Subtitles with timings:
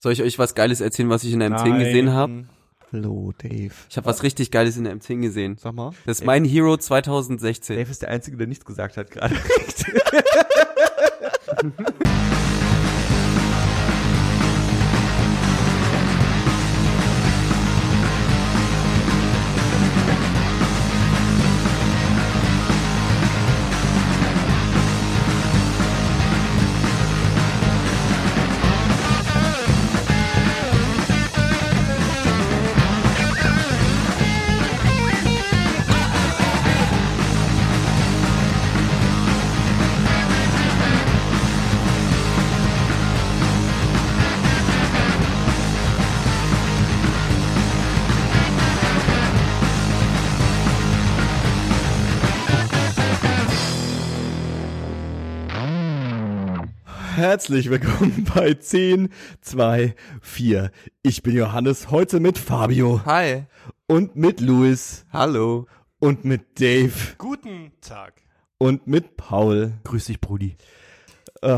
[0.00, 2.44] Soll ich euch was Geiles erzählen, was ich in der M10 gesehen habe?
[2.92, 3.72] Hallo, Dave.
[3.88, 5.56] Ich habe was richtig Geiles in der M10 gesehen.
[5.56, 5.92] Sag mal.
[6.06, 7.76] Das ist mein Hero 2016.
[7.76, 9.34] Dave ist der Einzige, der nichts gesagt hat gerade.
[57.28, 59.08] Herzlich willkommen bei 10,
[59.40, 60.70] 2, 4.
[61.02, 63.44] Ich bin Johannes, heute mit Fabio Hi.
[63.86, 65.66] und mit Luis Hallo.
[66.00, 68.20] und mit Dave Guten Tag.
[68.58, 69.72] und mit Paul.
[69.84, 70.58] Grüß dich, Brudi.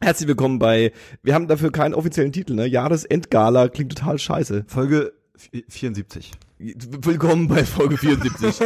[0.00, 2.66] Herzlich willkommen bei, wir haben dafür keinen offiziellen Titel, ne?
[2.66, 4.64] Jahresendgala klingt total scheiße.
[4.68, 6.32] Folge vi- 74.
[6.64, 8.58] Willkommen bei Folge 74.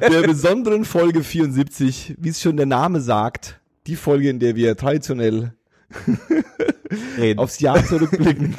[0.00, 4.74] der besonderen Folge 74, wie es schon der Name sagt, die Folge, in der wir
[4.78, 5.52] traditionell
[7.36, 8.56] aufs Jahr zurückblicken.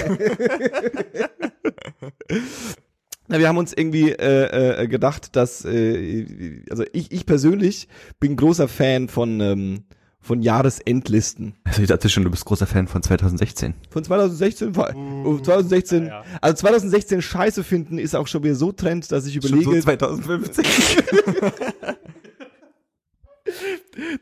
[3.28, 7.88] Na, wir haben uns irgendwie äh, äh, gedacht, dass äh, also ich, ich persönlich
[8.20, 9.84] bin großer Fan von ähm,
[10.22, 11.56] von Jahresendlisten.
[11.64, 13.74] Also ich dachte schon, du bist großer Fan von 2016.
[13.90, 16.24] Von 2016, war- oh, 2016, ja.
[16.42, 20.66] also 2016 Scheiße finden ist auch schon wieder so Trend, dass ich überlege, 2015.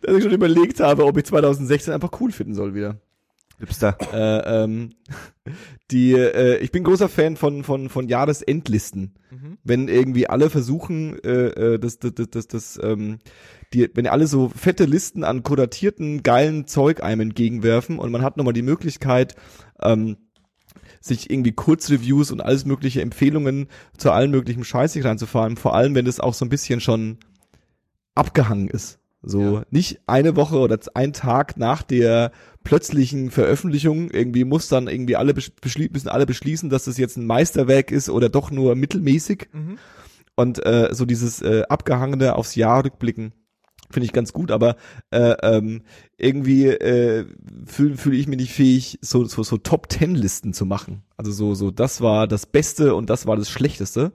[0.01, 2.97] dass ich schon überlegt habe, ob ich 2016 einfach cool finden soll wieder.
[3.59, 3.97] Hipster.
[4.13, 4.91] Äh, ähm,
[5.89, 9.15] die, äh, ich bin großer Fan von von von Jahresendlisten.
[9.63, 13.19] Wenn irgendwie alle versuchen, äh, äh, das das das das, das ähm,
[13.73, 18.37] die, wenn alle so fette Listen an kuratierten geilen Zeug einem entgegenwerfen und man hat
[18.37, 19.35] nochmal die Möglichkeit,
[19.81, 20.17] ähm,
[20.99, 23.67] sich irgendwie Kurzreviews und alles mögliche Empfehlungen
[23.97, 27.17] zu allen möglichen Scheiß sich reinzufahren, vor allem wenn das auch so ein bisschen schon
[28.15, 28.99] abgehangen ist.
[29.21, 32.31] So nicht eine Woche oder ein Tag nach der
[32.63, 37.17] plötzlichen Veröffentlichung irgendwie muss dann irgendwie alle besch- beschli müssen alle beschließen, dass das jetzt
[37.17, 39.49] ein Meisterwerk ist oder doch nur mittelmäßig.
[40.35, 43.33] Und äh, so dieses äh, abgehangene aufs Jahr rückblicken
[43.89, 44.75] finde ich ganz gut, aber
[45.11, 45.83] äh, ähm,
[46.17, 47.25] irgendwie äh,
[47.65, 51.03] fühle fühl ich mich nicht fähig, so, so, so Top Ten Listen zu machen.
[51.15, 54.13] Also so, so, das war das Beste und das war das Schlechteste.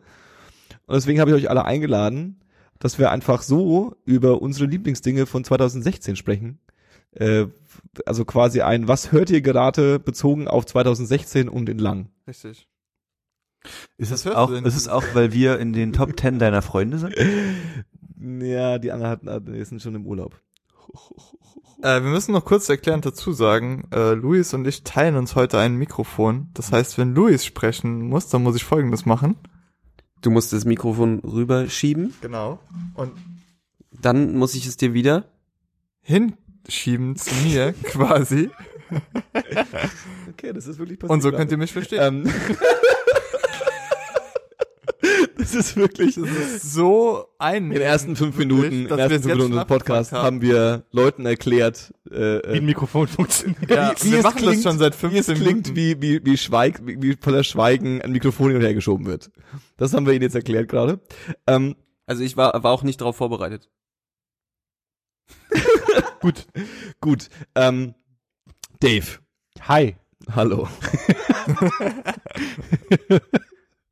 [0.86, 2.40] Und deswegen habe ich euch alle eingeladen,
[2.78, 6.58] dass wir einfach so über unsere Lieblingsdinge von 2016 sprechen.
[7.12, 7.46] Äh,
[8.06, 12.08] also quasi ein Was hört ihr gerade bezogen auf 2016 und in lang.
[12.26, 12.68] Richtig.
[13.96, 17.14] Ist es auch, ist es auch, weil wir in den Top 10 deiner Freunde sind?
[18.40, 20.40] Ja, die anderen hatten, hatten- sind schon im Urlaub.
[21.82, 25.58] Äh, wir müssen noch kurz erklärend dazu sagen, äh, Luis und ich teilen uns heute
[25.58, 26.48] ein Mikrofon.
[26.54, 29.36] Das heißt, wenn Luis sprechen muss, dann muss ich folgendes machen.
[30.20, 32.60] Du musst das Mikrofon rüberschieben, Genau.
[32.94, 33.12] Und
[33.90, 35.24] dann muss ich es dir wieder.
[36.02, 38.50] hinschieben zu mir quasi.
[40.30, 41.12] Okay, das ist wirklich passiert.
[41.14, 42.00] Und so könnt ihr mich verstehen.
[42.24, 42.24] Ähm,
[45.42, 46.14] das ist wirklich.
[46.14, 47.64] Das ist so ein.
[47.64, 50.84] In den ersten fünf Minuten, in den ersten fünf Minuten des Podcasts abgefragt haben wir
[50.92, 53.68] Leuten erklärt, äh, Wie ein äh, Mikrofon funktioniert.
[53.70, 55.76] Ja, wie wir es machen klingt, das schon seit wie es 15 klingt, Minuten.
[55.76, 59.30] wie, wie, wie, Schweig, wie, wie voller Schweigen ein Mikrofon hin und her geschoben wird.
[59.76, 61.00] Das haben wir Ihnen jetzt erklärt gerade.
[61.46, 61.74] Ähm,
[62.06, 63.68] Also ich war, war auch nicht darauf vorbereitet.
[66.20, 66.46] gut,
[67.00, 67.28] gut.
[67.54, 67.94] Ähm,
[68.80, 69.18] Dave,
[69.62, 69.96] Hi.
[70.30, 70.68] hallo.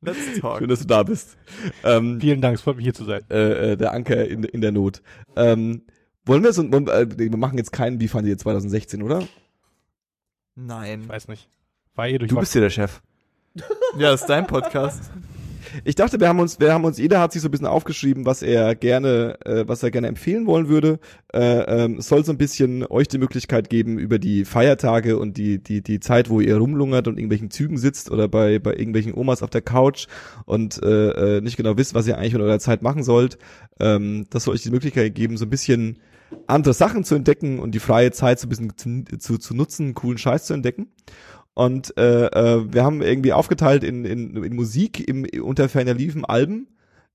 [0.01, 0.59] Let's talk.
[0.59, 1.37] Schön, dass du da bist.
[1.83, 3.21] Ähm, Vielen Dank, es freut mich hier zu sein.
[3.29, 5.01] äh, äh, der Anker in, in der Not.
[5.35, 5.83] Ähm,
[6.25, 9.27] wollen wir so, äh, wir machen jetzt keinen Wie fand ihr 2016, oder?
[10.55, 11.01] Nein.
[11.03, 11.47] Ich weiß nicht.
[11.95, 13.01] War eh durch Du bist hier der Chef.
[13.97, 15.11] Ja, ist dein Podcast.
[15.83, 18.25] Ich dachte, wir haben uns, wir haben uns, jeder hat sich so ein bisschen aufgeschrieben,
[18.25, 20.99] was er gerne, äh, was er gerne empfehlen wollen würde.
[21.33, 25.61] Äh, ähm, soll so ein bisschen euch die Möglichkeit geben, über die Feiertage und die,
[25.63, 29.43] die, die Zeit, wo ihr rumlungert und irgendwelchen Zügen sitzt oder bei, bei irgendwelchen Omas
[29.43, 30.07] auf der Couch
[30.45, 33.37] und äh, äh, nicht genau wisst, was ihr eigentlich in eurer Zeit machen sollt.
[33.79, 35.99] Ähm, das soll euch die Möglichkeit geben, so ein bisschen
[36.47, 39.93] andere Sachen zu entdecken und die freie Zeit so ein bisschen zu, zu, zu nutzen,
[39.93, 40.87] coolen Scheiß zu entdecken.
[41.53, 46.23] Und äh, äh, wir haben irgendwie aufgeteilt in, in, in Musik im unter ferner liefen
[46.25, 46.67] Alben,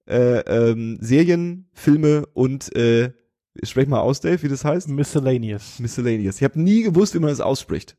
[0.07, 3.13] äh, ähm, Serien, Filme und äh,
[3.63, 4.89] Sprech mal aus, Dave, wie das heißt.
[4.89, 5.79] Miscellaneous.
[5.79, 6.37] Miscellaneous.
[6.37, 7.97] Ich habe nie gewusst, wie man das ausspricht.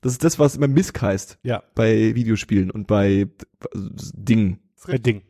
[0.00, 3.28] Das ist das, was immer Misk heißt Ja, bei Videospielen und bei
[3.74, 4.60] Dingen.
[4.86, 5.22] äh, Ding.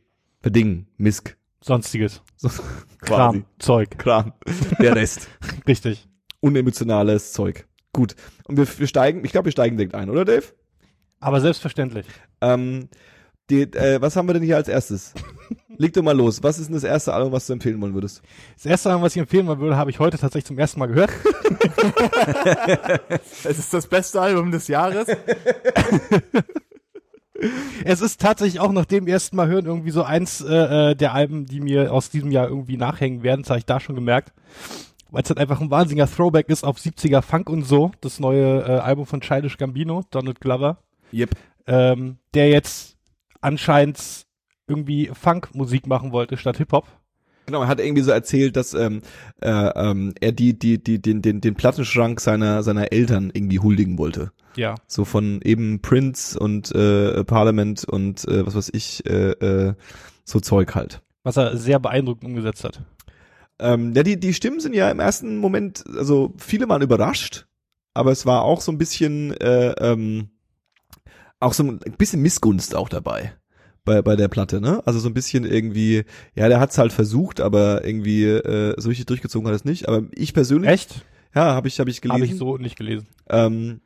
[0.42, 0.86] Bei Dingen.
[0.96, 1.36] Misk.
[1.62, 2.22] Sonstiges.
[2.36, 2.50] So,
[3.00, 3.44] Kram.
[3.58, 3.98] Zeug.
[3.98, 4.32] Kram.
[4.80, 5.28] Der Rest.
[5.66, 6.08] Richtig.
[6.40, 7.66] Unemotionales Zeug.
[7.92, 8.14] Gut.
[8.44, 10.44] Und wir, wir steigen, ich glaube, wir steigen direkt ein, oder Dave?
[11.18, 12.06] Aber selbstverständlich.
[12.40, 12.88] Ähm,
[13.50, 15.12] die, äh, was haben wir denn hier als erstes?
[15.76, 16.42] Leg doch mal los.
[16.42, 18.22] Was ist denn das erste Album, was du empfehlen wollen würdest?
[18.54, 20.86] Das erste Mal, was ich empfehlen wollen würde, habe ich heute tatsächlich zum ersten Mal
[20.86, 21.10] gehört.
[23.44, 25.08] Es ist das beste Album des Jahres.
[27.84, 31.14] Es ist tatsächlich auch nach dem ersten Mal hören irgendwie so eins äh, äh, der
[31.14, 33.42] Alben, die mir aus diesem Jahr irgendwie nachhängen werden.
[33.42, 34.34] Das habe ich da schon gemerkt.
[35.10, 37.92] Weil es halt einfach ein wahnsinniger Throwback ist auf 70er Funk und so.
[38.00, 40.78] Das neue äh, Album von Childish Gambino, Donald Glover.
[41.12, 41.30] Yep.
[41.66, 42.96] Ähm, der jetzt
[43.40, 44.26] anscheinend
[44.66, 46.86] irgendwie Funk-Musik machen wollte statt Hip-Hop.
[47.46, 49.02] Genau, er hat irgendwie so erzählt, dass ähm,
[49.40, 53.98] äh, ähm, er die, die, die, den, den, den Plattenschrank seiner, seiner Eltern irgendwie huldigen
[53.98, 54.30] wollte.
[54.54, 54.76] Ja.
[54.86, 59.74] So von eben Prince und äh, Parliament und äh, was weiß ich, äh, äh,
[60.24, 61.02] so Zeug halt.
[61.24, 62.82] Was er sehr beeindruckend umgesetzt hat.
[63.60, 67.46] Ähm, ja, die, die Stimmen sind ja im ersten Moment, also viele waren überrascht,
[67.94, 70.30] aber es war auch so ein bisschen, äh, ähm,
[71.38, 73.34] auch so ein bisschen Missgunst auch dabei
[73.84, 74.82] bei, bei der Platte, ne?
[74.86, 76.04] Also so ein bisschen irgendwie,
[76.34, 79.88] ja, der hat's halt versucht, aber irgendwie äh, so richtig durchgezogen hat es nicht.
[79.88, 81.04] Aber ich persönlich, Echt?
[81.34, 82.22] ja, habe ich, hab ich gelesen.
[82.22, 83.08] Habe ich so nicht gelesen.
[83.28, 83.80] Ähm,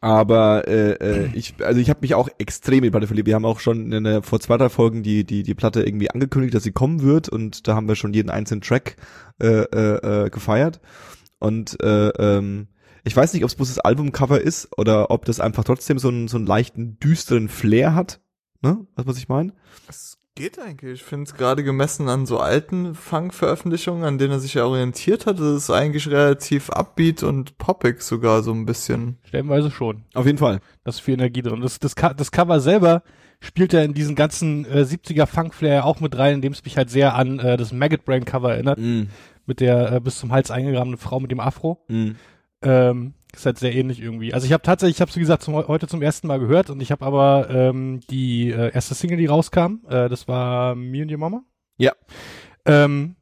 [0.00, 3.26] aber äh, äh, ich, also ich habe mich auch extrem in die Platte verliebt.
[3.26, 6.10] Wir haben auch schon in der, vor zwei, drei Folgen die, die, die Platte irgendwie
[6.10, 8.96] angekündigt, dass sie kommen wird und da haben wir schon jeden einzelnen Track
[9.40, 10.80] äh, äh, äh, gefeiert.
[11.40, 12.68] Und äh, ähm,
[13.04, 16.08] ich weiß nicht, ob es bloß das Albumcover ist oder ob das einfach trotzdem so
[16.08, 18.20] einen, so einen leichten, düsteren Flair hat.
[18.60, 18.86] Ne?
[18.96, 19.52] Du, was ich meine?
[19.88, 21.00] Es geht eigentlich.
[21.00, 25.26] Ich finde es gerade gemessen an so alten Funk-Veröffentlichungen, an denen er sich ja orientiert
[25.26, 29.18] hat, das ist eigentlich relativ upbeat und poppig sogar so ein bisschen.
[29.24, 30.04] Stellenweise schon.
[30.14, 30.60] Auf jeden Fall.
[30.84, 31.60] Da ist viel Energie drin.
[31.60, 33.02] Das, das, das Cover selber
[33.40, 36.88] spielt ja in diesen ganzen äh, 70er Funk-Flair auch mit rein, indem es mich halt
[36.88, 39.04] sehr an äh, das Maggot Brain Cover erinnert, Mm,
[39.46, 41.84] mit der äh, bis zum Hals eingegrabenen Frau mit dem Afro.
[41.88, 42.10] mm.
[42.62, 44.34] Ähm, ist halt sehr ähnlich irgendwie.
[44.34, 46.80] Also ich habe tatsächlich, ich habe wie gesagt zum, heute zum ersten Mal gehört und
[46.80, 51.10] ich habe aber ähm, die äh, erste Single, die rauskam, äh, das war Me and
[51.10, 51.42] Your Mama.
[51.76, 51.92] Ja.
[52.64, 53.16] Ähm,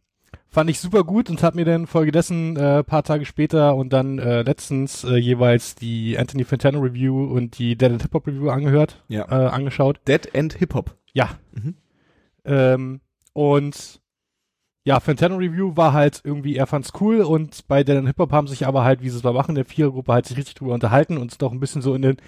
[0.49, 4.19] fand ich super gut und habe mir dann folgedessen äh, paar Tage später und dann
[4.19, 8.49] äh, letztens äh, jeweils die Anthony Fantano Review und die Dead and Hip Hop Review
[8.49, 9.25] angehört, Ja.
[9.31, 10.01] äh, angeschaut.
[10.09, 10.97] Dead End Hip Hop.
[11.13, 11.31] Ja.
[11.53, 11.75] Mhm.
[12.45, 13.01] Ähm,
[13.35, 14.01] und
[14.87, 18.47] ja, Fantano Review war halt irgendwie, er fand's cool und bei Dead Hip Hop haben
[18.47, 20.75] sich aber halt, wie sie es mal machen, in der Vierergruppe halt sich richtig drüber
[20.75, 22.19] unterhalten und sind auch ein bisschen so in den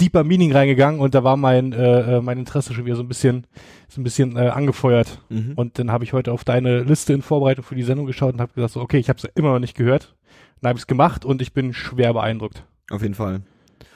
[0.00, 3.08] deeper Meaning reingegangen und da war mein, äh, äh, mein Interesse schon wieder so ein
[3.08, 3.46] bisschen,
[3.88, 5.20] so ein bisschen äh, angefeuert.
[5.28, 5.52] Mhm.
[5.56, 8.40] Und dann habe ich heute auf deine Liste in Vorbereitung für die Sendung geschaut und
[8.40, 10.14] habe gesagt, so, okay, ich habe es immer noch nicht gehört.
[10.62, 12.64] Dann habe ich es gemacht und ich bin schwer beeindruckt.
[12.88, 13.42] Auf jeden Fall.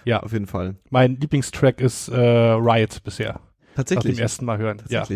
[0.04, 0.22] Ja.
[0.22, 0.74] Auf jeden Fall.
[0.90, 3.40] Mein Lieblingstrack ist äh, Riot bisher.
[3.74, 4.18] Nach dem Tatsächlich.
[4.18, 4.82] ersten Mal hören.
[4.90, 5.06] Ja.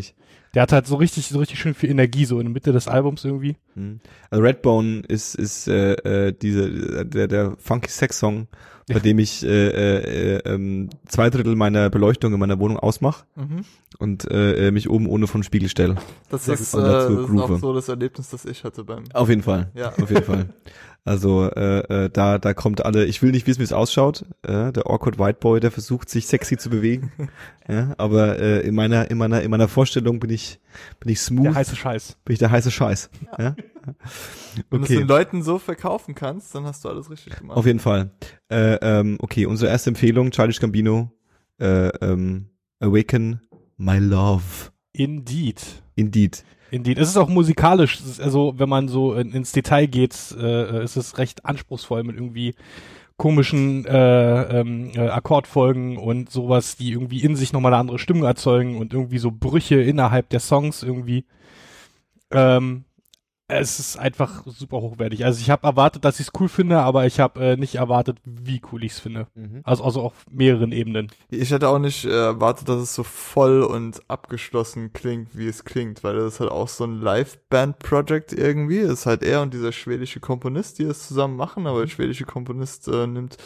[0.57, 2.89] Der hat halt so richtig, so richtig schön viel Energie, so in der Mitte des
[2.89, 3.57] Albums irgendwie.
[3.75, 4.01] Mhm.
[4.31, 5.93] Also Redbone ist ist äh,
[6.29, 8.49] äh, diese der der funky Sex Song,
[8.89, 9.01] bei Ja.
[9.01, 13.27] dem ich äh, äh, äh, ähm, zwei Drittel meiner Beleuchtung in meiner Wohnung ausmache
[13.99, 15.97] und äh, äh, mich oben ohne vom Spiegel stelle.
[16.31, 19.05] Das Sehr ist, äh, das ist auch so das Erlebnis, das ich hatte beim.
[19.13, 19.71] Auf jeden Fall.
[19.75, 19.91] Ja.
[19.91, 20.49] Auf jeden Fall.
[21.07, 23.05] Also äh, äh, da da kommt alle.
[23.05, 24.25] Ich will nicht wissen, wie es ausschaut.
[24.43, 27.13] Äh, der awkward White Boy, der versucht sich sexy zu bewegen.
[27.69, 30.59] ja, aber äh, in meiner in meiner in meiner Vorstellung bin ich
[30.99, 32.17] bin ich smooth, Der heiße Scheiß.
[32.25, 33.11] bin ich der heiße Scheiß.
[33.39, 33.55] Ja.
[34.71, 37.57] Wenn du es den Leuten so verkaufen kannst, dann hast du alles richtig gemacht.
[37.57, 38.11] Auf jeden Fall.
[38.49, 41.13] Äh, ähm, okay, unsere erste Empfehlung, Childish Gambino,
[41.61, 42.47] äh, ähm,
[42.81, 43.41] Awaken
[43.77, 44.43] My Love.
[44.93, 45.63] Indeed.
[45.95, 46.43] Indeed.
[46.77, 46.99] Indeed.
[46.99, 50.97] Es ist auch musikalisch, ist also wenn man so in, ins Detail geht, äh, ist
[50.97, 52.55] es recht anspruchsvoll mit irgendwie
[53.17, 58.25] komischen äh, ähm, äh, Akkordfolgen und sowas, die irgendwie in sich nochmal eine andere Stimmung
[58.25, 61.25] erzeugen und irgendwie so Brüche innerhalb der Songs irgendwie.
[62.31, 62.86] Ähm,
[63.49, 65.25] es ist einfach super hochwertig.
[65.25, 68.19] Also ich habe erwartet, dass ich es cool finde, aber ich habe äh, nicht erwartet,
[68.25, 69.29] wie cool ich es finde.
[69.63, 71.13] Also, also auf mehreren Ebenen.
[71.31, 75.65] Ich hätte auch nicht äh, erwartet, dass es so voll und abgeschlossen klingt, wie es
[75.65, 78.83] klingt, weil das ist halt auch so ein Live-Band-Project irgendwie.
[78.83, 82.25] Das ist halt er und dieser schwedische Komponist, die es zusammen machen, aber der schwedische
[82.25, 83.37] Komponist äh, nimmt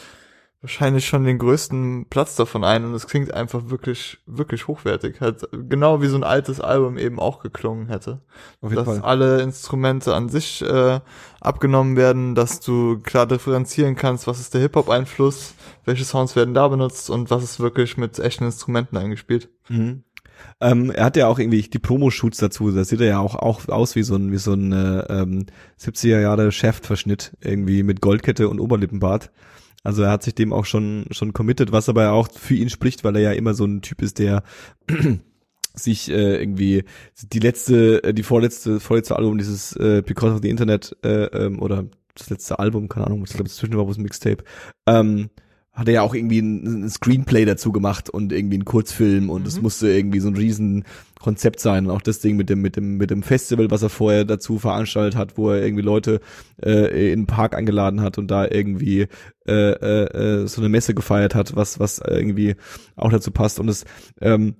[0.61, 5.19] wahrscheinlich schon den größten Platz davon ein und es klingt einfach wirklich, wirklich hochwertig.
[5.19, 8.21] Halt genau wie so ein altes Album eben auch geklungen hätte.
[8.61, 9.01] Auf jeden dass Fall.
[9.01, 10.99] alle Instrumente an sich äh,
[11.39, 16.67] abgenommen werden, dass du klar differenzieren kannst, was ist der Hip-Hop-Einfluss, welche Sounds werden da
[16.67, 19.49] benutzt und was ist wirklich mit echten Instrumenten eingespielt.
[19.67, 20.03] Mhm.
[20.59, 23.67] Ähm, er hat ja auch irgendwie die Promo-Shoots dazu, da sieht er ja auch, auch
[23.67, 25.45] aus wie so ein, wie so ein äh, ähm,
[25.79, 29.31] 70er Jahre Chef-Verschnitt, irgendwie mit Goldkette und Oberlippenbart.
[29.83, 33.03] Also er hat sich dem auch schon, schon committed, was aber auch für ihn spricht,
[33.03, 34.43] weil er ja immer so ein Typ ist, der
[35.73, 36.83] sich äh, irgendwie
[37.31, 41.61] die letzte, äh, die vorletzte, vorletzte Album dieses äh, Because of the Internet äh, ähm,
[41.61, 41.85] oder
[42.15, 44.43] das letzte Album, keine Ahnung, ich glaube, dazwischen war wo es ein Mixtape,
[44.85, 45.29] ähm,
[45.73, 49.47] hat er ja auch irgendwie ein, ein Screenplay dazu gemacht und irgendwie ein Kurzfilm und
[49.47, 49.61] es Mhm.
[49.63, 50.83] musste irgendwie so ein riesen
[51.19, 53.89] Konzept sein und auch das Ding mit dem mit dem mit dem Festival, was er
[53.89, 56.19] vorher dazu veranstaltet hat, wo er irgendwie Leute
[56.61, 59.07] äh, in den Park eingeladen hat und da irgendwie
[59.47, 62.55] äh, äh, äh, so eine Messe gefeiert hat, was was irgendwie
[62.95, 63.85] auch dazu passt und es
[64.19, 64.55] ähm,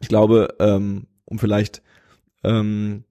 [0.00, 1.82] ich glaube, ähm, um vielleicht
[2.44, 3.04] ähm,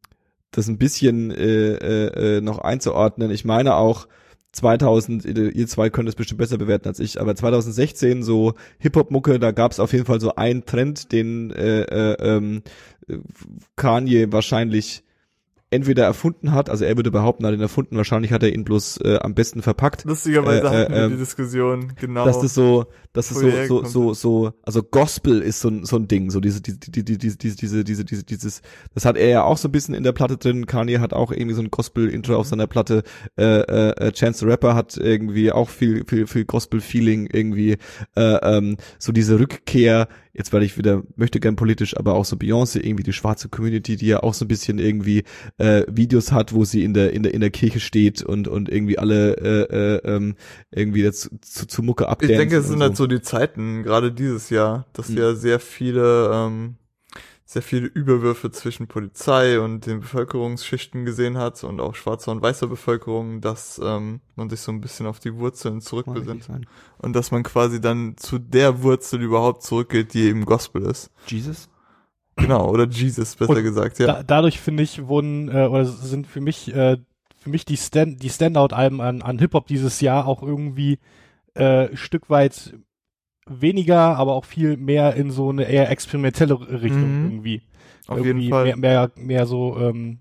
[0.51, 4.07] das ein bisschen äh, äh, äh, noch einzuordnen, ich meine auch
[4.55, 9.51] 2000, ihr zwei könnt es bestimmt besser bewerten als ich, aber 2016 so Hip-Hop-Mucke, da
[9.51, 12.63] gab es auf jeden Fall so einen Trend, den äh, äh, ähm,
[13.07, 13.17] äh,
[13.75, 15.04] Kanye wahrscheinlich
[15.75, 18.63] entweder erfunden hat, also er würde behaupten, er hat ihn erfunden, wahrscheinlich hat er ihn
[18.63, 20.05] bloß äh, am besten verpackt.
[20.05, 22.25] Lustigerweise äh, hatten wir äh, die ähm, Diskussion, genau.
[22.25, 26.08] Dass das so, dass das so, so, so, so, also Gospel ist so, so ein
[26.08, 28.62] Ding, so diese, diese, diese, diese, diese, diese, diese, dieses,
[28.94, 31.32] das hat er ja auch so ein bisschen in der Platte drin, Kanye hat auch
[31.32, 32.50] irgendwie so ein Gospel-Intro auf mhm.
[32.50, 33.03] seiner Platte,
[33.38, 37.77] äh, äh, äh, Chance the Rapper hat irgendwie auch viel, viel, viel Gospel-Feeling irgendwie,
[38.15, 42.35] äh, ähm, so diese Rückkehr Jetzt werde ich wieder möchte gern politisch, aber auch so
[42.35, 45.23] Beyoncé irgendwie die schwarze Community, die ja auch so ein bisschen irgendwie
[45.57, 48.67] äh, Videos hat, wo sie in der in der in der Kirche steht und und
[48.69, 50.35] irgendwie alle äh, äh, ähm,
[50.71, 52.37] irgendwie dazu, zu, zu Mucke Ich abdancen.
[52.37, 55.17] denke, es sind halt so die Zeiten, gerade dieses Jahr, dass Mhm.
[55.17, 56.75] ja sehr viele, ähm,
[57.47, 62.65] sehr viele Überwürfe zwischen Polizei und den Bevölkerungsschichten gesehen hat und auch schwarzer und weißer
[62.65, 66.49] Bevölkerung, dass ähm, man sich so ein bisschen auf die Wurzeln zurückbesinnt
[66.97, 71.11] und dass man quasi dann zu der Wurzel überhaupt zurückgeht, die eben Gospel ist.
[71.27, 71.69] Jesus?
[72.35, 74.07] Genau, oder Jesus, besser Und gesagt, ja.
[74.07, 76.97] Da, dadurch finde ich wurden äh, oder sind für mich äh,
[77.37, 80.97] für mich die Stand die Standout-Alben an, an Hip Hop dieses Jahr auch irgendwie
[81.53, 82.73] äh, ein Stück weit
[83.47, 87.23] weniger, aber auch viel mehr in so eine eher experimentelle Richtung Mhm.
[87.31, 87.61] irgendwie.
[88.07, 88.63] Auf irgendwie jeden Fall.
[88.65, 90.19] Mehr, mehr, mehr so ähm,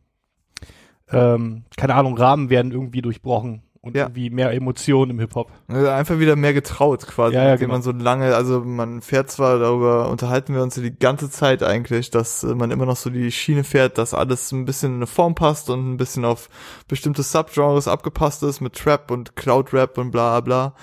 [1.10, 4.04] ähm, keine Ahnung Rahmen werden irgendwie durchbrochen und Ja.
[4.04, 5.50] irgendwie mehr Emotionen im Hip Hop.
[5.68, 7.74] Also einfach wieder mehr getraut quasi, Ja, ja, genau.
[7.74, 11.62] man so lange, also man fährt zwar darüber, unterhalten wir uns ja die ganze Zeit
[11.62, 14.96] eigentlich, dass äh, man immer noch so die Schiene fährt, dass alles ein bisschen in
[14.96, 16.48] eine Form passt und ein bisschen auf
[16.88, 20.74] bestimmte Subgenres abgepasst ist mit Trap und Cloud Rap und bla bla.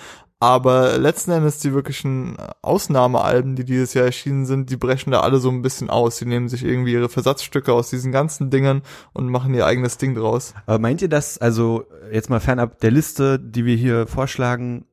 [0.42, 5.38] Aber letzten Endes die wirklichen Ausnahmealben, die dieses Jahr erschienen sind, die brechen da alle
[5.38, 6.18] so ein bisschen aus.
[6.18, 8.82] Die nehmen sich irgendwie ihre Versatzstücke aus diesen ganzen Dingern
[9.14, 10.56] und machen ihr eigenes Ding draus.
[10.66, 14.86] Aber meint ihr das, also jetzt mal fernab der Liste, die wir hier vorschlagen,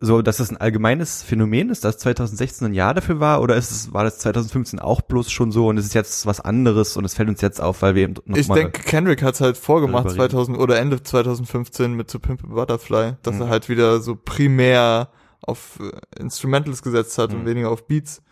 [0.00, 3.70] so, dass das ein allgemeines Phänomen ist, dass 2016 ein Jahr dafür war, oder ist
[3.70, 7.04] es, war das 2015 auch bloß schon so und es ist jetzt was anderes und
[7.04, 9.56] es fällt uns jetzt auf, weil wir eben noch Ich mal denke, Kendrick hat's halt
[9.56, 10.30] vorgemacht darüber reden.
[10.32, 13.42] 2000 oder Ende 2015 mit To Pimp a Butterfly, dass Mhm.
[13.42, 15.08] er halt wieder so primär
[15.42, 17.46] auf äh, Instrumentals gesetzt hat und Mhm.
[17.46, 18.22] weniger auf Beats.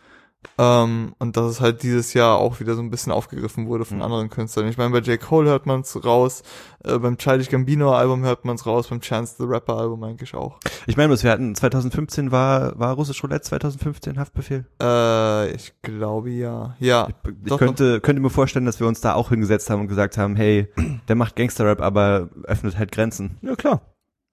[0.57, 3.99] Ähm, und dass es halt dieses Jahr auch wieder so ein bisschen aufgegriffen wurde von
[3.99, 4.03] Mhm.
[4.03, 4.69] anderen Künstlern.
[4.69, 5.21] Ich meine, bei J.
[5.21, 6.43] Cole hört man's raus,
[6.85, 10.59] äh, beim Childish Gambino Album hört man's raus, beim Chance the Rapper Album eigentlich auch.
[10.87, 14.65] Ich meine, was wir hatten 2015 war, war Russisch Roulette 2015 Haftbefehl.
[14.83, 16.75] Äh, ich glaube ja.
[16.81, 17.09] Ja.
[17.09, 17.15] Ich
[17.49, 20.35] Doch, könnte, könnte mir vorstellen, dass wir uns da auch hingesetzt haben und gesagt haben,
[20.37, 20.69] hey,
[21.09, 23.39] der macht Gangsterrap, aber öffnet halt Grenzen.
[23.43, 23.81] Ja, klar.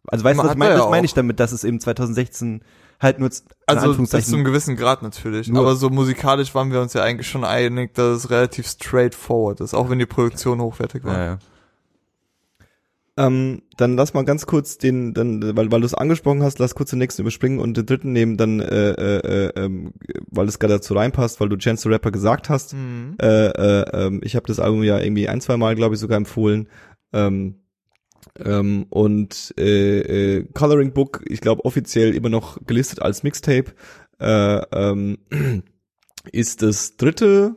[0.08, 0.72] Also weißt du, was ich hat meine?
[0.76, 2.62] ja Das meine ich damit, dass es eben 2016
[3.02, 3.30] halt nur,
[3.66, 5.48] Also bis zu einem gewissen Grad natürlich.
[5.50, 9.62] Nur- aber so musikalisch waren wir uns ja eigentlich schon einig, dass es relativ straightforward
[9.62, 11.18] ist, auch wenn die Produktion hochwertig war.
[11.18, 11.38] ja, ja.
[13.18, 16.76] Ähm, dann lass mal ganz kurz den, dann, weil, weil du es angesprochen hast, lass
[16.76, 19.94] kurz den nächsten überspringen und den dritten nehmen, dann, äh, äh, äh, ähm,
[20.30, 22.74] weil es gerade dazu reinpasst, weil du Chance the Rapper gesagt hast.
[22.74, 23.16] Mhm.
[23.22, 26.18] Äh, äh, ähm, ich habe das Album ja irgendwie ein, zwei Mal, glaube ich, sogar
[26.18, 26.68] empfohlen.
[27.14, 27.62] Ähm,
[28.44, 33.74] ähm, und äh, äh, Coloring Book, ich glaube offiziell immer noch gelistet als Mixtape,
[34.20, 35.18] äh, ähm,
[36.32, 37.56] ist das dritte,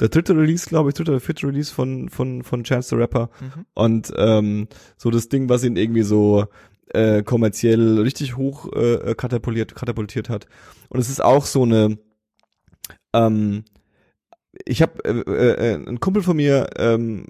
[0.00, 3.30] der dritte Release, glaube ich, dritte oder vierte Release von von von Chance the Rapper.
[3.40, 3.66] Mhm.
[3.74, 6.46] Und ähm, so das Ding, was ihn irgendwie so
[6.92, 10.46] äh, kommerziell richtig hoch äh, katapultiert, katapultiert hat.
[10.88, 11.98] Und es ist auch so eine
[13.12, 13.64] ähm,
[14.64, 17.26] ich habe äh, äh, ein Kumpel von mir ähm,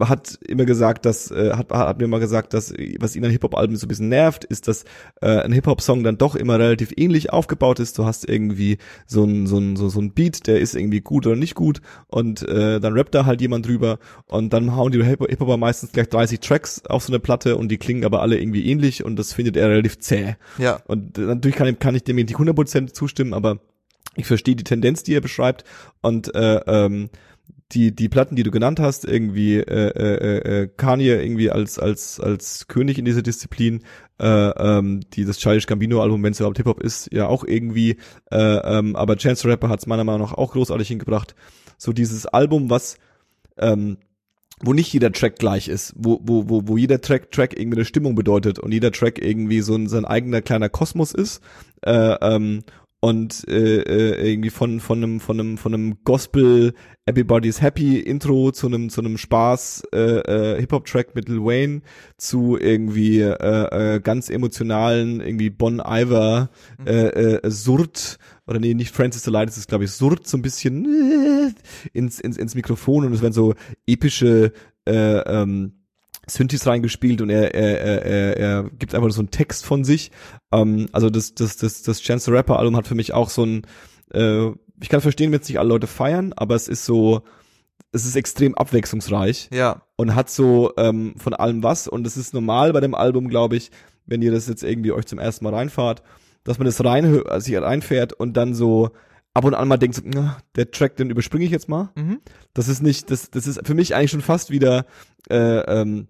[0.00, 3.76] hat immer gesagt, dass äh, hat, hat mir mal gesagt, dass was ihn an Hip-Hop-Alben
[3.76, 4.84] so ein bisschen nervt, ist, dass
[5.20, 7.98] äh, ein Hip-Hop-Song dann doch immer relativ ähnlich aufgebaut ist.
[7.98, 11.26] Du hast irgendwie so ein so ein so, so ein Beat, der ist irgendwie gut
[11.26, 15.04] oder nicht gut und äh, dann rappt da halt jemand drüber und dann hauen die
[15.04, 18.38] Hip- Hip-Hopper meistens gleich 30 Tracks auf so eine Platte und die klingen aber alle
[18.38, 20.36] irgendwie ähnlich und das findet er relativ zäh.
[20.58, 20.80] Ja.
[20.86, 23.58] Und natürlich kann, kann ich dem nicht 100% zustimmen, aber
[24.16, 25.64] ich verstehe die Tendenz, die er beschreibt
[26.00, 27.10] und äh, ähm,
[27.72, 32.20] die die Platten, die du genannt hast, irgendwie äh, äh, äh, Kanye irgendwie als als
[32.20, 33.82] als König in dieser Disziplin,
[34.20, 37.44] äh, ähm, die das Childish Gambino Album, wenn es überhaupt Hip Hop ist, ja auch
[37.44, 37.96] irgendwie,
[38.30, 41.34] äh, ähm, aber Chance the Rapper hat es meiner Meinung nach auch großartig hingebracht.
[41.78, 42.98] So dieses Album, was
[43.58, 43.98] ähm,
[44.60, 47.84] wo nicht jeder Track gleich ist, wo, wo, wo, wo jeder Track, Track irgendwie eine
[47.84, 51.42] Stimmung bedeutet und jeder Track irgendwie so ein, sein eigener kleiner Kosmos ist
[51.82, 52.62] äh, ähm,
[53.04, 56.72] und äh, äh, irgendwie von von einem von einem von einem Gospel
[57.04, 61.44] Everybody's Happy Intro zu einem zu einem Spaß äh, äh, Hip Hop Track mit Lil
[61.44, 61.82] Wayne
[62.16, 66.86] zu irgendwie äh, äh, ganz emotionalen irgendwie Bon Iver mhm.
[66.86, 70.38] äh, äh, Surd oder nee nicht Francis the Light es ist glaube ich Surd so
[70.38, 71.52] ein bisschen äh,
[71.92, 73.52] ins ins ins Mikrofon und es werden so
[73.86, 74.54] epische
[74.88, 75.74] äh, ähm,
[76.28, 80.10] Synthes reingespielt und er, er, er, er, er gibt einfach so einen Text von sich.
[80.52, 83.44] Ähm, also das, das, das, das Chance the Rapper Album hat für mich auch so
[83.44, 83.66] ein,
[84.12, 84.48] äh,
[84.80, 87.22] ich kann verstehen, wenn es nicht alle Leute feiern, aber es ist so,
[87.92, 89.50] es ist extrem abwechslungsreich.
[89.52, 89.82] Ja.
[89.96, 91.86] Und hat so ähm, von allem was.
[91.86, 93.70] Und es ist normal bei dem Album, glaube ich,
[94.06, 96.02] wenn ihr das jetzt irgendwie euch zum ersten Mal reinfahrt,
[96.42, 98.90] dass man das rein, also sich reinfährt und dann so
[99.32, 101.90] ab und an mal denkt, so, na, der Track, den überspringe ich jetzt mal.
[101.96, 102.20] Mhm.
[102.52, 104.86] Das ist nicht, das, das ist für mich eigentlich schon fast wieder
[105.28, 106.08] äh, ähm,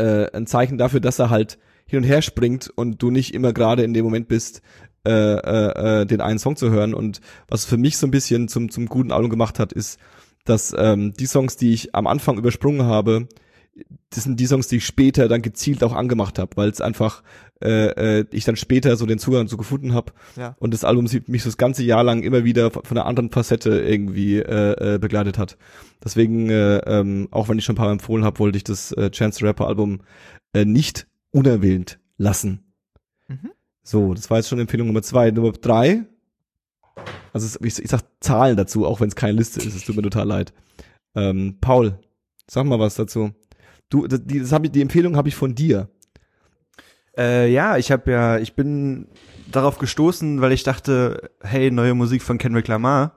[0.00, 3.52] äh, ein Zeichen dafür, dass er halt hin und her springt und du nicht immer
[3.52, 4.62] gerade in dem Moment bist,
[5.06, 6.94] äh, äh, äh, den einen Song zu hören.
[6.94, 9.98] Und was für mich so ein bisschen zum, zum guten Album gemacht hat, ist,
[10.44, 13.28] dass ähm, die Songs, die ich am Anfang übersprungen habe,
[14.10, 17.22] das sind die Songs, die ich später dann gezielt auch angemacht habe, weil es einfach
[17.62, 20.56] äh, äh, ich dann später so den Zugang so gefunden habe ja.
[20.58, 23.80] und das Album mich so das ganze Jahr lang immer wieder von einer anderen Facette
[23.80, 25.58] irgendwie äh, äh, begleitet hat.
[26.02, 28.92] Deswegen, äh, ähm, auch wenn ich schon ein paar Mal empfohlen habe, wollte ich das
[28.92, 30.00] äh, Chance Rapper Album
[30.54, 32.72] äh, nicht unerwähnt lassen.
[33.28, 33.50] Mhm.
[33.82, 35.30] So, das war jetzt schon Empfehlung Nummer zwei.
[35.30, 36.04] Nummer drei,
[37.32, 40.02] also ich, ich sag Zahlen dazu, auch wenn es keine Liste ist, es tut mir
[40.02, 40.52] total leid.
[41.14, 41.98] Ähm, Paul,
[42.46, 43.32] sag mal was dazu.
[43.90, 45.88] Du, das, die, das hab ich, die Empfehlung habe ich von dir.
[47.16, 49.08] Äh, ja, ich habe ja, ich bin
[49.50, 53.16] darauf gestoßen, weil ich dachte, hey, neue Musik von Kendrick Lamar.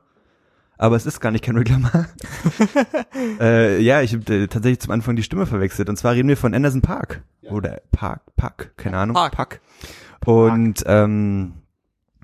[0.78, 2.08] Aber es ist gar nicht Kendrick Lamar.
[3.40, 5.88] äh, ja, ich habe äh, tatsächlich zum Anfang die Stimme verwechselt.
[5.88, 7.24] Und zwar reden wir von Anderson Park.
[7.42, 7.52] Ja.
[7.52, 9.14] Oder Park, Park, keine Ahnung.
[9.14, 9.34] Park.
[9.34, 9.62] Park.
[10.26, 11.54] Und ähm,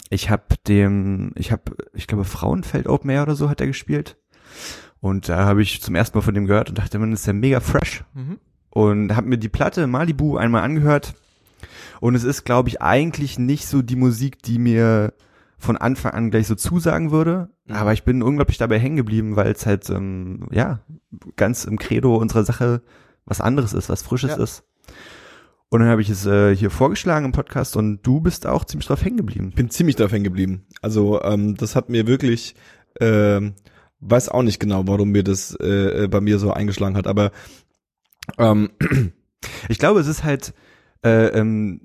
[0.10, 4.18] ich habe dem, ich habe, ich glaube, Frauenfeld Open Air oder so hat er gespielt.
[5.02, 7.34] Und da habe ich zum ersten Mal von dem gehört und dachte, man ist ja
[7.34, 8.04] mega fresh.
[8.14, 8.40] Mhm.
[8.70, 11.14] Und habe mir die Platte Malibu einmal angehört.
[12.02, 15.14] Und es ist, glaube ich, eigentlich nicht so die Musik, die mir
[15.58, 17.50] von Anfang an gleich so zusagen würde.
[17.66, 17.76] Mhm.
[17.76, 20.80] Aber ich bin unglaublich dabei hängen geblieben, weil es halt, ähm, ja,
[21.36, 22.82] ganz im Credo unserer Sache
[23.26, 24.44] was anderes ist, was Frisches ja.
[24.44, 24.64] ist.
[25.70, 28.88] Und dann habe ich es äh, hier vorgeschlagen im Podcast und du bist auch ziemlich
[28.88, 29.52] drauf hängen geblieben.
[29.56, 30.66] Bin ziemlich drauf hängen geblieben.
[30.82, 32.56] Also ähm, das hat mir wirklich,
[33.00, 33.52] äh,
[34.00, 37.32] weiß auch nicht genau, warum mir das äh, bei mir so eingeschlagen hat, aber
[38.38, 38.70] ähm,
[39.70, 40.54] ich glaube, es ist halt
[41.04, 41.82] äh, ähm,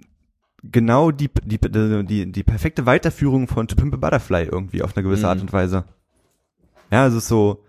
[0.62, 5.04] genau die, die, die, die perfekte Weiterführung von To Pimp a Butterfly irgendwie auf eine
[5.04, 5.28] gewisse mhm.
[5.28, 5.84] Art und Weise.
[6.90, 7.63] Ja, also so,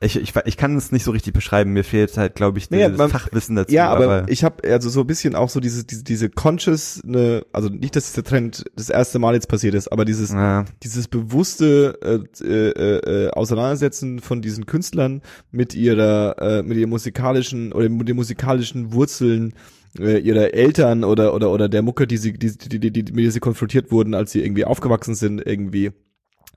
[0.00, 2.88] ich, ich, ich kann es nicht so richtig beschreiben, mir fehlt halt, glaube ich, naja,
[3.08, 3.74] Fachwissen dazu.
[3.74, 7.00] Ja, aber, aber ich habe also so ein bisschen auch so diese, diese, diese conscious,
[7.04, 10.66] ne, also nicht, dass dieser Trend das erste Mal jetzt passiert ist, aber dieses, ja.
[10.84, 11.98] dieses bewusste
[12.40, 18.08] äh, äh, äh, Auseinandersetzen von diesen Künstlern mit ihrer, äh, mit ihren musikalischen oder mit
[18.08, 19.52] den musikalischen Wurzeln
[19.98, 23.24] äh, ihrer Eltern oder oder oder der Mucke, die sie, die, die, die, die, mit
[23.24, 25.90] der sie konfrontiert wurden, als sie irgendwie aufgewachsen sind, irgendwie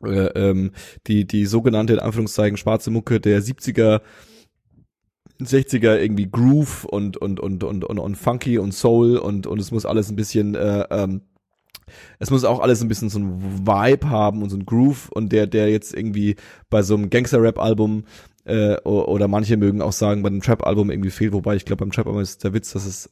[0.04, 0.72] ähm,
[1.08, 4.02] die, die sogenannte, in Anführungszeichen, schwarze Mucke der 70er,
[5.42, 9.72] 60er irgendwie Groove und, und, und, und, und, und Funky und Soul und, und es
[9.72, 11.22] muss alles ein bisschen, äh, ähm,
[12.20, 15.32] es muss auch alles ein bisschen so ein Vibe haben und so ein Groove und
[15.32, 16.36] der, der jetzt irgendwie
[16.70, 18.06] bei so einem Gangster-Rap-Album
[18.46, 21.92] äh, oder manche mögen auch sagen, bei einem Trap-Album irgendwie fehlt, wobei ich glaube, beim
[21.92, 23.10] Trap-Album ist der Witz, dass es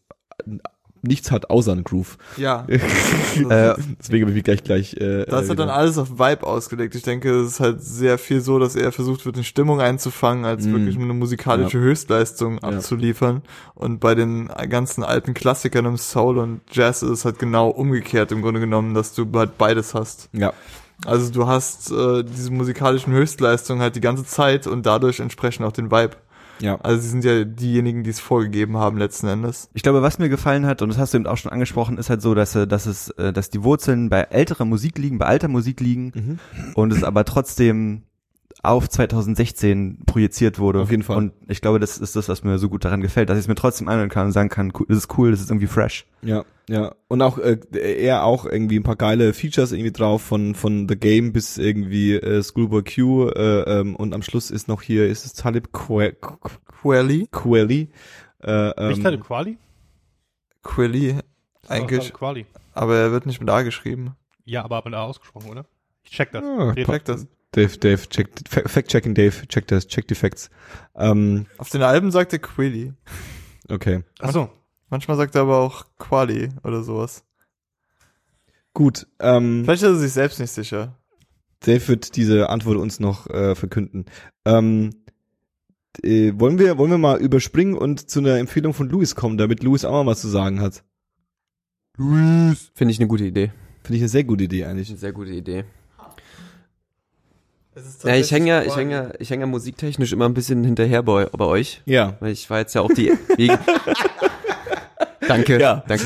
[1.02, 2.18] nichts hat außer ein Groove.
[2.38, 2.66] Ja.
[2.70, 4.94] äh, deswegen habe ich mich gleich gleich.
[4.96, 6.96] Äh, das ist äh, dann alles auf Vibe ausgelegt.
[6.96, 10.46] Ich denke, es ist halt sehr viel so, dass er versucht wird, eine Stimmung einzufangen,
[10.46, 10.74] als mm.
[10.74, 11.84] wirklich eine musikalische ja.
[11.84, 13.42] Höchstleistung abzuliefern.
[13.44, 13.52] Ja.
[13.76, 18.32] Und bei den ganzen alten Klassikern im Soul und Jazz ist es halt genau umgekehrt
[18.32, 20.30] im Grunde genommen, dass du halt beides hast.
[20.34, 20.54] Ja.
[21.06, 25.72] Also du hast äh, diese musikalischen Höchstleistungen halt die ganze Zeit und dadurch entsprechend auch
[25.72, 26.18] den Vibe.
[26.62, 26.80] Ja.
[26.82, 29.70] Also sie sind ja diejenigen, die es vorgegeben haben letzten Endes.
[29.74, 32.10] Ich glaube, was mir gefallen hat, und das hast du eben auch schon angesprochen, ist
[32.10, 35.26] halt so, dass, äh, dass es, äh, dass die Wurzeln bei älterer Musik liegen, bei
[35.26, 36.40] alter Musik liegen mhm.
[36.76, 38.04] und es aber trotzdem
[38.62, 40.82] auf 2016 projiziert wurde.
[40.82, 41.18] Auf jeden Fall.
[41.18, 43.48] Und ich glaube, das ist das, was mir so gut daran gefällt, dass ich es
[43.48, 46.06] mir trotzdem anhören kann und sagen kann, cool, das ist cool, das ist irgendwie fresh.
[46.22, 46.94] Ja, ja.
[47.08, 50.98] Und auch äh, er auch irgendwie ein paar geile Features irgendwie drauf von von The
[50.98, 55.26] Game bis irgendwie äh, Schoolboy Q äh, ähm, und am Schluss ist noch hier ist
[55.26, 56.16] es Talib Que-
[56.82, 57.28] Quelly?
[57.32, 57.90] Quelly.
[58.44, 59.58] Äh, Nicht ähm, Talib Quali?
[61.62, 62.46] Ist eigentlich, Talib Quali.
[62.74, 64.16] aber er wird nicht mit A geschrieben.
[64.46, 65.66] Ja, aber mit A ausgesprochen, oder?
[66.04, 66.44] Ich check das.
[66.44, 67.28] Ah, Red Check das.
[67.52, 70.50] Dave, Dave, check, Fa- Fact-checking Dave, check das, check die Facts.
[70.96, 72.94] Ähm, Auf den Alben sagt er Quelly.
[73.70, 74.04] okay.
[74.20, 74.50] Achso.
[74.92, 77.24] Manchmal sagt er aber auch Quali oder sowas.
[78.74, 80.96] Gut, ähm, Vielleicht ist er sich selbst nicht sicher.
[81.60, 84.06] Dave wird diese Antwort uns noch äh, verkünden.
[84.46, 84.92] Ähm,
[86.04, 89.62] äh, wollen wir wollen wir mal überspringen und zu einer Empfehlung von Louis kommen, damit
[89.64, 90.84] Louis auch mal was zu sagen hat?
[91.98, 92.56] Finde
[92.92, 93.52] ich eine gute Idee.
[93.84, 94.90] Finde ich eine sehr gute Idee eigentlich.
[94.90, 95.66] Eine sehr gute Idee.
[98.04, 101.04] Ja, ich hänge ja, ich hänge ja, ich hänge ja musiktechnisch immer ein bisschen hinterher
[101.04, 101.82] bei, bei euch.
[101.86, 102.18] Ja.
[102.20, 103.12] Weil ich war jetzt ja auch die.
[105.28, 105.84] Danke, Ja.
[105.88, 106.06] danke.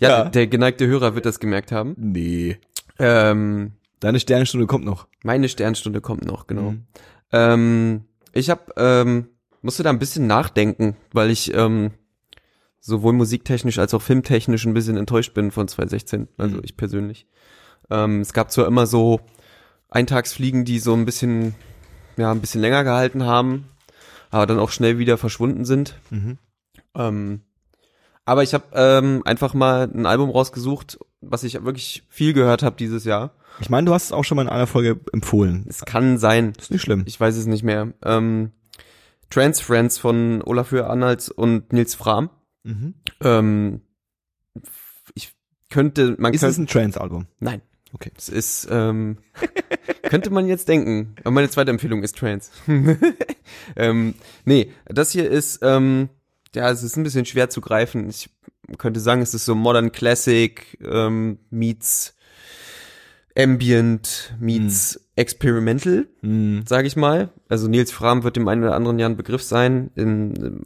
[0.00, 0.24] Ja, Ja.
[0.24, 1.94] der geneigte Hörer wird das gemerkt haben.
[1.96, 2.58] Nee.
[2.98, 5.06] Ähm, Deine Sternenstunde kommt noch.
[5.22, 6.72] meine Sternstunde kommt noch, genau.
[6.72, 6.82] Mhm.
[7.32, 9.28] Ähm, ich hab, ähm,
[9.62, 11.92] musste da ein bisschen nachdenken, weil ich ähm,
[12.80, 16.28] sowohl musiktechnisch als auch filmtechnisch ein bisschen enttäuscht bin von 2016.
[16.36, 16.62] Also Mhm.
[16.64, 17.26] ich persönlich.
[17.90, 19.20] Ähm, es gab zwar immer so
[19.94, 21.54] Eintagsfliegen, die so ein bisschen,
[22.16, 23.66] ja, ein bisschen länger gehalten haben,
[24.30, 25.94] aber dann auch schnell wieder verschwunden sind.
[26.10, 26.38] Mhm.
[26.96, 27.40] Ähm,
[28.24, 32.76] aber ich habe ähm, einfach mal ein Album rausgesucht, was ich wirklich viel gehört habe
[32.76, 33.32] dieses Jahr.
[33.60, 35.64] Ich meine, du hast es auch schon mal in einer Folge empfohlen.
[35.68, 37.04] Es kann sein, Ist nicht schlimm.
[37.06, 37.92] ich weiß es nicht mehr.
[38.02, 38.50] Ähm,
[39.30, 42.30] Trans Friends von Olaf Arnolds und Nils Fram.
[42.64, 42.94] Mhm.
[43.20, 43.80] Ähm,
[45.14, 45.34] ich
[45.70, 47.26] könnte, man Ist es könnte, ein Trance-Album?
[47.40, 47.62] nein.
[47.94, 48.10] Okay.
[48.16, 49.18] Es ist, ähm,
[50.02, 51.14] könnte man jetzt denken.
[51.20, 52.50] Aber meine zweite Empfehlung ist Trans.
[53.76, 56.08] ähm, nee, das hier ist, ähm,
[56.54, 58.08] ja, es ist ein bisschen schwer zu greifen.
[58.08, 58.30] Ich
[58.78, 62.14] könnte sagen, es ist so Modern Classic, ähm, meets
[63.36, 66.64] Ambient, meets Experimental Mhm.
[66.66, 67.30] sage ich mal.
[67.48, 69.90] Also Nils Fram wird dem einen oder anderen Jahr ein Begriff sein.
[69.94, 70.62] In,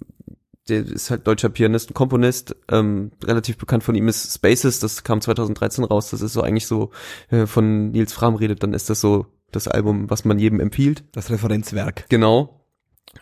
[0.69, 2.57] der ist halt deutscher Pianist und Komponist.
[2.71, 6.11] Ähm, relativ bekannt von ihm ist Spaces, das kam 2013 raus.
[6.11, 6.91] Das ist so eigentlich so,
[7.31, 11.05] äh, von Nils Fram redet, dann ist das so das Album, was man jedem empfiehlt.
[11.13, 12.07] Das Referenzwerk.
[12.09, 12.65] Genau.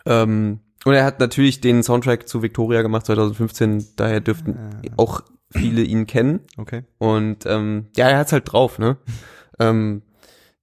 [0.05, 5.81] Ähm, und er hat natürlich den Soundtrack zu Victoria gemacht 2015, daher dürften auch viele
[5.81, 6.41] ihn kennen.
[6.57, 6.83] Okay.
[6.97, 8.97] Und ähm, ja, er hat's halt drauf, ne?
[9.59, 10.03] ähm,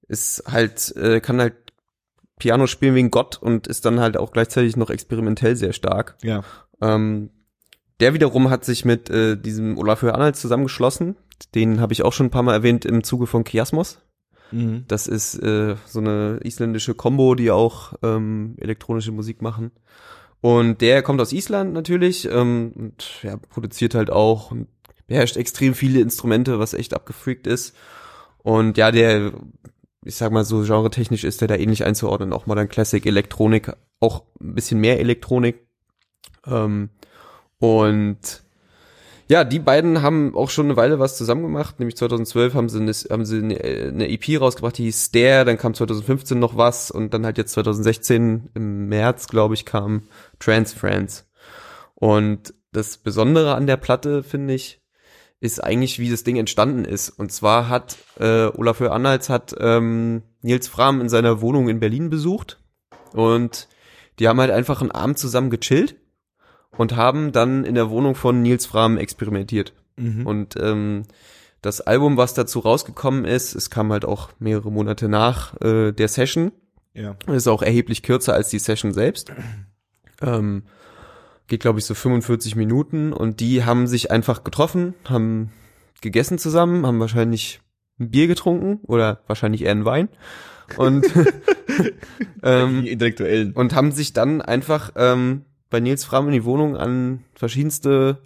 [0.07, 1.55] ist halt, äh, kann halt
[2.37, 6.17] Piano spielen wie ein Gott und ist dann halt auch gleichzeitig noch experimentell sehr stark.
[6.21, 6.43] Ja.
[6.81, 7.29] Ähm,
[7.99, 11.15] der wiederum hat sich mit äh, diesem Olafur Arnold zusammengeschlossen.
[11.53, 13.99] Den habe ich auch schon ein paar Mal erwähnt im Zuge von Kiasmos.
[14.51, 14.85] Mhm.
[14.87, 19.71] Das ist äh, so eine isländische Combo, die auch ähm, elektronische Musik machen.
[20.41, 24.67] Und der kommt aus Island natürlich ähm, und ja, produziert halt auch und
[25.07, 27.75] beherrscht extrem viele Instrumente, was echt abgefreakt ist.
[28.39, 29.33] Und ja, der,
[30.03, 34.23] ich sag mal so genre-technisch ist der da ähnlich einzuordnen, auch Modern Classic, Elektronik, auch
[34.39, 35.65] ein bisschen mehr Elektronik.
[36.47, 36.89] Ähm,
[37.59, 38.43] und
[39.27, 41.79] ja, die beiden haben auch schon eine Weile was zusammen gemacht.
[41.79, 45.57] Nämlich 2012 haben sie eine, haben sie eine, eine EP rausgebracht, die hieß Stare, dann
[45.57, 50.03] kam 2015 noch was und dann halt jetzt 2016 im März, glaube ich, kam
[50.39, 51.27] Trans Friends.
[51.95, 54.81] Und das Besondere an der Platte, finde ich,
[55.39, 57.09] ist eigentlich, wie das Ding entstanden ist.
[57.09, 62.09] Und zwar hat äh, Olafur Anhalts hat ähm, Nils Fram in seiner Wohnung in Berlin
[62.09, 62.59] besucht
[63.13, 63.67] und
[64.19, 65.95] die haben halt einfach einen Abend zusammen gechillt
[66.77, 69.73] und haben dann in der Wohnung von Nils Fram experimentiert.
[69.97, 70.25] Mhm.
[70.25, 71.03] Und ähm,
[71.61, 76.07] das Album, was dazu rausgekommen ist, es kam halt auch mehrere Monate nach äh, der
[76.07, 76.51] Session,
[76.93, 77.15] Ja.
[77.27, 79.31] ist auch erheblich kürzer als die Session selbst.
[80.21, 80.63] Ähm,
[81.47, 85.51] geht, glaube ich, so 45 Minuten und die haben sich einfach getroffen, haben
[86.01, 87.61] gegessen zusammen, haben wahrscheinlich
[87.99, 90.09] ein Bier getrunken oder wahrscheinlich eher einen Wein
[90.77, 91.05] und
[92.43, 93.53] ähm, Die Intellektuellen.
[93.53, 95.43] und haben sich dann einfach ähm,
[95.75, 98.21] bei Nils Fram in die Wohnung an verschiedenste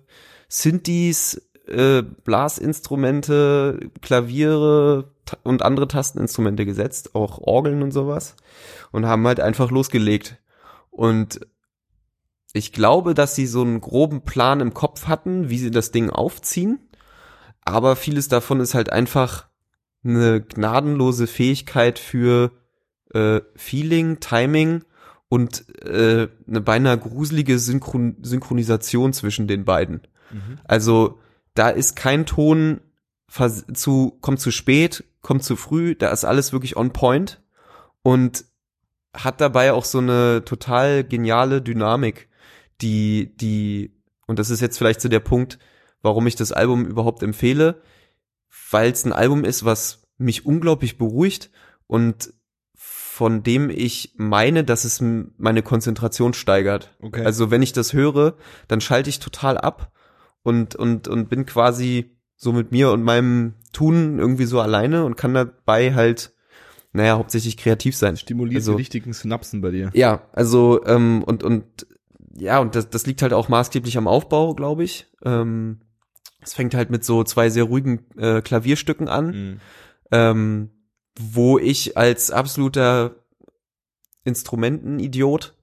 [0.49, 8.35] Synthes, äh, Blasinstrumente, Klaviere und andere Tasteninstrumente gesetzt, auch Orgeln und sowas
[8.91, 10.37] und haben halt einfach losgelegt.
[10.91, 11.39] Und
[12.53, 16.11] ich glaube, dass sie so einen groben Plan im Kopf hatten, wie sie das Ding
[16.11, 16.77] aufziehen,
[17.65, 19.47] aber vieles davon ist halt einfach
[20.03, 22.51] eine gnadenlose Fähigkeit für
[23.11, 24.83] äh, Feeling, Timing
[25.29, 30.01] und äh, eine beinahe gruselige Synchron Synchronisation zwischen den beiden.
[30.65, 31.19] Also
[31.53, 32.81] da ist kein Ton
[33.73, 37.41] zu kommt zu spät, kommt zu früh, da ist alles wirklich on point
[38.01, 38.45] und
[39.13, 42.29] hat dabei auch so eine total geniale Dynamik,
[42.81, 43.93] die, die,
[44.27, 45.59] und das ist jetzt vielleicht so der Punkt,
[46.01, 47.81] warum ich das Album überhaupt empfehle,
[48.71, 51.49] weil es ein Album ist, was mich unglaublich beruhigt
[51.87, 52.33] und
[53.19, 55.03] von dem ich meine, dass es
[55.37, 56.95] meine Konzentration steigert.
[57.01, 57.25] Okay.
[57.25, 58.35] Also wenn ich das höre,
[58.69, 59.91] dann schalte ich total ab
[60.41, 65.17] und, und, und bin quasi so mit mir und meinem Tun irgendwie so alleine und
[65.17, 66.31] kann dabei halt,
[66.93, 68.15] naja, hauptsächlich kreativ sein.
[68.15, 69.89] Stimuliert Also- die richtigen Synapsen bei dir.
[69.93, 71.65] Ja, also ähm, und und
[72.37, 75.07] ja, und das, das liegt halt auch maßgeblich am Aufbau, glaube ich.
[75.25, 75.81] Ähm,
[76.41, 79.59] es fängt halt mit so zwei sehr ruhigen äh, Klavierstücken an, Mhm.
[80.11, 80.69] ähm,
[81.19, 83.15] wo ich als absoluter
[84.23, 85.53] Instrumentenidiot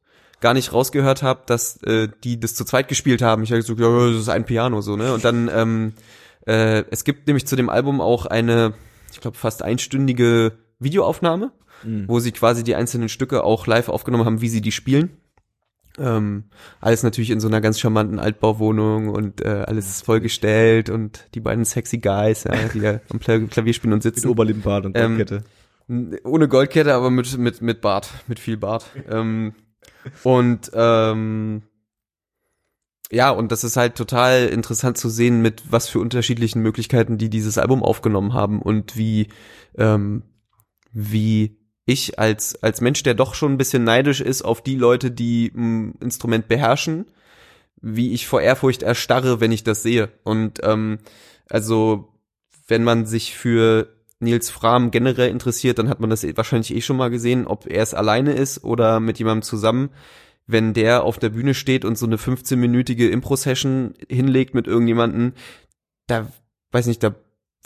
[0.41, 3.43] gar nicht rausgehört habe, dass äh, die das zu zweit gespielt haben.
[3.43, 5.13] Ich habe so, ja, das ist ein Piano so, ne?
[5.15, 5.93] Und dann ähm,
[6.47, 8.75] äh, es gibt nämlich zu dem Album auch eine,
[9.13, 12.05] ich glaube fast einstündige Videoaufnahme Mhm.
[12.09, 15.11] wo sie quasi die einzelnen Stücke auch live aufgenommen haben, wie sie die spielen.
[15.99, 16.45] Ähm,
[16.81, 21.65] alles natürlich in so einer ganz charmanten Altbauwohnung und äh, alles vollgestellt und die beiden
[21.65, 24.29] sexy Guys, ja, die da am Kla- Klavier spielen und Mit sitzen.
[24.29, 25.45] Oberlippenbart und Ähm, Goldkette.
[25.89, 28.85] N- Ohne Goldkette, aber mit, mit, mit Bart, mit viel Bart.
[29.09, 29.55] ähm,
[30.23, 31.63] und ähm,
[33.11, 37.31] ja, und das ist halt total interessant zu sehen, mit was für unterschiedlichen Möglichkeiten die
[37.31, 39.29] dieses Album aufgenommen haben und wie,
[39.79, 40.25] ähm,
[40.93, 41.57] wie
[41.87, 45.53] ich als, als Mensch, der doch schon ein bisschen neidisch ist auf die Leute, die
[45.57, 47.07] ein Instrument beherrschen,
[47.81, 50.11] wie ich vor Ehrfurcht erstarre, wenn ich das sehe.
[50.25, 50.99] Und ähm,
[51.49, 52.13] also,
[52.67, 56.81] wenn man sich für Nils Fram generell interessiert, dann hat man das eh- wahrscheinlich eh
[56.81, 59.91] schon mal gesehen, ob er es alleine ist oder mit jemandem zusammen.
[60.49, 65.35] Wenn der auf der Bühne steht und so eine 15-minütige Impro-Session hinlegt mit irgendjemanden,
[66.07, 66.33] da,
[66.73, 67.15] weiß nicht, da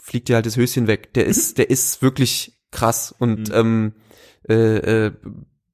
[0.01, 1.13] fliegt dir halt das Höschen weg.
[1.13, 3.55] Der ist, der ist wirklich krass und Mhm.
[3.55, 3.93] ähm,
[4.47, 5.11] äh, äh,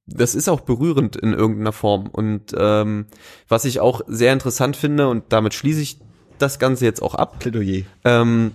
[0.06, 2.06] das ist auch berührend in irgendeiner Form.
[2.08, 3.06] Und ähm,
[3.48, 5.98] was ich auch sehr interessant finde, und damit schließe ich
[6.38, 7.84] das Ganze jetzt auch ab, Plädoyer.
[8.04, 8.52] ähm,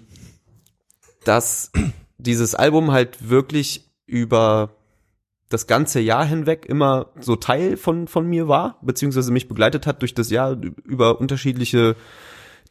[1.23, 1.71] dass
[2.17, 4.75] dieses Album halt wirklich über
[5.49, 10.01] das ganze Jahr hinweg immer so Teil von, von mir war, beziehungsweise mich begleitet hat
[10.01, 11.95] durch das Jahr über unterschiedliche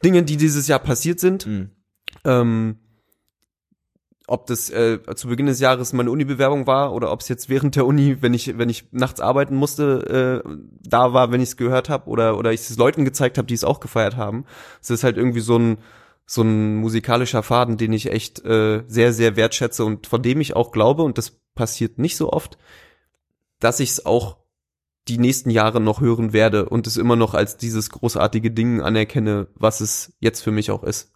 [0.03, 1.47] Dinge, die dieses Jahr passiert sind.
[1.47, 1.69] Mhm.
[2.25, 2.77] Ähm,
[4.27, 7.75] ob das äh, zu Beginn des Jahres meine Uni-Bewerbung war oder ob es jetzt während
[7.75, 10.49] der Uni, wenn ich wenn ich nachts arbeiten musste, äh,
[10.81, 13.53] da war, wenn ich es gehört habe oder oder ich es Leuten gezeigt habe, die
[13.53, 14.45] es auch gefeiert haben.
[14.81, 15.77] Es ist halt irgendwie so ein
[16.25, 20.55] so ein musikalischer Faden, den ich echt äh, sehr sehr wertschätze und von dem ich
[20.55, 22.57] auch glaube und das passiert nicht so oft,
[23.59, 24.37] dass ich es auch
[25.09, 29.47] die nächsten Jahre noch hören werde und es immer noch als dieses großartige Ding anerkenne,
[29.55, 31.11] was es jetzt für mich auch ist.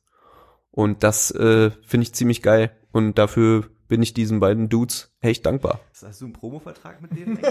[0.71, 2.71] Und das äh, finde ich ziemlich geil.
[2.91, 5.79] Und dafür bin ich diesen beiden Dudes echt dankbar.
[6.03, 7.39] Hast du einen Promovertrag mit denen?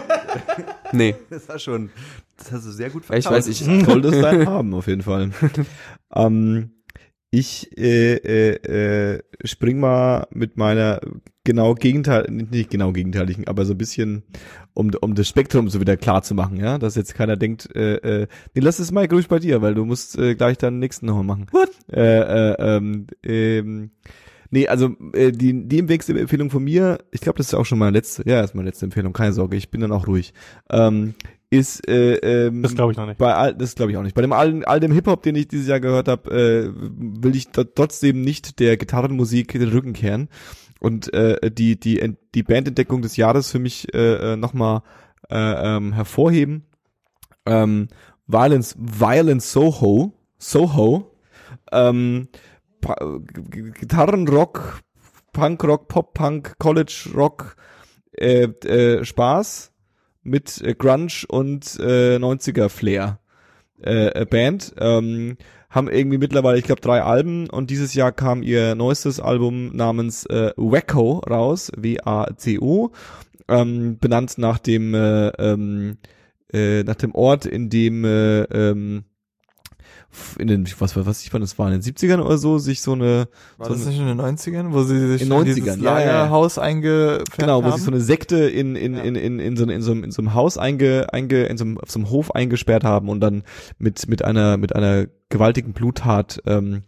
[0.93, 1.91] Nee, das war schon,
[2.37, 5.31] das hast du sehr gut ich weiß, ich, Soll das sein haben, auf jeden Fall.
[6.15, 6.71] ähm,
[7.31, 11.01] ich äh, äh, äh, spring mal mit meiner
[11.43, 14.23] genau gegenteil, nicht genau gegenteiligen, aber so ein bisschen,
[14.75, 17.97] um, um das Spektrum so wieder klar zu machen, ja, dass jetzt keiner denkt, äh,
[17.97, 21.07] äh, nee, lass es mal ruhig bei dir, weil du musst äh, gleich deinen nächsten
[21.07, 21.47] nochmal machen.
[21.51, 21.71] What?
[21.93, 23.91] Äh, äh, ähm, ähm,
[24.51, 27.93] Nee, also äh, die, die Empfehlung von mir, ich glaube, das ist auch schon meine
[27.93, 30.33] letzte, ja, ist meine letzte Empfehlung, keine Sorge, ich bin dann auch ruhig.
[30.71, 31.15] Ähm,
[31.51, 32.15] ist äh,
[32.47, 33.19] ähm, Das glaube ich noch nicht.
[33.19, 34.15] bei all, das glaube ich auch nicht.
[34.15, 37.37] Bei dem all, all dem Hip Hop, den ich dieses Jahr gehört habe, äh, will
[37.37, 40.29] ich trotzdem nicht der Gitarrenmusik den Rücken kehren
[40.81, 44.83] und äh, die die die Bandentdeckung des Jahres für mich äh, äh, nochmal
[45.31, 46.65] äh, ähm, hervorheben.
[47.47, 47.89] Ähm,
[48.27, 51.13] Violence Violence Soho Soho
[51.71, 52.29] ähm,
[53.75, 54.81] Gitarrenrock,
[55.33, 57.57] Punkrock, Pop-Punk, College-Rock,
[58.13, 59.73] äh, äh, Spaß
[60.23, 63.21] mit äh, Grunge und äh, 90er Flair
[63.83, 64.75] äh, äh, Band.
[64.79, 65.37] Ähm,
[65.69, 70.25] haben irgendwie mittlerweile, ich glaube, drei Alben und dieses Jahr kam ihr neuestes Album namens
[70.27, 72.93] äh, Wacko raus, W-A-C-O,
[73.49, 75.99] ähm, benannt nach dem äh, ähm,
[76.53, 79.05] äh, nach dem Ort, in dem äh, ähm,
[80.39, 82.93] in den, was, was ich fand, das war in den 70ern oder so, sich so
[82.93, 85.45] eine, War so das eine nicht in den 90ern, wo sie sich In in 90ern,
[85.45, 86.13] dieses ja, ja, ja.
[86.23, 87.73] Lagerhaus eingefärbt Genau, wo haben?
[87.77, 89.03] sich so eine Sekte in, in, Ja.
[89.03, 91.65] in, in, in, so, in, so, einem- in so einem Haus einge, einge, in so
[91.65, 93.43] einem, auf so einem Hof eingesperrt haben und dann
[93.79, 96.83] mit, mit einer, mit einer gewaltigen Bluttat, ähm,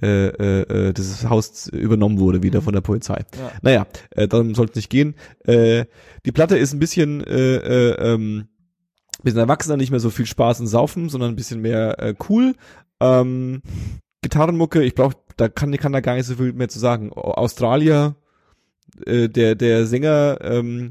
[0.00, 3.24] äh, äh, äh, dieses Haus übernommen wurde wieder von der Polizei.
[3.38, 3.52] Ja.
[3.60, 5.14] Naja, äh, darum soll es nicht gehen.
[5.44, 5.84] Äh,
[6.26, 8.46] die Platte ist ein bisschen, äh, äh, ähm,
[9.22, 12.54] bisschen erwachsener, nicht mehr so viel Spaß und Saufen, sondern ein bisschen mehr äh, cool.
[13.00, 13.62] Ähm,
[14.22, 17.12] Gitarrenmucke, ich brauch, da kann, kann da gar nicht so viel mehr zu sagen.
[17.12, 18.14] Australier,
[19.06, 20.90] äh, der, der Sänger, ähm,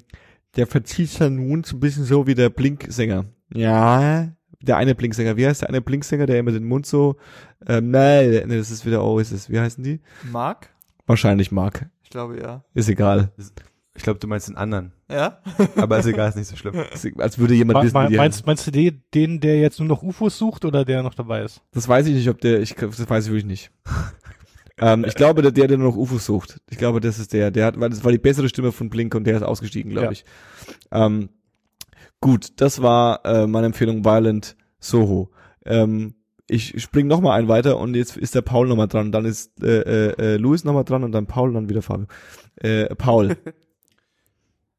[0.55, 3.25] der verzieht seinen Mund so ein bisschen so wie der Blink-Sänger.
[3.53, 4.27] Ja,
[4.61, 5.37] der eine Blink-Sänger.
[5.37, 7.15] Wie heißt der eine Blink-Sänger, der immer den Mund so,
[7.67, 10.01] ähm, nein, nee, das ist wieder, oh, ist es, wie heißen die?
[10.31, 10.69] Mark?
[11.05, 11.89] Wahrscheinlich Mark.
[12.03, 12.63] Ich glaube ja.
[12.73, 13.31] Ist egal.
[13.93, 14.93] Ich glaube, du meinst den anderen.
[15.09, 15.39] Ja?
[15.75, 16.75] Aber ist egal, ist nicht so schlimm.
[16.93, 19.87] Ist, als würde jemand Me- wissen, der- meinst, meinst du den, den, der jetzt nur
[19.89, 21.61] noch UFOs sucht oder der noch dabei ist?
[21.71, 23.71] Das weiß ich nicht, ob der, ich, das weiß ich wirklich nicht.
[24.79, 26.61] ähm, ich glaube, der, der, der noch UFOs sucht.
[26.69, 29.13] Ich glaube, das ist der, der hat, weil das war die bessere Stimme von Blink
[29.13, 30.11] und der ist ausgestiegen, glaube Ja.
[30.11, 30.25] ich.
[30.91, 31.29] Ähm,
[32.21, 35.31] gut, das war äh, meine Empfehlung Violent Soho.
[35.65, 36.15] Ähm,
[36.47, 39.11] ich spring noch mal einen weiter und jetzt ist der Paul noch mal dran.
[39.11, 41.81] Dann ist äh, äh, äh, Louis noch mal dran und dann Paul und dann wieder
[41.81, 42.07] Fabio.
[42.57, 43.37] Äh, Paul,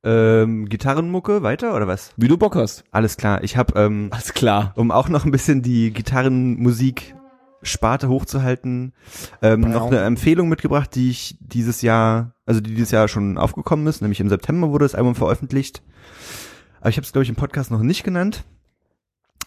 [0.05, 2.13] Ähm, Gitarrenmucke weiter oder was?
[2.17, 2.85] wie du Bock hast.
[2.91, 3.45] Alles klar.
[3.45, 4.73] Ich habe, ähm, Alles klar.
[4.75, 7.15] um auch noch ein bisschen die Gitarrenmusik
[7.63, 8.93] Sparte hochzuhalten,
[9.41, 13.87] ähm, noch eine Empfehlung mitgebracht, die ich dieses Jahr, also die dieses Jahr schon aufgekommen
[13.87, 15.83] ist, nämlich im September wurde das Album veröffentlicht.
[16.81, 18.43] Aber ich habe es, glaube ich, im Podcast noch nicht genannt.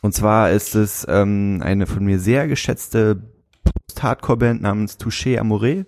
[0.01, 3.21] Und zwar ist es ähm, eine von mir sehr geschätzte
[3.87, 5.85] Post-Hardcore-Band namens Touché Amore.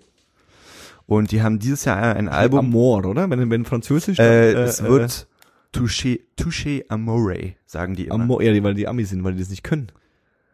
[1.08, 2.58] Und die haben dieses Jahr ein Album.
[2.60, 3.28] Amor, oder?
[3.30, 4.18] Wenn, wenn Französisch.
[4.18, 5.26] Äh, dann, es wird
[5.74, 8.14] Touché, Touché Amore, sagen die immer.
[8.16, 9.90] Amor, ja, weil die Amis sind, weil die das nicht können.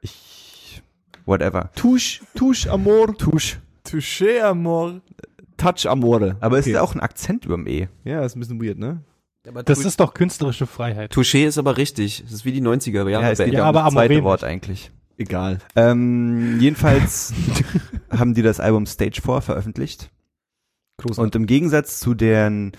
[0.00, 0.80] ich,
[1.26, 1.70] whatever.
[1.74, 3.16] Touche, Touche, Amor.
[3.18, 3.56] Touche.
[3.84, 5.00] Touché, Amor.
[5.56, 6.36] Touch Amore.
[6.40, 6.70] Aber es Okay.
[6.70, 7.88] ist ja auch ein Akzent überm E.
[8.04, 9.02] Ja, ist ein bisschen weird, ne?
[9.66, 11.12] Das ist doch künstlerische Freiheit.
[11.12, 12.22] Touché ist aber richtig.
[12.22, 13.30] Das ist wie die 90er Jahre.
[13.30, 14.50] es geht Ja, ja, um aber das zweite Wort nicht.
[14.50, 14.92] eigentlich.
[15.18, 15.58] Egal.
[15.76, 17.32] Ähm, jedenfalls
[18.10, 20.10] haben die das Album Stage 4 veröffentlicht.
[20.98, 21.18] Großartig.
[21.24, 22.72] Und im Gegensatz zu deren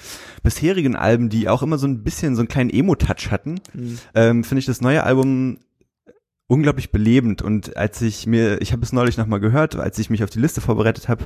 [0.43, 3.99] bisherigen Alben, die auch immer so ein bisschen so einen kleinen Emo-Touch hatten, Mhm.
[4.13, 5.58] ähm, finde ich das neue Album
[6.47, 7.41] unglaublich belebend.
[7.41, 10.39] Und als ich mir, ich habe es neulich nochmal gehört, als ich mich auf die
[10.39, 11.25] Liste vorbereitet habe,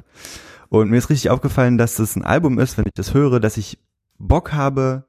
[0.70, 3.58] und mir ist richtig aufgefallen, dass das ein Album ist, wenn ich das höre, dass
[3.58, 3.80] ich
[4.20, 5.06] Bock habe,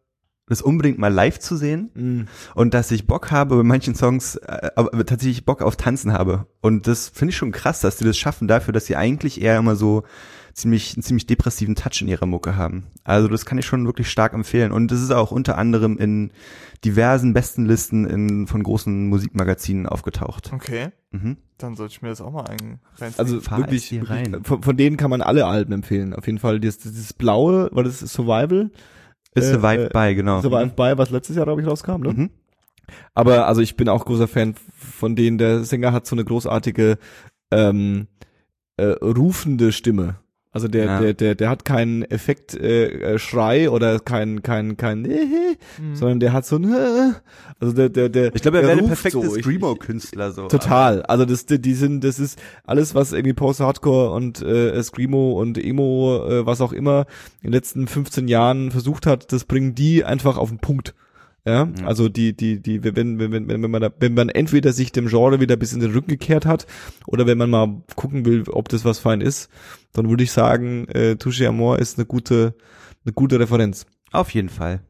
[0.46, 2.26] das unbedingt mal live zu sehen Mhm.
[2.54, 6.46] und dass ich Bock habe bei manchen Songs, äh, aber tatsächlich Bock auf Tanzen habe.
[6.60, 9.58] Und das finde ich schon krass, dass die das schaffen dafür, dass sie eigentlich eher
[9.58, 10.02] immer so
[10.60, 12.86] ziemlich, einen ziemlich depressiven Touch in ihrer Mucke haben.
[13.04, 14.72] Also das kann ich schon wirklich stark empfehlen.
[14.72, 16.30] Und das ist auch unter anderem in
[16.84, 20.52] diversen Bestenlisten in, von großen Musikmagazinen aufgetaucht.
[20.52, 20.88] Okay.
[21.10, 21.36] Mhm.
[21.58, 23.18] Dann sollte ich mir das auch mal ein reinziehen.
[23.18, 24.44] Also Fahr wirklich, es dir wirklich rein.
[24.44, 26.14] von, von denen kann man alle Alben empfehlen.
[26.14, 28.70] Auf jeden Fall dieses, dieses blaue, weil das ist Survival.
[29.34, 30.40] Ist Äh, The Vibe äh, bei, genau.
[30.40, 32.12] Survival bei, was letztes Jahr, glaube ich, rauskam, ne?
[32.12, 32.30] Mhm.
[33.14, 35.38] Aber also ich bin auch großer Fan von denen.
[35.38, 36.98] Der Sänger hat so eine großartige
[37.52, 38.08] ähm,
[38.76, 40.16] äh, rufende Stimme.
[40.52, 41.00] Also der, Ja.
[41.00, 45.94] der, der, der hat keinen Effekt äh, äh, Schrei oder kein, kein, kein, äh, Mhm.
[45.94, 47.12] sondern der hat so ein, äh,
[47.60, 48.34] also der, der, der.
[48.34, 49.34] Ich glaube, er der wäre der ruft perfekte so.
[49.40, 50.48] Screamo-Künstler so.
[50.48, 51.02] Total.
[51.02, 55.56] Also das, die, die sind, das ist alles, was irgendwie Post-Hardcore und äh, Screamo und
[55.56, 57.06] Emo, äh, was auch immer
[57.42, 60.94] in den letzten 15 Jahren versucht hat, das bringen die einfach auf den Punkt.
[61.46, 61.86] Ja, Mhm.
[61.86, 65.06] also die, die, die, wenn, wenn, wenn, wenn man da, wenn man entweder sich dem
[65.06, 66.66] Genre wieder bis in den Rücken gekehrt hat,
[67.06, 69.48] oder wenn man mal gucken will, ob das was fein ist,
[69.92, 72.54] dann würde ich sagen, äh, Touché Amor ist eine gute,
[73.04, 73.86] eine gute Referenz.
[74.12, 74.80] Auf jeden Fall.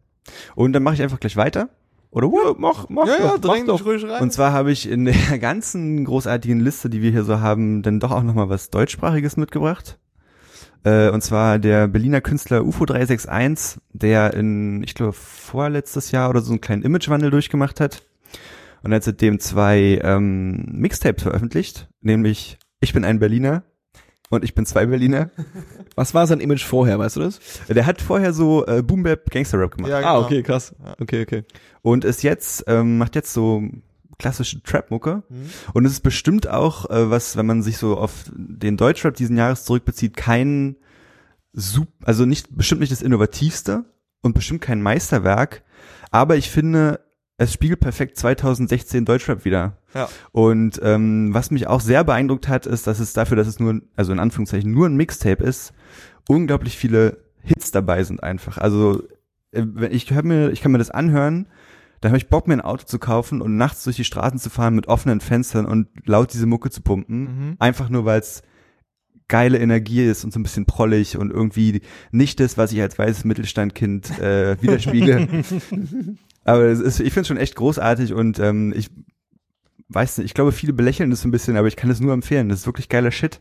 [0.54, 1.68] Und dann mache ich einfach gleich weiter.
[2.10, 3.84] Oder Ja, mach, mach ja, ja, doch, mach dräng doch.
[3.84, 4.22] ruhig rein.
[4.22, 8.00] Und zwar habe ich in der ganzen großartigen Liste, die wir hier so haben, dann
[8.00, 9.98] doch auch nochmal was deutschsprachiges mitgebracht.
[10.82, 16.40] Äh, und zwar der Berliner Künstler UFO 361, der in, ich glaube, vorletztes Jahr oder
[16.40, 18.02] so einen kleinen Imagewandel durchgemacht hat.
[18.82, 23.62] Und er hat seitdem zwei ähm, Mixtapes veröffentlicht, nämlich Ich bin ein Berliner
[24.30, 25.30] und Ich bin zwei Berliner.
[25.96, 27.40] Was war sein Image vorher, weißt du das?
[27.68, 29.90] Der hat vorher so äh, Boom Bap Gangster Rap gemacht.
[29.90, 30.24] ja, Ah, genau.
[30.24, 30.74] okay, krass.
[30.82, 30.94] Ja.
[31.00, 31.44] Okay, okay.
[31.82, 33.62] und ist jetzt ähm, macht jetzt so
[34.18, 35.50] klassische Trap-Mucke Mhm.
[35.72, 39.36] und es ist bestimmt auch äh, was, wenn man sich so auf den Deutschrap diesen
[39.36, 40.76] Jahres zurückbezieht, kein
[41.52, 43.84] Sup also nicht bestimmt nicht das innovativste
[44.22, 45.62] und bestimmt kein Meisterwerk,
[46.10, 47.00] aber ich finde
[47.40, 49.78] es spiegelt perfekt 2016 Deutschrap wieder.
[49.94, 50.10] Ja.
[50.30, 53.80] Und ähm, was mich auch sehr beeindruckt hat, ist, dass es dafür, dass es nur,
[53.96, 55.72] also in Anführungszeichen nur ein Mixtape ist,
[56.28, 58.58] unglaublich viele Hits dabei sind einfach.
[58.58, 59.02] Also
[59.52, 61.46] äh, wenn ich hör mir, ich kann mir das anhören,
[62.02, 64.50] da habe ich Bock, mir ein Auto zu kaufen und nachts durch die Straßen zu
[64.50, 67.20] fahren mit offenen Fenstern und laut diese Mucke zu pumpen.
[67.20, 67.56] Mhm.
[67.58, 68.42] Einfach nur, weil es
[69.28, 72.98] geile Energie ist und so ein bisschen prollig und irgendwie nicht das, was ich als
[72.98, 75.26] weißes Mittelstandkind äh, widerspiegel.
[76.44, 78.90] Aber ist, ich finde es schon echt großartig und ähm, ich
[79.88, 82.12] weiß nicht, ich glaube, viele belächeln das so ein bisschen, aber ich kann es nur
[82.12, 82.48] empfehlen.
[82.48, 83.40] Das ist wirklich geiler Shit.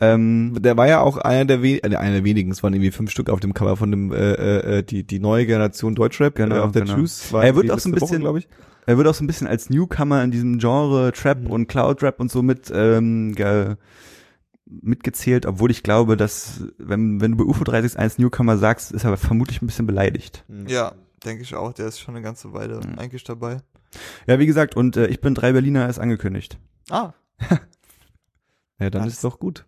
[0.00, 2.92] Ähm, Der war ja auch einer der, we äh, einer der wenigen, es waren irgendwie
[2.92, 6.54] fünf Stück auf dem Cover von dem, äh, äh, die, die neue Generation Deutschrap, Genau,
[6.56, 6.98] äh, auf der genau.
[7.30, 8.48] War Er wird auch so ein bisschen- glaube ich.
[8.86, 11.50] er wird auch so ein bisschen als Newcomer in diesem Genre Trap Mhm.
[11.50, 13.74] und Cloud Rap und so mit ähm, ge,
[14.70, 19.16] mitgezählt, obwohl ich glaube, dass wenn wenn du bei UFO 361 Newcomer sagst, ist er
[19.16, 20.44] vermutlich ein bisschen beleidigt.
[20.68, 20.92] Ja,
[21.24, 21.72] denke ich auch.
[21.72, 22.98] Der ist schon eine ganze Weile Mhm.
[22.98, 23.58] eigentlich dabei.
[24.26, 26.58] Ja, wie gesagt, und äh, ich bin drei Berliner ist angekündigt.
[26.90, 27.12] Ah,
[28.80, 29.64] Ja, dann Das- ist doch gut.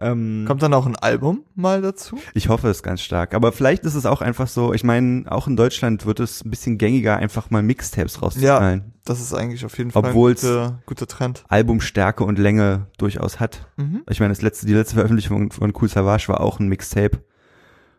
[0.00, 2.18] Ähm, kommt dann auch ein Album mal dazu?
[2.34, 3.32] Ich hoffe es ganz stark.
[3.32, 6.50] Aber vielleicht ist es auch einfach so, ich meine, auch in Deutschland wird es ein
[6.50, 8.92] bisschen gängiger, einfach mal Mixtapes rauszuknallen.
[9.04, 11.44] Das ist eigentlich auf jeden Fall Obwohl's- ein guter, guter Trend.
[11.48, 13.68] Albumstärke und Länge durchaus hat.
[13.76, 14.02] Mhm.
[14.10, 17.22] Ich meine, das letzte, die letzte Veröffentlichung von Cool Savage war auch ein Mixtape.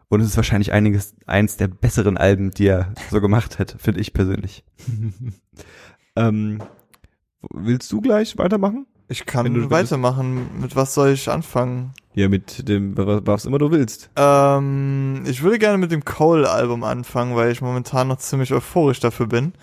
[0.09, 4.01] Und es ist wahrscheinlich einiges, eins der besseren Alben, die er so gemacht hat, finde
[4.01, 4.63] ich persönlich.
[6.15, 6.61] ähm,
[7.51, 8.85] willst du gleich weitermachen?
[9.07, 10.59] Ich kann weitermachen.
[10.59, 11.93] Mit was soll ich anfangen?
[12.15, 14.09] Ja, mit dem, was, was immer du willst.
[14.15, 19.27] Ähm, ich würde gerne mit dem Cole-Album anfangen, weil ich momentan noch ziemlich euphorisch dafür
[19.27, 19.53] bin.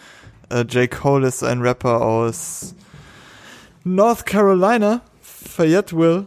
[0.49, 0.90] Äh, J.
[0.90, 2.74] Cole ist ein Rapper aus
[3.84, 6.26] North Carolina, Fayetteville,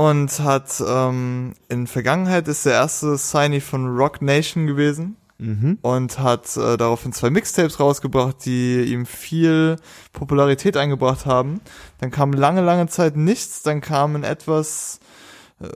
[0.00, 5.78] und hat ähm, in Vergangenheit ist der erste Signee von Rock Nation gewesen Mhm.
[5.80, 9.76] und hat äh, daraufhin zwei Mixtapes rausgebracht, die ihm viel
[10.12, 11.62] Popularität eingebracht haben.
[11.98, 15.00] Dann kam lange, lange Zeit nichts, dann kam ein etwas
[15.62, 15.66] äh,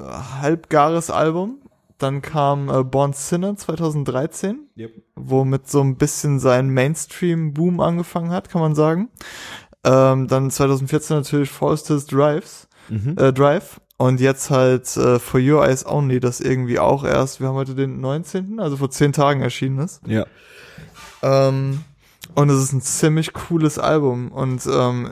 [0.43, 1.63] halbgares Album,
[1.97, 4.91] dann kam äh, Born Sinner 2013, Yep.
[5.17, 9.09] womit so ein bisschen sein Mainstream-Boom angefangen hat, kann man sagen.
[9.83, 13.17] Ähm, dann 2014 natürlich Forster's Drives, Mhm.
[13.17, 13.81] äh, Drive.
[14.05, 17.75] Und jetzt halt äh, For Your Eyes Only, das irgendwie auch erst, wir haben heute
[17.75, 20.03] den 19., also vor zehn Tagen erschienen ist.
[20.07, 20.27] Ja.
[21.23, 21.81] Ähm,
[22.35, 24.31] und es ist ein ziemlich cooles Album.
[24.31, 25.11] Und ähm,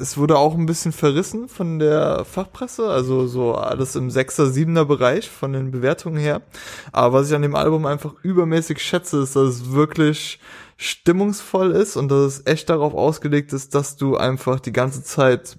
[0.00, 4.84] es wurde auch ein bisschen verrissen von der Fachpresse, also so alles im 6er, 7er
[4.84, 6.42] Bereich von den Bewertungen her.
[6.90, 10.40] Aber was ich an dem Album einfach übermäßig schätze, ist, dass es wirklich
[10.76, 15.56] stimmungsvoll ist und dass es echt darauf ausgelegt ist, dass du einfach die ganze Zeit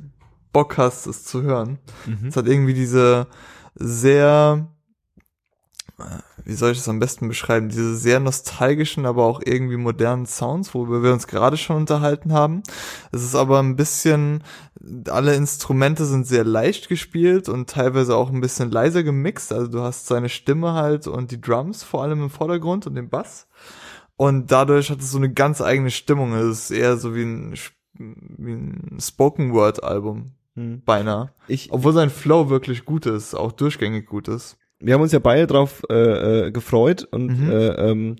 [0.55, 1.79] Bock hast, es zu hören.
[2.05, 2.29] Mhm.
[2.29, 3.27] Es hat irgendwie diese
[3.75, 4.69] sehr,
[5.99, 6.03] äh,
[6.45, 10.73] wie soll ich das am besten beschreiben, diese sehr nostalgischen, aber auch irgendwie modernen Sounds,
[10.73, 12.63] worüber wir uns gerade schon unterhalten haben.
[13.11, 14.45] Es ist aber ein bisschen,
[15.09, 19.51] alle Instrumente sind sehr leicht gespielt und teilweise auch ein bisschen leiser gemixt.
[19.51, 23.09] Also du hast seine Stimme halt und die Drums vor allem im Vordergrund und den
[23.09, 23.49] Bass.
[24.15, 26.31] Und dadurch hat es so eine ganz eigene Stimmung.
[26.31, 27.55] Es ist eher so wie ein,
[27.97, 30.31] wie ein Spoken Word Album.
[30.55, 30.81] Mhm.
[30.85, 31.31] Beinahe.
[31.47, 34.57] Ich, Obwohl sein Flow wirklich gut ist, auch durchgängig gut ist.
[34.79, 37.49] wir haben uns ja beide drauf äh, äh, gefreut und Mhm.
[37.51, 38.15] äh, ähm,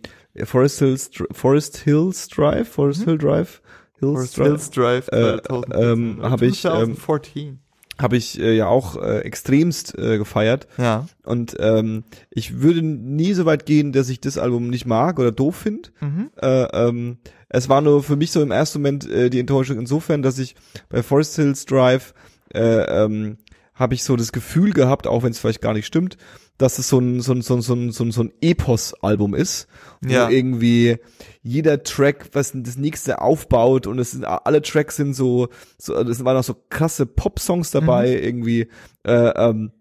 [0.45, 3.05] Forest Hills Forest Hills Drive, Forest Mhm.
[3.11, 3.61] Hill Drive,
[3.99, 5.81] Hills Forest Drive, Hills Drive Äh, 2014.
[5.81, 7.59] ähm, hab ich, ähm, 2014.
[7.98, 11.08] habe ich äh, ja auch äh, extremst äh, gefeiert ja.
[11.24, 15.32] und ähm, ich würde nie so weit gehen, dass ich das Album nicht mag oder
[15.32, 15.89] doof finde.
[16.02, 16.30] Mhm.
[16.41, 17.18] Äh, ähm,
[17.48, 20.56] es war nur für mich so im ersten Moment äh, die Enttäuschung insofern, dass ich
[20.89, 22.14] bei Forest Hills Drive
[22.54, 23.38] äh, ähm,
[23.74, 26.18] habe ich so das Gefühl gehabt, auch wenn es vielleicht gar nicht stimmt,
[26.58, 29.36] dass es so ein so ein so ein so ein, so ein, so ein Epos-Album
[29.36, 29.68] ist,
[30.01, 30.30] wo Ja.
[30.30, 30.97] irgendwie
[31.41, 36.24] jeder Track was das nächste aufbaut und es sind alle Tracks sind so so es
[36.24, 38.24] waren auch so krasse Pop-Songs dabei Mhm.
[38.24, 38.68] irgendwie
[39.03, 39.12] äh,
[39.49, 39.72] ähm,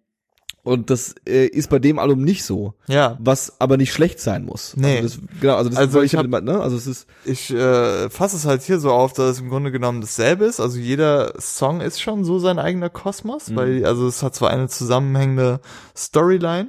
[0.64, 3.16] und das äh, ist bei dem Album nicht so, Ja.
[3.20, 4.74] was aber nicht schlecht sein muss.
[4.76, 4.96] Nee.
[4.98, 6.60] Also das, genau, also das Also wollte ich hab- hab, ne?
[6.60, 9.70] Also es ist Ich äh, fasse es halt hier so auf, dass es im Grunde
[9.70, 10.58] genommen dasselbe ist.
[10.60, 13.56] Also jeder Song ist schon so sein eigener Kosmos, Mhm.
[13.56, 15.60] weil also es hat zwar eine zusammenhängende
[15.96, 16.68] Storyline,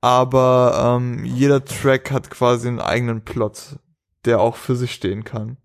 [0.00, 3.76] aber ähm, jeder Track hat quasi einen eigenen Plot,
[4.24, 5.56] der auch für sich stehen kann.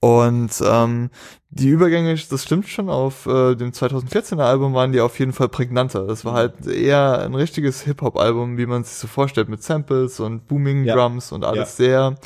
[0.00, 1.10] Und ähm,
[1.50, 5.48] die Übergänge, das stimmt schon, auf äh, dem 2014er Album waren die auf jeden Fall
[5.48, 6.06] prägnanter.
[6.06, 10.20] Das war halt eher ein richtiges Hip-Hop-Album, wie man es sich so vorstellt, mit Samples
[10.20, 10.94] und Booming Ja.
[10.94, 12.16] Drums und alles sehr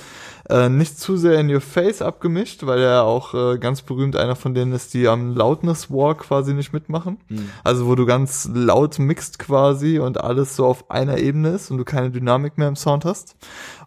[0.51, 4.37] äh, nicht zu sehr in your face abgemischt, weil er auch äh, ganz berühmt einer
[4.37, 7.19] von denen ist, die am Loudness War quasi nicht mitmachen.
[7.65, 11.79] Also wo du ganz laut mixt quasi und alles so auf einer Ebene ist und
[11.79, 13.37] du keine Dynamik mehr im Sound hast.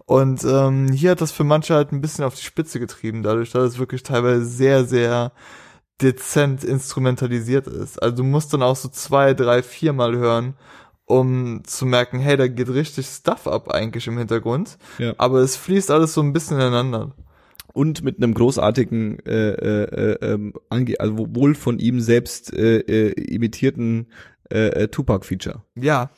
[0.07, 3.51] Und ähm, hier hat das für manche halt ein bisschen auf die Spitze getrieben, dadurch,
[3.51, 5.33] dass es wirklich teilweise sehr, sehr
[6.01, 8.01] dezent instrumentalisiert ist.
[8.01, 10.53] Also du musst dann auch so zwei, drei, viermal hören,
[11.03, 14.77] um zu merken, hey, da geht richtig Stuff ab eigentlich im Hintergrund.
[14.97, 15.13] Ja.
[15.17, 17.13] Aber es fließt alles so ein bisschen ineinander.
[17.73, 22.79] und mit einem großartigen, äh, äh, äh, ähm, ange also wohl von ihm selbst äh,
[22.79, 24.07] äh, imitierten
[24.49, 25.61] äh, äh, Tupac-Feature.
[25.75, 26.09] Ja,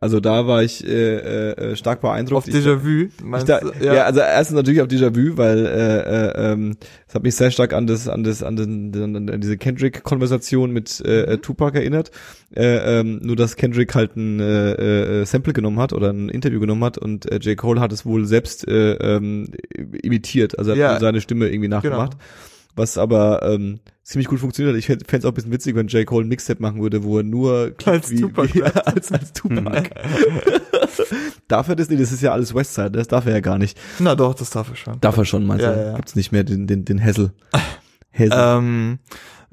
[0.00, 2.48] Also da war ich äh, äh, stark beeindruckt.
[2.48, 3.04] auf Déjà-vu.
[3.16, 3.72] Ich, meinst da, du?
[3.84, 4.04] ja.
[4.04, 5.98] also erstens natürlich auf Déjà-vu, weil äh,
[6.50, 6.76] äh, ähm,
[7.06, 10.72] es hat mich sehr stark an das, an das, an, den, an, an diese Kendrick-Konversation
[10.72, 12.10] mit äh, äh, Tupac erinnert.
[12.56, 16.58] Äh, ähm, nur dass Kendrick halt ein äh, äh, Sample genommen hat oder ein Interview
[16.60, 17.56] genommen hat und äh, J.
[17.56, 19.48] Cole hat es wohl selbst äh, ähm,
[20.02, 20.98] imitiert, also hat Ja.
[21.00, 22.16] seine Stimme irgendwie nachgemacht.
[22.76, 24.78] Was aber ähm, ziemlich gut funktioniert hat.
[24.78, 26.04] Ich fände es auch ein bisschen witzig, wenn J.
[26.06, 29.90] Cole ein Mixtape machen würde, wo er nur Als Tupac wie, als, als Tupac.
[31.48, 32.02] darf er das nicht?
[32.02, 33.78] Das ist ja alles Westside, das darf er ja gar nicht.
[33.98, 35.00] Na doch, das darf ich schon.
[35.00, 35.78] Darf er schon, meinst Ja, du?
[35.80, 35.96] ja, ja.
[35.96, 37.32] Gibt's nicht mehr den, den, den Hassel.
[38.12, 38.32] Hassel.
[38.32, 38.98] Ähm,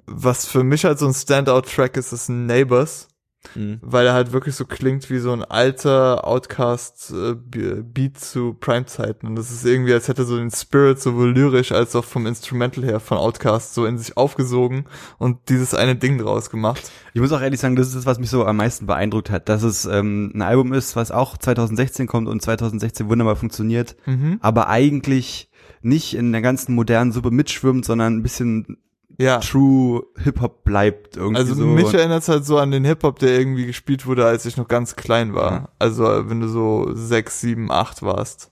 [0.05, 3.07] was für mich halt so ein Standout-Track ist, ist Neighbors,
[3.55, 3.79] Mhm.
[3.81, 9.27] weil er halt wirklich so klingt wie so ein alter Outcast-Beat zu Prime-Zeiten.
[9.27, 12.83] Und das ist irgendwie, als hätte so den Spirit sowohl lyrisch als auch vom Instrumental
[12.83, 14.85] her von Outcast so in sich aufgesogen
[15.17, 16.91] und dieses eine Ding draus gemacht.
[17.13, 19.49] Ich muss auch ehrlich sagen, das ist das, was mich so am meisten beeindruckt hat,
[19.49, 24.37] dass es ähm, ein Album ist, was auch 2016 kommt und 2016 wunderbar funktioniert, Mhm.
[24.41, 25.49] aber eigentlich
[25.81, 28.77] nicht in der ganzen modernen Suppe mitschwimmt, sondern ein bisschen
[29.19, 29.39] Ja.
[29.39, 31.65] True Hip-Hop bleibt irgendwie Also so.
[31.65, 34.67] mich erinnert es halt so an den Hip-Hop, der irgendwie gespielt wurde, als ich noch
[34.67, 35.51] ganz klein war.
[35.51, 35.69] Ja.
[35.79, 38.51] Also wenn du so sechs, sieben, acht warst.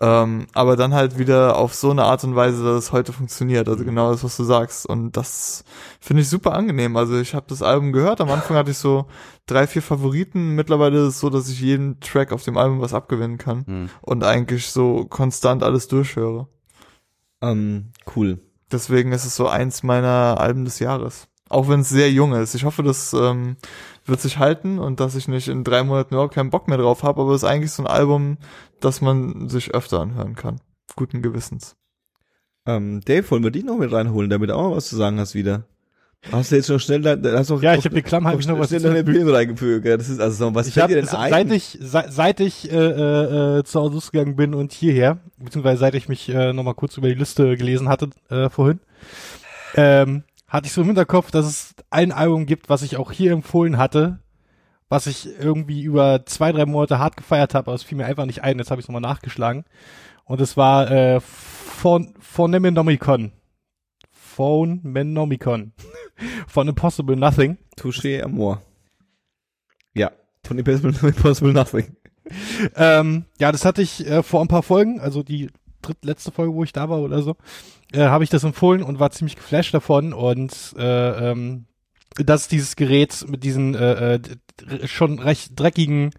[0.00, 3.68] Ähm, aber dann halt wieder auf so eine Art und Weise, dass es heute funktioniert.
[3.68, 4.86] Also genau das, was du sagst.
[4.86, 5.64] Und das
[6.00, 6.96] finde ich super angenehm.
[6.96, 8.20] Also ich habe das Album gehört.
[8.20, 9.06] Am Anfang hatte ich so
[9.46, 10.54] drei, vier Favoriten.
[10.54, 13.66] Mittlerweile ist es so, dass ich jeden Track auf dem Album was abgewinnen kann.
[13.66, 13.88] Hm.
[14.02, 16.46] Und eigentlich so konstant alles durchhöre.
[17.42, 18.38] Ähm, cool.
[18.70, 21.28] Deswegen ist es so eins meiner Alben des Jahres.
[21.48, 22.54] Auch wenn es sehr jung ist.
[22.54, 23.56] Ich hoffe, das ähm,
[24.04, 27.02] wird sich halten und dass ich nicht in drei Monaten überhaupt keinen Bock mehr drauf
[27.02, 28.36] habe, aber es ist eigentlich so ein Album,
[28.80, 30.60] das man sich öfter anhören kann.
[30.94, 31.76] Guten Gewissens.
[32.66, 35.18] Ähm, Dave, wollen wir dich noch mit reinholen, damit du auch mal was zu sagen
[35.18, 35.64] hast wieder?
[36.32, 38.46] Hast du jetzt schon schnell, da- hast du Ja, ich habe die Klamm, habe ich
[38.48, 39.86] noch was schnell deine reingefügt.
[39.86, 39.96] ja.
[39.96, 41.30] Das ist also so, was Ich fällt hab, dir denn ein?
[41.30, 45.94] seit ich seit, seit ich äh, äh, zu Hause gegangen bin und hierher, beziehungsweise seit
[45.94, 48.80] ich mich äh, nochmal kurz über die Liste gelesen hatte äh, vorhin,
[49.76, 53.32] ähm, hatte ich so im Hinterkopf, dass es ein Album gibt, was ich auch hier
[53.32, 54.18] empfohlen hatte,
[54.88, 58.26] was ich irgendwie über zwei, drei Monate hart gefeiert habe, aber es fiel mir einfach
[58.26, 59.64] nicht ein, jetzt habe ich es nochmal nachgeschlagen.
[60.24, 62.14] Und es war äh, von
[64.38, 65.72] Phonemenomicon.
[65.72, 65.72] Phonemenomicon.
[66.46, 67.58] von Impossible Nothing.
[67.76, 68.62] Touché Amor.
[69.94, 70.12] Ja,
[70.44, 71.96] von Impossible, Impossible Nothing.
[72.76, 75.50] Ähm, ja, das hatte ich äh, vor ein paar Folgen, also die
[75.82, 77.36] drittletzte Folge, wo ich da war oder so,
[77.92, 81.66] äh, habe ich das empfohlen und war ziemlich geflasht davon und äh, ähm,
[82.16, 84.20] das ist dieses Gerät mit diesen äh, äh,
[84.86, 86.10] schon recht dreckigen,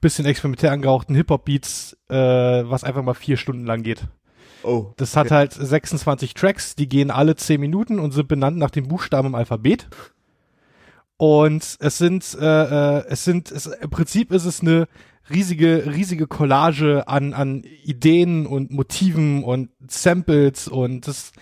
[0.00, 4.06] bisschen experimentell angehauchten Hip-Hop-Beats, äh, was einfach mal vier Stunden lang geht.
[4.62, 4.92] Oh.
[4.96, 8.88] Das hat halt 26 Tracks, die gehen alle 10 Minuten und sind benannt nach den
[8.88, 9.88] Buchstaben im Alphabet.
[11.16, 14.88] Und es sind, äh, äh, es sind, es, im Prinzip ist es eine
[15.30, 21.32] riesige, riesige Collage an, an Ideen und Motiven und Samples und das,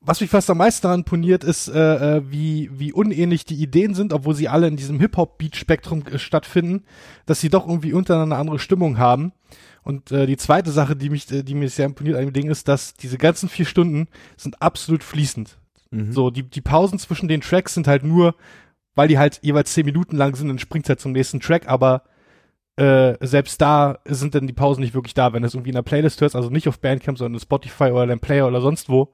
[0.00, 3.94] was mich fast am meisten daran imponiert, ist, äh, äh, wie, wie unähnlich die Ideen
[3.94, 6.84] sind, obwohl sie alle in diesem Hip-Hop-Beat-Spektrum äh, stattfinden,
[7.24, 9.32] dass sie doch irgendwie untereinander eine andere Stimmung haben.
[9.84, 12.50] Und äh, die zweite Sache, die mich, äh, die mir sehr imponiert an dem Ding
[12.50, 15.58] ist, dass diese ganzen vier Stunden sind absolut fließend.
[15.90, 16.12] Mhm.
[16.12, 18.34] So, die, die Pausen zwischen den Tracks sind halt nur,
[18.94, 22.02] weil die halt jeweils zehn Minuten lang sind, dann springt halt zum nächsten Track, aber
[22.76, 25.74] äh, selbst da sind dann die Pausen nicht wirklich da, wenn du es irgendwie in
[25.74, 29.12] der Playlist hörst, also nicht auf Bandcamp, sondern Spotify oder dein Player oder sonst wo,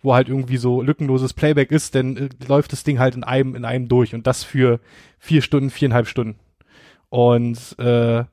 [0.00, 3.56] wo halt irgendwie so lückenloses Playback ist, dann äh, läuft das Ding halt in einem,
[3.56, 4.78] in einem durch und das für
[5.18, 6.38] vier Stunden, viereinhalb Stunden.
[7.08, 8.24] Und äh,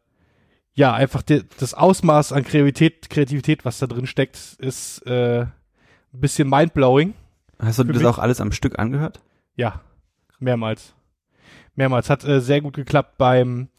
[0.77, 5.51] ja, einfach de, das Ausmaß an Kreativität, Kreativität, was da drin steckt, ist äh, ein
[6.11, 7.15] bisschen mindblowing.
[7.59, 9.19] Hast du das mich- auch alles am Stück angehört?
[9.55, 9.81] Ja,
[10.39, 10.93] mehrmals.
[11.75, 12.09] Mehrmals.
[12.11, 13.69] Hat äh, sehr gut geklappt beim,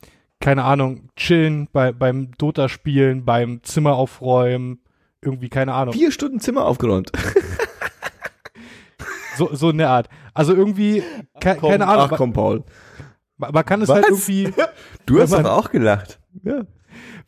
[0.41, 4.81] keine Ahnung, Chillen, bei, beim Dota-Spielen, beim Zimmer aufräumen,
[5.21, 5.95] irgendwie, keine Ahnung.
[5.95, 7.13] Vier Stunden Zimmer aufgeräumt.
[9.37, 10.09] So, so in der Art.
[10.35, 11.03] Also irgendwie,
[11.41, 12.65] ke Komm, keine Ahnung, Ach komm, Paul.
[13.37, 14.29] man, man kann es halt Was?
[14.29, 14.53] irgendwie,
[15.07, 16.19] Du hast hast doch auch gelacht.
[16.43, 16.63] Ja.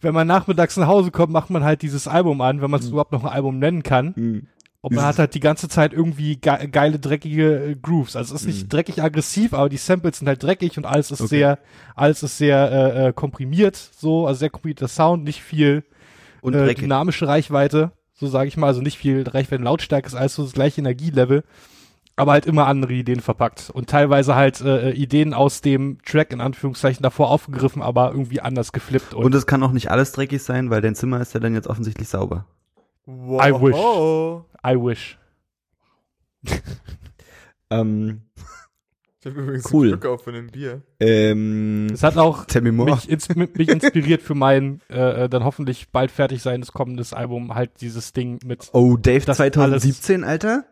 [0.00, 2.88] Wenn man nachmittags nach Hause kommt, macht man halt dieses Album an, wenn man es
[2.88, 4.12] überhaupt noch ein Album nennen kann.
[4.16, 4.46] Mhm.
[4.82, 8.16] Und man hat halt die ganze Zeit irgendwie ge geile, dreckige äh, Grooves.
[8.16, 8.68] Also es ist nicht Mhm.
[8.70, 11.28] dreckig aggressiv, aber die Samples sind halt dreckig und alles ist Okay.
[11.28, 11.58] sehr,
[11.94, 15.84] alles ist sehr äh, äh, komprimiert, so, also sehr komprimierter Sound, nicht viel
[16.40, 20.34] Und äh, dynamische Reichweite, so sage ich mal, also nicht viel Reichweite, Lautstärke ist alles
[20.34, 21.44] so das gleiche Energielevel,
[22.16, 26.32] aber halt immer andere Ideen verpackt und teilweise halt äh, äh, Ideen aus dem Track
[26.32, 30.12] in Anführungszeichen davor aufgegriffen, aber irgendwie anders geflippt und, Und es kann auch nicht alles
[30.12, 32.44] dreckig sein, weil dein Zimmer ist ja dann jetzt offensilich sauber.
[33.06, 33.42] Wow.
[33.44, 33.76] I wish.
[34.66, 35.18] I wish.
[37.72, 38.22] Ähm,
[39.20, 39.88] Ich habe übrigens Cool.
[39.90, 40.82] Schluck auf von dem Bier.
[40.98, 46.10] ähm, Es hat auch mich, ins, mich inspiriert für mein äh, äh, dann hoffentlich bald
[46.10, 50.64] fertig seiendes kommendes Album halt dieses Ding mit Oh, Dave Das 2017, Alter?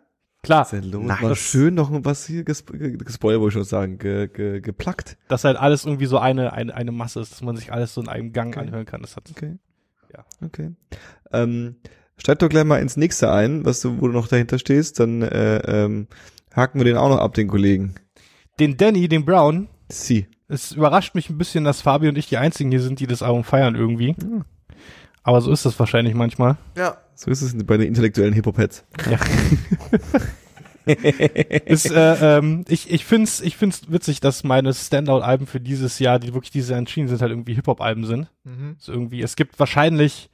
[0.42, 1.04] Klar, was ist denn los?
[1.06, 1.38] Nice.
[1.38, 5.16] Schön noch was hier gespo ge- gespoilert, wollte ich schon sagen, ge ge geplackt.
[5.28, 8.00] dass halt alles irgendwie so eine eine eine Masse ist, dass man sich alles so
[8.00, 8.66] in einem Gang Okay.
[8.66, 9.00] anhören kann.
[9.02, 9.56] Das hat Okay.
[10.14, 10.24] Ja.
[10.44, 10.72] Okay.
[11.32, 11.76] Ähm,
[12.20, 15.22] Steig doch gleich mal ins nächste ein, was du, wo du noch dahinter stehst, dann
[15.22, 16.08] äh, ähm,
[16.54, 17.94] haken wir den auch noch ab, den Kollegen.
[18.58, 20.26] Den Danny, den Brown, Sie.
[20.48, 23.22] es überrascht mich ein bisschen, dass Fabi und ich die einzigen hier sind, die das
[23.22, 24.16] Album feiern irgendwie.
[25.22, 26.56] Aber so ist das wahrscheinlich manchmal.
[26.76, 26.96] Ja.
[27.18, 28.84] So ist es bei den intellektuellen Hip-Hop-Heads.
[31.66, 36.20] ist, äh, ähm, ich ich find's ich find's witzig, dass meine Standout-Alben für dieses Jahr,
[36.20, 38.28] die wirklich dieses Jahr entschieden sind, halt irgendwie Hip-Hop-Alben sind.
[38.44, 38.76] Mhm.
[38.78, 40.30] So irgendwie, es gibt wahrscheinlich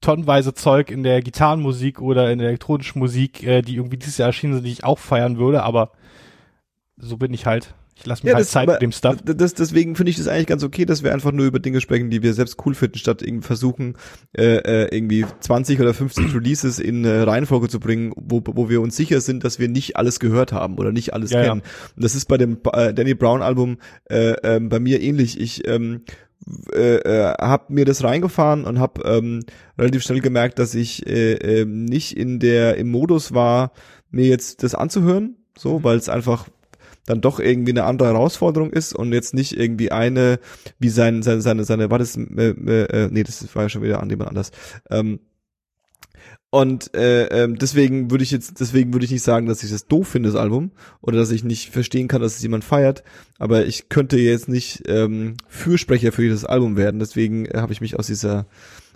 [0.00, 4.28] tonnenweise Zeug in der Gitarrenmusik oder in der elektronischen Musik, äh, die irgendwie dieses Jahr
[4.28, 5.90] erschienen sind, die ich auch feiern würde, aber
[6.96, 7.74] so bin ich halt.
[8.00, 9.16] Ich lasse mir Ja, halt das- Zeit aber mit dem Stuff.
[9.24, 12.10] Das, deswegen finde ich das eigentlich ganz okay, dass wir einfach nur über Dinge sprechen,
[12.10, 13.96] die wir selbst cool finden, statt irgendwie versuchen,
[14.36, 14.44] äh,
[14.84, 18.94] äh, irgendwie 20 oder 50 Releases in äh, Reihenfolge zu bringen, wo, wo wir uns
[18.96, 21.48] sicher sind, dass wir nicht alles gehört haben oder nicht alles Ja, ja.
[21.48, 21.62] kennen.
[21.96, 23.78] Und das ist bei dem äh, Danny Brown Album
[24.08, 25.40] äh, ähm, bei mir ähnlich.
[25.40, 26.02] Ich ähm,
[26.72, 29.40] äh, äh, habe mir das reingefahren und habe ähm,
[29.76, 33.72] relativ schnell gemerkt, dass ich äh, ähm, nicht in der im Modus war,
[34.10, 36.46] mir jetzt das anzuhören, so, weil es einfach
[37.08, 40.38] dann doch irgendwie eine andere Herausforderung ist und jetzt nicht irgendwie eine,
[40.78, 44.02] wie sein, seine, seine, seine, war das, äh, äh, nee, das war ja schon wieder
[44.02, 44.50] an jemand anders.
[44.90, 45.20] Ähm,
[46.50, 49.86] und äh, ähm, deswegen würde ich jetzt, deswegen würde ich nicht sagen, dass ich das
[49.86, 53.04] doof finde, das Album, oder dass ich nicht verstehen kann, dass es jemand feiert.
[53.38, 57.00] Aber ich könnte jetzt nicht ähm, Fürsprecher für dieses Album werden.
[57.00, 58.46] Deswegen äh, habe ich mich aus dieser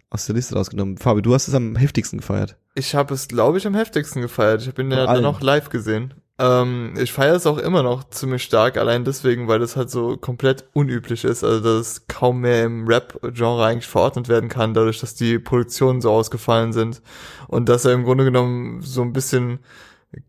[0.09, 0.99] aus der Liste rausgenommen.
[0.99, 2.57] Fabi, du hast es am heftigsten gefeiert.
[2.75, 4.61] Ich habe es, glaube ich, am heftigsten gefeiert.
[4.61, 6.13] Ich habe ihn ja dann auch live gesehen.
[6.43, 10.17] Ähm, ich feiere es auch immer noch ziemlich stark, allein deswegen, weil das halt so
[10.17, 11.45] komplett unüblich ist.
[11.45, 16.01] Also, dass es kaum mehr im Rap-Genre eigentlich verordnet werden kann, dadurch, dass die Produktionen
[16.01, 17.01] so ausgefallen sind.
[17.47, 19.61] Und dass er im Grunde genommen so ein bisschen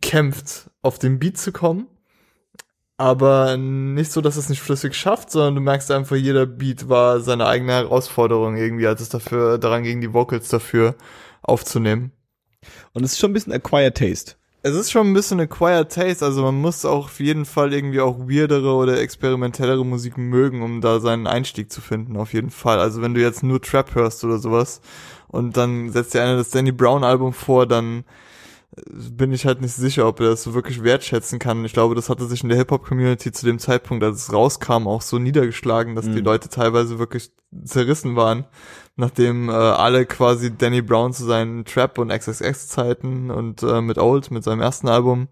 [0.02, 1.88] kämpft, auf den Beat zu kommen.
[2.98, 7.22] Aber nicht so, dass es nicht flüssig schafft, sondern du merkst einfach, jeder Beat war
[7.22, 10.96] seine eigene Herausforderung irgendwie, als es dafür, daran ging, die Vocals dafür
[11.42, 12.12] aufzunehmen.
[12.94, 14.36] Und es ist schon ein bisschen acquired taste.
[14.66, 18.00] Es ist schon ein bisschen acquired taste, also man muss auch auf jeden Fall irgendwie
[18.00, 22.80] auch weirdere oder experimentellere Musik mögen, um da seinen Einstieg zu finden, auf jeden Fall.
[22.80, 24.80] Also wenn du jetzt nur Trap hörst oder sowas
[25.28, 28.06] und dann setzt dir einer das Danny Brown Album vor, dann
[28.78, 31.66] äh, bin ich halt nicht sicher, ob er das so wirklich wertschätzen kann.
[31.66, 35.02] Ich glaube, das hatte sich in der Hip-Hop-Community zu dem Zeitpunkt, als es rauskam, auch
[35.02, 36.26] so niedergeschlagen, dass die Mhm.
[36.26, 37.32] Leute teilweise wirklich
[37.66, 38.46] zerrissen waren,
[38.96, 44.32] nachdem äh, alle quasi Danny Brown zu seinen Trap- und XXX-Zeiten und äh, mit Old,
[44.32, 45.28] mit seinem ersten Album,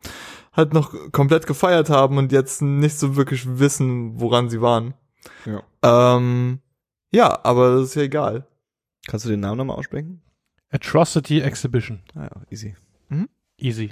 [0.54, 4.94] halt noch komplett gefeiert haben und jetzt nicht so wirklich wissen, woran sie waren.
[5.46, 5.64] Ja.
[6.18, 6.60] Ähm,
[7.12, 8.48] ja, aber das ist ja egal.
[9.08, 10.22] Kannst du den Namen nochmal aussprechen?
[10.72, 12.02] Atrocity Exhibition.
[12.16, 12.76] Ah ja, easy.
[13.62, 13.92] Easy.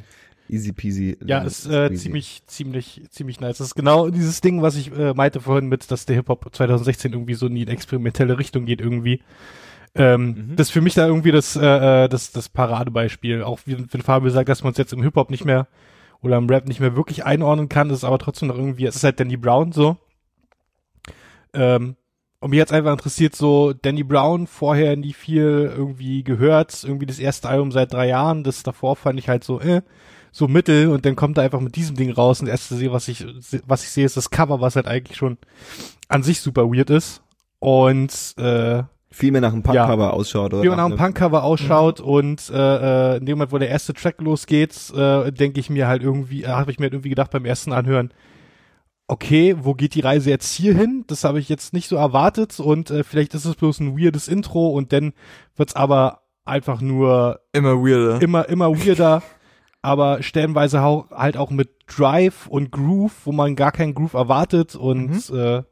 [0.49, 1.17] Easy peasy.
[1.25, 3.59] Ja, ist äh, ziemlich, ziemlich, ziemlich nice.
[3.59, 7.13] Das ist genau dieses Ding, was ich äh, meinte vorhin mit, dass der Hip-Hop 2016
[7.13, 9.21] irgendwie so in die experimentelle Richtung geht irgendwie.
[9.95, 10.55] Ähm, Mhm.
[10.55, 13.43] Das ist für mich da irgendwie das, äh, äh, das, das Paradebeispiel.
[13.43, 15.67] Auch wie, wenn Fabio sagt, dass man uns jetzt im Hip-Hop nicht mehr
[16.21, 18.95] oder im Rap nicht mehr wirklich einordnen kann, das ist aber trotzdem noch irgendwie, es
[18.95, 19.97] ist halt Danny Brown so.
[21.53, 21.95] Ähm,
[22.41, 27.19] und mich jetzt einfach interessiert so, Danny Brown vorher nie viel irgendwie gehört, irgendwie das
[27.19, 29.81] erste Album seit drei Jahren, das davor fand ich halt so, äh,
[30.31, 32.91] so mittel und dann kommt er einfach mit diesem Ding raus und das erste sehe,
[32.91, 33.25] was ich,
[33.67, 35.37] was ich sehe, ist das Cover, was halt eigentlich schon
[36.07, 37.21] an sich super weird ist.
[37.59, 39.85] Und äh, viel mehr nach einem Ja.
[39.85, 43.37] Punkcover ausschaut oder wie man nach einem einem- Punkcover ausschaut und äh, äh, in dem
[43.37, 46.79] Moment, wo der erste Track losgeht, äh, denke ich mir halt irgendwie, äh, habe ich
[46.79, 48.11] mir halt irgendwie gedacht beim ersten Anhören,
[49.07, 51.03] okay, wo geht die Reise jetzt hier hin?
[51.07, 54.27] Das habe ich jetzt nicht so erwartet und äh, vielleicht ist es bloß ein weirdes
[54.27, 55.13] Intro und dann
[55.57, 58.21] wird's aber einfach nur Immer weirder.
[58.21, 59.23] immer, immer weirder,
[59.81, 64.75] aber stellenweise hau- halt auch mit Drive und Groove, wo man gar keinen Groove erwartet
[64.75, 65.63] und äh,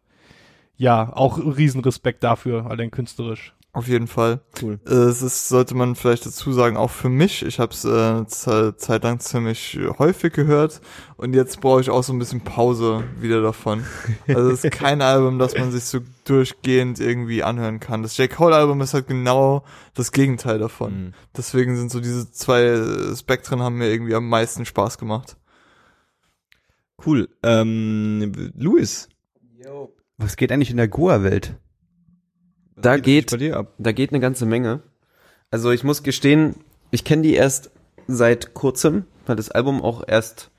[0.77, 3.53] ja, auch Riesenrespekt dafür, allein künstlerisch.
[3.77, 4.41] Auf jeden Fall.
[4.59, 4.79] Cool.
[4.87, 7.45] Äh, Es ist, sollte man vielleicht dazu sagen, auch für mich.
[7.45, 10.81] Ich habe es äh, ze- Zeit lang ziemlich häufig gehört
[11.15, 13.83] und jetzt brauche ich auch so ein bisschen Pause wieder davon.
[14.27, 18.01] Also es ist kein Album, das man sich so durchgehend irgendwie anhören kann.
[18.01, 18.29] Das J.
[18.31, 19.63] Cole Album ist halt genau
[19.93, 20.93] das Gegenteil davon.
[21.05, 21.13] Mhm.
[21.37, 25.37] Deswegen sind so diese zwei äh, Spektren haben mir irgendwie am meisten Spaß gemacht.
[27.05, 27.29] Cool.
[27.43, 29.07] Ähm, Luis.
[30.17, 31.57] Was geht eigentlich in der Goa-Welt?
[32.79, 33.73] Da geht- ab.
[33.77, 34.81] Da geht eine ganze Menge.
[35.51, 36.55] Also ich muss gestehen,
[36.91, 37.71] ich kenne die erst
[38.07, 40.51] seit kurzem, weil das Album auch erst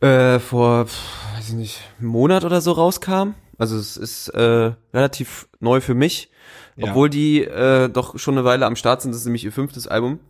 [0.00, 3.34] äh, vor, weiß ich nicht, einem Monat oder so rauskam.
[3.58, 6.30] Also es ist äh, relativ neu für mich,
[6.76, 6.88] Ja.
[6.88, 9.10] obwohl die äh, doch schon eine Weile am Start sind.
[9.12, 10.20] Das ist nämlich ihr fünftes Album.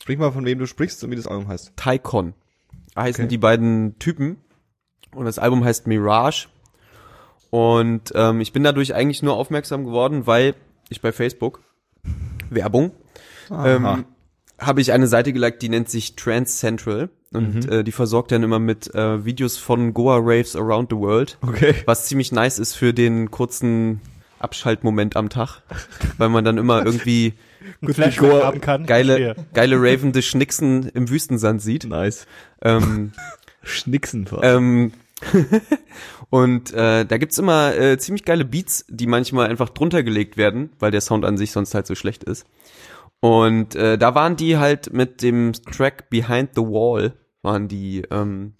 [0.00, 1.72] Sprich mal, von wem du sprichst und wie das Album heißt.
[1.76, 2.34] Tycon
[2.96, 3.28] heißen Okay.
[3.28, 4.36] die beiden Typen.
[5.14, 6.48] Und das Album heißt Mirage.
[7.50, 10.54] Und ähm, ich bin dadurch eigentlich nur aufmerksam geworden, weil
[10.90, 11.60] ich bei Facebook
[12.50, 12.92] Werbung
[13.50, 14.04] ähm,
[14.58, 17.72] habe ich eine Seite geliked, die nennt sich Trans Central und Mhm.
[17.72, 21.74] äh, die versorgt dann immer mit äh, Videos von Goa Raves around the world, Okay.
[21.86, 24.00] was ziemlich nice ist für den kurzen
[24.38, 25.62] Abschaltmoment am Tag,
[26.18, 27.34] weil man dann immer irgendwie
[27.82, 28.86] Goa- haben kann.
[28.86, 31.84] geile geile ravende Schnicksen im Wüstensand sieht.
[31.84, 32.26] Nice.
[32.62, 33.12] Ähm,
[33.62, 34.26] Schnicksen.
[34.42, 34.92] Ähm,
[36.30, 40.70] und äh, da gibt's immer äh, ziemlich geile Beats, die manchmal einfach drunter gelegt werden,
[40.78, 42.46] weil der Sound an sich sonst halt so schlecht ist.
[43.20, 48.54] Und äh, da waren die halt mit dem Track Behind the Wall, waren die ähm,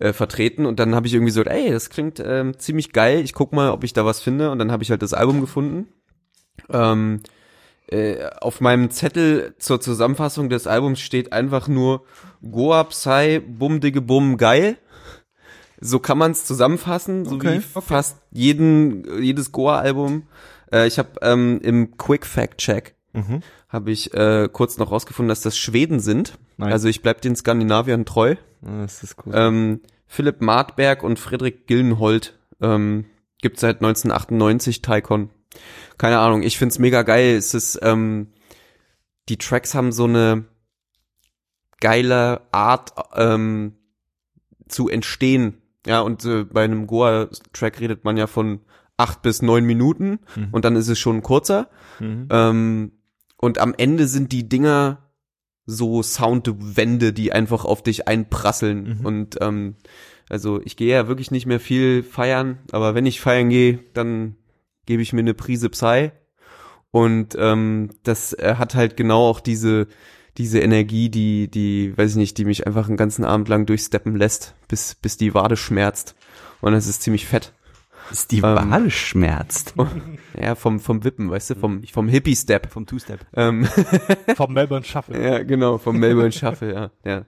[0.00, 3.32] äh, vertreten und dann habe ich irgendwie so, ey, das klingt ähm, ziemlich geil, ich
[3.32, 5.88] guck mal, ob ich da was finde und dann habe ich halt das Album gefunden.
[6.68, 7.20] Ähm,
[7.86, 12.04] äh, auf meinem Zettel zur Zusammenfassung des Albums steht einfach nur
[12.42, 14.78] Goa Psy Bum Digge Bum geil.
[15.80, 20.24] So kann man es zusammenfassen, so Okay, wie fast jeden jedes Goa-Album.
[20.72, 23.42] Äh, ich habe ähm, im Quick Fact Check Mhm.
[23.68, 26.38] habe ich äh, kurz noch rausgefunden, dass das Schweden sind.
[26.58, 26.70] Nice.
[26.72, 28.36] Also ich bleib den Skandinaviern treu.
[28.64, 29.32] Ah, das ist cool.
[29.34, 33.06] Ähm, Philipp Martberg und Friedrich Gillenhold ähm,
[33.42, 35.30] gibt seit 1998 Taikon.
[35.98, 37.34] Keine Ahnung, ich find's mega geil.
[37.34, 38.28] Es ist, ähm,
[39.28, 40.44] die Tracks haben so eine
[41.80, 43.74] geile Art ähm,
[44.68, 45.60] zu entstehen.
[45.86, 48.60] Ja, und äh, bei einem Goa-Track redet man ja von
[48.96, 50.48] acht bis neun Minuten Mhm.
[50.52, 51.70] und dann ist es schon kurzer.
[52.00, 52.28] Mhm.
[52.30, 52.92] Ähm,
[53.38, 55.10] und am Ende sind die Dinger
[55.64, 58.98] so Soundwände, die einfach auf dich einprasseln.
[58.98, 59.06] Mhm.
[59.06, 59.76] Und ähm,
[60.28, 64.36] also ich gehe ja wirklich nicht mehr viel feiern, aber wenn ich feiern gehe, dann
[64.86, 66.10] gebe ich mir eine Prise Psy.
[66.90, 69.86] Und ähm, das äh, hat halt genau auch diese
[70.38, 74.16] diese Energie, die die weiß ich nicht, die mich einfach einen ganzen Abend lang durchsteppen
[74.16, 76.14] lässt, bis bis die Wade schmerzt.
[76.60, 77.52] Und das ist ziemlich fett.
[78.10, 79.74] Ist die Ähm, Wade schmerzt.
[80.40, 82.70] Ja, vom vom Wippen, weißt du, vom vom Hippie Step.
[82.70, 83.26] Vom Two-Step.
[83.34, 83.66] Ähm,
[84.36, 85.20] Vom Melbourne Shuffle.
[85.22, 86.90] Ja, genau, vom Melbourne Shuffle, ja.
[87.04, 87.24] ja.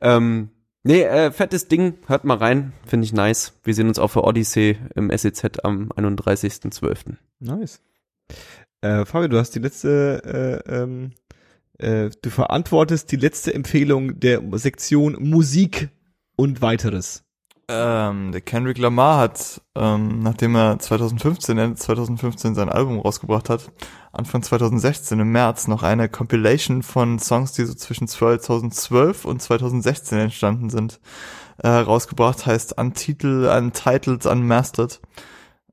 [0.00, 0.50] Ähm,
[0.84, 3.58] nee, äh, fettes Ding, hört mal rein, finde ich nice.
[3.64, 7.16] Wir sehen uns auch für Odyssey im SEZ am 31.12.
[7.40, 7.80] Nice.
[8.82, 11.10] Äh, Fabio, du hast die letzte, äh, ähm,
[11.78, 15.88] äh, du verantwortest die letzte Empfehlung der Sektion Musik
[16.36, 17.24] und weiteres.
[17.66, 23.72] Ähm, der Kendrick Lamar hat, ähm, nachdem er 2015, Ende 2015 sein Album rausgebracht hat,
[24.12, 30.18] Anfang 2016 im März noch eine Compilation von Songs, die so zwischen 2012 und 2016
[30.18, 31.00] entstanden sind,
[31.56, 35.00] äh, rausgebracht, heißt Untitled, Untitled, Unmastered.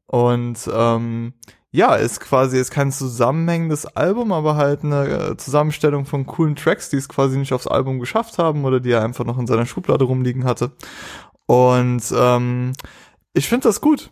[0.07, 1.33] Und ähm,
[1.71, 6.89] ja, ist quasi ist kein zusammenhängendes Album, aber halt eine äh, Zusammenstellung von coolen Tracks,
[6.89, 9.65] die es quasi nicht aufs Album geschafft haben oder die er einfach noch in seiner
[9.65, 10.71] Schublade rumliegen hatte.
[11.45, 12.73] Und ähm,
[13.33, 14.11] ich finde das gut.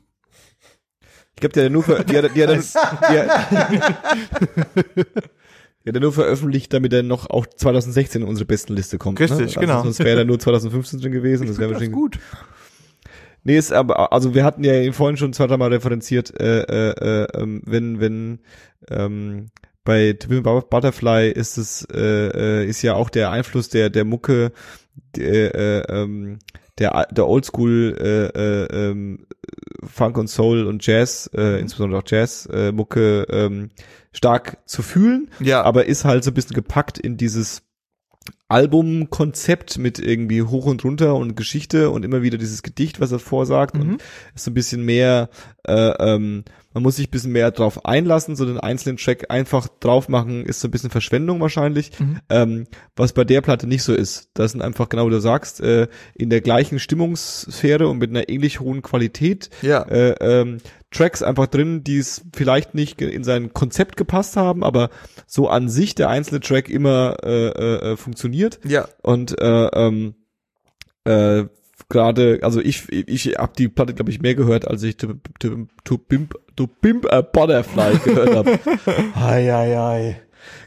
[1.36, 3.51] Ich glaube, die hat er nur, ver die hat, die hat, die hat,
[5.84, 9.20] die hat er nur veröffentlicht, damit er noch auch 2016 in unsere besten Liste kommt.
[9.20, 9.45] Richtig, ne?
[9.45, 9.84] also genau.
[9.84, 11.47] Sonst wäre er nur 2015 drin gewesen.
[11.47, 12.20] Das wäre Das wahrscheinlich gut.
[13.44, 17.28] Nee, ist aber, also wir hatten ja vorhin schon zwei, dreimal referenziert, äh, äh, äh,
[17.42, 18.40] ähm, wenn, wenn,
[18.90, 19.48] ähm,
[19.84, 24.52] bei Twin Butterfly ist es, äh, äh, ist ja auch der Einfluss der, der Mucke,
[25.16, 26.40] der, äh, ähm,
[26.78, 29.26] der, der Oldschool, äh, äh, ähm,
[29.84, 33.70] Funk und Soul und Jazz, äh, insbesondere auch Jazz, äh, Mucke, ähm,
[34.12, 37.64] stark zu fühlen Ja, aber ist halt so ein bisschen gepackt in dieses
[38.47, 43.19] Albumkonzept mit irgendwie hoch und runter und Geschichte und immer wieder dieses Gedicht, was er
[43.19, 43.82] vorsagt Mhm.
[43.82, 44.03] und
[44.36, 45.30] ist so ein bisschen mehr,
[45.67, 49.67] äh, ähm, man muss sich ein bisschen mehr drauf einlassen, so den einzelnen Track einfach
[49.80, 52.19] drauf machen, ist so ein bisschen Verschwendung wahrscheinlich, Mhm.
[52.30, 54.30] ähm, was bei der Platte nicht so ist.
[54.34, 58.30] Das sind einfach genau, wie du sagst, äh, in der gleichen Stimmungssphäre und mit einer
[58.30, 60.57] ähnlich hohen Qualität ja, äh, ähm,
[60.92, 64.90] Tracks einfach drin, die es vielleicht nicht in sein Konzept gepasst haben, aber
[65.28, 68.88] so an sich der einzelne Track immer äh, äh, äh, funktioniert ja.
[69.04, 70.16] und äh, ähm,
[71.04, 71.46] äh,
[71.90, 75.68] gerade, also ich ich habe die Platte glaube ich mehr gehört, als ich to, to,
[75.84, 78.60] to Pimp to Pimp a Butterfly gehört habe.
[79.16, 80.22] Ei, ei, ei.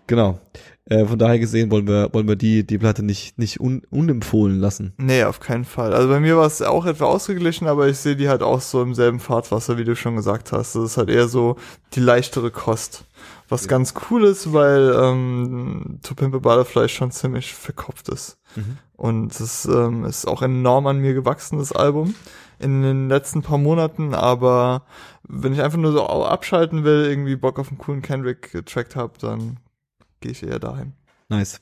[0.06, 0.40] Genau.
[0.84, 4.58] Äh, von daher gesehen wollen wir wollen wir die die Platte nicht nicht un, unempfohlen
[4.58, 4.94] lassen.
[4.98, 5.92] Nee, auf keinen Fall.
[5.94, 8.82] Also bei mir war es auch etwa ausgeglichen, aber ich sehe die halt auch so
[8.82, 10.74] im selben Fahrtwasser, wie du schon gesagt hast.
[10.74, 11.56] Das ist halt eher so
[11.94, 13.04] die leichtere Kost.
[13.48, 18.38] Was ganz cool ist, weil ähm, To Pimp a Butterfly schon ziemlich verkopft ist.
[18.56, 18.78] Mhm.
[18.96, 22.14] Und es ähm, ist auch enorm an mir gewachsen, das Album,
[22.58, 24.14] in den letzten paar Monaten.
[24.14, 24.82] Aber
[25.28, 29.12] wenn ich einfach nur so abschalten will, irgendwie Bock auf einen coolen Kendrick getrackt habe,
[29.20, 29.58] dann
[30.22, 30.94] gehe ich eher dahin.
[31.28, 31.60] Nice.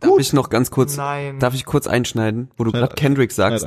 [0.00, 1.38] Darf ich noch ganz kurz, Nein.
[1.38, 3.66] darf ich kurz einschneiden, wo du gerade Kendrick sagst?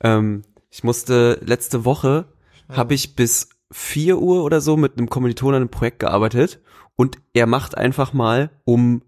[0.00, 2.26] Ähm, ich musste letzte Woche
[2.68, 6.60] habe ich bis 4 Uhr oder so mit einem Kommiliton an einem Projekt gearbeitet
[6.96, 9.02] und er macht einfach mal um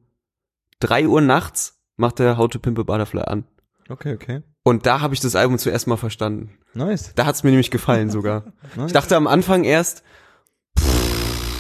[0.81, 3.45] drei Uhr nachts macht er How to Pimp a Butterfly an.
[3.89, 4.43] Okay, okay.
[4.65, 6.59] Und da habe ich das Album zuerst mal verstanden.
[6.75, 7.13] Nice.
[7.15, 8.53] Da hat's mir nämlich gefallen sogar.
[8.77, 8.87] nice.
[8.87, 10.03] Ich dachte am Anfang erst,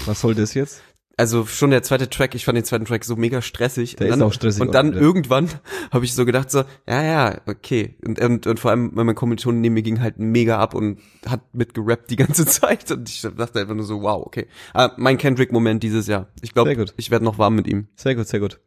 [0.06, 0.82] Was soll das jetzt?
[1.16, 3.96] Also schon der zweite Track, ich fand den zweiten Track so mega stressig.
[3.96, 5.48] Der und ist dann, auch stressig Und dann auch irgendwann
[5.90, 7.96] habe ich so gedacht so, ja, ja, okay.
[8.04, 11.54] Und, und, und vor allem mein Kommilitonen neben mir ging halt mega ab und hat
[11.54, 12.90] mitgerappt die ganze Zeit.
[12.90, 14.46] Und ich dachte einfach nur so, wow, okay.
[14.74, 16.28] Ah, mein Kendrick-Moment dieses Jahr.
[16.40, 16.94] Ich Sehr glaube, gut.
[16.96, 17.88] ich werde noch warm mit ihm.
[17.94, 18.60] Sehr gut, sehr gut.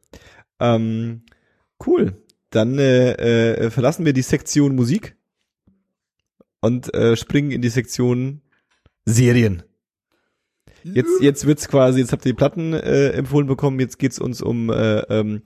[0.60, 1.24] Ähm,
[1.86, 2.22] cool.
[2.52, 5.18] Dann äh, äh, verlassen wir die Sektion Musik
[6.62, 8.41] und äh, springen in die Sektion
[9.06, 9.64] Serien.
[10.94, 14.42] Jetzt, jetzt wird's quasi, jetzt habt ihr die Platten äh, empfohlen bekommen, jetzt geht's uns
[14.42, 15.42] um äh, ähm,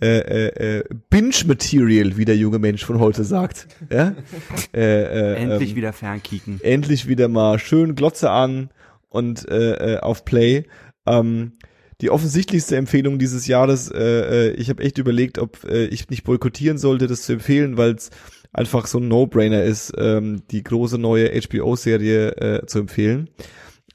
[0.00, 3.66] äh, äh, äh, Binge-Material, wie der junge Mensch von heute sagt.
[3.90, 4.14] Ja?
[4.74, 6.60] äh, äh, Endlich ähm, wieder fernkicken.
[6.62, 8.70] endlich wieder mal schön Glotze an
[9.08, 10.64] und äh, äh, auf Play.
[11.06, 11.52] Ähm,
[12.00, 16.24] die offensichtlichste Empfehlung dieses Jahres, äh, äh, ich habe echt überlegt, ob äh, ich nicht
[16.24, 18.10] boykottieren sollte, das zu empfehlen, weil es
[18.52, 23.30] einfach so ein No-Brainer ist, ähm, die große neue HBO-Serie äh, zu empfehlen.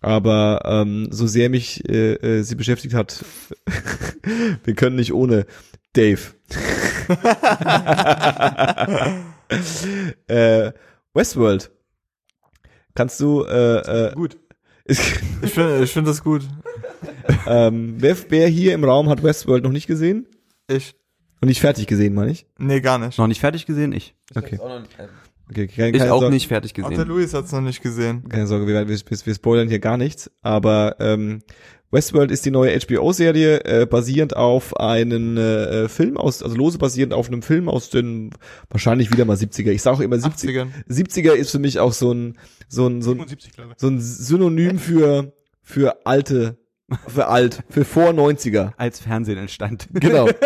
[0.02, 3.24] Aber ähm, so sehr mich äh, äh, sie beschäftigt hat,
[4.64, 5.46] wir können nicht ohne
[5.94, 6.20] Dave.
[10.28, 10.72] äh,
[11.14, 11.72] Westworld.
[12.96, 14.38] Kannst du äh, äh, Gut.
[15.44, 16.42] Ich finde ich finde das gut.
[17.48, 20.28] ähm, wer, wer hier im Raum hat Westworld noch nicht gesehen?
[20.68, 20.96] Ich.
[21.40, 22.46] Und nicht fertig gesehen, meine ich?
[22.58, 23.18] Nee, gar nicht.
[23.18, 23.94] Noch nicht fertig gesehen?
[23.94, 24.16] Ich.
[24.36, 24.60] Okay.
[25.52, 27.08] Okay keine, Ich keine auch Sorge, nicht fertig Auch der gesehen.
[27.08, 28.28] Luis hat's noch nicht gesehen.
[28.30, 30.32] Keine Sorge, wir, wir, wir, spoilern hier gar nichts.
[30.42, 31.42] Aber ähm,
[31.92, 37.14] Westworld ist die neue HBO-Serie, äh, basierend auf einen äh, Film aus, also lose basierend
[37.14, 38.32] auf einem Film aus den
[38.70, 39.72] wahrscheinlich wieder mal 70er.
[39.72, 40.68] Ich sage auch immer 70, 80ern.
[40.90, 42.38] 70er ist für mich auch so ein
[42.70, 43.80] so ein so ein 75, glaube ich.
[43.80, 45.34] so ein Synonym für
[45.64, 46.58] für alte,
[47.08, 48.72] für alt, für vor 90er.
[48.78, 49.88] Als Fernsehen entstand.
[49.94, 50.30] Genau.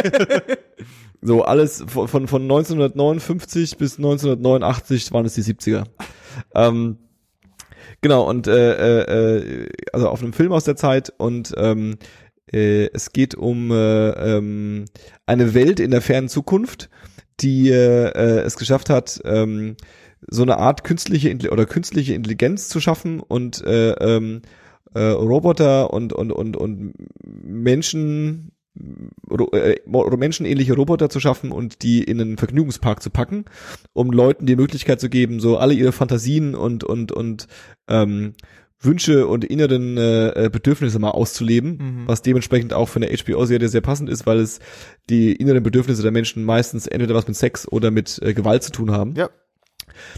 [1.25, 5.85] so alles von, von, von 1959 bis 1989 waren es die 70er.
[6.53, 6.97] Ähm,
[8.01, 11.97] genau, und äh, äh, also auf einem Film aus der Zeit und ähm,
[12.53, 14.85] äh, es geht um äh, ähm,
[15.25, 16.89] eine Welt in der fernen Zukunft,
[17.39, 19.77] die äh, äh, es geschafft hat, ähm,
[20.27, 24.41] so eine Art künstliche oder künstliche Intelligenz zu schaffen und äh, ähm,
[24.93, 28.51] äh, Roboter und und und und Menschen
[29.53, 29.75] äh,
[30.17, 33.45] menschenähnliche Roboter zu schaffen und die in einen Vergnügungspark zu packen,
[33.93, 37.47] um Leuten die Möglichkeit zu geben, so alle ihre Fantasien und und und
[37.87, 38.33] ähm,
[38.79, 42.07] Wünsche und inneren äh, äh, Bedürfnisse mal auszuleben, Mhm.
[42.07, 44.59] was dementsprechend auch für eine HBO-Serie sehr passend ist, weil es
[45.09, 48.71] die inneren Bedürfnisse der Menschen meistens entweder was mit Sex oder mit äh, Gewalt zu
[48.71, 49.15] tun haben.
[49.15, 49.29] Ja.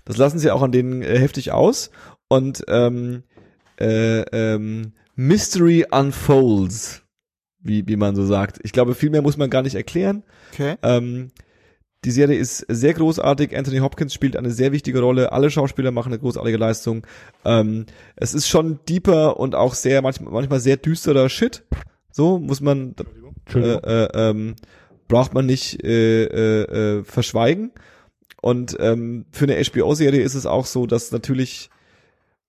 [0.05, 1.91] Das lassen sie auch an denen äh, heftig aus
[2.28, 3.24] und ähm,
[3.80, 7.03] äh, ähm, Mystery unfolds,
[7.68, 8.59] wie, wie man so sagt.
[8.63, 10.24] Ich glaube, viel mehr muss man gar nicht erklären.
[10.53, 10.76] Okay.
[10.84, 11.32] Ähm,
[12.05, 13.57] die Serie ist sehr großartig.
[13.57, 15.32] Anthony Hopkins spielt eine sehr wichtige Rolle.
[15.32, 17.05] Alle Schauspieler machen eine großartige Leistung.
[17.43, 21.63] Ähm, es ist schon deeper und auch sehr manchmal, manchmal sehr düsterer Shit.
[22.11, 23.03] So muss man äh,
[23.45, 23.84] Entschuldigung.
[23.84, 24.55] äh, ähm,
[25.07, 27.72] braucht man nicht äh, äh, äh, verschweigen.
[28.41, 31.70] Und ähm, für eine HBO-Serie ist es auch so, dass natürlich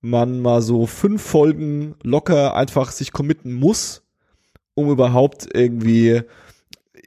[0.01, 4.05] man mal so fünf Folgen locker einfach sich committen muss,
[4.79, 6.23] um überhaupt irgendwie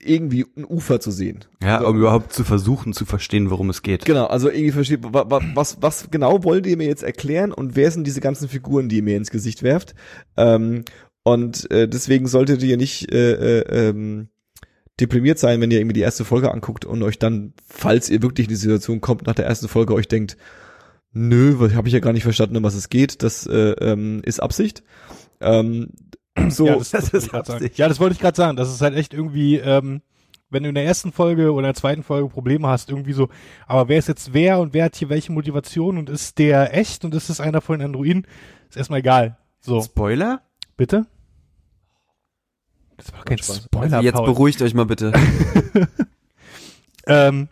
[0.04, 1.46] irgendwie ein Ufer zu sehen.
[1.62, 4.04] Ja, um überhaupt zu versuchen zu verstehen, worum es geht.
[4.06, 7.76] Genau, also irgendwie versteht, wa, wa, was, was genau wollt ihr mir jetzt erklären und
[7.76, 9.94] wer sind diese ganzen Figuren, die ihr mir ins Gesicht werft?
[10.38, 10.86] Ähm,
[11.24, 14.30] und äh, deswegen solltet ihr nicht äh, äh, ähm,
[15.00, 18.48] deprimiert sein, wenn ihr irgendwie die erste Folge anguckt und euch dann, falls ihr wirklich
[18.48, 20.36] in die Situation kommt, nach der ersten Folge euch denkt,
[21.14, 24.42] nö, habe ich ja gar nicht verstanden, um was es geht, das äh, ähm, ist
[24.42, 24.84] Absicht.
[25.42, 25.90] Ähm,
[26.50, 27.50] so, ja, das, das, das wollte ist.
[27.52, 27.78] Absicht.
[27.78, 28.56] ja, das wollte ich gerade sagen.
[28.58, 30.02] Das ist halt echt irgendwie, ähm,
[30.50, 33.30] wenn du in der ersten Folge oder in der zweiten Folge Probleme hast, irgendwie so,
[33.68, 37.06] aber wer ist jetzt wer und wer hat hier welche Motivation und ist der echt
[37.06, 38.28] und ist es einer von den Androiden?
[38.70, 39.38] Ist erstmal egal.
[39.60, 40.42] So, Spoiler?
[40.78, 41.06] bitte?
[42.98, 43.64] Das war kein Spaß.
[43.66, 44.26] Spoiler, Jetzt Paul.
[44.26, 45.12] beruhigt euch mal bitte.
[47.08, 47.50] Ähm,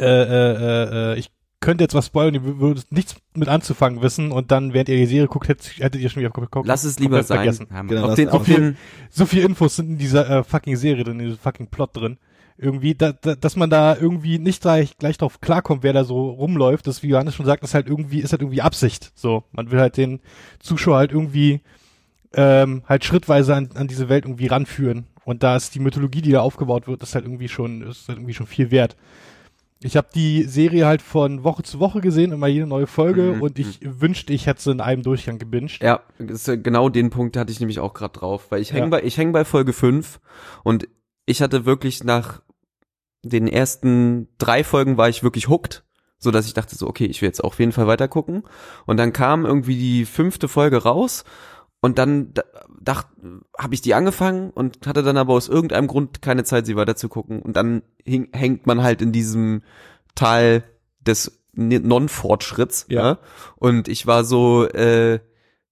[0.00, 1.30] äh, äh, äh, äh, ich
[1.64, 5.06] könnte jetzt was spoilern, ihr würdet nichts mit anzufangen wissen und dann, während ihr die
[5.06, 6.66] Serie guckt, hättet, hättet ihr schon wieder geguckt.
[6.66, 7.38] Lass es lieber sein.
[7.38, 7.66] vergessen.
[7.72, 8.76] Ja, Genau, Auf den, auf auf den,
[9.10, 12.18] So viel Infos sind in dieser äh, fucking Serie drin, in diesem fucking Plot drin.
[12.58, 16.30] Irgendwie, da, da, dass man da irgendwie nicht gleich, gleich drauf klarkommt, wer da so
[16.30, 19.12] rumläuft, das, wie Johannes schon sagt, ist halt irgendwie, ist halt irgendwie Absicht.
[19.14, 20.20] So, man will halt den
[20.60, 21.62] Zuschauer halt irgendwie
[22.34, 25.06] ähm, halt schrittweise an, an diese Welt irgendwie ranführen.
[25.24, 28.18] Und da ist die Mythologie, die da aufgebaut wird, ist halt irgendwie schon, ist halt
[28.18, 28.96] irgendwie schon viel wert.
[29.84, 33.42] Ich habe die Serie halt von Woche zu Woche gesehen, immer jede neue Folge Mhm,
[33.42, 35.82] und ich wünschte, ich hätte sie in einem Durchgang gebinged.
[35.82, 38.88] ja, äh, genau den Punkt hatte ich nämlich auch gerade drauf, weil ich häng Ja.
[38.88, 40.20] bei, ich häng bei Folge 5
[40.62, 40.88] und
[41.26, 42.40] ich hatte wirklich nach
[43.22, 45.84] den ersten drei Folgen war ich wirklich hooked,
[46.18, 48.42] so dass ich dachte so, okay, ich will jetzt auf jeden Fall weiter gucken.
[48.86, 51.24] Und dann kam irgendwie die fünfte Folge raus
[51.84, 52.32] und dann
[52.80, 53.10] dachte,
[53.58, 56.96] habe ich die angefangen und hatte dann aber aus irgendeinem Grund keine Zeit, sie weiter
[56.96, 57.42] zu gucken.
[57.42, 59.62] Und dann hing, hängt man halt in diesem
[60.14, 60.64] Tal
[61.00, 62.86] des Non-Fortschritts.
[62.88, 63.02] Ja.
[63.02, 63.18] Ja.
[63.56, 65.20] Und ich war so, äh,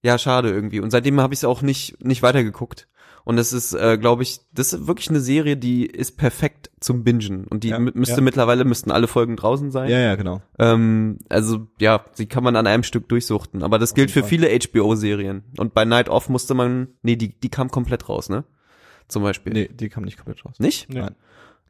[0.03, 0.81] ja, schade irgendwie.
[0.81, 2.87] Und seitdem habe ich es auch nicht, nicht weitergeguckt.
[3.25, 7.03] Und das ist, äh, glaube ich, das ist wirklich eine Serie, die ist perfekt zum
[7.05, 7.45] Bingen.
[7.47, 8.21] Und die Ja, mü- müsste ja.
[8.21, 9.89] mittlerweile, müssten alle Folgen draußen sein.
[9.89, 10.41] Ja, ja, genau.
[10.59, 13.63] Ähm, also ja, sie kann man an einem Stück durchsuchten.
[13.63, 15.43] Aber das gilt für viele HBO-Serien.
[15.57, 18.43] Und bei Night Off musste man, nee, die, die kam komplett raus, ne?
[19.07, 19.53] Zum Beispiel.
[19.53, 20.55] Nee, die kam nicht komplett raus.
[20.59, 20.89] Nicht?
[20.89, 21.15] Nee, Nein.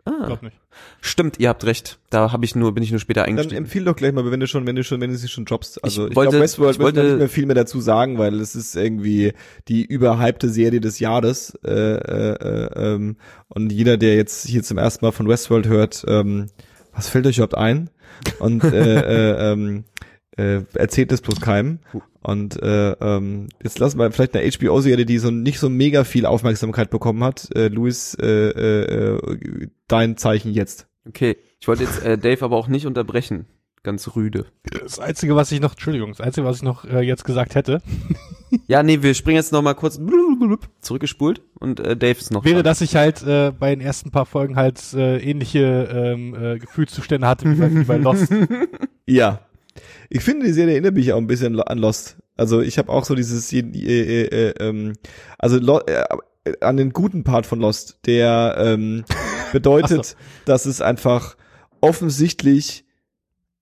[0.05, 0.57] Ah, glaub nicht.
[0.99, 1.97] stimmt, ihr habt recht.
[2.09, 3.57] Da habe ich nur, bin ich nur später Dann eingestiegen.
[3.63, 5.81] empfiehl doch gleich mal, wenn du schon, wenn du schon, wenn du sie schon droppst.
[5.83, 8.53] Also ich, wollte- glaube, Westworld ich wollte- nicht mehr viel mehr dazu sagen, weil es
[8.55, 9.31] ist irgendwie
[9.69, 11.57] die überhypte Serie des Jahres.
[11.65, 13.15] Äh, äh, äh, ähm,
[13.47, 16.47] und jeder, der jetzt hier zum ersten Mal von Westworld hört, ähm,
[16.93, 17.89] was fällt euch überhaupt ein?
[18.39, 19.85] Und äh, äh, ähm,
[20.37, 21.79] äh, erzählt es bloß keinem.
[22.21, 26.25] Und äh, ähm, jetzt lassen wir vielleicht eine HBO-Serie, die so nicht so mega viel
[26.25, 27.49] Aufmerksamkeit bekommen hat.
[27.55, 30.87] Äh, Luis, äh, äh, äh, dein Zeichen jetzt.
[31.07, 33.45] Okay, ich wollte jetzt äh, Dave aber auch nicht unterbrechen.
[33.83, 34.45] Ganz rüde.
[34.81, 37.81] Das Einzige, was ich noch, Entschuldigung, das Einzige, was ich noch äh, jetzt gesagt hätte,
[38.67, 39.99] Ja, nee, wir springen jetzt noch mal kurz
[40.81, 42.63] zurückgespult und äh, Dave ist noch wäre, dran.
[42.65, 47.27] dass ich halt äh, bei den ersten paar Folgen halt äh, ähnliche ähm, äh, Gefühlszustände
[47.27, 48.31] hatte wie bei, wie bei Lost.
[49.05, 49.41] Ja.
[50.09, 52.17] Ich finde, die Serie erinnert mich auch ein bisschen an Lost.
[52.35, 54.93] Also ich habe auch so dieses, äh, äh, äh, ähm,
[55.37, 56.03] also äh,
[56.61, 59.05] an den guten Part von Lost, der ähm,
[59.51, 60.15] bedeutet,
[60.45, 61.35] dass es einfach
[61.81, 62.85] offensichtlich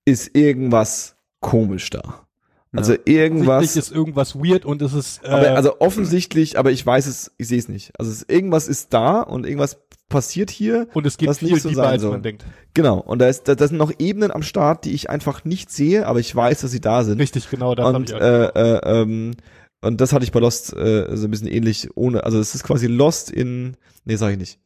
[0.05, 2.27] ist irgendwas komisch da.
[2.73, 3.57] Also irgendwas.
[3.57, 7.31] Offensichtlich ist irgendwas weird und es ist äh, aber, also offensichtlich, aber ich weiß es,
[7.37, 7.91] ich sehe es nicht.
[7.99, 10.87] Also es, irgendwas ist da und irgendwas passiert hier.
[10.93, 12.11] und es geht was viel nicht so tiefer, sein als soll.
[12.11, 12.45] man denkt.
[12.73, 12.99] Genau.
[12.99, 16.07] Und da ist, da, da sind noch Ebenen am Start, die ich einfach nicht sehe,
[16.07, 17.19] aber ich weiß, dass sie da sind.
[17.19, 18.21] Richtig, genau, das und ich auch.
[18.21, 19.31] äh, äh, ähm,
[19.81, 22.63] und das hatte ich bei Lost äh, so ein bisschen ähnlich ohne also es ist
[22.63, 24.59] quasi Lost in nee sag ich nicht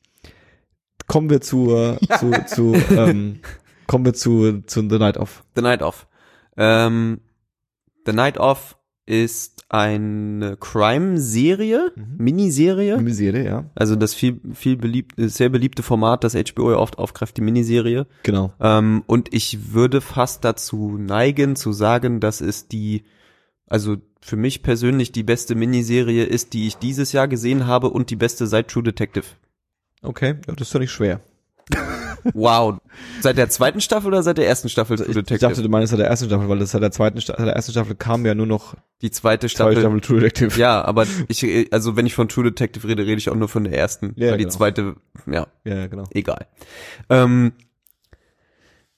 [1.07, 3.39] kommen wir zu zu zu ähm,
[3.87, 6.07] kommen wir zu zu The Night of The Night Off.
[6.57, 7.19] Ähm,
[8.05, 8.77] The Night Off
[9.07, 12.15] ist eine Crime-Serie, Mhm.
[12.17, 12.97] Miniserie.
[12.97, 17.37] Miniserie ja Also das viel, viel beliebt, sehr beliebte Format, das HBO ja oft aufgreift,
[17.37, 18.07] die Miniserie.
[18.23, 23.03] genau Ähm, und ich würde fast dazu neigen, zu sagen, dass es die,
[23.67, 28.09] also für mich persönlich die beste Miniserie ist, die ich dieses Jahr gesehen habe und
[28.09, 29.25] die beste seit True Detective.
[30.01, 31.21] okay ja, das ist doch nicht schwer
[32.33, 32.79] Wow.
[33.21, 35.35] seit der zweiten Staffel oder seit der ersten Staffel True ich, Detective?
[35.35, 37.47] ich dachte du meinst seit der ersten Staffel weil das seit der zweiten Sta seit
[37.47, 39.79] der ersten Staffel kam ja nur noch die zweite zwei Staffel.
[39.79, 43.29] Staffel True Detective Ja, aber ich, also wenn ich von True Detective rede, rede ich
[43.29, 44.13] auch nur von der ersten.
[44.15, 44.55] Ja, weil die genau.
[44.55, 44.95] zweite,
[45.27, 46.47] ja, ja ja, genau egal.
[47.09, 47.53] Ähm,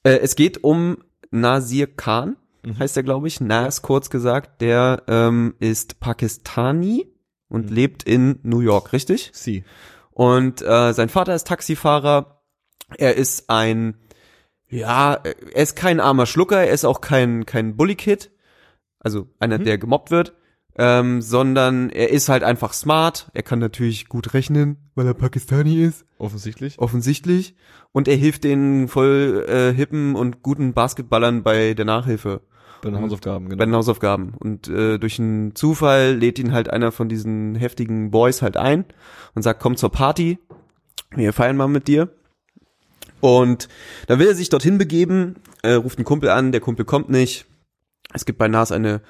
[0.04, 0.98] äh, es geht um
[1.32, 2.80] Nasir Khan, Mhm.
[2.80, 3.40] heißt er, glaube ich.
[3.42, 4.62] Nas, kurz gesagt.
[4.62, 7.08] Der ähm, ist Pakistani
[7.50, 7.76] und Mhm.
[7.76, 9.30] lebt in New York, richtig?
[9.34, 9.64] sie
[10.12, 12.37] Und äh, sein Vater ist Taxifahrer.
[12.98, 13.96] Er ist ein,
[14.70, 18.32] ja, er ist kein armer Schlucker, er ist auch kein, kein Bully-Kid,
[19.00, 19.64] also einer, Mhm.
[19.66, 20.34] der gemobbt wird,
[20.78, 23.30] ähm, sondern er ist halt einfach smart.
[23.34, 27.56] Er kann natürlich gut rechnen, weil er Pakistani ist, offensichtlich offensichtlich.
[27.92, 32.42] Und er hilft den voll äh, hippen und guten Basketballern bei der Nachhilfe
[32.82, 34.34] bei den Hausaufgaben bei genau den Hausaufgaben.
[34.38, 38.86] Und äh, durch einen Zufall lädt ihn halt einer von diesen heftigen Boys halt ein
[39.34, 40.38] und sagt, komm zur Party,
[41.16, 42.10] wir feiern mal mit dir.
[43.20, 43.68] Und
[44.08, 47.46] dann will er sich dorthin begeben, äh, ruft einen Kumpel an, der Kumpel kommt nicht.
[48.14, 49.02] Es gibt bei Nas eine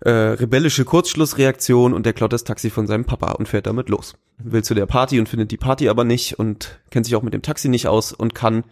[0.00, 4.14] äh, rebellische Kurzschlussreaktion und der klaut das Taxi von seinem Papa und fährt damit los.
[4.38, 7.32] Will zu der Party und findet die Party aber nicht und kennt sich auch mit
[7.32, 8.64] dem Taxi nicht aus und kann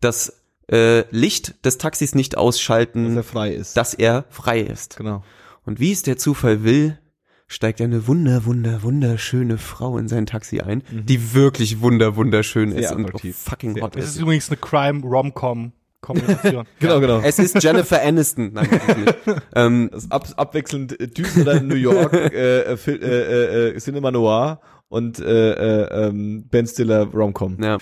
[0.00, 4.96] das äh, Licht des Taxis nicht ausschalten dass er frei ist dass er frei ist.
[4.96, 5.22] genau
[5.64, 6.98] Und wie es der Zufall will,
[7.46, 12.80] steigt eine wunder, wunder, wunderschöne Frau in sein Taxi ein, die wirklich wunder, wunderschön Sehr
[12.80, 13.36] ist und auch attraktiv.
[13.36, 14.20] fucking Sehr hot Es ist ist.
[14.22, 16.66] übrigens eine Crime-Rom-Com Kombination.
[16.78, 18.52] genau genau Es ist Jennifer Aniston.
[18.52, 19.14] Nein, nicht.
[19.56, 25.18] ähm, ab, abwechselnd äh, düster New York, äh, äh, äh, äh, äh, Cinema Noir und
[25.18, 27.56] äh, äh, ähm, Ben Stiller Romcom.
[27.62, 27.78] ja.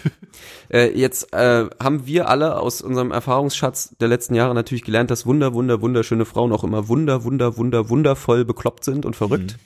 [0.73, 5.27] äh, jetzt äh, haben wir alle aus unserem Erfahrungsschatz der letzten Jahre natürlich gelernt, dass
[5.27, 9.59] wunder, wunder, wunderschöne Frauen auch immer wunder, wunder, wunder, wundervoll bekloppt sind und verrückt.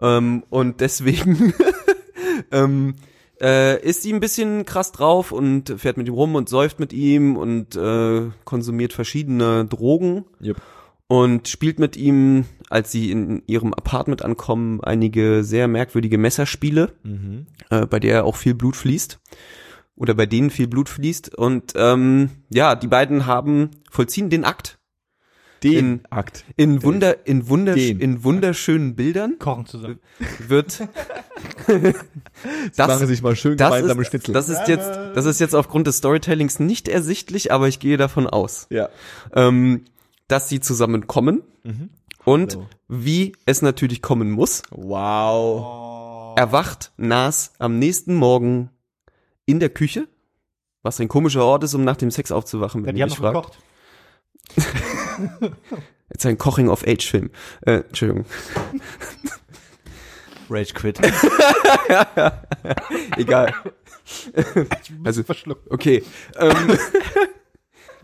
[0.00, 1.54] Ähm, und deswegen
[2.52, 2.96] ähm,
[3.40, 6.92] äh, ist sie ein bisschen krass drauf und fährt mit ihm rum und säuft mit
[6.92, 10.24] ihm und äh, konsumiert verschiedene Drogen.
[10.42, 10.56] Yep.
[11.08, 17.46] Und spielt mit ihm, als sie in ihrem Apartment ankommen, einige sehr merkwürdige Messerspiele, Mhm.
[17.70, 19.20] äh, bei der auch viel Blut fließt
[19.94, 24.78] oder bei denen viel Blut fließt und ähm, ja, die beiden haben vollziehen den Akt
[25.62, 26.44] Den In- Akt.
[26.56, 27.98] in Wunder in Wunder Den.
[28.00, 30.00] in wunderschönen Bildern Kochen zusammen.
[30.48, 30.82] wird
[32.76, 34.32] Das machen sich mal schön das gemeinsame ist, Schnitzel.
[34.34, 38.26] das ist jetzt das ist jetzt aufgrund des Storytellings nicht ersichtlich, aber ich gehe davon
[38.26, 38.88] aus, ja.
[39.34, 39.84] ähm,
[40.28, 41.90] dass sie zusammenkommen Mhm.
[42.24, 42.66] und So.
[42.88, 46.36] wie es natürlich kommen muss, Wow.
[46.38, 48.70] erwacht Nas am nächsten Morgen
[49.46, 50.08] in der Küche,
[50.82, 53.16] was ein komischer Ort ist, um nach dem Sex aufzuwachen, Ja, wenn die ihr mich
[53.16, 53.34] fragt.
[53.34, 53.58] gekocht.
[56.12, 57.30] Jetzt ein Koching of Age Film.
[57.62, 58.26] Äh, Entschuldigung.
[60.48, 61.00] Rage Quit.
[63.16, 63.52] Egal.
[65.04, 65.68] also Verschluckt.
[65.70, 66.04] Okay.
[66.38, 66.78] Ähm,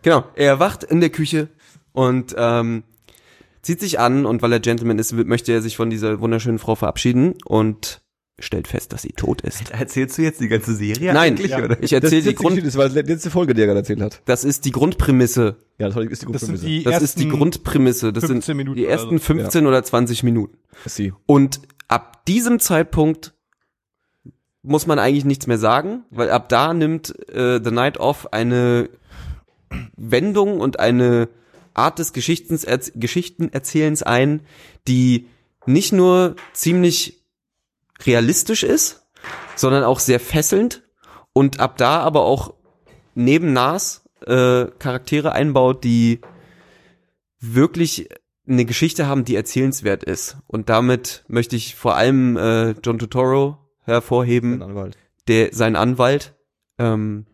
[0.03, 1.49] genau, er erwacht in der Küche
[1.93, 2.83] und ähm,
[3.63, 6.75] zieht sich an und weil er Gentleman ist, möchte er sich von dieser wunderschönen Frau
[6.75, 8.01] verabschieden und
[8.39, 9.71] stellt fest, dass sie tot ist.
[9.71, 11.59] Erzählst du jetzt die ganze Serie Nein, eigentlich, ja.
[11.65, 11.75] oder?
[11.83, 14.21] ich Das, erzähle die Grund, das war die letzte Folge, die er gerade erzählt hat.
[14.25, 15.57] das ist die Grundprämisse.
[15.79, 16.67] Ja, das ist die Das Grundprämisse.
[16.67, 18.13] die Das ist die Grundprämisse.
[18.13, 19.25] Das 15 sind Minuten die oder ersten so.
[19.25, 20.59] 15 oder 20 Minuten.
[20.83, 21.13] Das ist sie.
[21.27, 23.35] Und ab diesem Zeitpunkt
[24.63, 28.89] muss man eigentlich nichts mehr sagen, weil ab da nimmt äh, The Night Off eine
[29.97, 31.29] Wendung und eine
[31.75, 34.43] Art des Geschichtenerz Geschichtenerzählens ein,
[34.89, 35.29] die
[35.67, 37.23] nicht nur ziemlich
[38.05, 39.07] realistisch ist,
[39.57, 40.83] sondern auch sehr fesselnd
[41.33, 42.55] und ab da aber auch
[43.15, 46.21] neben Nas äh, Charaktere einbaut, die
[47.41, 48.09] wirklich
[48.47, 50.37] eine Geschichte haben, die erzählenswert ist.
[50.47, 54.97] Und damit möchte ich vor allem äh, John Totoro hervorheben, Anwalt.
[55.29, 56.35] der sein Anwalt,
[56.79, 57.27] ähm,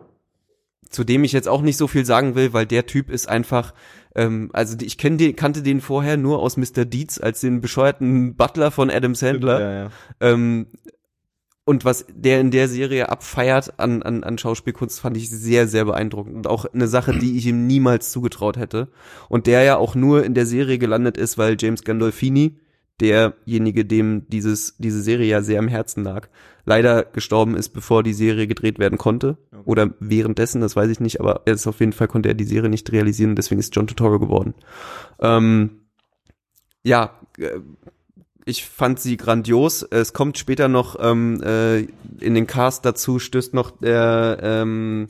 [0.91, 3.75] zu dem ich jetzt auch nicht so viel sagen will, weil der Typ ist einfach,
[4.15, 6.85] ähm, also die- ich kenn den, kannte den vorher nur aus Mr.
[6.85, 9.61] Deeds als den bescheuerten Butler von Adam Sandler.
[9.61, 9.91] Ja, ja.
[10.21, 10.67] Ähm,
[11.65, 15.85] und was der in der Serie abfeiert an, an, an Schauspielkunst, fand ich sehr, sehr
[15.85, 16.35] beeindruckend.
[16.35, 18.89] Und auch eine Sache, die ich ihm niemals zugetraut hätte.
[19.29, 22.59] Und der ja auch nur in der Serie gelandet ist, weil James Gandolfini,
[23.03, 26.29] derjenige, dem dieses, diese Serie ja sehr am Herzen lag,
[26.69, 29.39] leider gestorben ist, bevor die Serie gedreht werden konnte.
[29.65, 32.45] Oder währenddessen, das weiß ich nicht, aber er ist auf jeden Fall konnte er die
[32.45, 34.55] Serie nicht realisieren, deswegen ist John Turturro geworden.
[35.21, 35.81] Ähm,
[36.83, 37.59] ja, äh,
[38.45, 39.83] ich fand sie grandios.
[39.83, 41.81] Es kommt später noch ähm, äh,
[42.21, 45.09] in den Cast dazu, stößt noch der, ähm,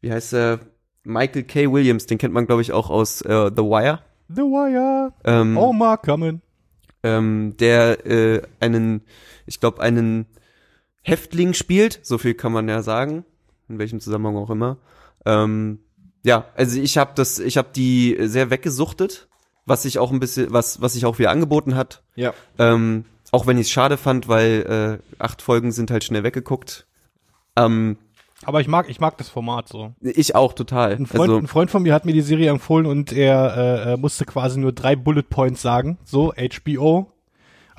[0.00, 0.60] wie heißt er,
[1.04, 1.72] Michael K.
[1.72, 4.00] Williams, den kennt man, glaube ich, auch aus äh, The Wire.
[4.28, 5.12] The Wire.
[5.24, 6.40] Ähm, Oh, Mark coming.
[7.02, 9.02] ähm, der äh, einen,
[9.46, 10.26] ich glaube, einen
[11.02, 13.24] Häftling spielt, so viel kann man ja sagen,
[13.68, 14.78] in welchem Zusammenhang auch immer.
[15.24, 15.80] Ähm,
[16.22, 19.28] ja, also ich habe das, ich habe die sehr weggesuchtet,
[19.64, 22.02] was sich auch ein bisschen, was was sich auch wieder angeboten hat.
[22.14, 22.34] Ja.
[22.58, 26.86] Ähm, auch wenn ich es schade fand, weil äh, acht Folgen sind halt schnell weggeguckt.
[27.56, 27.96] Ähm,
[28.44, 29.94] Aber ich mag, ich mag das Format so.
[30.00, 30.92] ich auch total.
[30.92, 33.92] Ein Freund, also, ein Freund von mir hat mir die Serie empfohlen und er äh,
[33.92, 35.98] äh, musste quasi nur drei Bullet Points sagen.
[36.04, 37.12] So, HBO.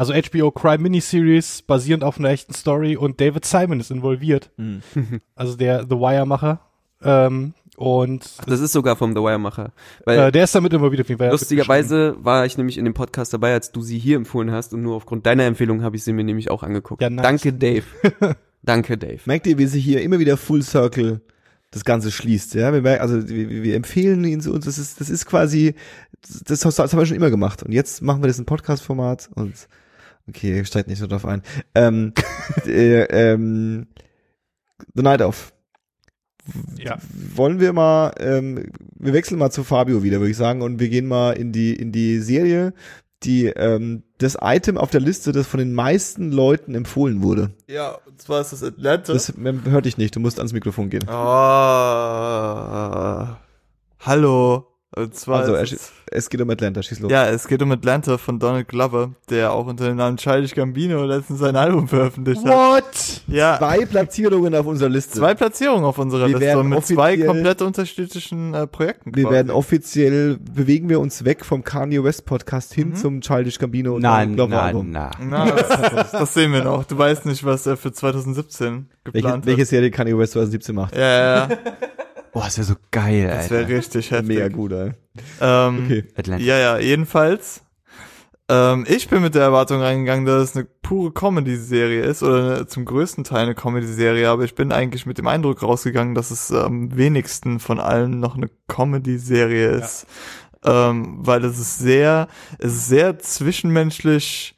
[0.02, 4.50] Also HBO Crime Miniseries, basierend auf einer echten Story und David Simon ist involviert.
[4.58, 4.82] Mhm.
[5.36, 6.60] Also der The Wire-Macher.
[7.04, 9.74] Ähm, und das ist sogar vom The Wire-Macher.
[10.08, 11.28] Äh, der ist damit involviert auf jeden Fall.
[11.28, 14.50] Er hat Lustigerweise war ich nämlich in dem Podcast dabei, als du sie hier empfohlen
[14.50, 17.04] hast und nur aufgrund deiner Empfehlung habe ich sie mir nämlich auch angeguckt.
[17.04, 17.22] Ja, nice.
[17.22, 17.86] Danke, Dave.
[18.64, 19.20] Danke, Dave.
[19.26, 21.22] Merkt ihr, wie sich hier immer wieder Full Circle
[21.70, 22.74] das Ganze schließt, ja?
[22.74, 25.76] Wir merken, also wir, wir empfehlen ihn zu uns, das ist, das ist quasi,
[26.48, 27.62] das, das haben wir schon immer gemacht.
[27.62, 29.68] Und jetzt machen wir das in Podcast-Format und
[30.36, 31.42] okay, steigt nicht so drauf ein.
[31.76, 32.14] Ähm,
[32.66, 33.88] äh, ähm,
[34.94, 35.54] The Night Off.
[36.78, 36.98] Ja.
[37.36, 40.90] Wollen wir mal, ähm, wir wechseln mal zu Fabio wieder, würde ich sagen, und wir
[40.90, 42.74] gehen mal in die, in die Serie,
[43.24, 47.52] die ähm, das Item auf der Liste, das von den meisten Leuten empfohlen wurde.
[47.68, 49.14] Ja, und zwar ist das Atlanta.
[49.14, 51.04] Das ähm, hört dich nicht, du musst ans Mikrofon gehen.
[51.08, 51.12] oh,
[54.00, 54.71] hallo.
[54.94, 57.10] Und zwar Also, es, es geht um Atlanta, schieß los.
[57.10, 61.06] ja, es geht um Atlanta von Donald Glover, der auch unter dem Namen Childish Gambino
[61.06, 62.52] letztens sein Album veröffentlicht hat.
[62.54, 63.22] What?
[63.28, 65.18] Ja, Zwei Platzierungen auf unserer Liste.
[65.18, 69.16] zwei Platzierungen auf unserer Wir Liste und mit zwei komplett unterschiedlichen äh, Projekten.
[69.16, 69.34] wir quasi.
[69.36, 72.96] werden offiziell, bewegen wir uns weg vom Kanye West Podcast hin Mhm.
[72.96, 74.92] zum Childish Gambino und Nein, Glover nein, Album.
[74.92, 75.12] nein.
[75.30, 76.84] Na, das, das sehen wir noch.
[76.84, 79.68] Du weißt nicht, was er für 2017 Welche, geplant welche hat.
[79.70, 80.96] Serie Kanye West 2017 macht.
[80.98, 81.50] Ja, ja, ja.
[82.34, 83.68] Boah, das wäre so geil, Das Alter.
[83.68, 84.28] wäre richtig heftig.
[84.28, 84.92] Mega gut, ey.
[85.42, 86.04] Ähm, Okay.
[86.16, 86.44] Atlanta.
[86.44, 87.62] Ja, ja, jedenfalls.
[88.50, 92.68] Ähm, ich bin mit der Erwartung reingegangen, dass es eine pure Comedy-Serie ist oder eine,
[92.68, 96.52] zum größten Teil eine Comedy-Serie, aber ich bin eigentlich mit dem Eindruck rausgegangen, dass es
[96.52, 100.06] am wenigsten von allen noch eine Comedy-Serie ist.
[100.64, 102.28] ähm, weil es ist sehr,
[102.60, 104.56] es ist sehr zwischenmenschlich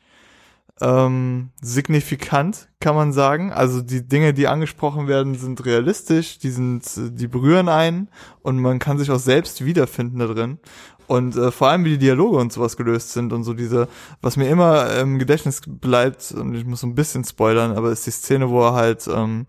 [0.81, 3.51] ähm, signifikant, kann man sagen.
[3.51, 8.09] Also die Dinge, die angesprochen werden, sind realistisch, die sind, die berühren einen
[8.41, 10.59] und man kann sich auch selbst wiederfinden da drin.
[11.07, 13.87] Und äh, vor allem, wie die Dialoge und sowas gelöst sind und so diese,
[14.21, 18.07] was mir immer im Gedächtnis bleibt, und ich muss so ein bisschen spoilern, aber ist
[18.07, 19.45] die Szene, wo er halt ähm,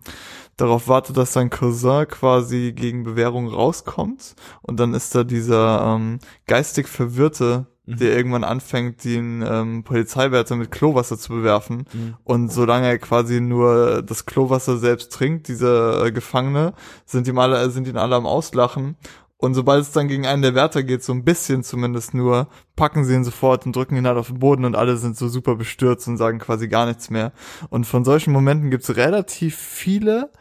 [0.57, 4.35] darauf wartet, dass sein Cousin quasi gegen Bewährung rauskommt.
[4.61, 10.71] Und dann ist da dieser ähm, geistig Verwirrte, der irgendwann anfängt, den ähm, Polizeiwärter mit
[10.71, 11.85] Klowasser zu bewerfen.
[11.93, 12.15] Mhm.
[12.23, 16.73] Und solange er quasi nur das Klowasser selbst trinkt, dieser äh, Gefangene,
[17.05, 18.95] sind ihm alle, sind ihn alle am Auslachen.
[19.37, 23.03] Und sobald es dann gegen einen der Wärter geht, so ein bisschen zumindest nur, packen
[23.03, 25.55] sie ihn sofort und drücken ihn halt auf den Boden und alle sind so super
[25.55, 27.33] bestürzt und sagen quasi gar nichts mehr.
[27.69, 30.31] Und von solchen Momenten gibt's relativ viele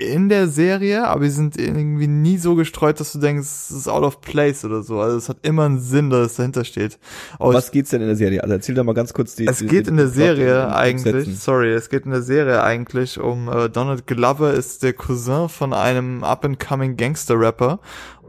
[0.00, 3.88] in der Serie, aber die sind irgendwie nie so gestreut, dass du denkst, es ist
[3.88, 4.98] out of place oder so.
[5.00, 6.98] Also es hat immer einen Sinn, dass es dahinter steht.
[7.38, 8.42] Aber Was geht's denn in der Serie?
[8.42, 9.46] Also erzähl doch mal ganz kurz die.
[9.46, 11.36] es die, geht in der Serie eigentlich, Sätzen.
[11.36, 15.72] sorry, es geht in der Serie eigentlich um äh, Donald Glover ist der Cousin von
[15.74, 17.78] einem up-and-coming Gangster-Rapper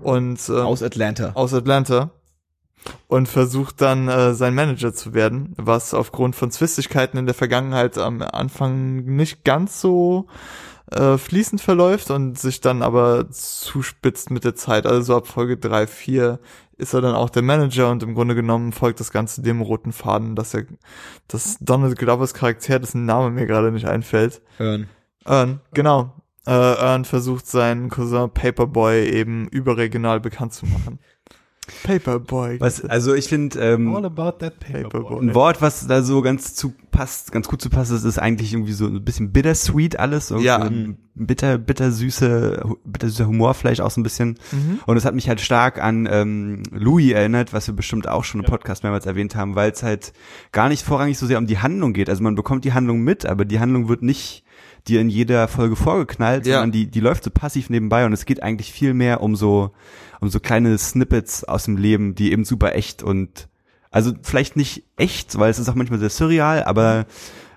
[0.03, 1.31] und ähm, Aus Atlanta.
[1.35, 2.11] aus Atlanta
[3.07, 7.97] und versucht dann äh, sein Manager zu werden, was aufgrund von Zwistigkeiten in der Vergangenheit
[7.97, 10.25] am Anfang nicht ganz so
[10.91, 14.85] äh, fließend verläuft und sich dann aber zuspitzt mit der Zeit.
[14.85, 16.39] Also so ab Folge 3, 4
[16.77, 19.91] ist er dann auch der Manager und im Grunde genommen folgt das Ganze dem roten
[19.91, 20.65] Faden, dass er,
[21.27, 24.89] dass Donald Glovers Charakter, dessen Name mir gerade nicht einfällt, Hören.
[25.25, 26.13] Earn, genau.
[26.47, 30.99] Äh, Earn versucht seinen Cousin Paperboy eben überregional bekannt zu machen.
[31.83, 32.59] Paperboy.
[32.59, 34.83] Was, also ich finde, ähm, All about that paperboy.
[34.89, 35.21] Paperboy.
[35.21, 38.53] ein Wort, was da so ganz zu passt, ganz gut zu passt, ist, ist eigentlich
[38.53, 40.27] irgendwie so ein bisschen bittersweet alles.
[40.27, 40.69] So Ja.
[41.13, 44.39] Bitter, bittersüße, bittersüßer Humor vielleicht auch so ein bisschen.
[44.51, 44.79] Mhm.
[44.85, 48.41] Und es hat mich halt stark an ähm, Louis erinnert, was wir bestimmt auch schon
[48.41, 50.13] im Podcast mehrmals erwähnt haben, weil es halt
[50.51, 52.09] gar nicht vorrangig so sehr um die Handlung geht.
[52.09, 54.43] Also man bekommt die Handlung mit, aber die Handlung wird nicht
[54.87, 56.55] dir in jeder Folge vorgeknallt, Ja.
[56.55, 59.71] sondern die, die läuft so passiv nebenbei und es geht eigentlich viel mehr um so,
[60.21, 63.49] um so kleine Snippets aus dem Leben, die eben super echt und
[63.89, 67.05] also vielleicht nicht echt, weil es ist auch manchmal sehr surreal, aber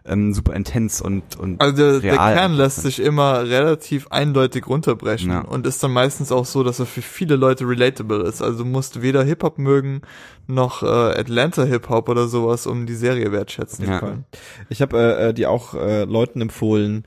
[0.07, 5.31] ähm, super intens und und Also der, der Kern lässt sich immer relativ eindeutig runterbrechen
[5.31, 5.41] Ja.
[5.43, 8.43] und ist dann meistens auch so, dass er für viele Leute relatable ist.
[8.43, 10.03] Also du musst weder Hip-Hop mögen,
[10.47, 13.99] noch äh, Atlanta Hip-Hop oder sowas, um die Serie wertschätzen Ja.
[14.01, 14.25] zu können.
[14.69, 17.05] Ich habe äh, äh, die auch äh, Leuten empfohlen,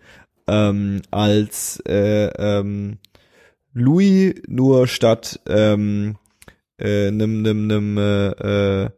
[0.48, 2.98] ähm, als äh, ähm,
[3.78, 6.18] Louis nur statt ähm,
[6.80, 8.90] äh, nem, nem, nem äh, äh,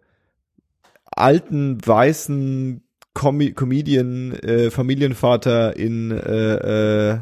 [1.06, 2.84] alten weißen
[3.14, 7.19] Com Comedian äh, Familienvater in äh, äh,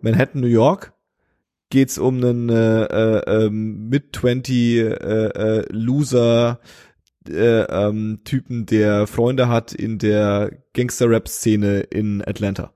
[0.00, 0.92] Manhattan, New York
[1.70, 6.60] geht's um einen äh, äh, ähm, Mid-20 äh, äh, Loser
[7.28, 12.72] äh, ähm, Typen, der Freunde hat in der Gangster-Rap-Szene in Atlanta.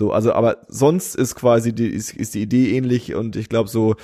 [0.00, 3.68] So, also, aber sonst ist quasi die, ist, ist die Idee ähnlich und ich glaube
[3.68, 3.96] so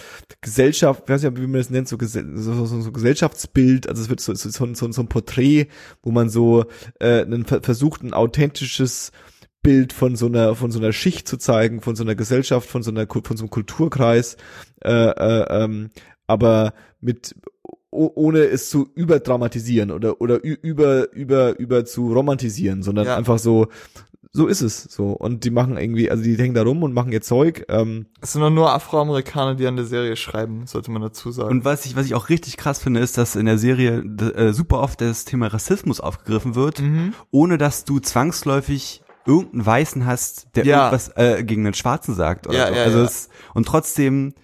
[0.42, 4.10] Gesellschaft, ich weiß nicht, wie man das nennt, so, so, so, so Gesellschaftsbild, also es
[4.10, 5.68] wird so, so, so, so, so ein Porträt,
[6.02, 6.66] wo man so
[7.00, 9.10] äh, einen, ver- versucht, ein authentisches
[9.62, 12.82] Bild von so einer von so einer Schicht zu zeigen, von so einer Gesellschaft, von
[12.82, 14.36] so einer von so einem Kulturkreis,
[14.84, 15.88] äh, äh, ähm,
[16.26, 17.34] aber mit
[17.90, 23.16] ohne es zu überdramatisieren oder oder über über über zu romantisieren, sondern Ja.
[23.16, 23.68] einfach so
[24.36, 27.10] so ist es so und die machen irgendwie also die hängen da rum und machen
[27.12, 31.02] ihr Zeug ähm, Es sind doch nur Afroamerikaner, die an der Serie schreiben, sollte man
[31.02, 31.50] dazu sagen.
[31.50, 34.52] Und was ich, was ich auch richtig krass finde, ist, dass in der Serie äh,
[34.52, 37.14] super oft das Thema Rassismus aufgegriffen wird, mhm.
[37.30, 40.76] ohne dass du zwangsläufig irgendeinen Weißen hast, der Ja.
[40.86, 42.46] irgendwas äh, gegen den Schwarzen sagt.
[42.46, 42.74] Oder Ja, so.
[42.74, 43.04] ja, also ja.
[43.04, 44.34] Es, und trotzdem,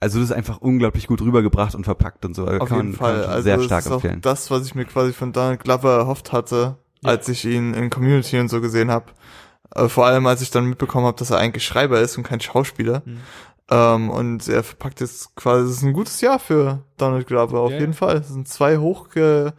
[0.00, 2.46] also das ist einfach unglaublich gut rübergebracht und verpackt und so.
[2.46, 3.12] Auf kann jeden man, Fall.
[3.14, 4.20] Kann man Also sehr stark ist auch empfehlen.
[4.20, 8.38] das, was ich mir quasi von Donald Glover erhofft hatte, als ich ihn in Community
[8.38, 9.06] und so gesehen habe.
[9.74, 12.40] Äh, vor allem, als ich dann mitbekommen habe, dass er eigentlich Schreiber ist und kein
[12.40, 13.02] Schauspieler.
[13.04, 13.18] Mhm.
[13.70, 17.70] Ähm, und er verpackt jetzt quasi, es ist ein gutes Jahr für Donald Glover, auf
[17.70, 17.98] Ja, jeden ja.
[17.98, 18.16] Fall.
[18.18, 19.54] Es sind zwei hochge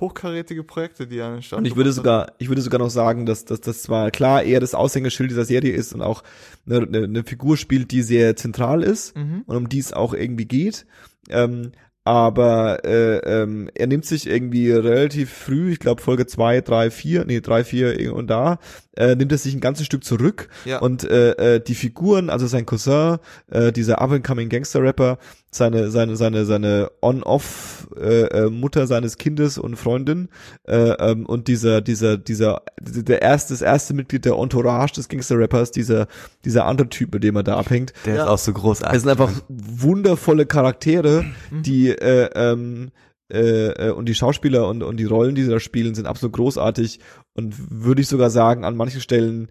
[0.00, 2.88] hochkarätige Projekte, die er an den Start Und ich würde sogar, ich würde sogar noch
[2.88, 6.22] sagen, dass, dass das zwar klar eher das Aushängeschild dieser Serie ist und auch
[6.64, 9.42] eine, eine, eine Figur spielt, die sehr zentral ist Mhm.
[9.46, 10.86] und um die es auch irgendwie geht.
[11.28, 11.72] Ähm,
[12.04, 17.24] aber äh, ähm, er nimmt sich irgendwie relativ früh, ich glaube Folge zwei, drei, vier,
[17.24, 18.58] nee, drei, vier und da,
[18.96, 20.78] äh, nimmt er sich ein ganzes Stück zurück Ja.
[20.80, 23.18] und äh, äh, die Figuren, also sein Cousin,
[23.50, 25.18] äh, dieser up-and-coming Gangster-Rapper,
[25.52, 30.28] seine, seine, seine, seine On-Off-Mutter seines Kindes und Freundin
[30.66, 35.70] äh, ähm, und dieser, dieser, dieser, der erste, das erste Mitglied der Entourage des Gangster-Rappers,
[35.72, 36.06] dieser,
[36.44, 37.92] dieser andere Typ, mit dem er da abhängt.
[38.06, 38.22] Der Ja.
[38.24, 38.96] ist auch so großartig.
[38.96, 42.90] Es sind einfach wundervolle Charaktere, die äh, ähm,
[43.32, 46.34] äh, äh, und die Schauspieler und, und die Rollen, die sie da spielen, sind absolut
[46.34, 46.98] großartig
[47.34, 47.54] und
[47.84, 49.48] würde ich sogar sagen, an manchen Stellen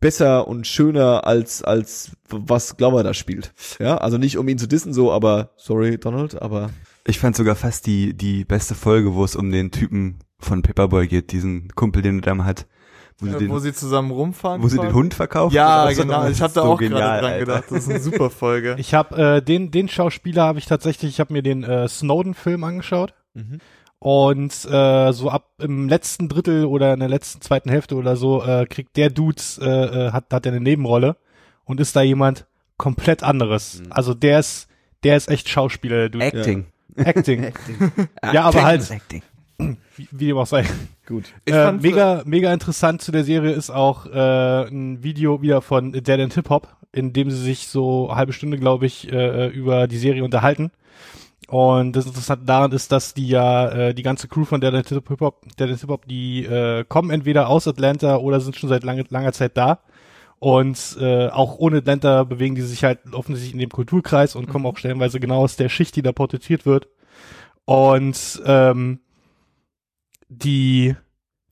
[0.00, 3.52] besser und schöner als als was Glover da spielt.
[3.78, 6.70] Ja, also nicht um ihn zu dissen so, aber sorry Donald, aber
[7.06, 11.06] Ich fand sogar fast die, die beste Folge, wo es um den Typen von Paperboy
[11.06, 12.66] geht, diesen Kumpel, den er da mal hat.
[13.18, 14.60] Wo sie, Äh, den, wo sie zusammen rumfahren.
[14.62, 14.92] wo sie den.
[14.92, 15.54] Hund verkaufen.
[15.54, 16.22] Ja, genau.
[16.22, 17.44] Das Ich habe da so auch genial, gerade dran Alter.
[17.44, 17.64] gedacht.
[17.70, 18.74] Das ist eine super Folge.
[18.78, 22.64] Ich habe äh, den den Schauspieler habe ich tatsächlich, ich habe mir den äh, Snowden-Film
[22.64, 23.14] angeschaut
[24.02, 28.42] und äh, so ab im letzten Drittel oder in der letzten zweiten Hälfte oder so
[28.42, 29.64] äh, kriegt der Dude äh,
[30.08, 31.16] äh, hat hat er eine Nebenrolle
[31.64, 32.44] und ist da jemand
[32.78, 33.80] komplett anderes.
[33.90, 34.66] Also der ist
[35.04, 36.24] der ist echt Schauspieler, der Dude.
[36.24, 36.66] Acting.
[36.96, 37.44] Acting.
[37.44, 37.76] Acting.
[38.32, 39.22] Ja, aber halt- Acting.
[39.96, 40.64] Wie, wie dem auch sei.
[41.06, 41.26] gut.
[41.44, 45.92] Ich Äh, mega, mega interessant zu der Serie ist auch äh, ein Video wieder von
[45.92, 49.46] Dead End Hip Hop, in dem sie sich so eine halbe Stunde, glaube ich, äh,
[49.46, 50.72] über die Serie unterhalten.
[51.52, 55.20] Und das Interessante daran ist, dass die ja, äh, die ganze Crew von End Hip
[55.20, 59.04] Hop, End Hip Hop, die äh, kommen entweder aus Atlanta oder sind schon seit lange,
[59.10, 59.80] langer Zeit da.
[60.38, 64.64] Und äh, auch ohne Atlanta bewegen die sich halt offensichtlich in dem Kulturkreis und kommen
[64.64, 66.88] auch stellenweise genau aus der Schicht, die da porträtiert wird.
[67.66, 69.00] Und ähm,
[70.30, 70.96] die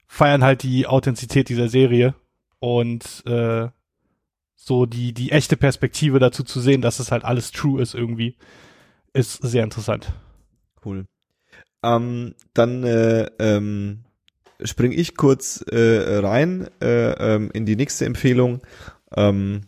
[0.06, 2.14] feiern halt die Authentizität dieser Serie
[2.59, 3.68] und äh,
[4.56, 8.39] so die die echte Perspektive dazu zu sehen, dass es halt alles true ist irgendwie,
[9.12, 10.12] ist sehr interessant.
[10.84, 11.04] Cool.
[11.82, 14.04] Ähm, dann äh, ähm,
[14.62, 18.60] spring ich kurz äh, rein äh, ähm, in die nächste Empfehlung.
[19.16, 19.62] Ähm,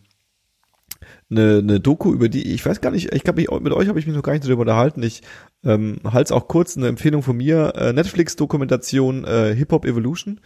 [1.29, 4.05] eine, eine Doku, über die ich weiß gar nicht, ich glaube, mit euch habe ich
[4.05, 5.01] mich noch gar nicht darüber unterhalten.
[5.01, 5.21] Ich
[5.63, 10.39] ähm, halte es auch kurz, eine Empfehlung von mir, äh, Netflix-Dokumentation äh, Hip Hop Evolution.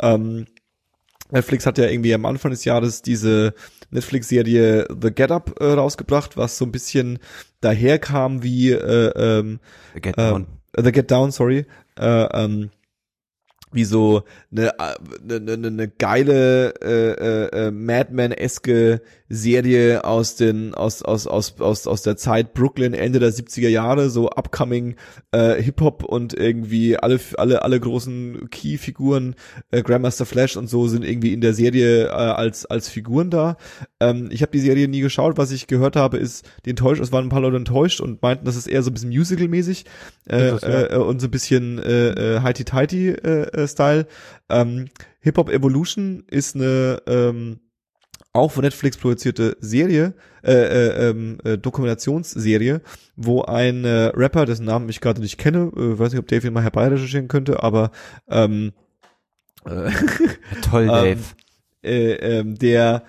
[0.00, 0.46] Ähm,
[1.30, 3.52] Netflix hat ja irgendwie am Anfang des Jahres diese
[3.90, 7.18] Netflix-Serie The Get Up äh, rausgebracht, was so ein bisschen
[7.60, 9.60] daherkam wie äh, ähm,
[9.94, 10.46] Get ähm, down.
[10.76, 11.66] The Get Down, sorry,
[11.98, 12.70] äh, ähm,
[13.72, 20.74] wie so eine, äh, eine, eine, eine geile äh, äh, äh, Madman-eske Serie aus den
[20.74, 24.96] aus aus aus aus aus der Zeit Brooklyn Ende der 70er Jahre so upcoming
[25.32, 29.34] äh, Hip Hop und irgendwie alle alle alle großen Key-Figuren
[29.70, 33.56] äh, Grandmaster Flash und so sind irgendwie in der Serie äh, als als Figuren da.
[34.00, 35.36] Ähm, ich habe die Serie nie geschaut.
[35.36, 37.02] Was ich gehört habe, ist die enttäuscht.
[37.02, 39.84] Es waren ein paar Leute enttäuscht und meinten, das ist eher so ein bisschen Musical-mäßig
[40.30, 40.92] äh, Ist es, ja.
[40.92, 44.06] äh, und so ein bisschen äh, äh, Heidi Tighty äh, äh, Style.
[44.48, 44.86] Ähm,
[45.20, 47.60] Hip Hop Evolution ist eine ähm,
[48.32, 52.82] auch von Netflix produzierte Serie, äh, äh, ähm, äh, Dokumentationsserie,
[53.16, 56.46] wo ein äh, Rapper, dessen Namen ich gerade nicht kenne, äh, weiß nicht, ob Dave
[56.46, 57.90] ihn mal herbeirecherchieren könnte, aber
[58.28, 58.72] ähm,
[59.64, 59.90] äh,
[60.62, 61.10] Toll, Dave.
[61.10, 61.18] ähm,
[61.82, 63.04] äh, ähm, der,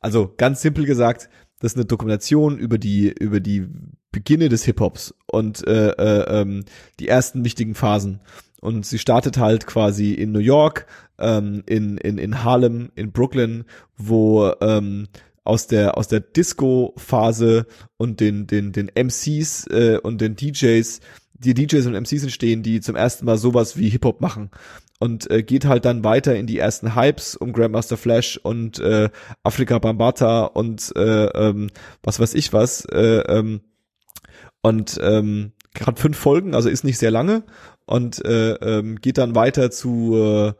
[0.00, 1.28] also ganz simpel gesagt,
[1.60, 3.68] das ist eine Dokumentation über die über die
[4.12, 6.64] Beginne des Hip Hops und äh, äh, ähm,
[6.98, 8.20] die ersten wichtigen Phasen.
[8.60, 10.86] Und sie startet halt quasi in New York,
[11.18, 13.64] ähm, in in in Harlem, in Brooklyn,
[13.96, 15.08] wo ähm,
[15.44, 17.66] aus der aus der Disco Phase
[17.96, 21.00] und den den den MCs äh, und den DJs
[21.42, 24.50] die DJs und MCs entstehen, die zum ersten Mal sowas wie Hip Hop machen.
[24.98, 29.08] Und äh, geht halt dann weiter in die ersten Hypes um Grandmaster Flash und äh,
[29.42, 31.70] Afrika Bambata und äh, ähm,
[32.02, 33.62] was weiß ich was äh, ähm,
[34.60, 35.52] und ähm,
[35.86, 37.44] hat fünf Folgen, also ist nicht sehr lange
[37.90, 40.52] und äh, ähm, geht dann weiter zu äh,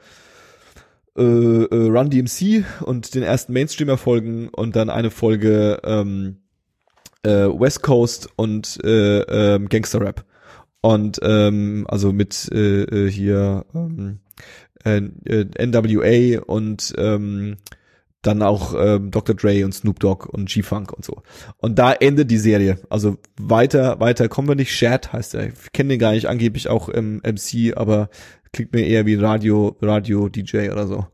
[1.16, 6.38] äh, äh, Run DMC und den ersten Mainstream-Erfolgen und dann eine Folge ähm,
[7.22, 10.24] äh, West Coast und äh, ähm, Gangster Rap.
[10.82, 14.20] Und ähm, also mit äh, äh, hier ähm,
[14.84, 17.56] äh, äh, NWA und ähm,
[18.22, 19.34] dann auch ähm, Dr.
[19.34, 21.22] Dre und Snoop Dogg und G-Funk und so.
[21.58, 22.78] Und da endet die Serie.
[22.90, 24.74] Also weiter, weiter kommen wir nicht.
[24.74, 25.48] Shad heißt er.
[25.48, 28.10] Ich kenne den gar nicht, angeblich auch im MC, aber
[28.52, 31.06] klingt mir eher wie Radio, Radio DJ oder so.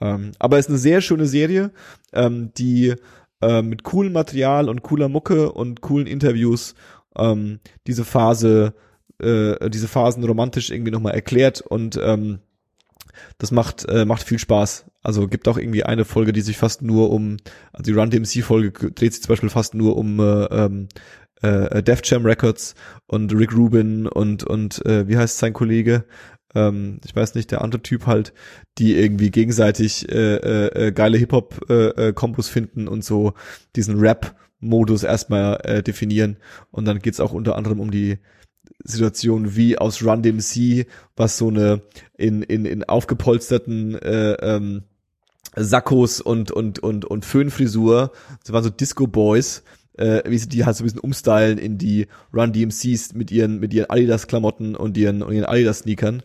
[0.00, 1.72] Ähm, aber ist eine sehr schöne Serie,
[2.12, 2.94] ähm, die
[3.40, 6.74] äh, mit coolem Material und cooler Mucke und coolen Interviews
[7.16, 8.74] ähm, diese Phase,
[9.20, 12.40] äh, diese Phasen romantisch irgendwie nochmal erklärt und ähm,
[13.38, 14.86] das macht, äh, macht viel Spaß.
[15.02, 17.36] Also gibt auch irgendwie eine Folge, die sich fast nur um,
[17.72, 20.88] also die Run DMC Folge dreht sich zum Beispiel fast nur um äh, ähm,
[21.42, 22.74] äh, Def Jam Records
[23.06, 26.04] und Rick Rubin und und äh, wie heißt sein Kollege?
[26.54, 28.32] Ähm, ich weiß nicht, der andere Typ halt,
[28.78, 33.34] die irgendwie gegenseitig äh, äh, äh, geile Hip Hop äh, äh, finden und so
[33.76, 36.38] diesen Rap Modus erstmal äh, definieren
[36.70, 38.18] und dann geht's auch unter anderem um die
[38.84, 40.86] Situation wie aus Run DMC,
[41.16, 41.82] was so eine
[42.16, 44.82] in in in aufgepolsterten äh, ähm,
[45.56, 48.12] Sakkos und und und und Föhnfrisur,
[48.42, 49.62] das waren so Disco Boys,
[49.94, 53.58] äh, wie sie die halt so ein bisschen umstylen in die Run DMCs mit ihren
[53.58, 56.22] mit ihren Adidas Klamotten und ihren und ihren Adidas Sneakern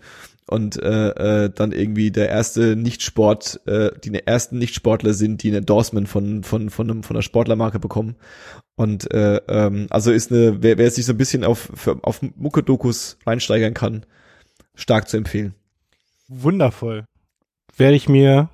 [0.47, 5.55] und äh, äh, dann irgendwie der erste Nicht-Sport, äh, die ersten Nicht-Sportler sind, die ein
[5.55, 8.15] Endorsement von von von einem von einer Sportlermarke bekommen
[8.81, 12.21] und äh, ähm, also ist eine wer, wer sich so ein bisschen auf für, auf
[12.21, 14.05] Mucke-Dokus reinsteigern kann,
[14.75, 15.53] stark zu empfehlen.
[16.27, 17.05] Wundervoll.
[17.77, 18.49] Werde ich mir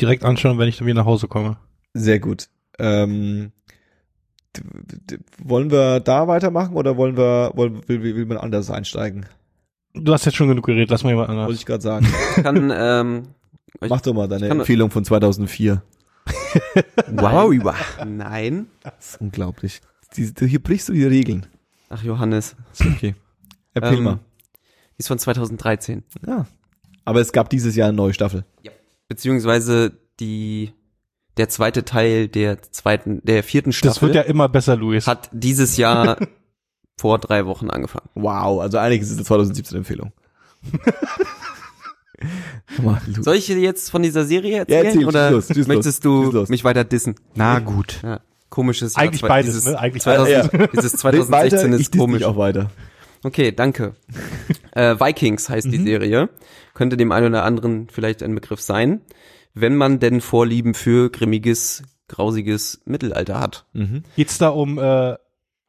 [0.00, 1.56] direkt anschauen, wenn ich dann wieder nach Hause komme.
[1.94, 2.48] Sehr gut.
[2.78, 3.52] Ähm,
[5.42, 9.26] wollen wir da weitermachen oder wollen wir, wollen, will, will, will man anders einsteigen?
[9.94, 11.58] Du hast jetzt schon genug geredet, lass mal jemand Wollte anders.
[11.58, 12.06] ich gerade sagen.
[12.36, 13.22] Ich kann, ähm,
[13.82, 15.82] Ich- Mach doch mal deine kann- Empfehlung von 2004.
[17.08, 17.74] wow.
[18.06, 18.68] Nein.
[18.82, 19.80] Das ist unglaublich.
[20.16, 21.46] Die, die, hier brichst du die Regeln.
[21.90, 22.56] Ach, Johannes.
[22.72, 23.14] Ist okay.
[23.74, 24.18] Erzähl Ähm, mal.
[24.54, 26.04] Die ist von 2013.
[26.26, 26.46] Ja.
[27.04, 28.44] Aber es gab dieses Jahr eine neue Staffel.
[29.08, 30.72] Beziehungsweise die,
[31.38, 35.06] der zweite Teil der zweiten, der vierten Staffel Das wird ja immer besser, Luis.
[35.06, 36.18] hat dieses Jahr
[36.98, 38.08] vor drei Wochen angefangen.
[38.14, 40.12] Wow, also einiges ist eine 2017 Empfehlung.
[43.20, 44.84] Soll ich dir jetzt von dieser Serie erzählen?
[44.86, 46.48] erzähl, schieß oder los, los, möchtest schieß du los.
[46.48, 47.14] mich weiter dissen?
[47.34, 48.00] Na gut.
[48.02, 48.20] Ja,
[48.50, 49.04] komisches Jahr.
[49.04, 49.78] Eigentlich beides, dieses, ne?
[49.78, 52.22] Eigentlich 2000, Dieses 2016 weiter, ist komisch.
[52.24, 52.70] auch weiter.
[53.24, 53.94] Okay, danke.
[54.72, 55.70] äh, Vikings heißt Mhm.
[55.72, 56.28] die Serie.
[56.74, 59.00] Könnte dem einen oder anderen vielleicht ein Begriff sein.
[59.54, 63.66] Wenn man denn Vorlieben für grimmiges, grausiges Mittelalter hat.
[63.72, 64.04] Mhm.
[64.14, 65.16] Geht's da um äh,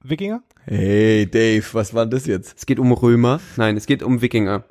[0.03, 0.43] Wikinger?
[0.65, 2.55] Hey, Dave, was war denn das jetzt?
[2.57, 3.39] Es geht um Römer.
[3.55, 4.63] Nein, es geht um Wikinger.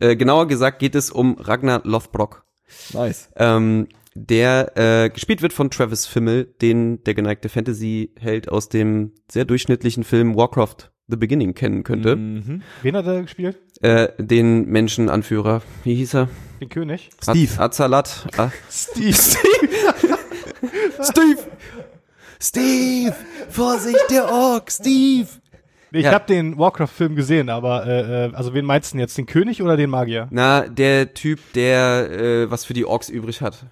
[0.00, 2.44] Äh, genauer gesagt geht es um Ragnar Lothbrok.
[2.92, 3.28] Nice.
[3.36, 9.44] Ähm, der äh, gespielt wird von Travis Fimmel, den der geneigte Fantasy-Held aus dem sehr
[9.44, 12.16] durchschnittlichen Film Warcraft The Beginning kennen könnte.
[12.16, 12.62] Mhm.
[12.82, 13.58] Wen hat er gespielt?
[13.82, 15.62] Äh, den Menschenanführer.
[15.84, 16.28] Wie hieß er?
[16.60, 17.10] Den König?
[17.22, 17.52] Steve.
[17.52, 18.26] Az Azalat.
[18.38, 19.12] Ah, Steve.
[21.02, 21.38] Steve!
[22.40, 23.14] Steve!
[23.48, 24.70] Vorsicht, der Ork!
[24.70, 25.28] Steve!
[25.96, 26.12] Ich Ja.
[26.12, 29.16] habe den Warcraft-Film gesehen, aber äh, äh, also wen meinst du denn jetzt?
[29.18, 30.28] Den König oder den Magier?
[30.30, 33.64] Na, der Typ, der äh, was für die Orks übrig hat.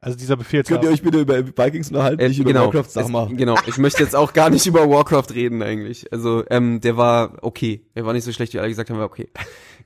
[0.00, 3.04] Also dieser Könnt ihr euch bitte über Vikings unterhalten, Äh, nicht über genau, Warcraft, sag
[3.06, 3.28] es, mal.
[3.34, 3.56] genau.
[3.66, 6.12] Ich möchte jetzt auch gar nicht über Warcraft reden eigentlich.
[6.12, 7.80] Also, ähm, der war okay.
[7.94, 9.28] Er war nicht so schlecht, wie alle gesagt haben, war okay.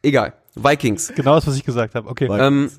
[0.03, 0.35] Egal.
[0.57, 1.13] Vikings.
[1.15, 2.09] Genau das, was ich gesagt habe.
[2.09, 2.29] Okay.
[2.31, 2.71] Ähm,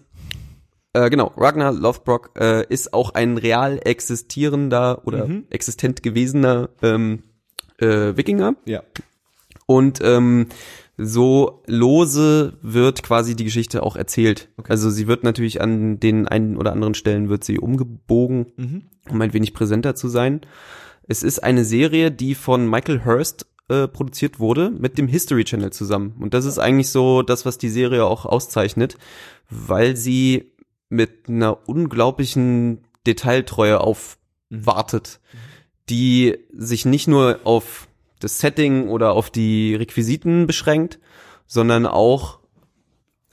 [0.93, 5.45] äh, genau, Ragnar Lothbrok äh, ist auch ein real existierender oder Mhm.
[5.49, 7.23] existent gewesener ähm,
[7.81, 8.55] äh, Wikinger.
[8.65, 8.83] Ja.
[9.65, 10.47] Und ähm,
[10.97, 14.49] so lose wird quasi die Geschichte auch erzählt.
[14.67, 18.83] Also sie wird natürlich an den einen oder anderen Stellen wird sie umgebogen, Mhm.
[19.09, 20.41] um ein wenig präsenter zu sein.
[21.07, 25.71] Es ist eine Serie, die von Michael Hurst äh, produziert wurde, mit dem History Channel
[25.71, 26.15] zusammen.
[26.19, 28.97] Und das ist eigentlich so das, was die Serie auch auszeichnet,
[29.49, 30.51] weil sie
[30.89, 35.20] mit einer unglaublichen Detailtreue aufwartet,
[35.91, 37.89] die sich nicht nur auf
[38.19, 40.99] das Setting oder auf die Requisiten beschränkt,
[41.47, 42.39] sondern auch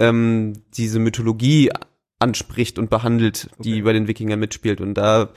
[0.00, 1.70] ähm, diese Mythologie
[2.18, 4.80] anspricht und behandelt, die bei den Wikingern mitspielt.
[4.80, 5.30] Und da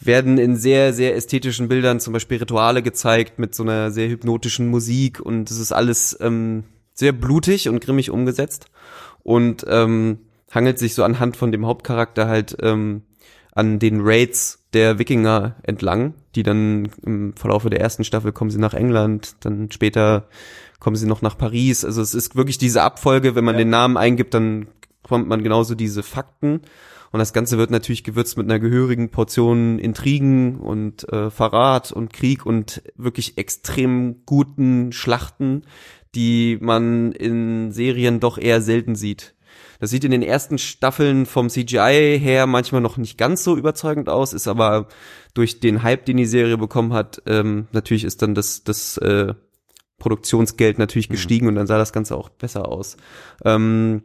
[0.00, 4.68] werden in sehr, sehr ästhetischen Bildern zum Beispiel Rituale gezeigt mit so einer sehr hypnotischen
[4.68, 8.66] Musik und es ist alles ähm, sehr blutig und grimmig umgesetzt
[9.22, 10.18] und ähm,
[10.52, 13.02] hangelt sich so anhand von dem Hauptcharakter halt ähm,
[13.52, 18.58] an den Raids der Wikinger entlang, die dann im Verlaufe der ersten Staffel kommen sie
[18.58, 20.28] nach England, dann später
[20.78, 21.84] kommen sie noch nach Paris.
[21.84, 24.68] Also es ist wirklich diese Abfolge, wenn man den Namen eingibt, dann
[25.02, 26.60] kommt man genauso diese Fakten.
[27.10, 32.12] Und das Ganze wird natürlich gewürzt mit einer gehörigen Portion Intrigen und äh, Verrat und
[32.12, 35.62] Krieg und wirklich extrem guten Schlachten,
[36.14, 39.34] die man in Serien doch eher selten sieht.
[39.78, 44.08] Das sieht in den ersten Staffeln vom CGI her manchmal noch nicht ganz so überzeugend
[44.08, 44.88] aus, ist aber
[45.34, 49.34] durch den Hype, den die Serie bekommen hat, ähm, natürlich ist dann das, das äh,
[49.98, 52.96] Produktionsgeld natürlich gestiegen und dann sah das Ganze auch besser aus.
[53.44, 54.02] Ähm,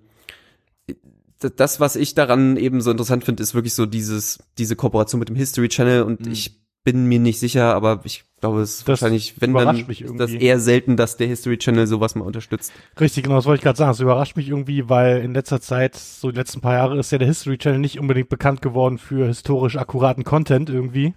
[1.56, 5.30] das, was ich daran eben so interessant finde, ist wirklich so dieses, diese Kooperation mit
[5.30, 9.01] dem History Channel und ich bin mir nicht sicher, aber ich glaube, es ist Das
[9.01, 12.73] wahrscheinlich, wenn dann, ist das eher selten, dass der History Channel sowas mal unterstützt.
[12.99, 13.91] Richtig, genau, das wollte ich gerade sagen.
[13.91, 17.18] Das überrascht mich irgendwie, weil in letzter Zeit, so die letzten paar Jahre, ist ja
[17.18, 21.14] der History Channel nicht unbedingt bekannt geworden für historisch akkuraten Content irgendwie.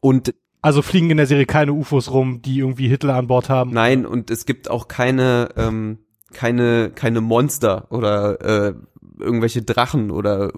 [0.00, 0.32] Und
[0.62, 3.72] Also fliegen in der Serie keine UFOs rum, die irgendwie Hitler an Bord haben.
[3.72, 5.98] Nein, und es gibt auch keine, ähm,
[6.32, 8.74] keine, keine Monster oder äh,
[9.18, 10.52] irgendwelche Drachen oder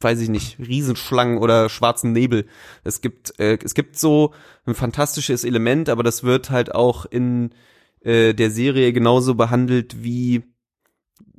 [0.00, 2.46] weiß ich nicht, Riesenschlangen oder schwarzen Nebel.
[2.84, 4.32] Es gibt, äh, es gibt so
[4.66, 7.50] ein fantastisches Element, aber das wird halt auch in
[8.00, 10.42] äh, der Serie genauso behandelt wie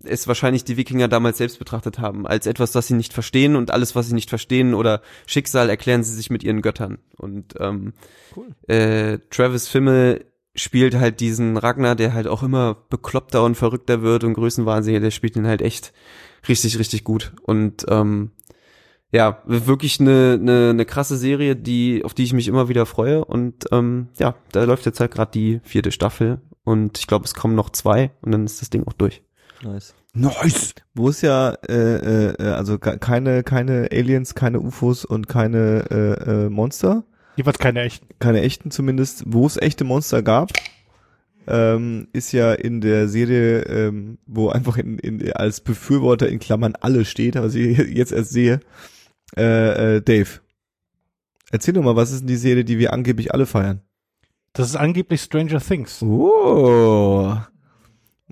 [0.03, 3.71] es wahrscheinlich die Wikinger damals selbst betrachtet haben, als etwas, das sie nicht verstehen und
[3.71, 6.99] alles, was sie nicht verstehen oder Schicksal, erklären sie sich mit ihren Göttern.
[7.17, 7.93] Und ähm,
[8.67, 10.25] äh, Travis Fimmel
[10.55, 15.11] spielt halt diesen Ragnar, der halt auch immer bekloppter und verrückter wird und größenwahnsinniger, der
[15.11, 15.93] spielt ihn halt echt
[16.47, 17.33] richtig, richtig gut.
[17.43, 18.31] Und ähm,
[19.11, 23.25] ja, wirklich eine, eine, eine krasse Serie, die, auf die ich mich immer wieder freue.
[23.25, 27.33] Und ähm, ja, da läuft jetzt halt gerade die vierte Staffel und ich glaube, es
[27.33, 29.21] kommen noch zwei und dann ist das Ding auch durch.
[29.63, 29.93] Nice.
[30.13, 30.73] Nice.
[30.93, 36.45] Wo es ja, äh, äh, also ke- keine, keine Aliens, keine UFOs und keine äh,
[36.45, 37.03] äh, Monster,
[37.38, 38.07] Jedenfalls keine echten.
[38.19, 40.51] keine echten zumindest, wo es echte Monster gab,
[41.47, 46.75] ähm, ist ja in der Serie, ähm, wo einfach in, in, als Befürworter in Klammern
[46.79, 48.59] alle steht, was ich jetzt erst sehe,
[49.37, 50.29] äh, äh, Dave.
[51.51, 53.81] Erzähl doch mal, was ist denn die Serie, die wir angeblich alle feiern?
[54.53, 56.01] Das ist angeblich Stranger Things.
[56.01, 57.37] Oh.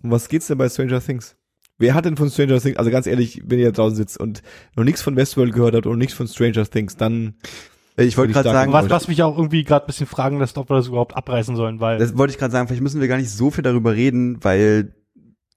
[0.01, 1.35] Um was geht's denn bei Stranger Things?
[1.77, 4.41] Wer hat denn von Stranger Things, also ganz ehrlich, wenn ihr da draußen sitzt und
[4.75, 7.35] noch nichts von Westworld gehört habt und nichts von Stranger Things, dann
[7.95, 10.57] Ich wollte gerade sagen, sagen, Was, was mich auch irgendwie gerade ein bisschen fragen lässt,
[10.57, 13.07] ob wir das überhaupt abreißen sollen, weil das wollte ich gerade sagen, vielleicht müssen wir
[13.07, 14.93] gar nicht so viel darüber reden, weil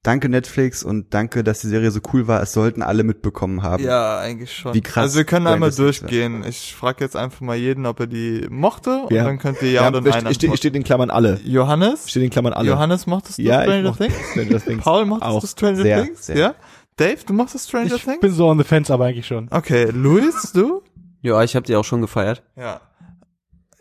[0.02, 3.84] danke Netflix und danke, dass die Serie so cool war, es sollten alle mitbekommen haben.
[3.84, 4.74] Ja, eigentlich schon.
[4.74, 6.44] Wie krass Also wir können einmal durchgehen.
[6.44, 9.24] Ich frage jetzt einfach mal jeden, ob er die mochte und Ja.
[9.24, 10.56] dann könnt ihr ja, oder nein steht, antworten.
[10.56, 11.40] steht in Klammern alle.
[11.44, 12.10] Johannes?
[12.10, 12.68] Steht in Klammern alle.
[12.70, 14.30] Johannes, mochtest du ja, ich Stranger mochte Things?
[14.32, 14.84] Stranger Things.
[14.84, 16.26] Paul, mochtest auch du Stranger sehr, Things?
[16.26, 16.36] sehr.
[16.36, 16.54] Ja?
[16.96, 18.20] Dave, du mochtest Stranger ich Things?
[18.20, 19.48] bin so on the fence, aber eigentlich schon.
[19.50, 20.82] Okay, Luis, du?
[21.22, 22.42] Ja, ich habe die auch schon gefeiert.
[22.56, 22.80] Ja.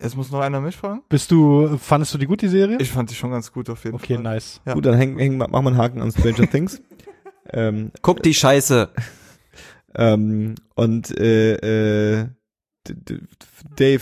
[0.01, 1.03] Jetzt muss noch einer mich fragen.
[1.09, 2.77] Bist du, fandest du die gut, die Serie?
[2.79, 4.23] Ich fand die schon ganz gut auf jeden okay, Fall.
[4.23, 4.61] nice.
[4.65, 4.73] Ja.
[4.73, 6.81] Gut, dann häng, häng, mach mal einen Haken an Stranger Things.
[7.51, 8.89] Ähm, Guck die Scheiße.
[9.95, 12.27] ähm, und äh, äh,
[13.75, 14.01] Dave,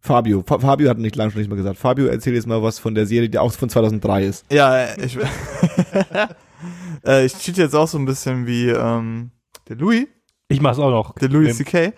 [0.00, 1.78] Fabio, Fa Fabio hat nicht lange schon nicht mehr gesagt.
[1.78, 4.44] Fabio, erzähl jetzt mal was von der Serie, die auch von 2003 ist.
[4.52, 5.16] Ja, ich,
[7.06, 9.30] äh, ich cheat jetzt auch so ein bisschen wie ähm,
[9.68, 10.06] der Louis,
[10.48, 11.14] Ich mach's auch noch.
[11.14, 11.92] der Louis C.K.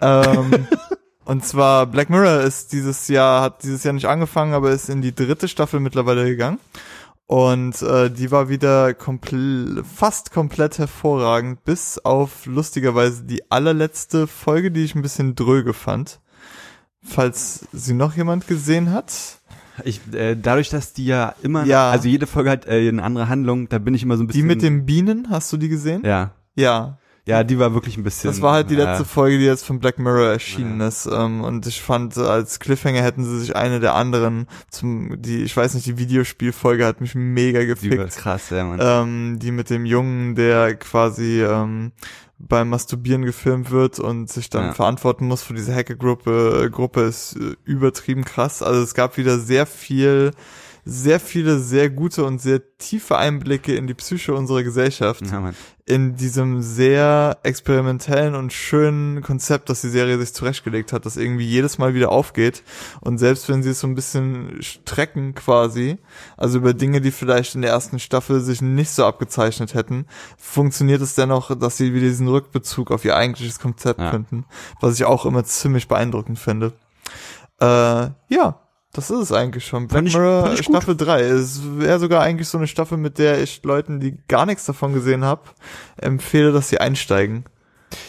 [0.00, 0.66] Ähm,
[1.30, 5.00] und zwar Black Mirror ist dieses Jahr, hat dieses Jahr nicht angefangen, aber ist in
[5.00, 6.58] die dritte Staffel mittlerweile gegangen.
[7.26, 14.72] Und äh, die war wieder kompl fast komplett hervorragend, bis auf lustigerweise die allerletzte Folge,
[14.72, 16.18] die ich ein bisschen dröge fand.
[17.02, 19.12] Falls sie noch jemand gesehen hat.
[19.84, 21.90] Ich, äh, dadurch, dass die ja immer, Ja.
[21.92, 24.32] also jede Folge hat äh, eine andere Handlung, da bin ich immer so ein Die
[24.32, 24.46] bisschen.
[24.48, 26.02] mit den Bienen, hast du die gesehen?
[26.04, 26.32] Ja.
[26.56, 28.28] Ja, Ja, die war wirklich ein bisschen.
[28.30, 31.06] Das war halt die letzte äh, Folge, die jetzt von Black Mirror erschienen ist.
[31.06, 35.42] Ähm, und ich fand, äh, als Cliffhanger hätten sie sich eine der anderen zum, die,
[35.42, 38.16] ich weiß nicht, die Videospielfolge hat mich mega die gefickt.
[38.16, 38.78] krass, ja, Mann.
[38.82, 41.92] Ähm, die mit dem Jungen, der quasi ähm,
[42.38, 44.72] beim Masturbieren gefilmt wird und sich dann Ja.
[44.72, 48.62] verantworten muss für diese Hackergruppe, Gruppe ist äh, übertrieben krass.
[48.62, 50.30] Also es gab wieder sehr viel,
[50.92, 55.52] sehr viele sehr gute und sehr tiefe Einblicke in die Psyche unserer Gesellschaft ja,
[55.86, 61.46] in diesem sehr experimentellen und schönen Konzept, das die Serie sich zurechtgelegt hat, das irgendwie
[61.46, 62.64] jedes Mal wieder aufgeht.
[63.00, 65.98] Und selbst wenn sie es so ein bisschen strecken quasi,
[66.36, 70.06] also über Dinge, die vielleicht in der ersten Staffel sich nicht so abgezeichnet hätten,
[70.36, 74.10] funktioniert es dennoch, dass sie wieder diesen Rückbezug auf ihr eigentliches Konzept Ja.
[74.10, 74.44] finden,
[74.80, 76.72] was ich auch immer ziemlich beeindruckend finde.
[77.60, 78.60] Äh, ja.
[78.92, 79.86] Das ist es eigentlich schon.
[79.86, 80.56] Black ich- Mirror.
[80.56, 81.20] Staffel 3.
[81.22, 84.92] Es wäre sogar eigentlich so eine Staffel, mit der ich Leuten, die gar nichts davon
[84.92, 85.42] gesehen haben,
[85.96, 87.44] empfehle, dass sie einsteigen.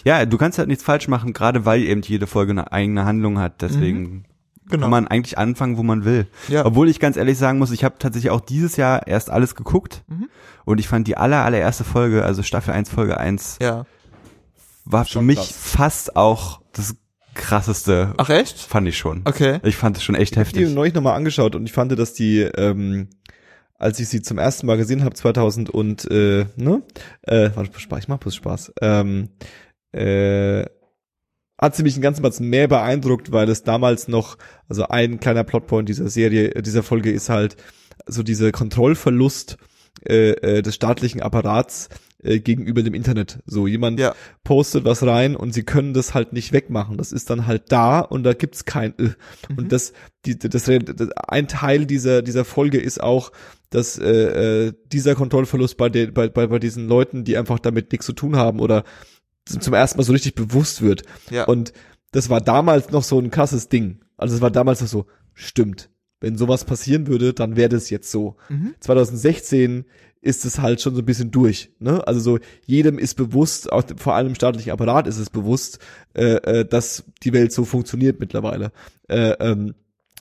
[0.03, 3.37] Ja, du kannst halt nichts falsch machen, gerade weil eben jede Folge eine eigene Handlung
[3.39, 3.61] hat.
[3.61, 4.25] Deswegen
[4.69, 4.83] Genau.
[4.85, 6.27] kann man eigentlich anfangen, wo man will.
[6.47, 6.65] ja.
[6.65, 10.03] Obwohl ich ganz ehrlich sagen muss, ich habe tatsächlich auch dieses Jahr erst alles geguckt
[10.07, 10.29] Mhm.
[10.65, 13.85] und ich fand die aller, allererste Folge, also Staffel 1, Folge 1, ja.
[14.85, 15.51] war für Schon mich krass.
[15.57, 16.95] fast auch das
[17.33, 18.59] krasseste, Ach echt?
[18.59, 19.21] fand ich schon.
[19.25, 19.59] Okay.
[19.63, 20.75] Ich fand es schon echt Ich habe die heftig.
[20.75, 23.09] neulich nochmal angeschaut und ich fand, dass die, ähm,
[23.75, 26.83] als ich sie zum ersten Mal gesehen habe, 2000 und, äh, ne,
[27.23, 29.29] äh, warte, ich mach bloß Spaß, ähm,
[29.91, 30.65] äh,
[31.59, 34.37] hat sie mich einen ganzen Batzen mehr beeindruckt, weil es damals noch,
[34.67, 37.55] also ein kleiner Plotpoint dieser Serie, dieser Folge ist halt
[38.07, 39.57] so dieser Kontrollverlust
[40.07, 41.89] äh, äh, des staatlichen Apparats
[42.23, 43.39] äh, gegenüber dem Internet.
[43.45, 44.13] So jemand Ja.
[44.43, 46.97] postet was rein und sie können das halt nicht wegmachen.
[46.97, 49.03] Das ist dann halt da und da gibt's kein äh.
[49.49, 49.57] Mhm.
[49.57, 49.93] und das,
[50.25, 53.31] die, das, das ein Teil dieser dieser Folge ist auch,
[53.69, 57.91] dass äh, äh, dieser Kontrollverlust bei, den, bei, bei bei diesen Leuten, die einfach damit
[57.91, 58.83] nichts zu tun haben oder
[59.45, 61.03] zum zum ersten Mal so richtig bewusst wird.
[61.29, 61.45] Ja.
[61.45, 61.73] Und
[62.11, 64.01] das war damals noch so ein krasses Ding.
[64.17, 65.89] Also es war damals noch so, stimmt.
[66.19, 68.35] Wenn sowas passieren würde, dann wäre das jetzt so.
[68.49, 68.75] Mhm.
[68.79, 69.85] 2016
[70.21, 71.71] ist es halt schon so ein bisschen durch.
[71.79, 72.05] Ne?
[72.07, 75.79] Also so jedem ist bewusst, auch vor allem im staatlichen Apparat ist es bewusst,
[76.13, 78.71] äh, äh, dass die Welt so funktioniert mittlerweile.
[79.07, 79.73] Äh, ähm,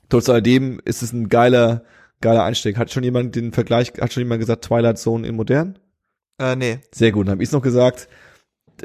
[0.08, 1.84] trotz alledem ist es ein geiler,
[2.22, 2.78] geiler Einstieg.
[2.78, 5.78] Hat schon jemand den Vergleich, hat schon jemand gesagt Twilight Zone in modern?
[6.38, 6.78] Äh, nee.
[6.92, 8.08] Sehr gut, dann habe ich noch gesagt.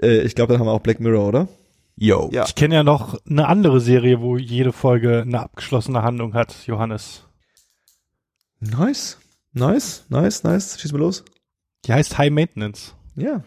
[0.02, 1.48] Äh, ich glaube, dann haben wir auch Black Mirror, oder?
[1.96, 2.30] Yo.
[2.34, 2.44] Ja.
[2.46, 7.24] Ich kenne ja noch eine andere Serie, wo jede Folge eine abgeschlossene Handlung hat, Johannes.
[8.60, 9.18] Nice.
[9.56, 10.80] Nice, nice, nice.
[10.80, 11.24] Schieß mal los.
[11.86, 12.94] Die heißt High Maintenance.
[13.16, 13.44] Ja.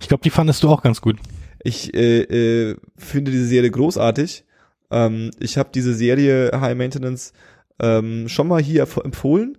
[0.00, 1.18] Ich glaube, die fandest du auch ganz gut.
[1.62, 2.22] Ich äh,
[2.70, 4.44] äh, finde diese Serie großartig.
[4.90, 7.32] Ähm, ich habe diese Serie High Maintenance
[7.78, 9.58] ähm, schon mal hier empf- empfohlen.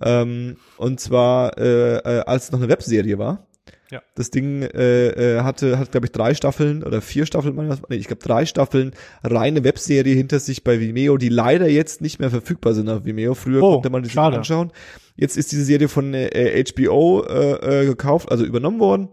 [0.00, 3.46] Ähm, und zwar, äh, äh, als es noch eine Webserie war.
[3.92, 4.02] Ja.
[4.14, 7.54] Das Ding äh, äh, hatte, hat, glaube ich, drei Staffeln oder vier Staffeln,
[7.90, 8.92] nee, ich glaube drei Staffeln
[9.22, 13.34] reine Webserie hinter sich bei Vimeo, die leider jetzt nicht mehr verfügbar sind auf Vimeo.
[13.34, 14.38] Früher Oh, konnte man die schade.
[14.38, 14.72] anschauen.
[15.14, 19.08] Jetzt ist diese Serie von äh, HBO äh, äh, gekauft, also übernommen worden.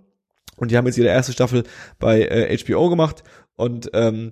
[0.55, 1.63] Und die haben jetzt ihre erste Staffel
[1.99, 3.23] bei äh, HBO gemacht.
[3.57, 4.31] Und ähm,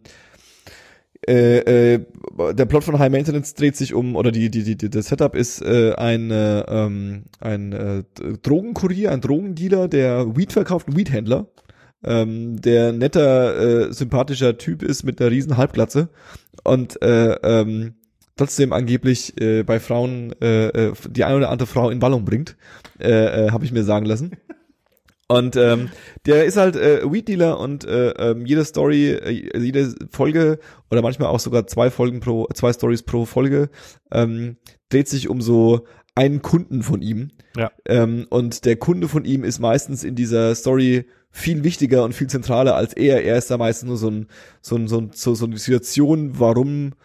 [1.28, 2.06] äh, äh,
[2.54, 5.36] der Plot von High Maintenance dreht sich um, oder die, die, die, die das Setup
[5.36, 8.04] ist äh, ein, äh, ähm, ein äh,
[8.42, 11.48] Drogenkurier, ein Drogendealer, der Weed verkauft, Weedhändler,
[12.04, 16.10] ähm, der netter, äh, sympathischer Typ ist mit einer riesen Halbglatze
[16.64, 17.96] und äh, ähm,
[18.38, 22.56] trotzdem angeblich äh, bei Frauen äh, äh, die eine oder andere Frau in Ballung bringt,
[23.00, 24.32] äh, äh, habe ich mir sagen lassen.
[25.30, 25.90] Und ähm,
[26.26, 30.58] der ist halt äh, Weed Dealer und äh, ähm, jede Story, äh, jede Folge
[30.90, 33.70] oder manchmal auch sogar zwei Folgen pro, zwei Stories pro Folge
[34.10, 34.56] ähm,
[34.88, 35.86] dreht sich um so
[36.16, 37.32] einen Kunden von ihm.
[37.58, 37.72] Ja.
[37.86, 42.28] Ähm, und der Kunde von ihm ist meistens in dieser Story viel wichtiger und viel
[42.28, 43.24] zentraler als er.
[43.24, 44.28] Er ist da meistens nur so ein,
[44.62, 46.96] so ein, so, ein, so, so eine Situation, warum wa-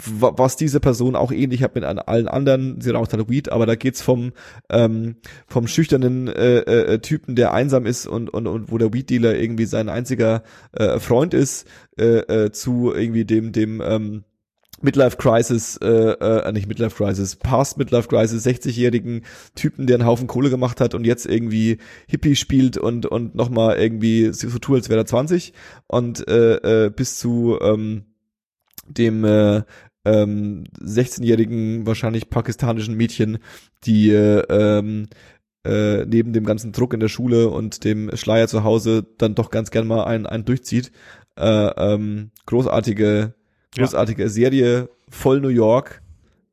[0.00, 3.74] was diese Person auch ähnlich hat mit allen anderen, sie raucht halt Weed, aber da
[3.74, 4.32] geht's vom
[4.70, 5.16] ähm,
[5.46, 9.36] vom schüchternen äh, äh, Typen, der einsam ist und und und wo der Weed Dealer
[9.36, 10.42] irgendwie sein einziger
[10.72, 11.66] äh, Freund ist,
[11.98, 14.24] äh, äh, zu irgendwie dem dem ähm,
[14.80, 19.24] Midlife Crisis, äh, äh, nicht Midlife Crisis, Past Midlife Crisis, 60-jährigen
[19.56, 23.50] Typen, der einen Haufen Kohle gemacht hat und jetzt irgendwie Hippie spielt und und noch
[23.50, 25.52] mal irgendwie so tut, als wäre er 20
[25.88, 28.04] und äh, äh, bis zu ähm,
[28.88, 29.62] dem äh,
[30.04, 33.38] ähm, 16-jährigen wahrscheinlich pakistanischen Mädchen,
[33.84, 35.06] die äh, ähm,
[35.64, 39.50] äh, neben dem ganzen Druck in der Schule und dem Schleier zu Hause dann doch
[39.50, 40.92] ganz gern mal einen, einen durchzieht.
[41.36, 43.34] Äh, ähm, großartige,
[43.76, 43.82] Ja.
[43.84, 46.02] großartige Serie, voll New York.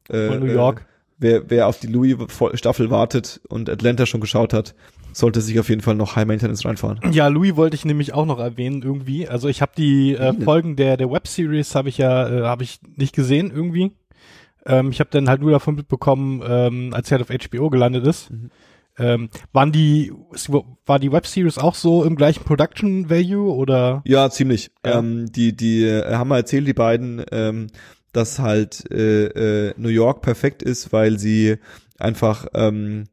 [0.10, 0.82] Äh, Voll New York.
[0.82, 0.84] Äh,
[1.18, 4.76] wer, wer auf die Louis-Staffel wartet und Atlanta schon geschaut hat,
[5.16, 7.00] sollte sich auf jeden Fall noch High Maintenance reinfahren.
[7.12, 9.28] Ja, Louis wollte ich nämlich auch noch erwähnen irgendwie.
[9.28, 10.42] Also ich habe die äh, denn?
[10.42, 13.94] Folgen der der Webseries habe ich ja äh, habe ich nicht gesehen irgendwie.
[14.66, 18.06] Ähm, ich habe dann halt nur davon mitbekommen, ähm, als er halt auf HBO gelandet
[18.06, 18.30] ist.
[18.30, 18.50] Mhm.
[18.98, 20.12] Ähm, waren die
[20.86, 24.02] war die Webseries auch so im gleichen Production Value oder?
[24.06, 24.72] Ja, ziemlich.
[24.86, 25.00] Ja.
[25.00, 27.68] Ähm, die, die äh, haben mal erzählt, die beiden, ähm,
[28.12, 31.58] dass halt äh, äh, New York perfekt ist, weil sie
[32.00, 33.06] einfach ähm,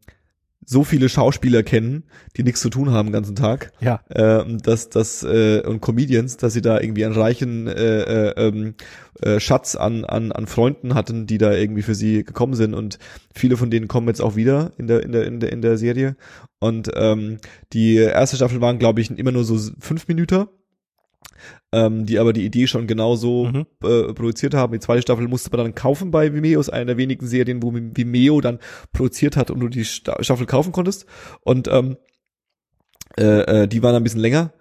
[0.65, 2.05] so viele Schauspieler kennen,
[2.37, 4.01] die nichts zu tun haben den ganzen Tag, Ja.
[4.09, 8.75] äh, dass das äh, und Comedians, dass sie da irgendwie einen reichen äh, äh, ähm,
[9.21, 12.75] äh, Schatz an, an, an Freunden hatten, die da irgendwie für sie gekommen sind.
[12.75, 12.99] Und
[13.35, 15.77] viele von denen kommen jetzt auch wieder in der in der in der in der
[15.79, 16.17] Serie.
[16.61, 17.39] Und ähm,
[17.73, 20.47] die erste Staffel waren glaube ich immer nur so fünf Minuten
[21.73, 23.67] ähm, die aber die Idee schon genauso Mhm.
[23.83, 24.73] äh, produziert haben.
[24.73, 27.73] Die zweite Staffel musste man dann kaufen bei Vimeo, ist eine der wenigen Serien, wo
[27.73, 28.59] Vimeo dann
[28.93, 31.07] produziert hat und du die Sta Staffel kaufen konntest.
[31.41, 31.97] Und ähm,
[33.19, 34.53] äh, äh, die waren ein bisschen länger,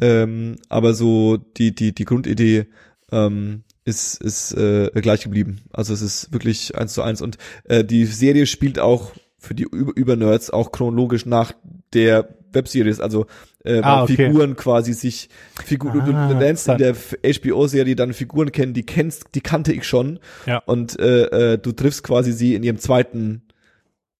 [0.00, 2.66] ähm, aber so die die die Grundidee
[3.12, 5.62] ähm, ist ist äh, gleich geblieben.
[5.72, 9.64] Also es ist wirklich eins zu eins und äh, die Serie spielt auch für die
[9.64, 11.52] Über Übernerds auch chronologisch nach
[11.94, 13.26] der Webseries, also
[13.64, 14.16] äh, Ah, okay.
[14.16, 15.28] Figuren quasi sich
[15.64, 19.72] Figur, du, Ah, du lernst in der HBO-Serie dann Figuren kennen, die kennst, die kannte
[19.72, 20.58] ich schon Ja.
[20.66, 23.42] und äh, äh, du triffst quasi sie in ihrem zweiten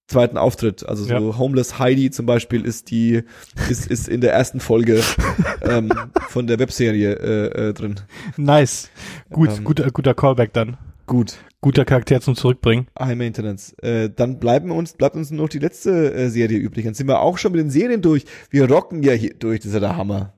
[0.07, 0.85] zweiten Auftritt.
[0.87, 1.37] Also so Ja.
[1.37, 3.23] Homeless Heidi zum Beispiel ist die
[3.69, 5.01] ist ist in der ersten Folge
[5.61, 5.89] ähm,
[6.27, 7.95] von der Webserie äh, äh, drin.
[8.35, 8.89] Nice.
[9.29, 9.63] Gut, Ähm.
[9.63, 10.77] guter guter Callback dann.
[11.05, 12.87] Gut, Guter Charakter zum Zurückbringen.
[12.97, 13.73] High Maintenance.
[13.79, 16.85] Äh, dann bleiben uns bleibt uns nur noch die letzte äh, Serie übrig.
[16.85, 18.25] Dann sind wir auch schon mit den Serien durch.
[18.49, 19.59] Wir rocken ja hier durch.
[19.59, 20.33] Das ist ja der Hammer.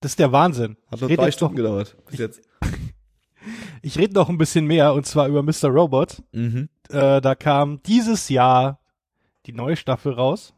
[0.00, 0.76] Das ist der Wahnsinn.
[0.90, 1.96] Hat noch drei jetzt noch, Stunden gedauert.
[2.10, 2.42] Bis jetzt.
[3.82, 5.68] ich rede noch ein bisschen mehr und zwar über Mr.
[5.68, 6.22] Robot.
[6.32, 6.68] Mhm.
[6.90, 8.80] äh, da kam dieses Jahr
[9.46, 10.54] die neue Staffel raus.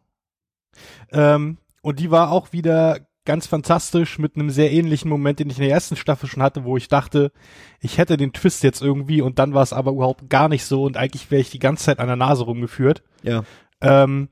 [1.12, 5.58] Ähm, und die war auch wieder ganz fantastisch mit einem sehr ähnlichen Moment, den ich
[5.58, 7.30] in der ersten Staffel schon hatte, wo ich dachte,
[7.78, 10.84] ich hätte den Twist jetzt irgendwie und dann war es aber überhaupt gar nicht so
[10.84, 13.02] und eigentlich wäre ich die ganze Zeit an der Nase rumgeführt.
[13.22, 13.44] Ja.
[13.82, 14.30] Ähm,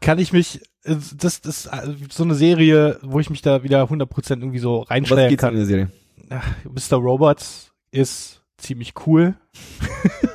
[0.00, 3.82] kann ich mich, äh, das, das, äh, so eine Serie, wo ich mich da wieder
[3.82, 5.52] 100% irgendwie so Was reinstellen geht's kann.
[5.52, 5.90] in der Serie?
[6.64, 6.96] Mr.
[6.96, 9.36] Robots ist ziemlich cool.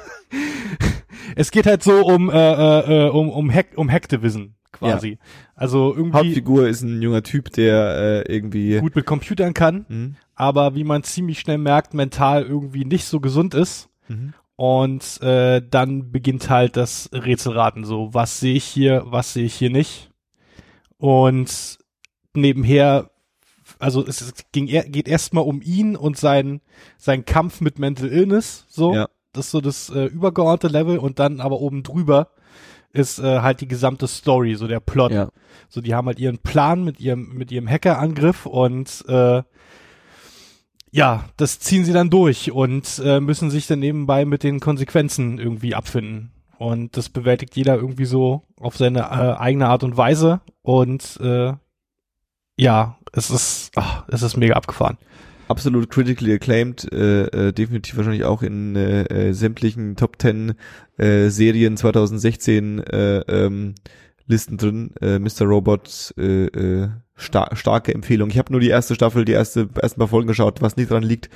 [1.35, 5.17] es geht halt so um, äh, äh, äh, um, um, Hack, um Hacktivism quasi.
[5.55, 10.15] Also irgendwie Hauptfigur ist ein junger Typ, der äh, irgendwie gut mit Computern kann, Mhm.
[10.35, 13.89] aber wie man ziemlich schnell merkt, mental irgendwie nicht so gesund ist.
[14.07, 14.33] Mhm.
[14.57, 19.53] Und äh, dann beginnt halt das Rätselraten so, was sehe ich hier, was sehe ich
[19.55, 20.11] hier nicht.
[20.97, 21.77] Und
[22.33, 23.09] nebenher,
[23.79, 26.61] also es, ging, er- geht erstmal um ihn und sein,
[26.97, 28.93] sein Kampf mit Mental Illness, so.
[28.93, 29.07] Ja.
[29.33, 32.29] Das ist so das äh, übergeordnete Level und dann aber oben drüber
[32.95, 35.11] ist äh, halt die gesamte Story, so der Plot.
[35.11, 35.29] Ja.
[35.69, 39.43] So, die haben halt ihren Plan mit ihrem, mit ihrem Hackerangriff und äh,
[40.91, 45.39] ja, das ziehen sie dann durch und äh, müssen sich dann nebenbei mit den Konsequenzen
[45.39, 46.31] irgendwie abfinden.
[46.57, 50.39] Und das bewältigt jeder irgendwie so auf seine äh, eigene Art und Weise.
[50.61, 51.51] Und äh,
[52.57, 54.97] ja, es ist, ach, es ist mega abgefahren.
[55.47, 60.55] Absolut critically acclaimed, äh, äh, definitiv wahrscheinlich auch in äh, äh, sämtlichen Top 10
[60.97, 63.75] äh, Serien 2016 äh, ähm,
[64.27, 64.91] Listen drin.
[65.01, 65.45] Äh, Mr.
[65.45, 68.29] Robot, äh, äh, star starke Empfehlung.
[68.29, 71.03] Ich habe nur die erste Staffel, die erste ersten paar Folgen geschaut, was nicht dran
[71.03, 71.29] liegt,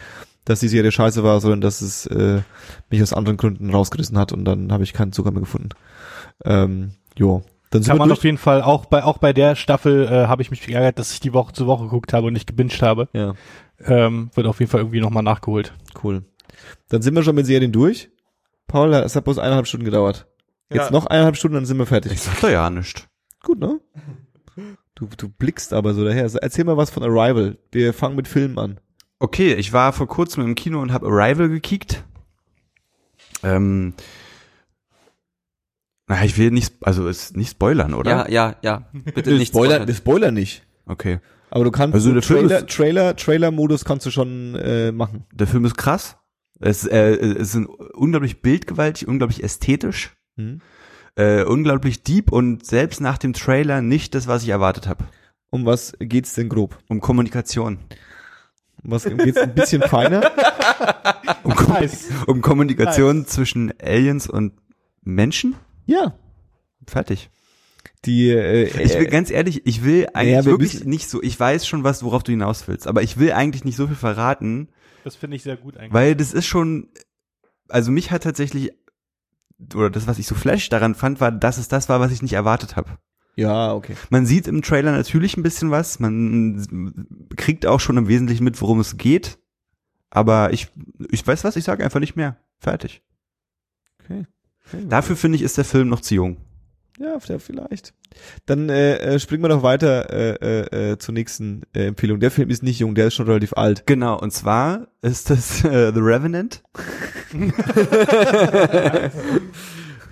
[0.45, 2.41] dass die Serie scheiße war, sondern dass es äh,
[2.89, 5.69] mich aus anderen Gründen rausgerissen hat und dann habe ich keinen Zugang mehr gefunden.
[6.43, 7.43] Ähm, jo.
[7.69, 8.19] Dann Kann man durch.
[8.19, 11.13] auf jeden Fall auch bei auch bei der Staffel äh, habe ich mich geärgert, dass
[11.13, 13.09] ich die Woche zu Woche geguckt habe und nicht gebinged habe.
[13.13, 13.35] Ja,
[13.85, 15.73] Ähm, wird auf jeden Fall irgendwie nochmal nachgeholt.
[16.03, 16.23] cool.
[16.89, 18.09] Dann sind wir schon mit Serien durch.
[18.67, 20.27] Paul, es hat bloß eineinhalb Stunden gedauert.
[20.71, 20.91] Jetzt Ja.
[20.91, 22.11] noch eineinhalb Stunden, dann sind wir fertig.
[22.11, 23.07] Ich sag doch ja nicht.
[23.43, 23.79] Gut, ne?
[24.95, 26.29] Du, du blickst aber so daher.
[26.41, 27.57] Erzähl mal was von Arrival.
[27.71, 28.79] Wir fangen mit Filmen an.
[29.19, 32.03] Okay, ich war vor kurzem im Kino und habe Arrival gekickt.
[33.43, 33.93] Ähm,
[36.07, 38.11] na, ich will nicht, also ist nicht spoilern, oder?
[38.11, 38.89] Ja, ja, ja.
[39.13, 39.95] Bitte nicht Spoiler, spoilern.
[39.95, 40.63] Spoiler nicht.
[40.85, 41.19] Okay.
[41.51, 44.91] Aber du kannst Also so der Film Trailer, ist- Trailer, Trailer-Modus kannst du schon äh,
[44.91, 45.25] machen.
[45.33, 46.17] Der Film ist krass.
[46.59, 50.61] Es, äh, es ist unglaublich bildgewaltig, unglaublich ästhetisch, Hm?
[51.15, 55.05] äh, unglaublich deep und selbst nach dem Trailer nicht das, was ich erwartet habe.
[55.49, 56.77] Um was geht's denn grob?
[56.89, 57.79] Um Kommunikation.
[58.83, 60.31] Um was geht's ein bisschen feiner?
[61.43, 61.77] Um, Kom
[62.27, 64.53] um Kommunikation zwischen Aliens und
[65.03, 65.55] Menschen?
[65.85, 66.13] Ja.
[66.85, 67.29] Fertig.
[68.05, 71.09] Die, äh, Ich will äh, ganz ehrlich, ich will eigentlich Ja, wir wirklich müssen- nicht
[71.09, 73.87] so, ich weiß schon was, worauf du hinaus willst, aber ich will eigentlich nicht so
[73.87, 74.69] viel verraten,
[75.03, 75.93] Das finde ich sehr gut eigentlich.
[75.93, 76.89] weil das ist schon,
[77.67, 78.71] also mich hat tatsächlich,
[79.75, 82.21] oder das, was ich so flash daran fand, war, dass es das war, was ich
[82.21, 82.97] nicht erwartet habe.
[83.35, 83.95] ja, okay.
[84.09, 88.61] Man sieht im Trailer natürlich ein bisschen was, man kriegt auch schon im Wesentlichen mit,
[88.61, 89.39] worum es geht,
[90.09, 90.69] aber ich,
[91.11, 92.37] ich weiß was, ich sage einfach nicht mehr.
[92.59, 93.01] Fertig.
[94.01, 94.25] okay.
[94.87, 96.37] Dafür finde ich, ist der Film noch zu jung.
[96.99, 97.93] Ja, vielleicht.
[98.45, 100.35] Dann äh, äh, springen wir doch weiter äh,
[100.65, 102.19] äh, äh, zur nächsten äh, Empfehlung.
[102.19, 103.87] Der Film ist nicht jung, der ist schon relativ alt.
[103.87, 106.61] Genau, und zwar ist das äh, The Revenant.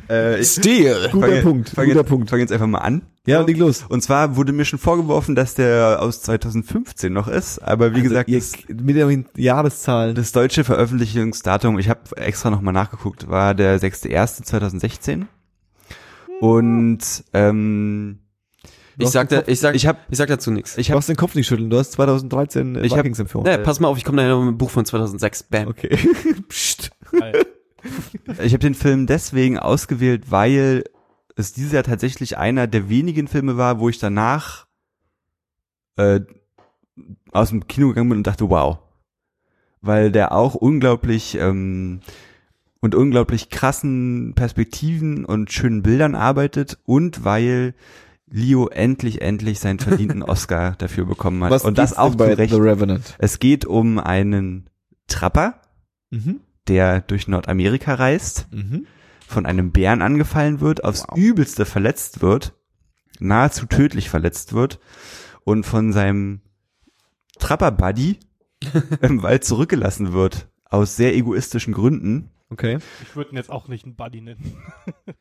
[0.07, 1.09] äh, Stil.
[1.11, 2.29] Guter fange- Punkt, fange guter jetzt, Punkt.
[2.29, 3.01] Fange jetzt einfach mal an.
[3.25, 3.47] Ja, So.
[3.47, 3.83] leg los.
[3.89, 8.29] Und zwar wurde mir schon vorgeworfen, dass der aus 2015 noch ist, aber wie gesagt,
[8.29, 10.15] Ihr, das, mit den Jahreszahlen.
[10.15, 15.25] das deutsche Veröffentlichungsdatum, ich habe extra nochmal nachgeguckt, war der 6.1.2016.
[16.41, 16.99] Und
[17.33, 18.19] ähm,
[18.97, 20.77] Ich sag, da, ich sag, ich habe ich sag dazu nichts.
[20.77, 21.69] ich Du hab, brauchst den Kopf nicht schütteln.
[21.69, 23.45] Du hast 2013 äh, Ich hab- Vikings empfohlen.
[23.45, 25.43] Naja, pass mal auf, ich komme nachher noch mit einem Buch von 2006.
[25.43, 25.67] Bam.
[25.67, 25.97] Okay.
[26.49, 26.91] Psst.
[28.43, 30.83] Ich habe den Film deswegen ausgewählt, weil
[31.35, 34.65] es dieses Jahr tatsächlich einer der wenigen Filme war, wo ich danach
[35.95, 36.19] äh,
[37.31, 38.79] aus dem Kino gegangen bin und dachte, wow.
[39.81, 42.01] Weil der auch unglaublich ähm,
[42.79, 47.73] und unglaublich krassen Perspektiven und schönen Bildern arbeitet und weil
[48.29, 51.51] Leo endlich, endlich seinen verdienten Oscar dafür bekommen hat.
[51.51, 52.53] Was und das auch bei Recht.
[52.53, 53.15] The Revenant?
[53.19, 54.69] Es geht um einen
[55.07, 55.61] Trapper,
[56.09, 56.39] Mhm.
[56.67, 58.85] der durch Nordamerika reist Mhm.
[59.25, 62.53] von einem Bären angefallen wird, aufs übelste verletzt wird,
[63.19, 64.79] nahezu tödlich verletzt wird
[65.43, 66.41] und von seinem
[67.39, 68.19] Trapper-Buddy
[69.01, 72.29] im Wald zurückgelassen wird, aus sehr egoistischen Gründen.
[72.49, 72.77] Okay.
[73.03, 74.57] Ich würde ihn jetzt auch nicht einen Buddy nennen.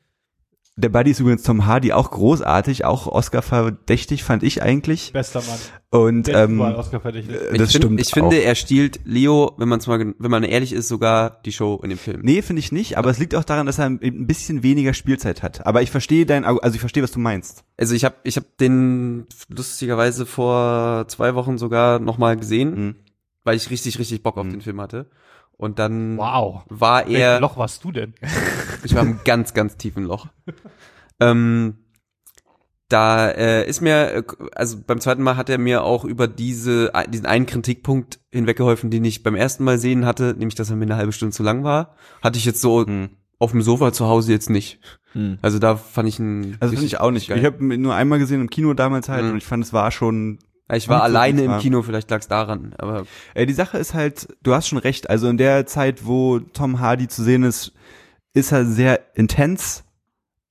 [0.79, 5.11] Der Buddy ist übrigens Tom Hardy, auch großartig, auch Oscar-verdächtig, fand ich eigentlich.
[5.15, 5.59] Bester Mann.
[5.89, 7.35] Und Der ähm, Oscar verdächtig.
[7.35, 8.43] äh, Ich, das find, stimmt ich finde, auch.
[8.43, 11.99] er stiehlt Leo, wenn man mal, wenn man ehrlich ist, sogar die Show in dem
[11.99, 12.21] Film.
[12.23, 15.43] Nee, finde ich nicht, aber es liegt auch daran, dass er ein bisschen weniger Spielzeit
[15.43, 15.67] hat.
[15.67, 17.65] Aber ich verstehe dein, also ich verstehe, was du meinst.
[17.79, 22.97] Also ich habe ich hab den lustigerweise vor zwei Wochen sogar nochmal gesehen, Mhm.
[23.45, 24.51] weil ich richtig, richtig Bock auf Mhm.
[24.51, 25.09] den Film hatte.
[25.59, 26.65] Und dann Wow.
[26.69, 28.15] war Welches er, Loch warst du denn?
[28.85, 30.27] ich war im ganz, ganz tiefen Loch.
[31.21, 31.79] ähm,
[32.89, 34.23] da äh, ist mir, äh,
[34.55, 39.05] also beim zweiten Mal hat er mir auch über diese, diesen einen Kritikpunkt hinweggeholfen, den
[39.05, 41.65] ich beim ersten Mal sehen hatte, nämlich, dass er mir eine halbe Stunde zu lang
[41.65, 41.97] war.
[42.23, 43.09] Hatte ich jetzt so Mhm.
[43.41, 44.79] auf dem Sofa zu Hause jetzt nicht.
[45.15, 45.39] Mhm.
[45.43, 46.57] Also da fand ich ihn.
[46.61, 47.29] Also finde ich auch nicht.
[47.29, 47.39] geil.
[47.39, 49.31] Ich habe ihn nur einmal gesehen im Kino damals halt Mhm.
[49.33, 50.39] und ich fand, es war schon
[50.73, 54.29] ich war alleine im Kino, vielleicht lag es daran, aber Äh, die Sache ist halt,
[54.43, 57.73] du hast schon recht, also in der Zeit, wo Tom Hardy zu sehen ist,
[58.35, 59.85] ist er sehr intens,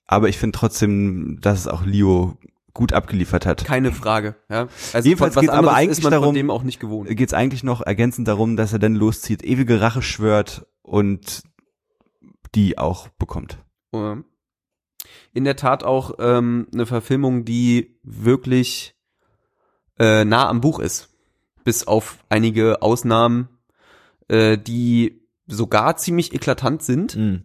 [0.07, 2.37] aber ich finde trotzdem, dass es auch Leo
[2.73, 3.63] gut abgeliefert hat.
[3.63, 4.35] keine Frage.
[4.49, 4.67] Ja?
[4.93, 7.09] Also Jedenfalls geht's aber eigentlich darum- dem auch nicht gewohnt.
[7.09, 11.43] Geht es eigentlich noch ergänzend darum, dass er dann loszieht, ewige Rache schwört und
[12.53, 13.59] die auch bekommt.
[15.33, 18.94] In der Tat auch ähm, eine Verfilmung, die wirklich
[19.99, 21.09] äh, nah am Buch ist.
[21.63, 23.49] Bis auf einige Ausnahmen,
[24.27, 27.43] äh, die sogar ziemlich eklatant sind, Mhm.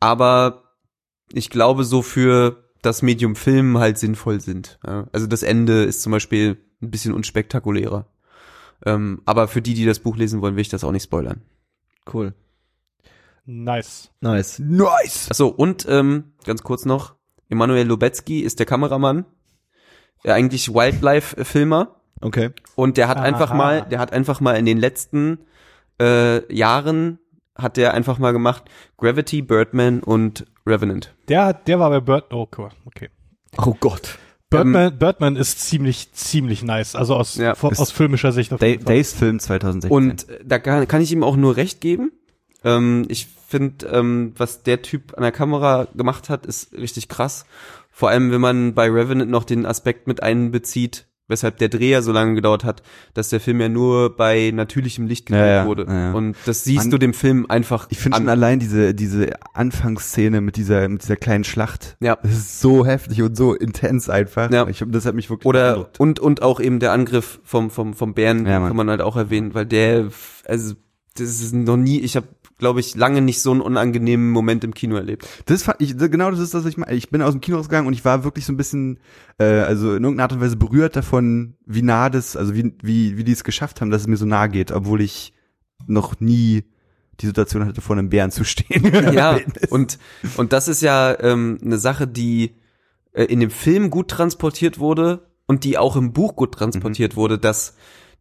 [0.00, 0.62] aber
[1.32, 4.78] ich glaube so für das Medium Film halt sinnvoll sind.
[4.86, 5.06] Ja.
[5.12, 8.06] Also das Ende ist zum Beispiel ein bisschen unspektakulärer.
[8.86, 11.42] Ähm, aber für die, die das Buch lesen wollen, will ich das auch nicht spoilern.
[12.12, 12.32] Cool.
[13.44, 14.10] Nice.
[14.20, 14.58] Nice.
[14.58, 15.28] Nice!
[15.30, 17.14] Achso, und ähm, ganz kurz noch,
[17.48, 19.24] Emanuel Lubetzky ist der Kameramann,
[20.24, 22.50] eigentlich Wildlife-Filmer Okay.
[22.74, 23.24] und der hat Aha.
[23.24, 25.38] einfach mal, der hat einfach mal in den letzten
[26.00, 27.18] äh, Jahren
[27.56, 28.64] hat der einfach mal gemacht
[28.96, 31.14] Gravity, Birdman und Revenant.
[31.28, 32.68] Der, hat- der war bei Bird, oh, cool.
[32.86, 33.08] okay.
[33.58, 34.18] Oh Gott.
[34.50, 36.96] Birdman, Birdman ist ziemlich, ziemlich nice.
[36.96, 37.52] Also aus, Ja.
[37.54, 38.94] vo- Ist aus filmischer Sicht auf Day, jeden Fall.
[38.94, 39.90] Days Film 2016.
[39.90, 42.12] Und äh, da kann, kann ich ihm auch nur recht geben.
[42.64, 47.44] Ähm, ich finde, ähm, was der Typ an der Kamera gemacht hat, ist richtig krass.
[48.00, 52.00] Vor allem, wenn man bei Revenant noch den Aspekt mit einbezieht, weshalb der Dreh ja
[52.00, 52.82] so lange gedauert hat,
[53.12, 55.84] dass der Film ja nur bei natürlichem Licht gedreht Ja, ja, wurde.
[55.86, 56.12] ja.
[56.12, 58.30] Und das siehst Man- du dem Film einfach ich finde schon an.
[58.30, 61.98] allein diese, diese Anfangsszene mit dieser, mit dieser kleinen Schlacht.
[62.00, 62.16] Ja.
[62.22, 64.50] Das ist so heftig und so intens einfach.
[64.50, 64.66] Ja.
[64.66, 66.00] Ich, das hat mich wirklich Oder beeindruckt.
[66.00, 69.52] und und auch eben der Angriff vom vom vom Bären kann man halt auch erwähnen,
[69.54, 70.08] weil der
[70.46, 70.74] also
[71.16, 72.26] das ist noch nie, ich habe
[72.60, 75.26] glaube ich lange nicht so einen unangenehmen Moment im Kino erlebt.
[75.46, 76.94] Das fand ich, genau das ist das, was ich meine.
[76.94, 79.00] Ich bin aus dem Kino rausgegangen und ich war wirklich so ein bisschen,
[79.38, 83.16] äh, also in irgendeiner Art und Weise berührt davon, wie nah das, also wie, wie,
[83.18, 85.32] wie die es geschafft haben, dass es mir so nah geht, obwohl ich
[85.86, 86.64] noch nie
[87.20, 88.90] die Situation hatte, vor einem Bären zu stehen.
[89.12, 89.38] Ja,
[89.70, 89.98] und,
[90.36, 92.54] und das ist ja ähm, eine Sache, die
[93.12, 97.38] äh, in dem Film gut transportiert wurde und die auch im Buch gut transportiert wurde,
[97.38, 97.74] dass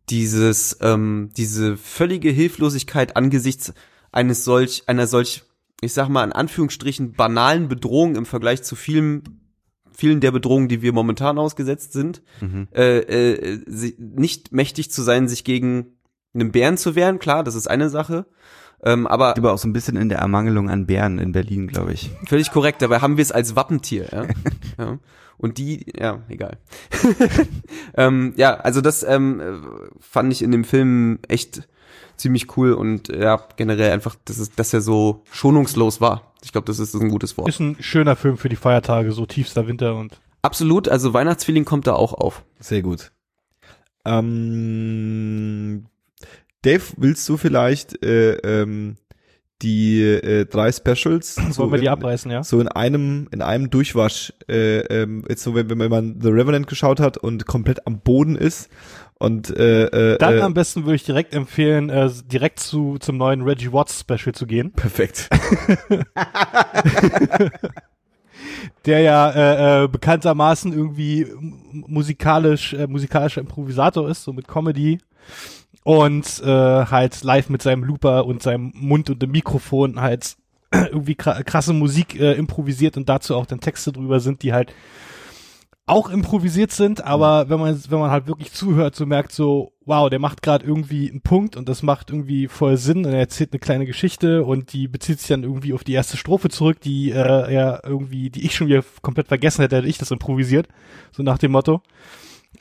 [0.09, 3.73] dieses, ähm, diese völlige Hilflosigkeit angesichts
[4.11, 5.43] eines solch, einer solch,
[5.81, 9.23] ich sag mal in Anführungsstrichen, banalen Bedrohung im Vergleich zu vielen,
[9.91, 12.67] vielen der Bedrohungen, die wir momentan ausgesetzt sind, Mhm.
[12.73, 15.97] äh, äh, sie- nicht mächtig zu sein, sich gegen
[16.33, 18.25] einen Bären zu wehren, klar, das ist eine Sache.
[18.81, 21.91] Ähm, aber Aber auch so ein bisschen in der Ermangelung an Bären in Berlin, glaube
[21.91, 22.11] ich.
[22.27, 24.25] Völlig korrekt, dabei haben wir es als Wappentier, ja.
[24.77, 24.99] ja.
[25.37, 26.57] Und die, ja, egal.
[27.95, 29.53] ähm, ja, also das ähm, äh,
[29.99, 31.67] fand ich in dem Film echt
[32.19, 36.33] ziemlich cool und ja, generell einfach, dass, es, dass er so schonungslos war.
[36.43, 37.49] Ich glaube, das ist ein gutes Wort.
[37.49, 41.85] Ist ein schöner Film für die Feiertage, so tiefster Winter und Absolut, also Weihnachtsfeeling kommt
[41.87, 42.43] da auch auf.
[42.59, 43.11] Sehr gut.
[44.05, 45.85] Ähm,
[46.61, 48.95] Dave, willst du vielleicht äh, ähm,
[49.61, 52.43] die äh, drei Specials wollen wir die in, abreißen, ja?
[52.43, 56.67] so in einem in einem Durchwasch äh, ähm, jetzt so wenn, wenn man The Revenant
[56.67, 58.69] geschaut hat und komplett am Boden ist
[59.19, 59.83] und äh,
[60.13, 63.71] äh, Dann äh, am besten würde ich direkt empfehlen, äh, direkt zu zum neuen Reggie
[63.73, 65.29] Watts Special zu gehen, perfekt.
[68.85, 71.27] der ja äh, äh, bekanntermaßen irgendwie
[71.71, 74.99] musikalisch äh, musikalischer Improvisator ist, so mit Comedy
[75.83, 80.37] und äh, halt live mit seinem Looper und seinem Mund und dem Mikrofon halt
[80.71, 84.73] irgendwie kra krasse Musik äh, improvisiert und dazu auch dann Texte drüber sind, die halt
[85.89, 90.09] auch improvisiert sind, aber wenn man wenn man halt wirklich zuhört, so merkt so, wow,
[90.09, 93.51] der macht gerade irgendwie einen Punkt und das macht irgendwie voll Sinn und er erzählt
[93.51, 97.11] eine kleine Geschichte und die bezieht sich dann irgendwie auf die erste Strophe zurück, die
[97.11, 100.67] äh, ja irgendwie, die ich schon wieder komplett vergessen hätte, hätte ich das improvisiert,
[101.11, 101.81] so nach dem Motto.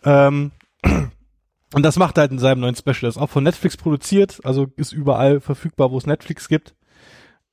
[0.04, 0.52] Ähm,
[1.74, 3.02] und das macht er halt in seinem neuen Special.
[3.02, 6.74] Das ist auch von Netflix produziert, also ist überall verfügbar, wo es Netflix gibt.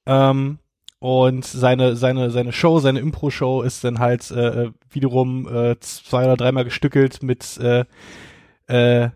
[0.06, 0.60] Ähm,
[1.00, 6.38] und seine, seine, seine Show, seine Impro-Show ist dann halt äh, wiederum äh, zwei oder
[6.38, 7.86] dreimal gestückelt mit äh,
[8.68, 9.10] äh,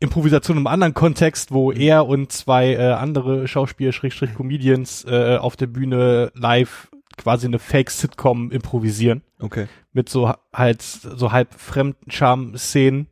[0.00, 5.56] Improvisation im anderen Kontext, wo er und zwei äh, andere Schauspieler, Schrägstrich Comedians, äh, auf
[5.56, 9.66] der Bühne live quasi eine Fake-Sitcom improvisieren Okay.
[9.92, 13.08] mit so halt so halb fremden Charme-Szenen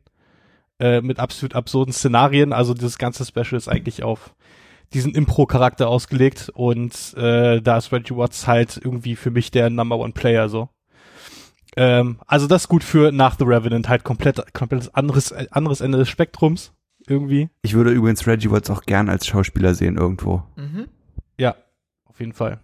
[0.79, 2.53] äh, mit absolut absurden Szenarien.
[2.53, 4.33] Also dieses ganze Special ist eigentlich auf
[4.93, 9.97] diesen Impro-Charakter ausgelegt und äh, da ist Reggie Watts halt irgendwie für mich der Number
[9.97, 10.69] One Player so.
[11.75, 15.97] Ähm, also das ist gut für nach The Revenant halt komplett komplett anderes anderes Ende
[15.97, 16.73] des Spektrums
[17.07, 17.49] irgendwie.
[17.61, 20.43] Ich würde übrigens Reggie Watts auch gern als Schauspieler sehen irgendwo.
[21.37, 21.55] Ja,
[22.05, 22.59] auf jeden Fall.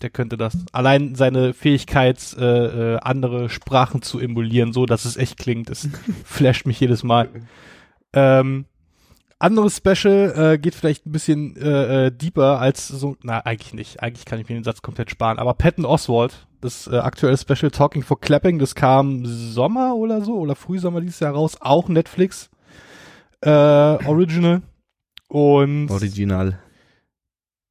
[0.00, 0.56] der könnte das.
[0.72, 5.88] Allein seine Fähigkeit, äh, äh, andere Sprachen zu emulieren, so dass es echt klingt, das
[6.24, 7.28] flasht mich jedes Mal.
[8.12, 8.64] Ähm,
[9.42, 14.02] anderes Special äh, geht vielleicht ein bisschen äh, äh, deeper als so, na eigentlich nicht,
[14.02, 17.70] eigentlich kann ich mir den Satz komplett sparen, aber Patton Oswald, das äh, aktuelle Special
[17.70, 22.50] Talking for Clapping, das kam Sommer oder so oder Frühsommer dieses Jahr raus, auch Netflix
[23.40, 24.62] äh, Original.
[25.28, 26.58] Und Original.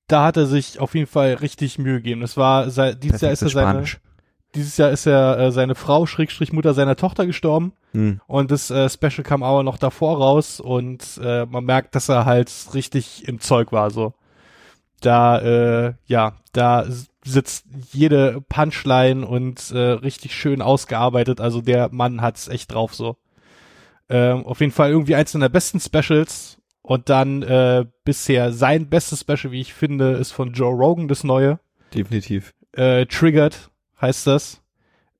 [0.07, 2.21] da hat er sich auf jeden Fall richtig Mühe gegeben.
[2.21, 2.65] Das war
[2.95, 3.85] dieses Jahr ist er seine,
[4.55, 8.21] dieses Jahr ist er äh, seine Frau Schrägstrich Mutter seiner Tochter gestorben Hm.
[8.27, 12.25] und das äh, Special kam aber noch davor raus und äh, man merkt, dass er
[12.25, 14.13] halt richtig im Zeug war so.
[15.01, 16.85] Da äh, ja, da
[17.25, 21.41] sitzt jede Punchline und äh, richtig schön ausgearbeitet.
[21.41, 23.17] Also der Mann hat's echt drauf so.
[24.09, 26.57] Ähm, auf jeden Fall irgendwie eins der besten Specials.
[26.83, 31.23] Und dann äh, bisher sein bestes Special, wie ich finde, ist von Joe Rogan das
[31.23, 31.59] neue.
[31.93, 32.53] Definitiv.
[32.73, 33.70] Äh, Triggered
[34.01, 34.61] heißt das.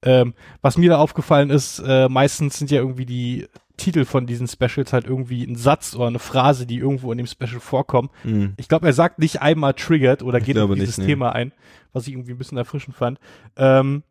[0.04, 3.48] Ähm, was mir da aufgefallen ist, äh, meistens sind ja irgendwie die
[3.78, 7.28] Titel von diesen Specials halt irgendwie ein Satz oder eine Phrase, die irgendwo in dem
[7.28, 8.10] Special vorkommen.
[8.24, 8.54] Hm.
[8.58, 11.14] Ich glaube, er sagt nicht einmal triggered oder geht auf dieses nicht, nee.
[11.14, 11.52] Thema ein,
[11.94, 13.20] was ich irgendwie ein bisschen erfrischend fand.
[13.58, 14.04] Ähm,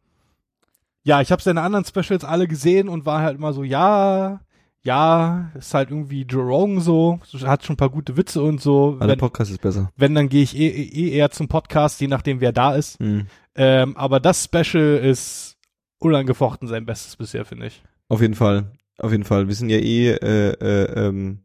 [1.03, 4.41] ja, ich habe seine anderen Specials alle gesehen und war halt immer so, ja,
[4.83, 8.95] ja, ist halt irgendwie Joe Rogan so, hat schon ein paar gute Witze und so.
[8.97, 9.91] Aber der Wenn, Podcast ist besser.
[9.97, 12.99] wenn dann gehe ich eh, eh eh eher zum Podcast, je nachdem wer da ist.
[12.99, 13.27] Hm.
[13.57, 15.57] Ähm, aber das Special ist
[15.99, 17.83] unangefochten sein Bestes bisher, finde ich.
[18.09, 18.73] Auf jeden Fall.
[18.99, 19.49] Auf jeden Fall.
[19.49, 21.41] Wir sind ja eh, äh, äh, ähm,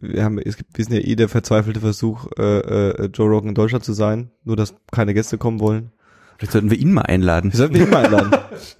[0.00, 3.50] wir haben, es gibt, wir sind ja eh der verzweifelte Versuch, äh, äh, Joe Rogan
[3.50, 5.92] in Deutschland zu sein, nur dass keine Gäste kommen wollen.
[6.36, 7.52] Vielleicht sollten wir ihn mal einladen.
[7.52, 8.32] Wir sollten ihn mal einladen.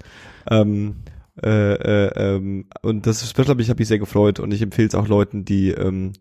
[0.51, 0.97] ähm,
[1.43, 4.89] äh, äh, ähm, und das Special habe ich, hab ich sehr gefreut und ich empfehle
[4.89, 6.13] es auch Leuten, die, ähm,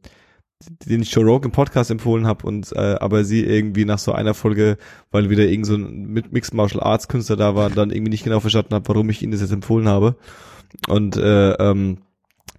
[0.86, 4.12] den ich Joe Rogan im Podcast empfohlen habe und äh, aber sie irgendwie nach so
[4.12, 4.78] einer Folge,
[5.12, 8.24] weil wieder irgend so ein Mi- Mixed Martial Arts Künstler da war, dann irgendwie nicht
[8.24, 10.16] genau verstanden habe, warum ich ihnen das jetzt empfohlen habe.
[10.88, 12.00] Und äh, ähm,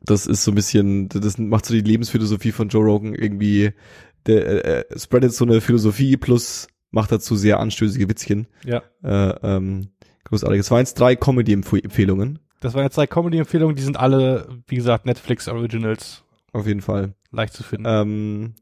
[0.04, 3.72] das ist so ein bisschen, das macht so die Lebensphilosophie von Joe Rogan irgendwie,
[4.26, 8.46] der äh, äh, spreadet so eine Philosophie plus macht dazu sehr anstößige Witzchen.
[8.64, 8.82] Ja.
[9.02, 9.88] Äh, ähm,
[10.24, 10.60] großartig.
[10.60, 12.38] Es waren jetzt drei Comedy-Empfehlungen.
[12.60, 17.14] Das waren jetzt drei Comedy-Empfehlungen, die sind alle, wie gesagt, Netflix Originals Auf jeden Fall.
[17.30, 17.86] leicht zu finden.
[17.86, 18.54] Ähm,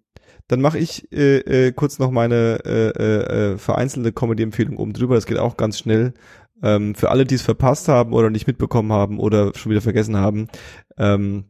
[0.49, 5.17] dann mache ich äh, äh, kurz noch meine äh, äh, äh, vereinzelte Comedy-Empfehlung oben drüber.
[5.17, 6.15] Das geht auch ganz schnell.
[6.63, 10.17] Ähm, für alle, die es verpasst haben oder nicht mitbekommen haben oder schon wieder vergessen
[10.17, 10.49] haben,
[10.97, 11.45] ähm,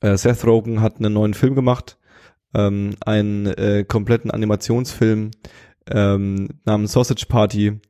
[0.00, 1.98] äh, Seth Rogen hat einen neuen Film gemacht,
[2.54, 5.32] ähm, einen äh, kompletten Animationsfilm
[5.90, 7.80] ähm, namens Sausage Party.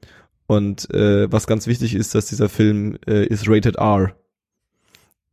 [0.46, 4.14] Und äh, was ganz wichtig ist, dass dieser Film äh, ist rated R.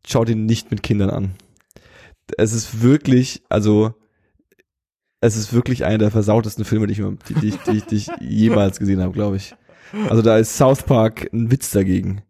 [0.05, 1.35] Schaut ihn nicht mit Kindern an.
[2.37, 3.93] Es ist wirklich, also
[5.21, 8.09] es ist wirklich einer der versautesten Filme, die ich, die, ich- die, ich- die ich
[8.21, 9.53] jemals gesehen habe, glaube ich.
[10.09, 12.21] Also da ist South Park ein Witz dagegen.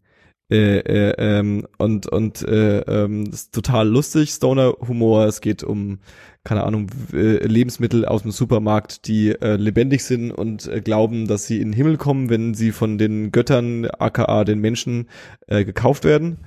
[0.51, 5.25] Äh, äh, ähm, und und äh, ähm, ist total lustig, Stoner-Humor.
[5.25, 5.99] Es geht um,
[6.43, 11.47] keine Ahnung, äh, Lebensmittel aus dem Supermarkt, die äh, lebendig sind und äh, glauben, dass
[11.47, 15.07] sie in den Himmel kommen, wenn sie von den Göttern, aka den Menschen,
[15.47, 16.39] äh, gekauft werden.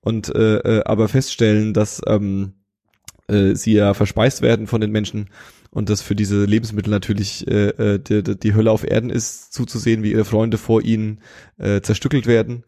[0.00, 2.54] Und äh, äh, aber feststellen, dass ähm,
[3.28, 5.30] äh, sie ja verspeist werden von den Menschen
[5.70, 10.02] und dass für diese Lebensmittel natürlich äh, äh, die, die- Hölle auf Erden ist, zuzusehen,
[10.02, 11.20] wie ihre Freunde vor ihnen
[11.58, 12.64] äh, zerstückelt werden.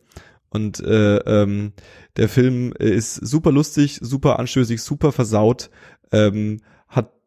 [0.49, 1.73] Und äh, ähm,
[2.17, 5.69] der Film ist super lustig, super anstößig, super versaut,
[6.13, 6.61] ähm,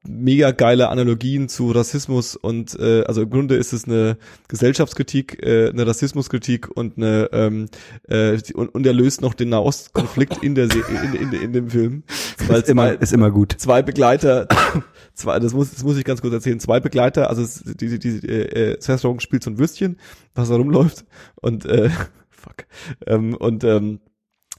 [0.07, 4.17] mega geile Analogien zu Rassismus und äh, also im Grunde ist es eine
[4.47, 7.67] Gesellschaftskritik, äh, eine Rassismuskritik und eine ähm,
[8.07, 11.69] äh, und, und er löst noch den Nahostkonflikt in der Se in, in, in dem
[11.69, 12.03] Film,
[12.47, 13.55] weil Ist immer, zwei, ist immer gut.
[13.57, 14.47] zwei Begleiter,
[15.13, 17.99] zwei, das muss, das muss ich ganz kurz erzählen, zwei Begleiter, also es, die, die,
[17.99, 19.97] die äh, äh, Seth Rogen spielt so ein Würstchen,
[20.35, 21.05] was da rumläuft
[21.35, 21.89] und äh,
[22.29, 22.65] fuck
[23.05, 23.99] ähm, und ähm,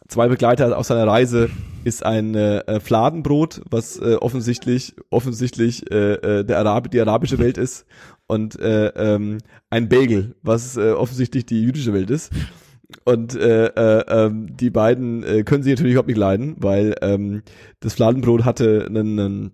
[0.08, 1.50] zwei Begleiter auf seiner Reise
[1.84, 7.58] ist ein äh, Fladenbrot, was äh, offensichtlich offensichtlich äh, äh, der Arab die arabische Welt
[7.58, 7.86] ist
[8.26, 9.38] und äh, ähm,
[9.70, 12.32] ein Bagel, was äh, offensichtlich die jüdische Welt ist.
[13.04, 17.42] Und äh, äh, ähm, die beiden äh, können sie natürlich überhaupt nicht leiden, weil ähm,
[17.80, 19.52] das Fladenbrot hatte einen, einen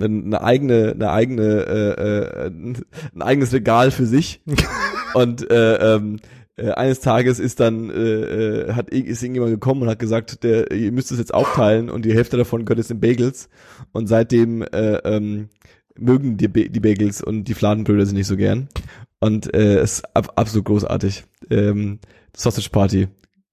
[0.00, 4.42] eine eigene, eine eigene, äh, äh, ein eigenes Regal für sich.
[5.14, 6.20] und äh, ähm,
[6.58, 10.70] äh, eines Tages ist dann äh, äh, hat ist irgendjemand gekommen und hat gesagt, der,
[10.72, 13.48] ihr müsst es jetzt aufteilen und die Hälfte davon gehört jetzt den Bagels.
[13.92, 15.48] Und seitdem äh, ähm,
[15.96, 18.68] mögen die, Ba- die Bagels und die Fladenbröder sind nicht so gern.
[19.20, 21.24] Und äh, es ist ab, absolut großartig.
[21.50, 21.98] Ähm,
[22.36, 23.08] Sausage Party.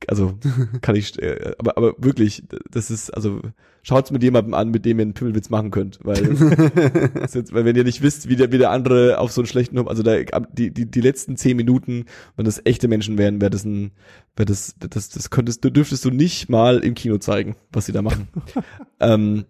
[0.09, 0.37] Also
[0.81, 3.41] kann ich, äh, aber, aber wirklich, das ist, also
[3.83, 6.23] schaut's mit jemandem an, mit dem ihr einen Pimmelwitz machen könnt, weil,
[7.33, 9.77] jetzt, weil wenn ihr nicht wisst, wie der, wie der andere auf so einen schlechten,
[9.87, 10.17] also da,
[10.51, 12.05] die, die, die letzten zehn Minuten,
[12.35, 13.91] wenn das echte Menschen wären, wäre das ein,
[14.35, 17.91] wäre das, das, das könntest du, dürftest du nicht mal im Kino zeigen, was sie
[17.91, 18.27] da machen.
[18.99, 19.45] ähm,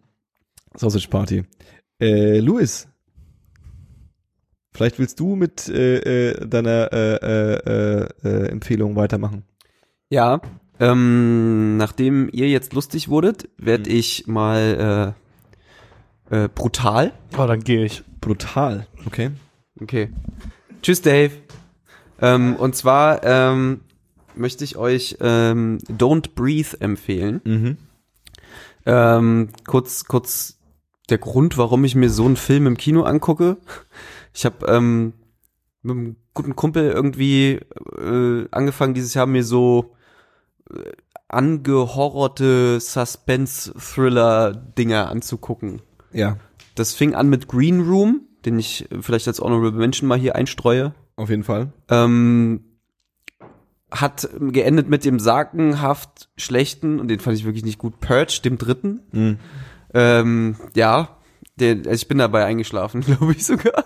[0.76, 1.44] Sausage Party.
[2.00, 2.88] Äh, Louis.
[4.74, 9.44] Vielleicht willst du mit äh, äh, deiner äh, äh, äh, äh, Empfehlung weitermachen.
[10.10, 10.42] Ja,
[10.80, 13.96] ähm, nachdem ihr jetzt lustig wurdet, werde Mhm.
[13.96, 15.16] ich mal
[16.30, 17.14] äh, äh, brutal.
[17.38, 18.04] Oh, dann gehe ich.
[18.22, 18.88] Brutal.
[19.06, 19.32] Okay.
[19.82, 20.10] Okay.
[20.82, 21.32] Tschüss, Dave.
[22.22, 23.82] Ähm, und zwar ähm,
[24.36, 27.42] möchte ich euch ähm, Don't Breathe empfehlen.
[27.44, 27.78] Mhm.
[28.86, 30.60] Ähm, kurz, kurz
[31.10, 33.58] der Grund, warum ich mir so einen Film im Kino angucke.
[34.34, 35.14] Ich habe ähm,
[35.82, 37.60] mit einem guten Kumpel irgendwie
[37.98, 39.95] äh, angefangen dieses Jahr mir so
[41.28, 45.82] angehorrorte Suspense-Thriller-Dinger anzugucken.
[46.12, 46.38] Ja,
[46.76, 50.94] Das fing an mit Green Room, den ich vielleicht als Honorable Mention mal hier einstreue.
[51.16, 51.72] auf jeden Fall.
[51.90, 52.64] Ähm,
[53.92, 58.58] hat geendet mit dem sagenhaft schlechten, und den fand ich wirklich nicht gut, Purge, dem
[58.58, 59.02] dritten.
[59.12, 59.38] Mhm.
[59.94, 61.18] Ähm, ja,
[61.56, 63.86] der, also ich bin dabei eingeschlafen, glaube ich sogar.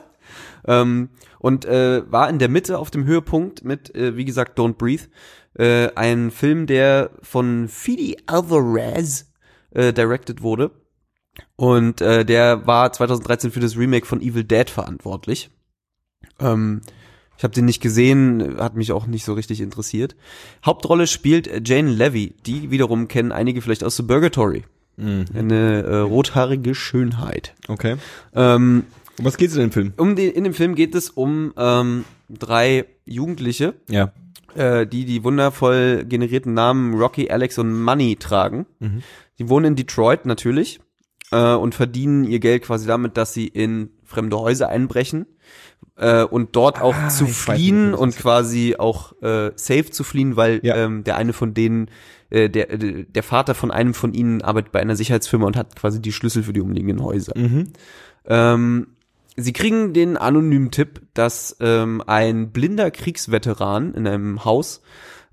[0.65, 4.73] Ähm, und äh, war in der Mitte auf dem Höhepunkt mit, äh, wie gesagt, Don't
[4.73, 5.03] Breathe,
[5.59, 9.31] äh, ein Film, der von Fidi Alvarez
[9.71, 10.71] äh, directed wurde.
[11.55, 15.49] Und äh, der war 2013 für das Remake von Evil Dead verantwortlich.
[16.39, 16.81] Ähm,
[17.37, 20.15] ich habe den nicht gesehen, hat mich auch nicht so richtig interessiert.
[20.65, 24.63] Hauptrolle spielt Jane Levy, die wiederum kennen einige vielleicht aus The Burgatory.
[24.97, 25.25] Mhm.
[25.33, 27.53] Eine äh, rothaarige Schönheit.
[27.69, 27.95] Okay.
[28.35, 28.83] Ähm,
[29.17, 29.93] Um was geht's in dem Film?
[29.97, 34.11] um den, in dem Film geht es um ähm, drei Jugendliche, Ja.
[34.55, 38.65] Äh, die die wundervoll generierten Namen Rocky, Alex und Money tragen.
[38.79, 39.01] Mhm.
[39.37, 40.79] Die wohnen in Detroit natürlich
[41.31, 45.25] äh, und verdienen ihr Geld quasi damit, dass sie in fremde Häuser einbrechen
[45.95, 50.35] äh, und dort auch Ah, zu fliehen das und quasi auch äh, safe zu fliehen,
[50.35, 50.75] weil Ja.
[50.75, 51.89] ähm, der eine von denen,
[52.31, 56.01] äh, der, der Vater von einem von ihnen arbeitet bei einer Sicherheitsfirma und hat quasi
[56.01, 57.33] die Schlüssel für die umliegenden Häuser.
[57.37, 57.67] Mhm.
[58.25, 58.87] Ähm,
[59.35, 64.81] sie kriegen den anonymen Tipp, dass ähm, ein blinder Kriegsveteran in einem Haus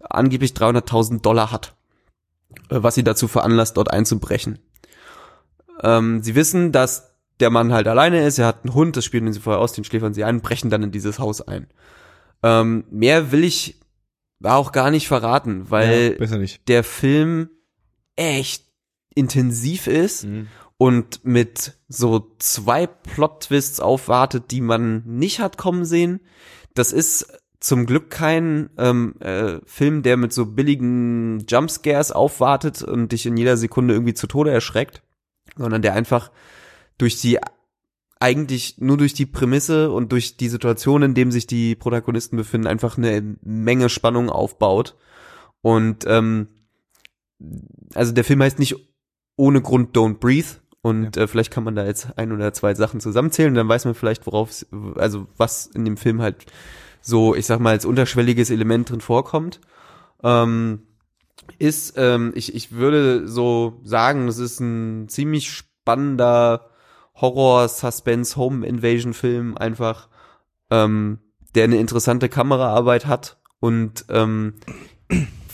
[0.01, 1.75] angeblich 300.000 Dollar hat,
[2.71, 4.59] äh, was sie dazu veranlasst, dort einzubrechen.
[5.83, 9.31] Ähm, sie wissen, dass der Mann halt alleine ist, er hat einen Hund, das spielen
[9.33, 11.67] sie vorher aus, den schläfern sie ein, brechen dann in dieses Haus ein.
[12.43, 13.81] Ähm, mehr will ich
[14.43, 16.69] auch gar nicht verraten, weil ja, nicht.
[16.69, 17.51] der Film
[18.17, 18.65] echt
[19.15, 20.49] intensiv ist Mhm.
[20.79, 26.21] Und mit so zwei Plot-Twists aufwartet, die man nicht hat kommen sehen.
[26.75, 33.13] Das ist zum Glück kein ähm, äh, Film, der mit so billigen Jumpscares aufwartet und
[33.13, 35.03] dich in jeder Sekunde irgendwie zu Tode erschreckt,
[35.57, 36.31] sondern der einfach
[36.99, 37.39] durch die
[38.19, 42.67] eigentlich nur durch die Prämisse und durch die Situation, in dem sich die Protagonisten befinden,
[42.67, 44.97] einfach eine Menge Spannung aufbaut.
[45.61, 46.49] Und ähm,
[47.95, 48.77] also der Film heißt nicht
[49.37, 50.49] ohne Grund Don't Breathe.
[50.83, 53.95] Und äh, vielleicht kann man da jetzt ein oder zwei Sachen zusammenzählen, dann weiß man
[53.95, 56.47] vielleicht, worauf, also was in dem Film halt
[57.01, 59.61] so, ich sag mal, als unterschwelliges Element drin vorkommt.
[60.23, 60.83] Ähm,
[61.59, 66.71] ist, ähm, ich, ich würde so sagen, es ist ein ziemlich spannender
[67.15, 70.09] Horror, Suspense, Home Invasion Film einfach,
[70.71, 71.21] ähm,
[71.55, 74.55] der eine interessante Kameraarbeit hat und ähm,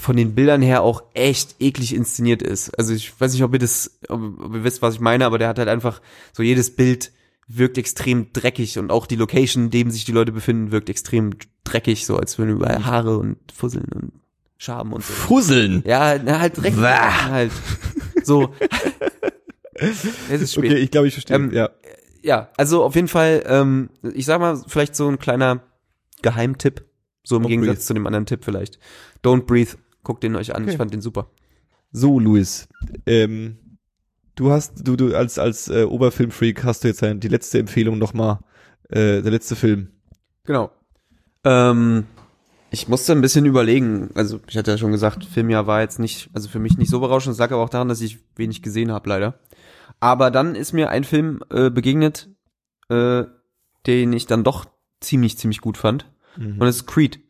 [0.02, 2.76] von den Bildern her auch echt eklig inszeniert ist.
[2.76, 5.46] Also ich weiß nicht, ob ihr das, ob, ihr wisst, was ich meine, aber der
[5.46, 6.02] hat halt einfach
[6.32, 7.12] so jedes Bild
[7.46, 11.30] wirkt extrem dreckig und auch die Location, in dem sich die Leute befinden, wirkt extrem
[11.64, 14.12] dreckig, so als würden überall Haare und Fusseln und
[14.58, 15.12] Schaben und so.
[15.12, 15.82] Fusseln.
[15.86, 16.80] Ja, na, halt dreckig.
[16.80, 17.52] Halt.
[18.24, 18.54] So.
[19.74, 20.70] es ist spät.
[20.70, 21.36] Okay, ich glaube, ich verstehe.
[21.36, 21.70] Ähm, ja.
[22.22, 25.62] Ja, also auf jeden Fall, ähm, ich sag mal, vielleicht so ein kleiner
[26.22, 26.84] Geheimtipp,
[27.24, 27.86] so im Don't Gegensatz breathe.
[27.86, 28.78] zu dem anderen Tipp vielleicht.
[29.24, 30.72] Don't breathe, guckt den euch an, Okay.
[30.72, 31.30] ich fand den super.
[31.92, 32.68] So, Luis,
[33.06, 33.78] ähm,
[34.34, 38.38] du hast, du, du als als äh, Oberfilmfreak hast du jetzt die letzte Empfehlung nochmal,
[38.88, 39.88] äh, der letzte Film.
[40.44, 40.70] Genau.
[41.44, 42.04] Ähm,
[42.70, 46.30] ich musste ein bisschen überlegen, also ich hatte ja schon gesagt, Filmjahr war jetzt nicht,
[46.32, 48.90] also für mich nicht so berauschend, es lag aber auch daran, dass ich wenig gesehen
[48.90, 49.38] habe, leider.
[50.00, 52.30] Aber dann ist mir ein Film äh, begegnet,
[52.88, 53.24] äh,
[53.86, 54.64] den ich dann doch
[55.00, 56.10] ziemlich, ziemlich gut fand.
[56.38, 57.20] Und es ist Creed.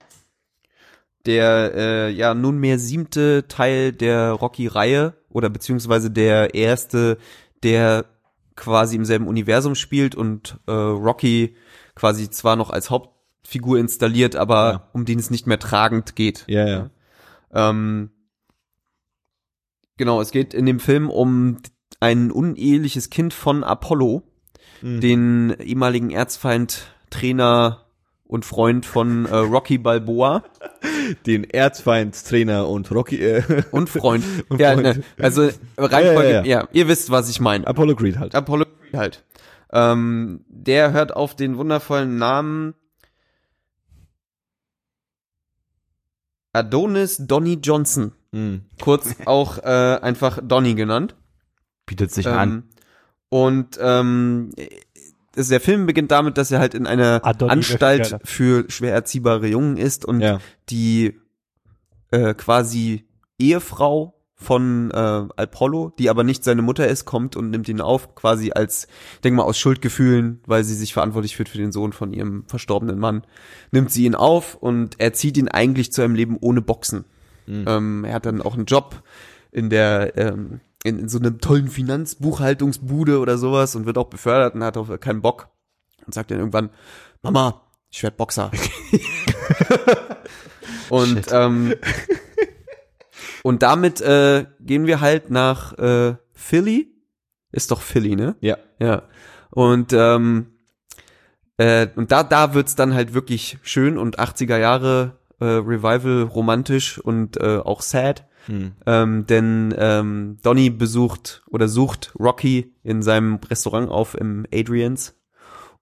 [1.26, 7.16] Der äh, ja nunmehr siebte Teil der Rocky-Reihe oder beziehungsweise der erste,
[7.62, 8.06] der
[8.56, 11.56] quasi im selben Universum spielt und äh, Rocky
[11.94, 14.88] quasi zwar noch als Hauptfigur installiert, aber Ja.
[14.92, 16.44] um den es nicht mehr tragend geht.
[16.48, 16.90] Ja, ja.
[17.52, 18.10] Ähm,
[19.98, 21.58] Genau, es geht in dem Film um
[22.00, 24.22] ein uneheliches Kind von Apollo,
[24.80, 25.00] Mhm.
[25.00, 27.84] den ehemaligen Erzfeind, Trainer
[28.32, 30.42] und Freund von äh, Rocky Balboa
[31.26, 34.24] Den Erzfeindstrainer und Rocky, äh, und Freund.
[34.48, 34.98] Und ja, Freund.
[34.98, 36.68] ne, also Reihenfolge, Ja, ja, ja, ja.
[36.72, 37.66] ihr wisst, was ich meine.
[37.66, 38.34] Apollo Creed halt.
[38.34, 39.24] Apollo Creed halt.
[39.72, 42.74] Ähm, der hört auf den wundervollen Namen
[46.52, 48.62] Adonis Donny Johnson, Mhm.
[48.80, 51.14] kurz auch äh, einfach Donny genannt.
[51.86, 52.50] Bietet sich an.
[52.50, 52.62] Ähm,
[53.28, 54.50] und ähm,
[55.36, 58.92] es- der Film beginnt damit, dass er halt in einer Ah, Donny Anstalt für schwer
[58.94, 60.38] erziehbare Jungen ist und Ja.
[60.70, 61.18] die
[62.10, 63.06] äh, quasi
[63.38, 68.14] Ehefrau von äh, Apollo, die aber nicht seine Mutter ist, kommt und nimmt ihn auf,
[68.16, 71.92] quasi als, ich denke mal, aus Schuldgefühlen, weil sie sich verantwortlich fühlt für den Sohn
[71.92, 73.22] von ihrem verstorbenen Mann,
[73.70, 77.04] nimmt sie ihn auf und erzieht ihn eigentlich zu einem Leben ohne Boxen.
[77.46, 77.64] Mhm.
[77.68, 79.02] Ähm, er hat dann auch einen Job
[79.52, 84.54] in der ähm, in, in so einem tollen Finanzbuchhaltungsbude oder sowas und wird auch befördert
[84.54, 85.48] und hat auch keinen Bock
[86.06, 86.70] und sagt dann irgendwann,
[87.22, 88.50] Mama, ich werd Boxer.
[90.88, 91.74] und ähm,
[93.42, 96.92] und damit äh, gehen wir halt nach äh, Philly.
[97.50, 98.36] Ist doch Philly, ne?
[98.40, 98.56] Ja.
[98.78, 99.02] Ja.
[99.50, 100.52] Und ähm,
[101.58, 106.98] äh, und da da wird's dann halt wirklich schön und 80er Jahre äh, Revival romantisch
[106.98, 108.26] und äh, auch sad.
[108.48, 108.72] Mhm.
[108.86, 115.16] Ähm, denn ähm, Donny besucht oder sucht Rocky in seinem Restaurant auf im Adrians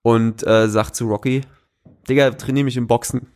[0.03, 1.43] und äh, sagt zu Rocky,
[2.09, 3.29] Digga, trainier mich im Boxen.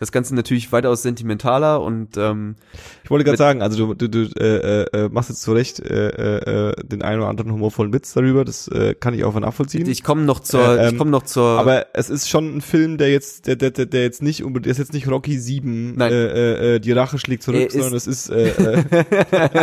[0.00, 2.56] Das Ganze natürlich weitaus sentimentaler und ähm,
[3.04, 6.70] Ich wollte gerade sagen, also du, du, du äh, äh, machst jetzt zu Recht äh,
[6.70, 9.86] äh, den einen oder anderen humorvollen Witz darüber, das äh, kann ich auch nachvollziehen.
[9.88, 12.60] ich komme noch zur, Äh, ähm, ich komme noch zur, aber es ist schon ein
[12.62, 15.94] Film, der jetzt, der, der, der, jetzt nicht unbedingt, der ist jetzt nicht Rocky 7,
[15.96, 16.12] Nein.
[16.12, 18.84] äh, äh, äh, die Rache schlägt zurück, Er ist- sondern es ist, äh, äh,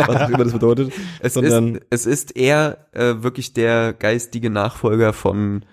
[0.06, 4.50] was auch immer das bedeutet, es sondern ist, es ist eher äh, wirklich der geistige
[4.50, 5.64] Nachfolger von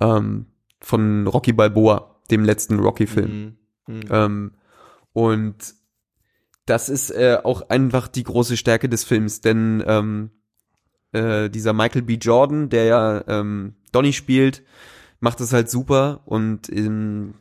[0.00, 0.46] ähm,
[0.82, 3.30] von Rocky Balboa, dem letzten Rocky-Film.
[3.30, 3.56] Mhm.
[3.96, 4.02] Mhm.
[4.10, 4.52] Ähm,
[5.12, 5.74] und
[6.66, 10.30] das ist äh, auch einfach die große Stärke des Films, denn ähm,
[11.12, 12.14] äh, dieser Michael B.
[12.14, 14.62] Jordan, der ja ähm, Donny spielt,
[15.18, 17.34] macht es halt super und ähm,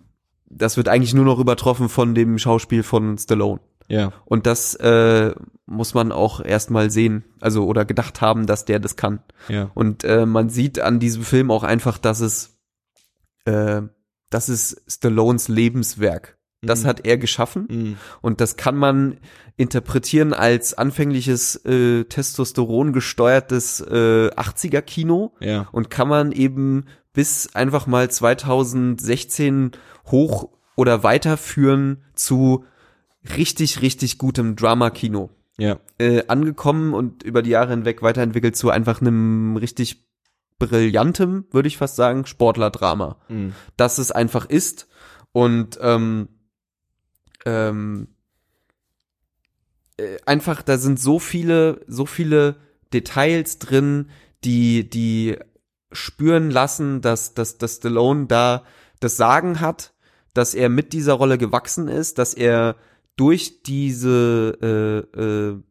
[0.49, 3.59] das wird eigentlich nur noch übertroffen von dem Schauspiel von Stallone.
[3.87, 5.35] ja, Und das äh,
[5.67, 9.21] muss man auch erstmal sehen, also oder gedacht haben, dass der das kann.
[9.47, 12.57] ja, Und äh, man sieht an diesem Film auch einfach, dass es,
[13.45, 13.83] äh,
[14.31, 16.38] das ist Stallones Lebenswerk.
[16.61, 16.87] Das Mhm.
[16.87, 17.97] hat er geschaffen Mhm.
[18.21, 19.17] und das kann man
[19.55, 27.55] interpretieren als anfängliches äh, Testosteron gesteuertes äh, 80er Kino ja, und kann man eben bis
[27.55, 29.71] einfach mal 2016
[30.07, 32.65] hoch oder weiterführen zu
[33.37, 39.01] richtig, richtig gutem Drama-Kino ja, äh, angekommen und über die Jahre hinweg weiterentwickelt zu einfach
[39.01, 40.05] einem richtig
[40.57, 43.17] brillantem, würde ich fast sagen, Sportlerdrama.
[43.29, 43.53] mhm.
[43.77, 44.87] Dass es einfach ist
[45.31, 46.29] und ähm,
[47.45, 48.07] ähm,
[49.97, 52.55] äh, einfach, da sind so viele, so viele
[52.93, 54.09] Details drin,
[54.43, 55.37] die, die
[55.91, 58.63] spüren lassen, dass, dass, dass Stallone da
[58.99, 59.93] das Sagen hat,
[60.33, 62.75] dass er mit dieser Rolle gewachsen ist, dass er
[63.15, 65.63] durch diese äh, äh,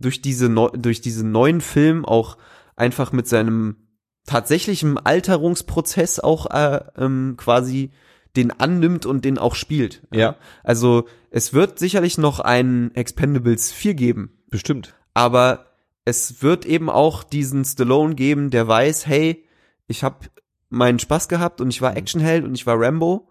[0.00, 2.38] durch diese durch diesen neuen Film auch
[2.76, 3.76] einfach mit seinem
[4.24, 7.90] tatsächlichen Alterungsprozess auch äh, ähm, quasi
[8.36, 10.06] den annimmt und den auch spielt.
[10.12, 10.36] Ja.
[10.62, 14.94] Also es wird sicherlich noch ein Expendables 4 geben, bestimmt.
[15.14, 15.66] aber
[16.04, 19.44] es wird eben auch diesen Stallone geben, der weiß, hey,
[19.88, 20.26] ich habe
[20.70, 23.28] meinen Spaß gehabt und ich war Actionheld und ich war Rambo,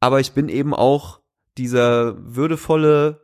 [0.00, 1.20] aber ich bin eben auch
[1.58, 3.20] dieser würdevolle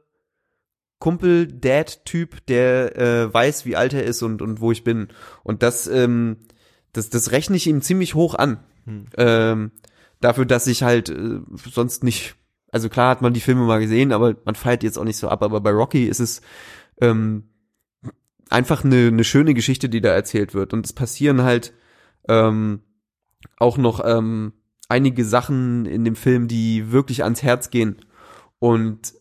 [0.99, 5.09] Kumpel-Dad-Typ, der äh, weiß, wie alt er ist und, und wo ich bin.
[5.43, 6.37] Und das, ähm,
[6.93, 8.59] das, das rechne ich ihm ziemlich hoch an.
[8.85, 9.07] Hm.
[9.17, 9.71] Ähm,
[10.21, 11.41] dafür, dass ich halt äh,
[11.71, 12.37] sonst nicht,
[12.73, 15.29] also klar hat man die Filme mal gesehen, aber man feiert jetzt auch nicht so
[15.29, 15.43] ab.
[15.43, 16.41] Aber bei Rocky ist es
[17.01, 17.45] ähm,
[18.49, 20.73] einfach eine, eine schöne Geschichte, die da erzählt wird.
[20.73, 21.73] Und es passieren halt
[22.29, 22.81] ähm,
[23.59, 24.53] auch noch ähm,
[24.89, 27.97] einige Sachen in dem Film, die wirklich ans Herz gehen.
[28.59, 29.15] Und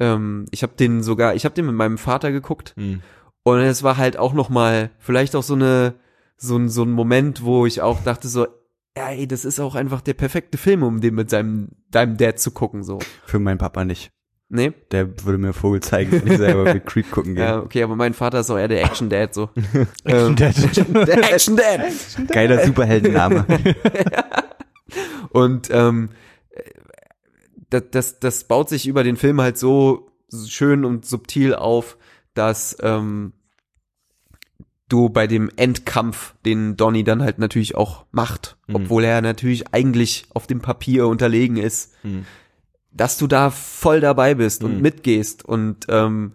[0.00, 3.02] ähm, ich habe den sogar, ich habe den mit meinem Vater geguckt Mhm.
[3.42, 5.94] und es war halt auch noch mal vielleicht auch so eine
[6.36, 8.46] so ein so ein Moment, wo ich auch dachte so,
[8.98, 12.40] ja, ey, das ist auch einfach der perfekte Film, um den mit seinem deinem Dad
[12.40, 12.98] zu gucken so.
[13.26, 14.10] Für meinen Papa nicht.
[14.48, 14.72] Nee?
[14.90, 17.44] Der würde mir Vogel zeigen, wenn ich selber mit Creed gucken gehe.
[17.44, 19.50] Ja, okay, aber mein Vater ist auch eher der Action Dad so.
[20.04, 20.54] ähm, Dad.
[21.06, 21.80] der Action Dad.
[22.28, 23.46] Geiler Superheldenname.
[25.30, 26.08] Und ähm,
[27.70, 30.10] das, das, das baut sich über den Film halt so
[30.46, 31.98] schön und subtil auf,
[32.34, 33.34] dass ähm,
[34.88, 38.74] du bei dem Endkampf, den Donny dann halt natürlich auch macht, Mhm.
[38.76, 42.24] obwohl er natürlich eigentlich auf dem Papier unterlegen ist, Mhm.
[42.90, 44.82] dass du da voll dabei bist und Mhm.
[44.82, 46.32] mitgehst und ähm,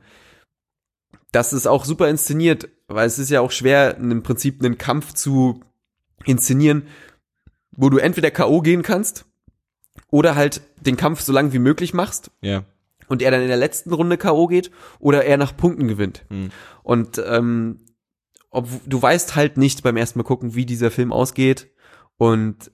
[1.31, 5.13] das ist auch super inszeniert, weil es ist ja auch schwer, im Prinzip einen Kampf
[5.13, 5.61] zu
[6.25, 6.83] inszenieren,
[7.75, 8.61] wo du entweder K.O.
[8.61, 9.25] gehen kannst
[10.11, 12.63] oder halt den Kampf so lang wie möglich machst Ja.
[13.07, 14.45] und er dann in der letzten Runde K.O.
[14.47, 14.69] geht
[14.99, 16.23] oder er nach Punkten gewinnt.
[16.29, 16.51] Mhm.
[16.83, 17.79] Und ähm,
[18.53, 21.69] ob, du weißt halt nicht beim ersten Mal gucken, wie dieser Film ausgeht
[22.17, 22.71] und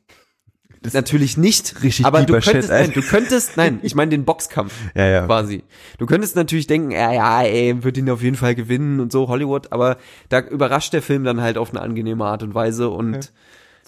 [0.94, 2.82] natürlich nicht, richtig aber du Shit, könntest, ey.
[2.84, 5.26] nein, du könntest, nein, ich meine den Boxkampf Ja, ja.
[5.26, 5.64] quasi.
[5.98, 9.28] Du könntest natürlich denken, ja, ja, ey, wird ihn auf jeden Fall gewinnen und so,
[9.28, 9.98] Hollywood, aber
[10.30, 13.32] da überrascht der Film dann halt auf eine angenehme Art und Weise und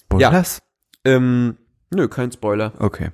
[0.01, 0.59] Spoilers?
[1.05, 1.57] ähm,
[1.91, 2.73] nö, kein Spoiler.
[2.79, 3.09] Okay.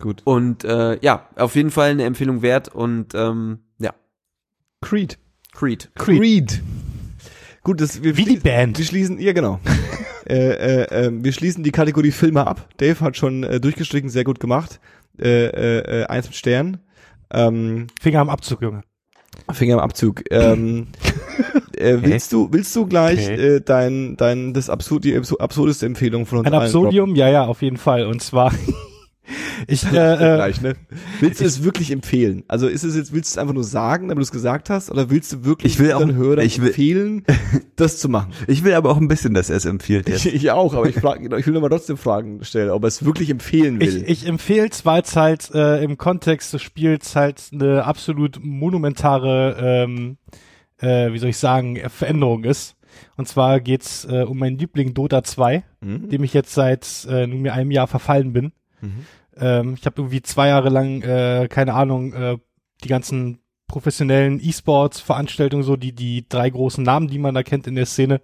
[0.00, 0.22] Gut.
[0.24, 3.94] Und äh, ja, auf jeden Fall eine Empfehlung wert und ähm, ja,
[4.80, 5.18] Creed.
[5.52, 5.90] Creed.
[5.96, 6.62] Creed.
[7.68, 8.78] Gut, das, wir Wie die Band.
[8.78, 9.60] Wir schließen, ja genau.
[10.26, 12.66] äh, äh, äh, wir schließen die Kategorie Filme ab.
[12.78, 14.80] Dave hat schon äh, durchgestrichen, sehr gut gemacht.
[15.20, 16.78] Äh, äh, äh, eins mit Stern.
[17.30, 18.80] Ähm, Finger am Abzug, Junge.
[19.52, 20.22] Finger im Abzug.
[20.30, 20.86] Ähm,
[21.76, 23.56] äh, willst du, willst du gleich Okay.
[23.56, 27.28] äh, dein, dein, das absurd, die absu- absurdeste Empfehlung von uns Ein allen Absurdium, ja,
[27.28, 28.06] ja, auf jeden Fall.
[28.06, 28.50] Und zwar,
[29.68, 30.74] ich, äh, äh, Gleich, ne?
[31.20, 32.42] Willst du es wirklich empfehlen?
[32.48, 34.90] Also ist es jetzt, willst du es einfach nur sagen, damit du es gesagt hast,
[34.90, 37.24] oder willst du wirklich Ich will auch- Hörern ich will- empfehlen,
[37.76, 38.32] das zu machen?
[38.46, 40.26] Ich will aber auch ein bisschen, dass er es empfiehlt jetzt.
[40.26, 43.04] Ich, ich auch, aber ich, frag, ich will nochmal trotzdem Fragen stellen, ob er es
[43.04, 44.02] wirklich empfehlen will.
[44.02, 48.40] ich, ich empfehle es, weil es halt äh, im Kontext des Spiels halt eine absolut
[48.42, 50.16] monumentare, ähm,
[50.80, 52.74] äh, wie soll ich sagen, äh, Veränderung ist.
[53.16, 56.08] Und zwar geht's äh, um meinen Liebling Dota 2, Mhm.
[56.08, 58.50] dem ich jetzt seit äh, nunmehr einem Jahr verfallen bin.
[58.80, 59.04] Mhm.
[59.38, 62.38] Ähm, ich habe irgendwie zwei Jahre lang, äh, keine Ahnung, äh,
[62.84, 67.74] die ganzen professionellen E-Sports-Veranstaltungen, so die, die drei großen Namen, die man da kennt in
[67.74, 68.20] der Szene,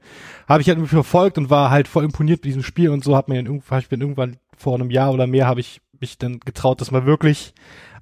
[0.48, 3.14] habe ich halt irgendwie verfolgt und war halt voll imponiert mit diesem Spiel und so
[3.14, 6.16] hat mir dann irgendwann, ich bin irgendwann vor einem Jahr oder mehr habe ich mich
[6.16, 7.52] dann getraut, das mal wirklich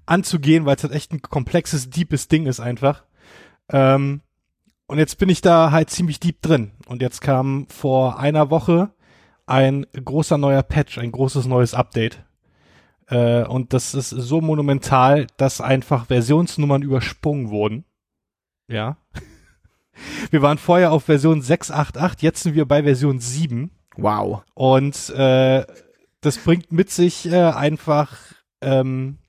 [0.07, 3.05] anzugehen, weil es halt echt ein komplexes, deepes Ding ist einfach.
[3.71, 4.21] Ähm,
[4.87, 6.73] und jetzt bin ich da halt ziemlich deep drin.
[6.87, 8.91] Und jetzt kam vor einer Woche
[9.47, 12.25] ein großer neuer Patch, ein großes neues Update.
[13.13, 17.85] Äh, und das ist so monumental, dass einfach Versionsnummern übersprungen wurden.
[18.69, 18.97] Ja.
[20.31, 23.71] Wir waren vorher auf Version 688, jetzt sind wir bei Version 7.
[23.99, 24.43] Wow.
[24.55, 25.67] Und äh,
[26.23, 28.17] das bringt mit sich äh, einfach,
[28.63, 29.22] ähm, äh,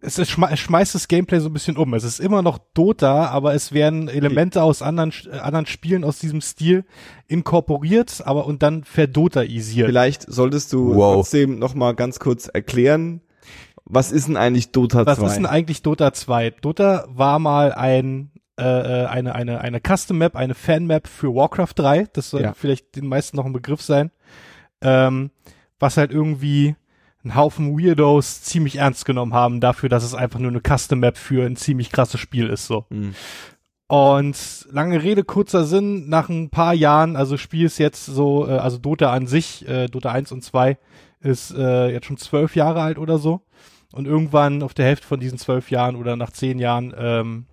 [0.00, 1.92] es, schme es schmeißt das Gameplay so ein bisschen um.
[1.94, 6.18] Es ist immer noch Dota, aber es werden Elemente aus anderen, äh, anderen Spielen aus
[6.18, 6.84] diesem Stil
[7.26, 9.88] inkorporiert, aber und dann verdotaisiert.
[9.88, 11.14] Vielleicht solltest du Wow.
[11.16, 13.20] trotzdem noch mal ganz kurz erklären,
[13.84, 15.26] was ist denn eigentlich Dota Was 2?
[15.26, 16.50] ist denn eigentlich Dota 2?
[16.60, 18.62] Dota war mal ein äh,
[19.02, 22.06] äh, eine eine eine Custom Map, eine Fan Map für Warcraft 3.
[22.14, 22.54] Das soll Ja.
[22.54, 24.10] vielleicht den meisten noch ein Begriff sein.
[24.80, 25.30] Ähm,
[25.78, 26.74] was halt irgendwie
[27.26, 31.18] ein Haufen Weirdos ziemlich ernst genommen haben dafür, dass es einfach nur eine Custom Map
[31.18, 32.86] für ein ziemlich krasses Spiel ist so.
[32.90, 33.14] Mhm.
[33.88, 38.52] Und lange Rede, kurzer Sinn, nach ein paar Jahren, also Spiel ist jetzt so, äh,
[38.52, 40.78] also Dota an sich, äh, Dota 1 und 2,
[41.20, 43.42] ist äh, jetzt schon zwölf Jahre alt oder so.
[43.92, 47.46] Und irgendwann auf der Hälfte von diesen zwölf Jahren oder nach zehn Jahren ähm,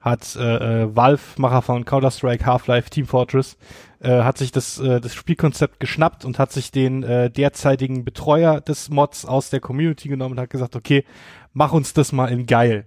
[0.00, 3.56] hat äh, äh, Valve, Macher von Counter-Strike, Half-Life, Team Fortress,
[4.00, 8.60] äh, hat sich das, äh, das Spielkonzept geschnappt und hat sich den äh, derzeitigen Betreuer
[8.60, 11.04] des Mods aus der Community genommen und hat gesagt, okay,
[11.52, 12.86] mach uns das mal in geil.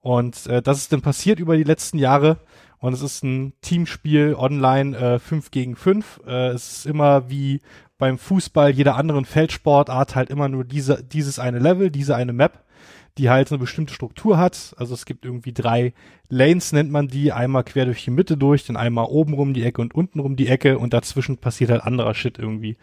[0.00, 2.38] Und äh, das ist dann passiert über die letzten Jahre.
[2.78, 6.20] Und es ist ein Teamspiel online äh, 5 gegen 5.
[6.26, 7.60] Äh, es ist immer wie
[7.98, 12.64] beim Fußball, jeder anderen Feldsportart halt immer nur diese, dieses eine Level, diese eine Map,
[13.18, 14.74] die halt eine bestimmte Struktur hat.
[14.78, 15.92] Also es gibt irgendwie drei
[16.28, 17.32] Lanes, nennt man die.
[17.32, 20.36] Einmal quer durch die Mitte durch, dann einmal oben rum die Ecke und unten rum
[20.36, 22.76] die Ecke und dazwischen passiert halt anderer Shit irgendwie.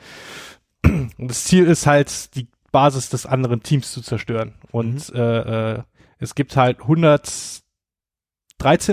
[0.83, 4.53] Und das Ziel ist halt, die Basis des anderen Teams zu zerstören.
[4.71, 5.83] Und äh, äh,
[6.19, 7.63] es gibt halt 113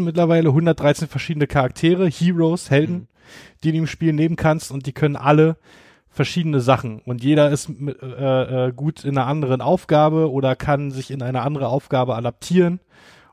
[0.02, 3.08] mittlerweile, 113 verschiedene Charaktere, Heroes, Helden, Mhm.
[3.64, 5.56] die du im Spiel nehmen kannst und die können alle
[6.12, 11.10] verschiedene Sachen und jeder ist äh, äh, gut in einer anderen Aufgabe oder kann sich
[11.10, 12.80] in eine andere Aufgabe adaptieren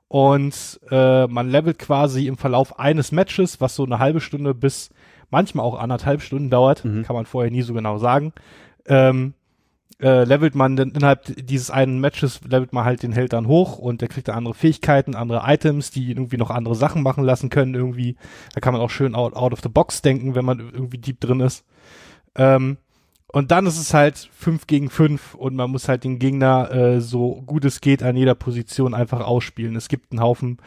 [0.07, 4.89] und äh, man levelt quasi im Verlauf eines Matches, was so eine halbe Stunde bis
[5.29, 7.03] manchmal auch anderthalb Stunden dauert, Mhm.
[7.03, 8.33] kann man vorher nie so genau sagen,
[8.87, 9.33] ähm,
[10.01, 13.77] äh, levelt man dann innerhalb dieses einen Matches, levelt man halt den Held dann hoch
[13.77, 17.49] und der kriegt dann andere Fähigkeiten, andere Items, die irgendwie noch andere Sachen machen lassen
[17.49, 18.15] können irgendwie.
[18.55, 21.19] Da kann man auch schön out, out of the box denken, wenn man irgendwie deep
[21.19, 21.65] drin ist.
[22.39, 22.77] Ähm,
[23.31, 26.99] Und dann ist es halt fünf gegen fünf und man muss halt den Gegner äh,
[26.99, 29.75] so gut es geht an jeder Position einfach ausspielen.
[29.75, 30.57] Es gibt einen Haufen,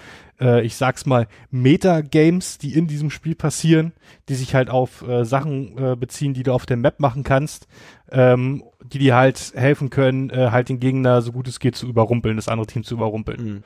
[0.41, 3.91] äh, ich sag's mal, Meta-Games, die in diesem Spiel passieren,
[4.29, 7.67] die sich halt auf äh, Sachen äh, beziehen, die du auf der Map machen kannst,
[8.13, 8.63] ähm,
[8.93, 12.37] die dir halt helfen können, äh, halt den Gegner so gut es geht zu überrumpeln,
[12.37, 13.45] das andere Team zu überrumpeln.
[13.45, 13.63] Mhm.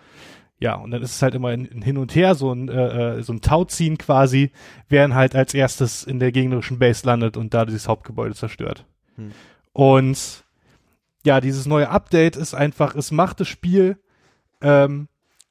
[0.58, 3.18] Ja, und dann ist es halt immer ein, ein Hin und Her, so ein, äh,
[3.18, 4.52] äh, so ein Tauziehen quasi,
[4.88, 8.86] wer dann halt als erstes in der gegnerischen Base landet und da dieses Hauptgebäude zerstört.
[9.16, 9.32] Hm.
[9.72, 10.44] Und
[11.26, 13.98] ja, dieses neue Update ist einfach, es macht das Spiel
[14.62, 15.08] ähm,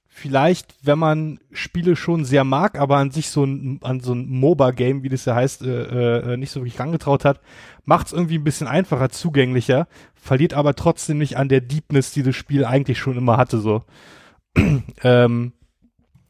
[0.07, 4.30] vielleicht, wenn man Spiele schon sehr mag, aber an sich so ein, an so ein
[4.30, 7.41] MOBA-Game, wie das ja heißt, äh, äh, nicht so wirklich rangetraut hat,
[7.84, 12.23] macht es irgendwie ein bisschen einfacher, zugänglicher, verliert aber trotzdem nicht an der Deepness, die
[12.23, 13.84] das Spiel eigentlich schon immer hatte, so
[15.03, 15.53] ähm,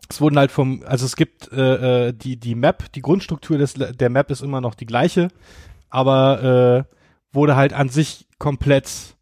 [0.09, 3.73] es wurden halt vom, also es gibt äh, äh, die die Map, die Grundstruktur des
[3.73, 5.29] der Map ist immer noch die gleiche,
[5.89, 6.95] aber äh,
[7.33, 9.15] wurde halt an sich komplett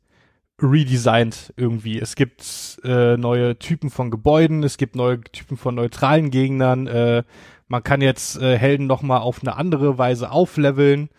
[0.61, 1.99] redesigned irgendwie.
[1.99, 6.87] Es gibt äh, neue Typen von Gebäuden, es gibt neue Typen von neutralen Gegnern.
[6.87, 7.23] Äh,
[7.67, 11.09] man kann jetzt äh, Helden noch mal auf eine andere Weise aufleveln,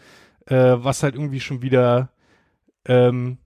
[0.47, 2.11] äh, was halt irgendwie schon wieder
[2.87, 3.39] ähm,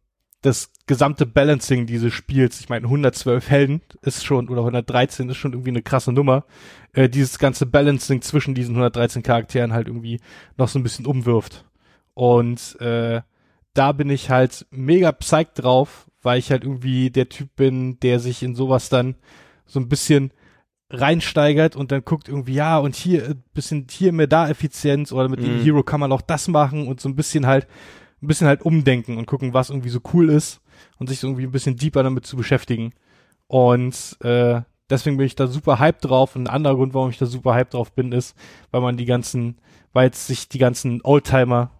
[0.43, 5.52] das gesamte Balancing dieses Spiels, ich meine 112 Helden ist schon oder 113 ist schon
[5.52, 6.44] irgendwie eine krasse Nummer,
[6.93, 10.20] äh, dieses ganze Balancing zwischen diesen 113 Charakteren halt irgendwie
[10.56, 11.65] noch so ein bisschen umwirft.
[12.15, 13.20] Und äh,
[13.74, 18.19] da bin ich halt mega psyched drauf, weil ich halt irgendwie der Typ bin, der
[18.20, 19.16] sich in sowas dann
[19.66, 20.32] so ein bisschen
[20.90, 25.28] reinsteigert und dann guckt irgendwie, ja, und hier ein bisschen hier mehr da Effizienz oder
[25.28, 25.62] mit dem Mhm.
[25.62, 27.66] Hero kann man auch das machen und so ein bisschen halt
[28.23, 30.61] ein bisschen halt umdenken und gucken, was irgendwie so cool ist
[30.99, 32.93] und sich so irgendwie ein bisschen deeper damit zu beschäftigen.
[33.47, 36.36] Und äh, deswegen bin ich da super hyped drauf.
[36.36, 38.36] Und ein anderer Grund, warum ich da super hyped drauf bin, ist,
[38.70, 39.59] weil man die ganzen,
[39.93, 41.70] weil jetzt sich die ganzen Oldtimer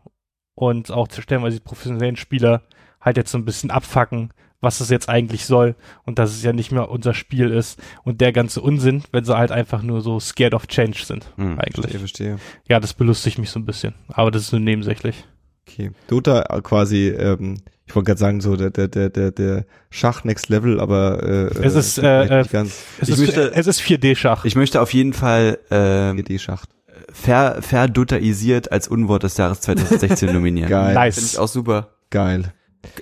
[0.55, 2.62] und auch stellenweise die professionellen Spieler
[3.01, 6.52] halt jetzt so ein bisschen abfacken, was das jetzt eigentlich soll und dass es ja
[6.52, 10.19] nicht mehr unser Spiel ist und der ganze Unsinn, wenn sie halt einfach nur so
[10.19, 11.93] scared of change sind, Hm, eigentlich.
[11.93, 12.39] Verstehe, verstehe.
[12.69, 15.24] Ja, das belustigt mich so ein bisschen, aber das ist nur nebensächlich.
[15.69, 15.90] Okay.
[16.09, 20.24] Dota äh, quasi, ähm, ich wollte gerade sagen, so der, der, der, der, der Schach
[20.24, 23.66] Next Level, aber äh, Es ist, vielleicht äh, nicht ganz Es Ich ist, möchte- es
[23.66, 24.45] ist 4D-Schach.
[24.45, 26.65] Ich möchte auf jeden Fall ähm, GD-Schach.
[27.12, 30.69] ver, verdotaisiert als Unwort des Jahres 2016 nominieren.
[30.69, 30.86] Geil.
[30.86, 31.19] Finde Nice.
[31.32, 31.90] ich auch super.
[32.11, 32.53] Geil.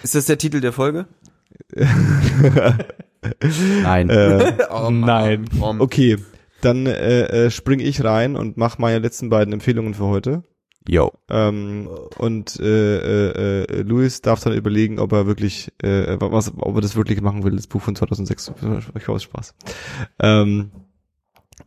[0.02, 1.06] Ist das der Titel der Folge?
[3.82, 4.10] Nein.
[4.10, 4.52] Äh,
[4.90, 5.44] Nein.
[5.60, 6.16] Um, okay,
[6.60, 10.42] dann äh, äh, spring ich rein und mach meine letzten beiden Empfehlungen für heute.
[10.88, 11.12] Yo.
[11.28, 11.88] Ähm,
[12.18, 16.80] und äh, äh, äh, Louis darf dann überlegen, ob er wirklich, äh, was, ob er
[16.80, 18.52] das wirklich machen will, das Buch von 2006.
[18.96, 19.54] Ich aus Spaß.
[20.20, 20.70] Ähm,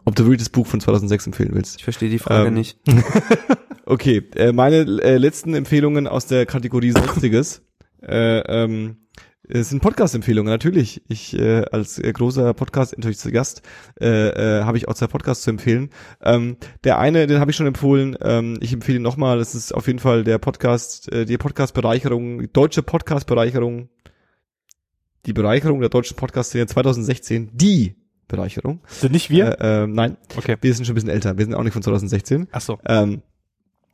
[0.05, 1.77] ob du wirklich das Buch von 2006 empfehlen willst.
[1.77, 2.79] Ich verstehe die Frage Ähm, nicht.
[3.89, 7.63] Okay, äh, meine äh, letzten Empfehlungen aus der Kategorie Sonstiges
[8.03, 8.97] äh, ähm,
[9.51, 11.01] es sind Podcast-Empfehlungen, natürlich.
[11.07, 13.63] Ich äh, als äh, großer podcast natürlich zu Gast
[13.99, 15.89] äh, äh, habe ich auch zwei Podcasts zu empfehlen.
[16.21, 18.15] Ähm, der eine, den habe ich schon empfohlen.
[18.21, 19.39] Ähm, ich empfehle ihn nochmal.
[19.39, 23.89] Das ist auf jeden Fall der Podcast, äh, die Podcast-Bereicherung, deutsche Podcast-Bereicherung,
[25.25, 27.49] die Bereicherung der deutschen Podcast-Szene 2016.
[27.53, 27.95] Die
[28.27, 28.81] Bereicherung.
[28.87, 29.59] Sind nicht wir?
[29.59, 30.57] Äh, äh, nein, okay.
[30.61, 31.39] wir sind schon ein bisschen älter.
[31.39, 32.77] Wir sind auch nicht von 2016 Ach so.
[32.85, 33.23] ähm,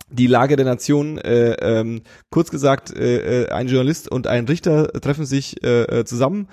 [0.10, 4.92] die Lage der Nation, äh, ähm, kurz gesagt, äh, äh, ein Journalist und ein Richter
[4.94, 6.48] treffen sich äh, äh, zusammen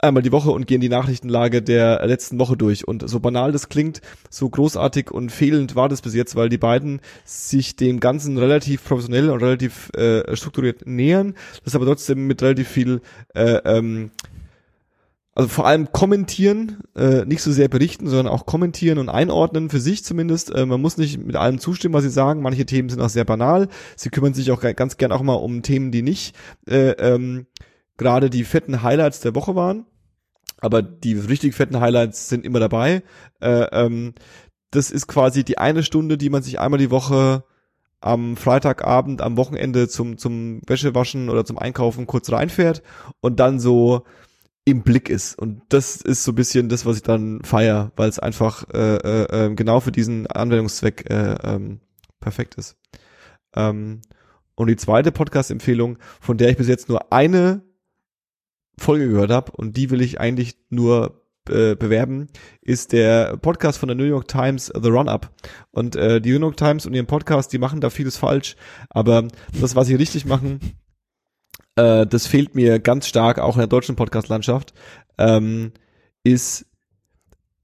[0.00, 2.86] einmal die Woche und gehen die Nachrichtenlage der letzten Woche durch.
[2.86, 4.00] Und so banal das klingt,
[4.30, 8.84] so großartig und fehlend war das bis jetzt, weil die beiden sich dem Ganzen relativ
[8.84, 11.34] professionell und relativ äh, strukturiert nähern,
[11.64, 13.00] das aber trotzdem mit relativ viel
[13.34, 14.10] äh, ähm,
[15.38, 19.78] also vor allem kommentieren, äh, nicht so sehr berichten, sondern auch kommentieren und einordnen, für
[19.78, 20.52] sich zumindest.
[20.52, 22.42] Äh, man muss nicht mit allem zustimmen, was sie sagen.
[22.42, 23.68] Manche Themen sind auch sehr banal.
[23.94, 26.34] Sie kümmern sich auch ganz gern auch mal um Themen, die nicht
[26.68, 27.46] äh, ähm,
[27.96, 29.86] gerade die fetten Highlights der Woche waren.
[30.60, 33.04] Aber die richtig fetten Highlights sind immer dabei.
[33.40, 34.14] Äh, ähm,
[34.72, 37.44] das ist quasi die eine Stunde, die man sich einmal die Woche
[38.00, 42.82] am Freitagabend, am Wochenende zum, zum Wäschewaschen oder zum Einkaufen kurz reinfährt
[43.20, 44.02] und dann so
[44.70, 45.38] im Blick ist.
[45.38, 48.96] Und das ist so ein bisschen das, was ich dann feier, weil es einfach äh,
[48.96, 51.80] äh, äh, genau für diesen Anwendungszweck äh, ähm,
[52.20, 52.76] perfekt ist.
[53.54, 54.02] Ähm,
[54.54, 57.62] und die zweite Podcast-Empfehlung, von der ich bis jetzt nur eine
[58.78, 62.28] Folge gehört habe, und die will ich eigentlich nur äh, bewerben,
[62.60, 65.30] ist der Podcast von der New York Times, The Run-Up.
[65.70, 68.56] Und äh, die New York Times und ihren Podcast, die machen da vieles falsch,
[68.90, 69.28] aber
[69.60, 70.60] das, was sie richtig machen,
[71.78, 74.74] äh, das fehlt mir ganz stark auch in der deutschen Podcast-Landschaft,
[75.18, 75.72] ähm,
[76.24, 76.66] ist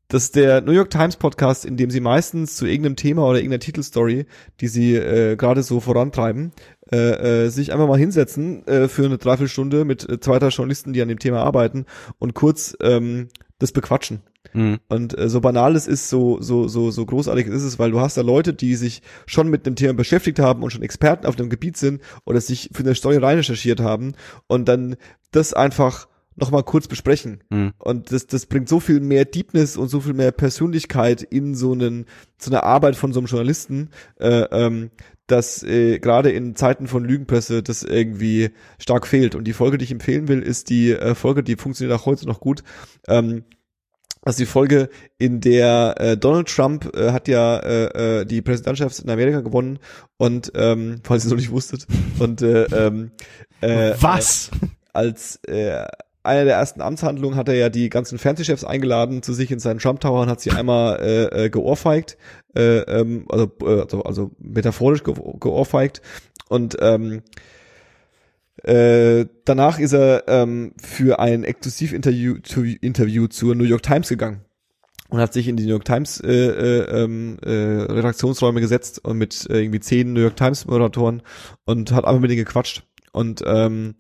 [0.09, 3.39] Das ist der New York Times Podcast, in dem sie meistens zu irgendeinem Thema oder
[3.39, 4.27] irgendeiner Titelstory,
[4.61, 6.53] die sie äh, gerade so vorantreiben,
[6.93, 10.93] äh, äh, sich einfach mal hinsetzen äh, für eine Dreiviertelstunde mit äh, zwei, drei Journalisten,
[10.93, 11.87] die an dem Thema arbeiten
[12.19, 13.29] und kurz ähm,
[13.59, 14.21] das bequatschen.
[14.53, 14.79] Mhm.
[14.89, 18.01] Und äh, so banal es ist, so, so, so, so großartig ist es, weil du
[18.01, 21.37] hast da Leute, die sich schon mit dem Thema beschäftigt haben und schon Experten auf
[21.37, 24.15] dem Gebiet sind oder sich für eine Story rein recherchiert haben
[24.47, 24.97] und dann
[25.31, 26.07] das einfach
[26.37, 27.43] nochmal kurz besprechen.
[27.51, 27.73] Mhm.
[27.79, 31.73] Und das, das bringt so viel mehr Deepness und so viel mehr Persönlichkeit in so
[31.73, 32.07] einen,
[32.39, 34.91] so eine Arbeit von so einem Journalisten, äh, ähm,
[35.27, 39.35] dass äh, gerade in Zeiten von Lügenpresse das irgendwie stark fehlt.
[39.35, 42.27] Und die Folge, die ich empfehlen will, ist die äh, Folge, die funktioniert auch heute
[42.27, 42.63] noch gut.
[43.09, 43.45] Ähm,
[44.31, 44.89] ist die Folge,
[45.19, 49.79] in der äh, Donald Trump äh, hat ja äh, äh, die Präsidentschaft in Amerika gewonnen
[50.17, 51.87] und ähm, falls ihr es noch nicht wusstet
[52.19, 53.13] und äh, ähm,
[53.61, 54.51] äh, Was?
[54.93, 55.85] als äh,
[56.23, 59.79] einer der ersten Amtshandlungen hat er ja die ganzen Fernsehchefs eingeladen zu sich in seinen
[59.79, 62.17] Trump Tower und hat sie einmal äh, äh, geohrfeigt,
[62.57, 66.01] äh, ähm, also, äh, also, also metaphorisch ge geohrfeigt
[66.49, 67.23] und ähm,
[68.65, 74.45] äh, danach ist er ähm, für ein Exklusivinterview zu, Interview zur New York Times gegangen
[75.11, 79.19] und hat sich in die New York Times äh, äh, ähm, äh, Redaktionsräume gesetzt und
[79.19, 81.23] mit äh, irgendwie zehn New York Times Moderatoren
[81.65, 82.85] und hat einfach mit denen gequatscht.
[83.13, 83.95] Und ähm,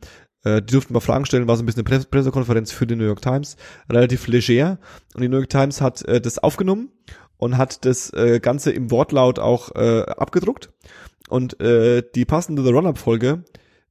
[0.44, 2.96] äh, die durften mal Fragen stellen, war so ein bisschen eine Presse Pressekonferenz für die
[2.96, 3.56] New York Times,
[3.90, 4.78] relativ leger.
[5.14, 6.90] Und die New York Times hat äh, das aufgenommen
[7.36, 10.70] und hat das äh, Ganze im Wortlaut auch äh, abgedruckt.
[11.28, 13.44] Und äh, die passende The Run-Up-Folge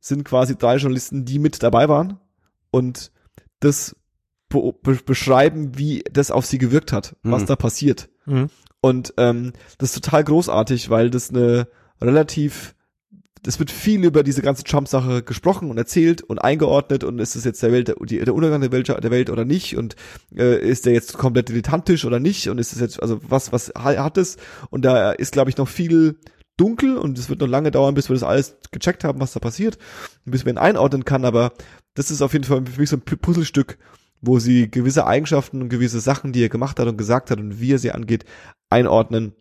[0.05, 2.19] sind quasi drei Journalisten, die mit dabei waren
[2.71, 3.11] und
[3.61, 3.95] das
[4.49, 7.47] be be beschreiben, wie das auf sie gewirkt hat, was Mhm.
[7.47, 8.09] da passiert.
[8.25, 8.49] Mhm.
[8.81, 11.67] Und ähm, das ist total großartig, weil das eine
[12.01, 12.75] relativ,
[13.41, 17.45] das wird viel über diese ganze Trump-Sache gesprochen und erzählt und eingeordnet und ist es
[17.45, 19.95] jetzt der Welt, der, der Untergang der Welt, der Welt oder nicht und
[20.35, 23.71] äh, ist der jetzt komplett dilettantisch oder nicht und ist es jetzt, also was, was
[23.77, 24.35] ha- hat es?
[24.69, 26.17] Und da ist, glaube ich, noch viel
[26.57, 29.39] dunkel und es wird noch lange dauern, bis wir das alles gecheckt haben, was da
[29.39, 29.77] passiert
[30.25, 31.53] und bis man ihn einordnen kann, aber
[31.95, 33.77] das ist auf jeden Fall für mich so ein Pu- Puzzlestück,
[34.21, 37.59] wo sie gewisse Eigenschaften und gewisse Sachen, die er gemacht hat und gesagt hat und
[37.59, 38.25] wie er sie angeht,
[38.69, 39.33] einordnen.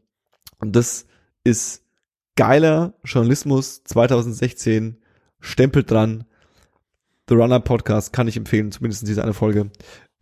[0.58, 1.06] Und das
[1.44, 1.82] ist
[2.36, 4.96] geiler Journalismus 2016,
[5.40, 6.24] Stempel dran.
[7.28, 9.70] The Runner Podcast kann ich empfehlen, zumindest diese eine Folge.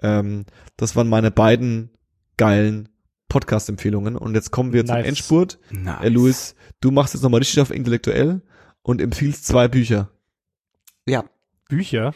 [0.03, 0.45] Ähm,
[0.77, 1.91] das waren meine beiden
[2.37, 2.89] geilen
[3.29, 4.17] Podcast-Empfehlungen.
[4.17, 5.07] Und jetzt kommen wir zum Nice.
[5.07, 5.59] Endspurt.
[5.71, 6.03] Nice.
[6.03, 8.43] Äh, Louis, du machst jetzt nochmal richtig auf intellektuell
[8.82, 10.11] und empfiehlst zwei Bücher.
[11.07, 11.24] Ja.
[11.69, 12.15] Bücher?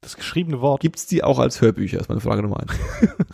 [0.00, 0.80] Das geschriebene Wort.
[0.80, 2.00] Gibt's die auch als Hörbücher?
[2.00, 2.72] Ist meine Frage Nummer eins.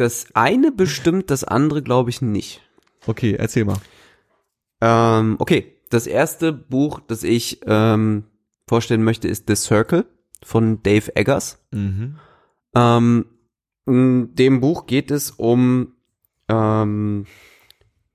[0.00, 2.62] Das eine bestimmt, das andere glaube ich nicht.
[3.06, 3.76] Okay, erzähl mal.
[4.80, 8.24] Ähm, okay, das erste Buch, das ich ähm,
[8.66, 10.06] vorstellen möchte, ist The Circle
[10.42, 11.62] von Dave Eggers.
[11.70, 12.16] Mhm.
[12.74, 13.26] Ähm,
[13.84, 15.92] in dem Buch geht es um
[16.48, 17.26] ähm,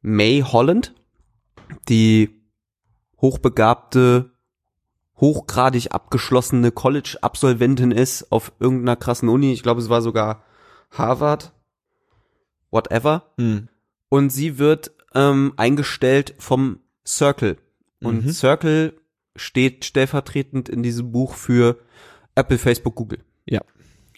[0.02, 0.96] May Holland,
[1.90, 2.42] die
[3.22, 4.32] hochbegabte,
[5.18, 9.54] hochgradig abgeschlossene College-Absolventin ist auf irgendeiner krassen Uni.
[9.54, 10.44] Ich glaube, es war sogar
[10.92, 11.54] Harvard,
[12.72, 13.32] whatever.
[13.38, 13.70] Mhm.
[14.10, 17.58] Und sie wird ähm, eingestellt vom Circle.
[18.02, 18.32] Und Mhm.
[18.32, 18.94] Circle
[19.36, 21.80] steht stellvertretend in diesem Buch für
[22.36, 23.20] Apple, Facebook, Google.
[23.46, 23.62] Ja.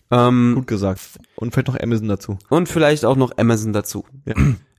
[0.10, 1.20] Ähm, Gut gesagt.
[1.36, 2.38] Und vielleicht noch Amazon dazu.
[2.50, 4.06] und vielleicht auch noch Amazon dazu.
[4.26, 4.34] Ja.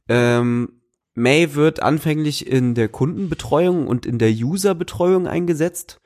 [0.09, 0.78] Ähm,
[1.19, 6.01] May wird anfänglich in der Kundenbetreuung und in der Userbetreuung eingesetzt.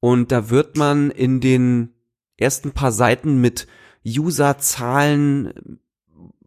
[0.00, 1.94] Und da wird man in den
[2.36, 3.66] ersten paar Seiten mit
[4.06, 5.78] Userzahlen,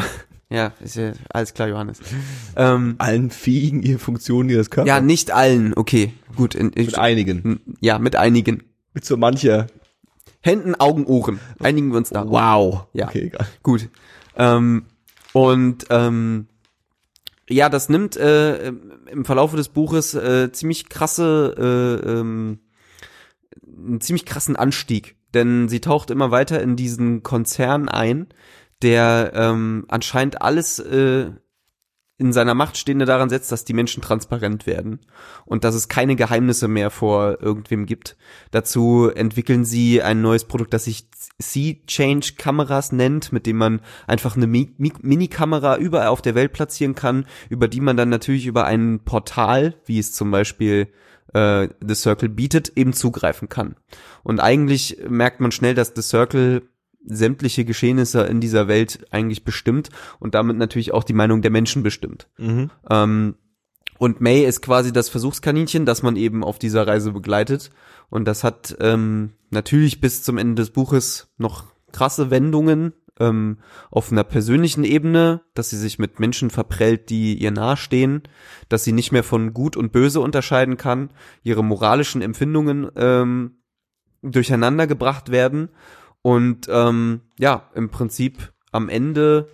[0.50, 2.00] ja, ist ja alles klar, Johannes.
[2.56, 4.88] Ähm, Allen fähigen ihre Funktionen ihres Körpers.
[4.88, 6.56] ja, nicht allen, okay, gut.
[6.56, 7.60] In, in, Mit einigen.
[7.82, 8.64] ja, mit einigen.
[8.94, 9.68] Mit so mancher.
[10.42, 11.40] Händen, Augen, Ohren.
[11.60, 12.26] Einigen wir uns da.
[12.30, 12.86] Wow.
[12.94, 13.08] Ja.
[13.08, 13.48] Okay, egal.
[13.64, 13.90] Gut.
[14.38, 14.86] Ähm,
[15.34, 16.48] und ähm,
[17.50, 21.56] ja, das nimmt äh, im Verlaufe des Buches äh, ziemlich krasse,
[22.04, 22.60] äh, ähm,
[23.66, 25.16] einen ziemlich krassen Anstieg.
[25.34, 28.28] Denn sie taucht immer weiter in diesen Konzern ein,
[28.82, 31.32] der ähm, anscheinend alles äh,
[32.20, 35.06] in seiner Macht Stehende daran setzt, dass die Menschen transparent werden
[35.46, 38.18] und dass es keine Geheimnisse mehr vor irgendwem gibt.
[38.52, 44.48] Dazu entwickeln sie ein neues Produkt, das sich Sea-Change-Kameras nennt, mit dem man einfach eine
[44.48, 48.66] Mi Mi Mini-Kamera überall auf der Welt platzieren kann, über die man dann natürlich über
[48.66, 50.88] ein Portal, wie es zum Beispiel
[51.34, 53.76] äh, The Circle bietet, eben zugreifen kann.
[54.24, 56.64] Und eigentlich merkt man schnell, dass The Circle
[57.06, 59.90] sämtliche Geschehnisse in dieser Welt eigentlich bestimmt
[60.20, 62.28] und damit natürlich auch die Meinung der Menschen bestimmt.
[62.38, 62.70] Mhm.
[62.90, 63.36] Ähm,
[63.98, 67.72] und May ist quasi das Versuchskaninchen, das man eben auf dieser Reise begleitet.
[68.10, 73.58] Und das hat ähm, natürlich bis zum Ende des Buches noch krasse Wendungen ähm,
[73.90, 78.24] auf einer persönlichen Ebene, dass sie sich mit Menschen verprellt, die ihr nahestehen,
[78.70, 81.10] dass sie nicht mehr von Gut und Böse unterscheiden kann,
[81.44, 83.58] ihre moralischen Empfindungen ähm,
[84.22, 85.70] durcheinander gebracht werden
[86.22, 89.50] und ähm, ja, im Prinzip am Ende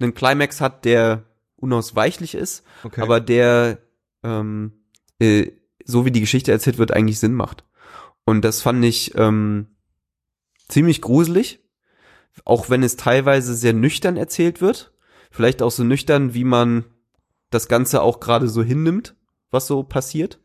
[0.00, 1.24] einen Climax hat, der
[1.62, 3.00] unausweichlich ist, Okay.
[3.00, 3.78] aber der,
[4.22, 4.72] ähm,
[5.18, 5.52] äh,
[5.84, 7.64] so wie die Geschichte erzählt wird, eigentlich Sinn macht.
[8.24, 9.66] Und das fand ich ähm,
[10.68, 11.60] ziemlich gruselig,
[12.44, 14.92] auch wenn es teilweise sehr nüchtern erzählt wird.
[15.30, 16.84] Vielleicht auch so nüchtern, wie man
[17.50, 19.14] das Ganze auch gerade so hinnimmt,
[19.50, 20.38] was so passiert.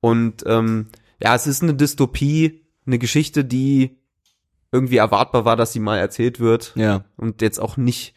[0.00, 0.88] Und ähm,
[1.22, 3.98] ja, es ist eine Dystopie, eine Geschichte, die
[4.70, 7.04] irgendwie erwartbar war, dass sie mal erzählt wird ja.
[7.16, 8.14] und jetzt auch nicht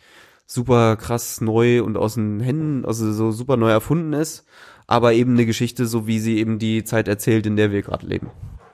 [0.51, 4.45] super krass neu und aus den Händen, also so super neu erfunden ist,
[4.85, 8.05] aber eben eine Geschichte, so wie sie eben die Zeit erzählt, in der wir gerade
[8.05, 8.29] leben.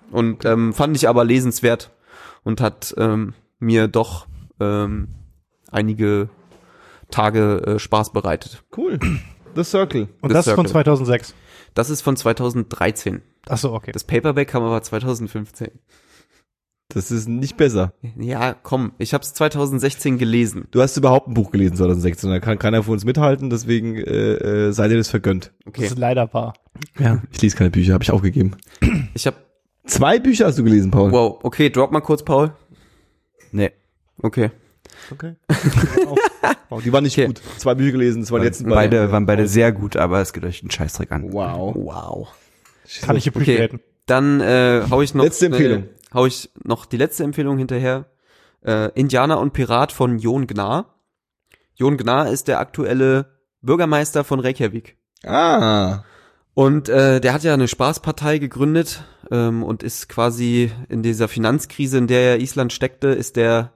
[0.10, 1.92] Und ähm, fand ich aber lesenswert
[2.44, 4.26] und hat ähm, mir doch
[4.60, 5.10] ähm,
[5.70, 6.30] einige
[7.12, 8.64] Tage äh, Spaß bereitet.
[8.76, 9.00] Cool.
[9.56, 10.08] The Circle.
[10.22, 10.96] Und The das ist von Circle.
[10.96, 11.36] 2006.
[11.76, 13.22] Das ist von 2013.
[13.50, 13.92] Ach so, okay.
[13.92, 15.70] Das Paperback kam aber 2015.
[16.90, 17.94] Das ist nicht besser.
[18.18, 20.68] Ja, komm, ich habe es 2016 gelesen.
[20.72, 24.68] Du hast überhaupt ein Buch gelesen 2016, da kann keiner von uns mithalten, deswegen äh,
[24.68, 25.52] äh, sei dir das vergönnt.
[25.66, 26.54] Das Okay, ist leider wahr.
[26.98, 27.22] Ja.
[27.32, 28.56] Ich lese keine Bücher, habe ich aufgegeben.
[29.14, 29.36] ich habe
[29.86, 31.12] Zwei Bücher hast du gelesen, Paul.
[31.12, 32.52] wow, okay, drop mal kurz, Paul.
[33.52, 33.72] Nee.
[34.22, 34.52] Okay.
[35.12, 35.36] Okay.
[36.70, 37.28] wow, die waren nicht Okay.
[37.28, 37.42] gut.
[37.58, 40.62] Zwei Bücher gelesen, das waren jetzt Beide waren beide sehr gut, aber es geht euch
[40.62, 41.32] einen Scheißdreck an.
[41.34, 41.76] Wow.
[41.76, 42.28] Wow.
[43.02, 43.82] Kann ich appreciaten.
[44.06, 45.84] Dann äh, hau ich noch Letzte Empfehlung.
[45.84, 48.06] Äh, hau ich noch die letzte Empfehlung hinterher.
[48.66, 50.96] Äh, Indianer und Pirat von Jon Gnar.
[51.76, 54.98] Jon Gnar ist der aktuelle Bürgermeister von Reykjavik.
[55.26, 56.04] Ah.
[56.54, 62.00] Und äh, der hat ja eine Spaßpartei gegründet ähm, und ist quasi in dieser Finanzkrise,
[62.00, 63.74] in der ja Island steckte, ist der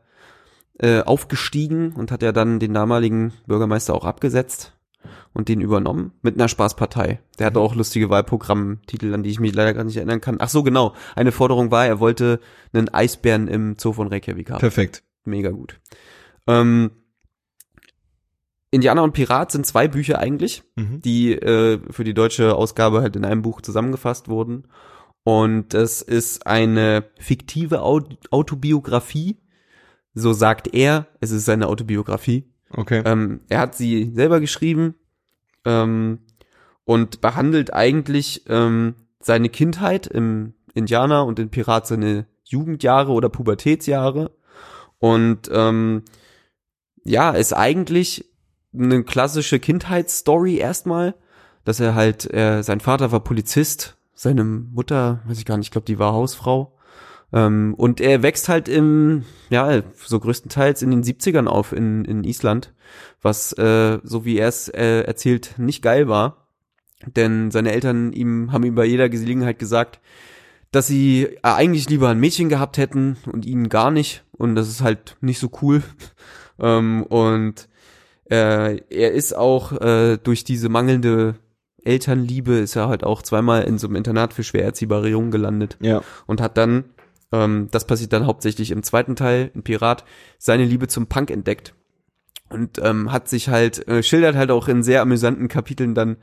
[0.80, 4.74] äh, aufgestiegen und hat ja dann den damaligen Bürgermeister auch abgesetzt
[5.34, 7.19] und den übernommen mit einer Spaßpartei.
[7.40, 10.38] Der hatte auch lustige Wahlprogrammtitel, an die ich mich leider gar nicht erinnern kann.
[10.40, 10.94] Ach so, genau.
[11.15, 12.40] Eine Forderung war, er wollte
[12.73, 15.03] einen Eisbären im Zoo von Reykjavik haben Perfekt.
[15.26, 15.80] mega gut.
[16.48, 16.91] Ähm,
[18.73, 21.02] Indianer und Pirat sind zwei Bücher eigentlich, Mhm.
[21.02, 24.64] die äh, für die deutsche Ausgabe halt in einem Buch zusammengefasst wurden.
[25.23, 27.99] Und es ist eine fiktive Au
[28.32, 29.38] Autobiografie,
[30.14, 31.07] so sagt er.
[31.19, 32.51] Es ist seine Autobiografie.
[32.73, 33.02] Okay.
[33.06, 34.95] Ähm, er hat sie selber geschrieben
[35.65, 36.19] ähm,
[36.85, 44.32] und behandelt eigentlich ähm, seine Kindheit im Indianer und in Pirat seine Jugendjahre oder Pubertätsjahre.
[45.00, 46.03] Und ähm,
[47.03, 48.25] ja, ist eigentlich
[48.74, 51.16] eine klassische Kindheitsstory erstmal,
[51.64, 55.72] dass er halt, er, sein Vater war Polizist, seine Mutter, weiß ich gar nicht, ich
[55.72, 56.77] glaube, die war Hausfrau.
[57.34, 62.24] Ähm, und er wächst halt im, ja, so größtenteils in den 70ern auf in, in
[62.24, 62.74] Island,
[63.22, 66.48] was, äh, so wie er es äh, erzählt, nicht geil war.
[67.16, 70.00] Denn seine Eltern ihm, haben ihm bei jeder Gelegenheit gesagt,
[70.72, 74.24] dass sie äh, eigentlich lieber ein Mädchen gehabt hätten und ihn gar nicht.
[74.32, 75.84] Und das ist halt nicht so cool.
[76.60, 77.68] ähm, und
[78.30, 81.35] äh, er ist auch äh, durch diese mangelnde
[81.84, 85.77] Elternliebe ist er halt auch zweimal in so einem Internat für schwer erziehbare Jungen gelandet
[85.82, 86.01] ja.
[86.27, 86.85] und hat dann,
[87.32, 90.06] ähm, das passiert dann hauptsächlich im zweiten Teil, ein Pirat,
[90.38, 91.74] seine Liebe zum Punk entdeckt.
[92.50, 96.18] Und ähm, hat sich halt, äh, schildert halt auch in sehr amüsanten Kapiteln dann,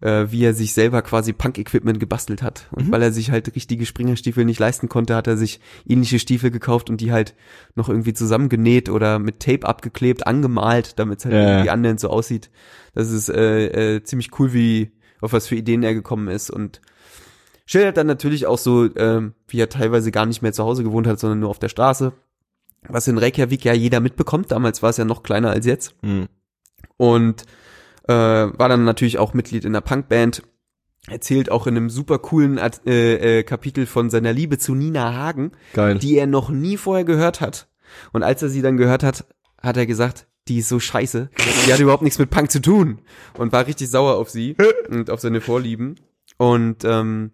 [0.00, 2.68] äh, wie er sich selber quasi Punk-Equipment gebastelt hat.
[2.70, 6.50] Und weil er sich halt richtige Springerstiefel nicht leisten konnte, hat er sich ähnliche Stiefel
[6.50, 7.34] gekauft und die halt
[7.74, 12.08] noch irgendwie zusammengenäht oder mit Tape abgeklebt, angemalt, damit es halt Ja, irgendwie annähernd so
[12.08, 12.50] aussieht.
[12.94, 16.80] Das ist äh, äh, ziemlich cool, wie auf was für Ideen er gekommen ist und
[17.66, 21.06] schildert dann natürlich auch so, ähm, wie er teilweise gar nicht mehr zu Hause gewohnt
[21.06, 22.12] hat, sondern nur auf der Straße.
[22.88, 24.52] Was in Reykjavik ja jeder mitbekommt.
[24.52, 25.94] Damals war es ja noch kleiner als jetzt.
[26.02, 26.28] Mhm.
[26.96, 27.44] Und
[28.06, 30.42] äh, war dann natürlich auch Mitglied in der Punkband.
[31.08, 35.52] Erzählt auch in einem super coolen äh, äh, Kapitel von seiner Liebe zu Nina Hagen,
[35.74, 35.98] Geil.
[35.98, 37.68] die er noch nie vorher gehört hat.
[38.12, 39.26] Und als er sie dann gehört hat,
[39.60, 41.30] hat er gesagt, die ist so scheiße.
[41.66, 43.00] Die hat überhaupt nichts mit Punk zu tun.
[43.38, 44.56] Und war richtig sauer auf sie
[44.90, 45.96] und auf seine Vorlieben.
[46.36, 47.32] Und ähm,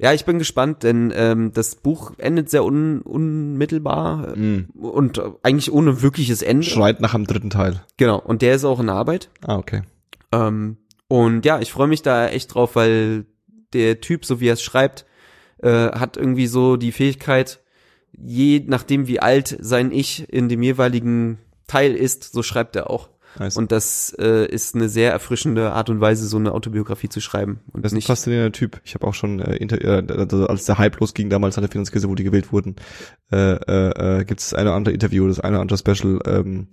[0.00, 4.66] Ja, ich bin gespannt, denn ähm, das Buch endet sehr un unmittelbar äh, Mhm.
[4.78, 6.64] und äh, eigentlich ohne wirkliches Ende.
[6.64, 7.82] Schreit nach dem dritten Teil.
[7.96, 9.28] Genau, und der ist auch in Arbeit.
[9.42, 9.82] Ah, okay.
[10.32, 10.76] Ähm,
[11.08, 13.26] und ja, ich freue mich da echt drauf, weil
[13.72, 15.04] der Typ, so wie er es schreibt,
[15.62, 17.60] äh, hat irgendwie so die Fähigkeit,
[18.12, 23.08] je nachdem wie alt sein Ich in dem jeweiligen Teil ist, so schreibt er auch.
[23.38, 23.56] Nice.
[23.56, 27.60] Und das äh, ist eine sehr erfrischende Art und Weise, so eine Autobiografie zu schreiben.
[27.72, 28.80] Und Das ist ein faszinierender Typ.
[28.84, 31.70] Ich habe auch schon, äh, inter, äh, also als der Hype losging damals an der
[31.70, 32.76] Finanzkrise, wo die gewählt wurden,
[33.32, 36.68] äh, äh, äh, gibt es eine oder andere Interview, das eine oder andere Special, ähm,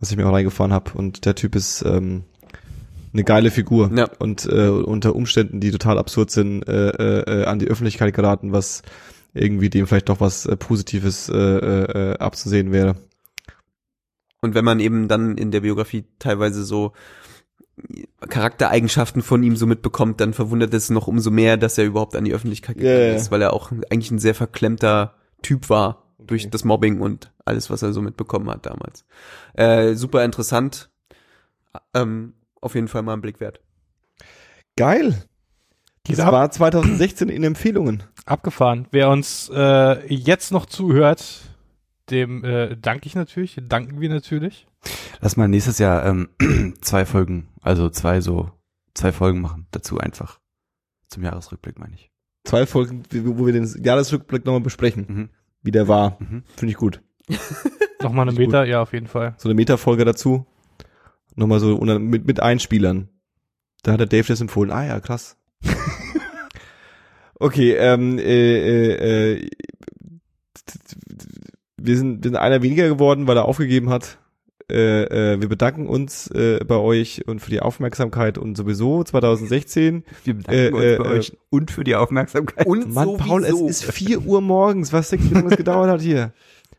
[0.00, 0.92] was ich mir auch reingefahren habe.
[0.94, 2.24] Und der Typ ist ähm,
[3.12, 3.90] eine geile Figur.
[3.94, 4.08] Ja.
[4.18, 8.52] Und äh, unter Umständen, die total absurd sind, äh, äh, äh, an die Öffentlichkeit geraten,
[8.52, 8.82] was
[9.34, 12.96] irgendwie dem vielleicht doch was äh, Positives äh, äh, äh, abzusehen wäre.
[14.40, 16.92] Und wenn man eben dann in der Biografie teilweise so
[18.28, 22.24] Charaktereigenschaften von ihm so mitbekommt, dann verwundert es noch umso mehr, dass er überhaupt an
[22.24, 23.14] die Öffentlichkeit gegangen ja.
[23.14, 27.70] ist, weil er auch eigentlich ein sehr verklemmter Typ war durch das Mobbing und alles,
[27.70, 29.04] was er so mitbekommen hat damals.
[29.54, 30.90] Äh, super interessant.
[31.94, 33.60] Ähm, auf jeden Fall mal einen Blick wert.
[34.76, 35.22] Geil.
[36.08, 38.04] Das war 2016 in Empfehlungen.
[38.26, 38.86] abgefahren.
[38.90, 41.45] Wer uns äh, jetzt noch zuhört,
[42.10, 44.66] dem äh, danke ich natürlich, danken wir natürlich.
[45.20, 46.28] Lass mal nächstes Jahr ähm,
[46.80, 48.50] zwei Folgen, also zwei so,
[48.94, 50.40] zwei Folgen machen dazu einfach.
[51.08, 52.10] Zum Jahresrückblick meine ich.
[52.44, 55.28] Zwei Folgen, wo wir den Jahresrückblick nochmal besprechen, Mhm.
[55.62, 56.16] wie der war.
[56.20, 56.44] Mhm.
[56.56, 57.02] Finde ich gut.
[58.02, 58.38] Nochmal eine.
[58.38, 59.34] Meter, ja, auf jeden Fall.
[59.38, 60.46] So eine Metafolge dazu.
[61.34, 63.08] Nochmal so unter, mit, mit Einspielern.
[63.82, 64.70] Da hat der Dave das empfohlen.
[64.70, 65.36] Ah ja, krass.
[67.34, 69.50] okay, ähm, äh, äh, äh,
[71.86, 74.18] wir sind, wir sind einer weniger geworden, weil er aufgegeben hat.
[74.68, 80.02] Äh, äh, wir bedanken uns äh, bei euch und für die Aufmerksamkeit und sowieso 2016.
[80.24, 82.66] Wir bedanken Äh, uns äh, bei äh, euch und für die Aufmerksamkeit.
[82.66, 84.92] Und Mann, Paul, es ist 4 Uhr morgens.
[84.92, 86.32] Was denkst du, wie lange es gedauert hat hier?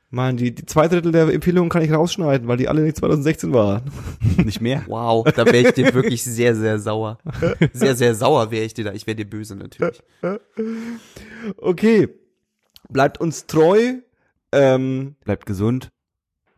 [0.10, 3.54] Mann, die, die zwei Drittel der Empfehlungen kann ich rausschneiden, weil die alle nicht 2016
[3.54, 3.84] waren.
[4.44, 4.84] nicht mehr.
[4.88, 7.18] Wow, da wäre ich dir wirklich sehr, sehr sauer.
[7.74, 8.94] Sehr, sehr sauer wäre ich dir da.
[8.94, 10.02] Ich wäre dir böse natürlich.
[11.58, 12.10] Okay.
[12.90, 13.96] Bleibt uns treu.
[14.58, 15.90] Ähm, Bleibt gesund.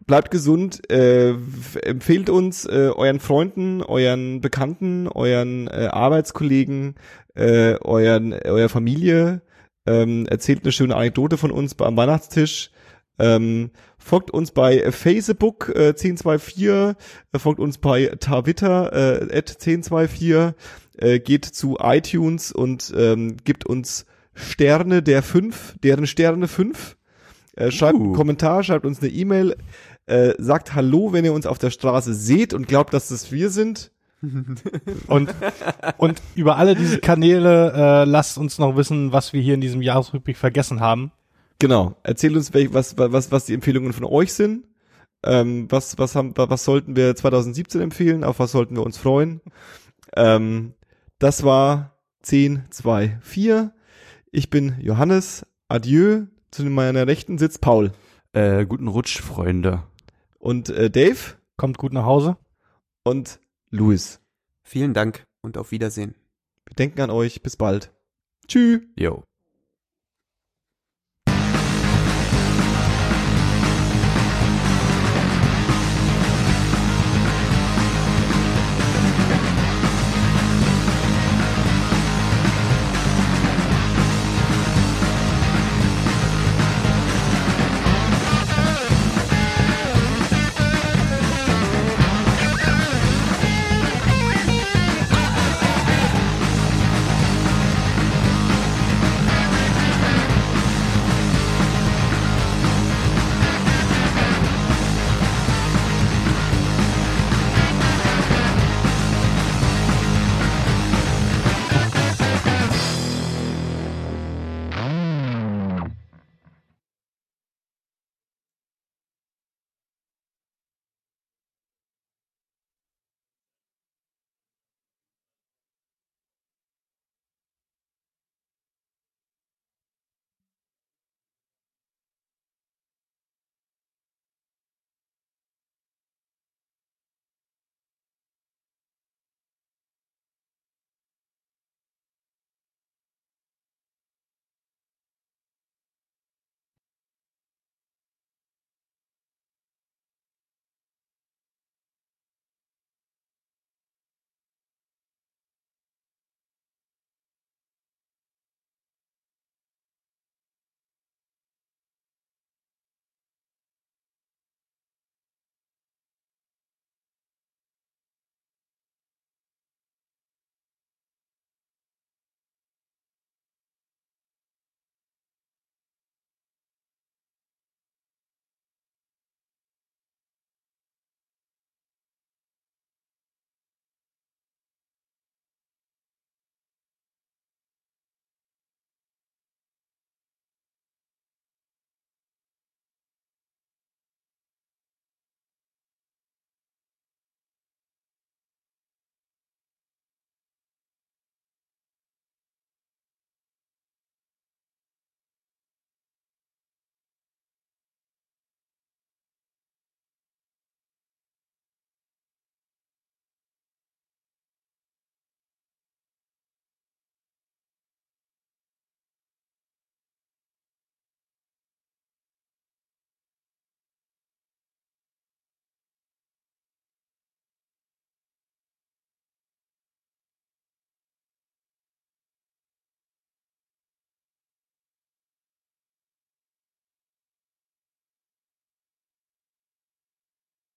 [0.06, 0.90] bleibt gesund.
[0.92, 1.36] Äh,
[1.84, 6.96] empfehlt uns äh, euren Freunden, euren Bekannten, euren äh, Arbeitskollegen,
[7.36, 9.42] äh, euren, eurer Familie.
[9.86, 12.72] Ähm, erzählt eine schöne Anekdote von uns am Weihnachtstisch.
[13.18, 16.96] Ähm, folgt uns bei Facebook äh, 1024, äh,
[17.38, 20.54] folgt uns bei Twitter äh, at 1024,
[20.98, 26.96] äh, geht zu iTunes und ähm, gibt uns Sterne der fünf, deren Sterne fünf.
[27.60, 28.14] Äh, schreibt einen Uh.
[28.14, 29.58] Kommentar, schreibt uns eine E-Mail,
[30.06, 33.50] äh, sagt Hallo, wenn ihr uns auf der Straße seht und glaubt, dass das wir
[33.50, 33.92] sind.
[35.08, 35.34] Und,
[35.98, 39.82] und über alle diese Kanäle äh, lasst uns noch wissen, was wir hier in diesem
[39.82, 41.14] Jahresrückblick vergessen haben.
[41.60, 41.96] Genau.
[42.04, 44.66] Erzählt uns, was, was, was die Empfehlungen von euch sind.
[45.24, 48.26] Ähm, was, was, haben, was sollten wir 2017 empfehlen?
[48.26, 49.40] Auf was sollten wir uns freuen?
[50.18, 50.74] Ähm,
[51.18, 53.74] das war 10, 2, 4.
[54.32, 55.46] Ich bin Johannes.
[55.70, 56.26] Adieu.
[56.52, 57.92] Zu meiner Rechten sitzt Paul.
[58.34, 59.84] Äh, guten Rutsch, Freunde.
[60.38, 62.38] Und äh, Dave Kommt gut nach Hause.
[63.04, 64.22] und Luis.
[64.64, 66.16] Vielen Dank und auf Wiedersehen.
[66.66, 67.42] Wir denken an euch.
[67.42, 67.92] Bis bald.
[68.48, 68.82] Tschüss.
[68.98, 69.24] Jo.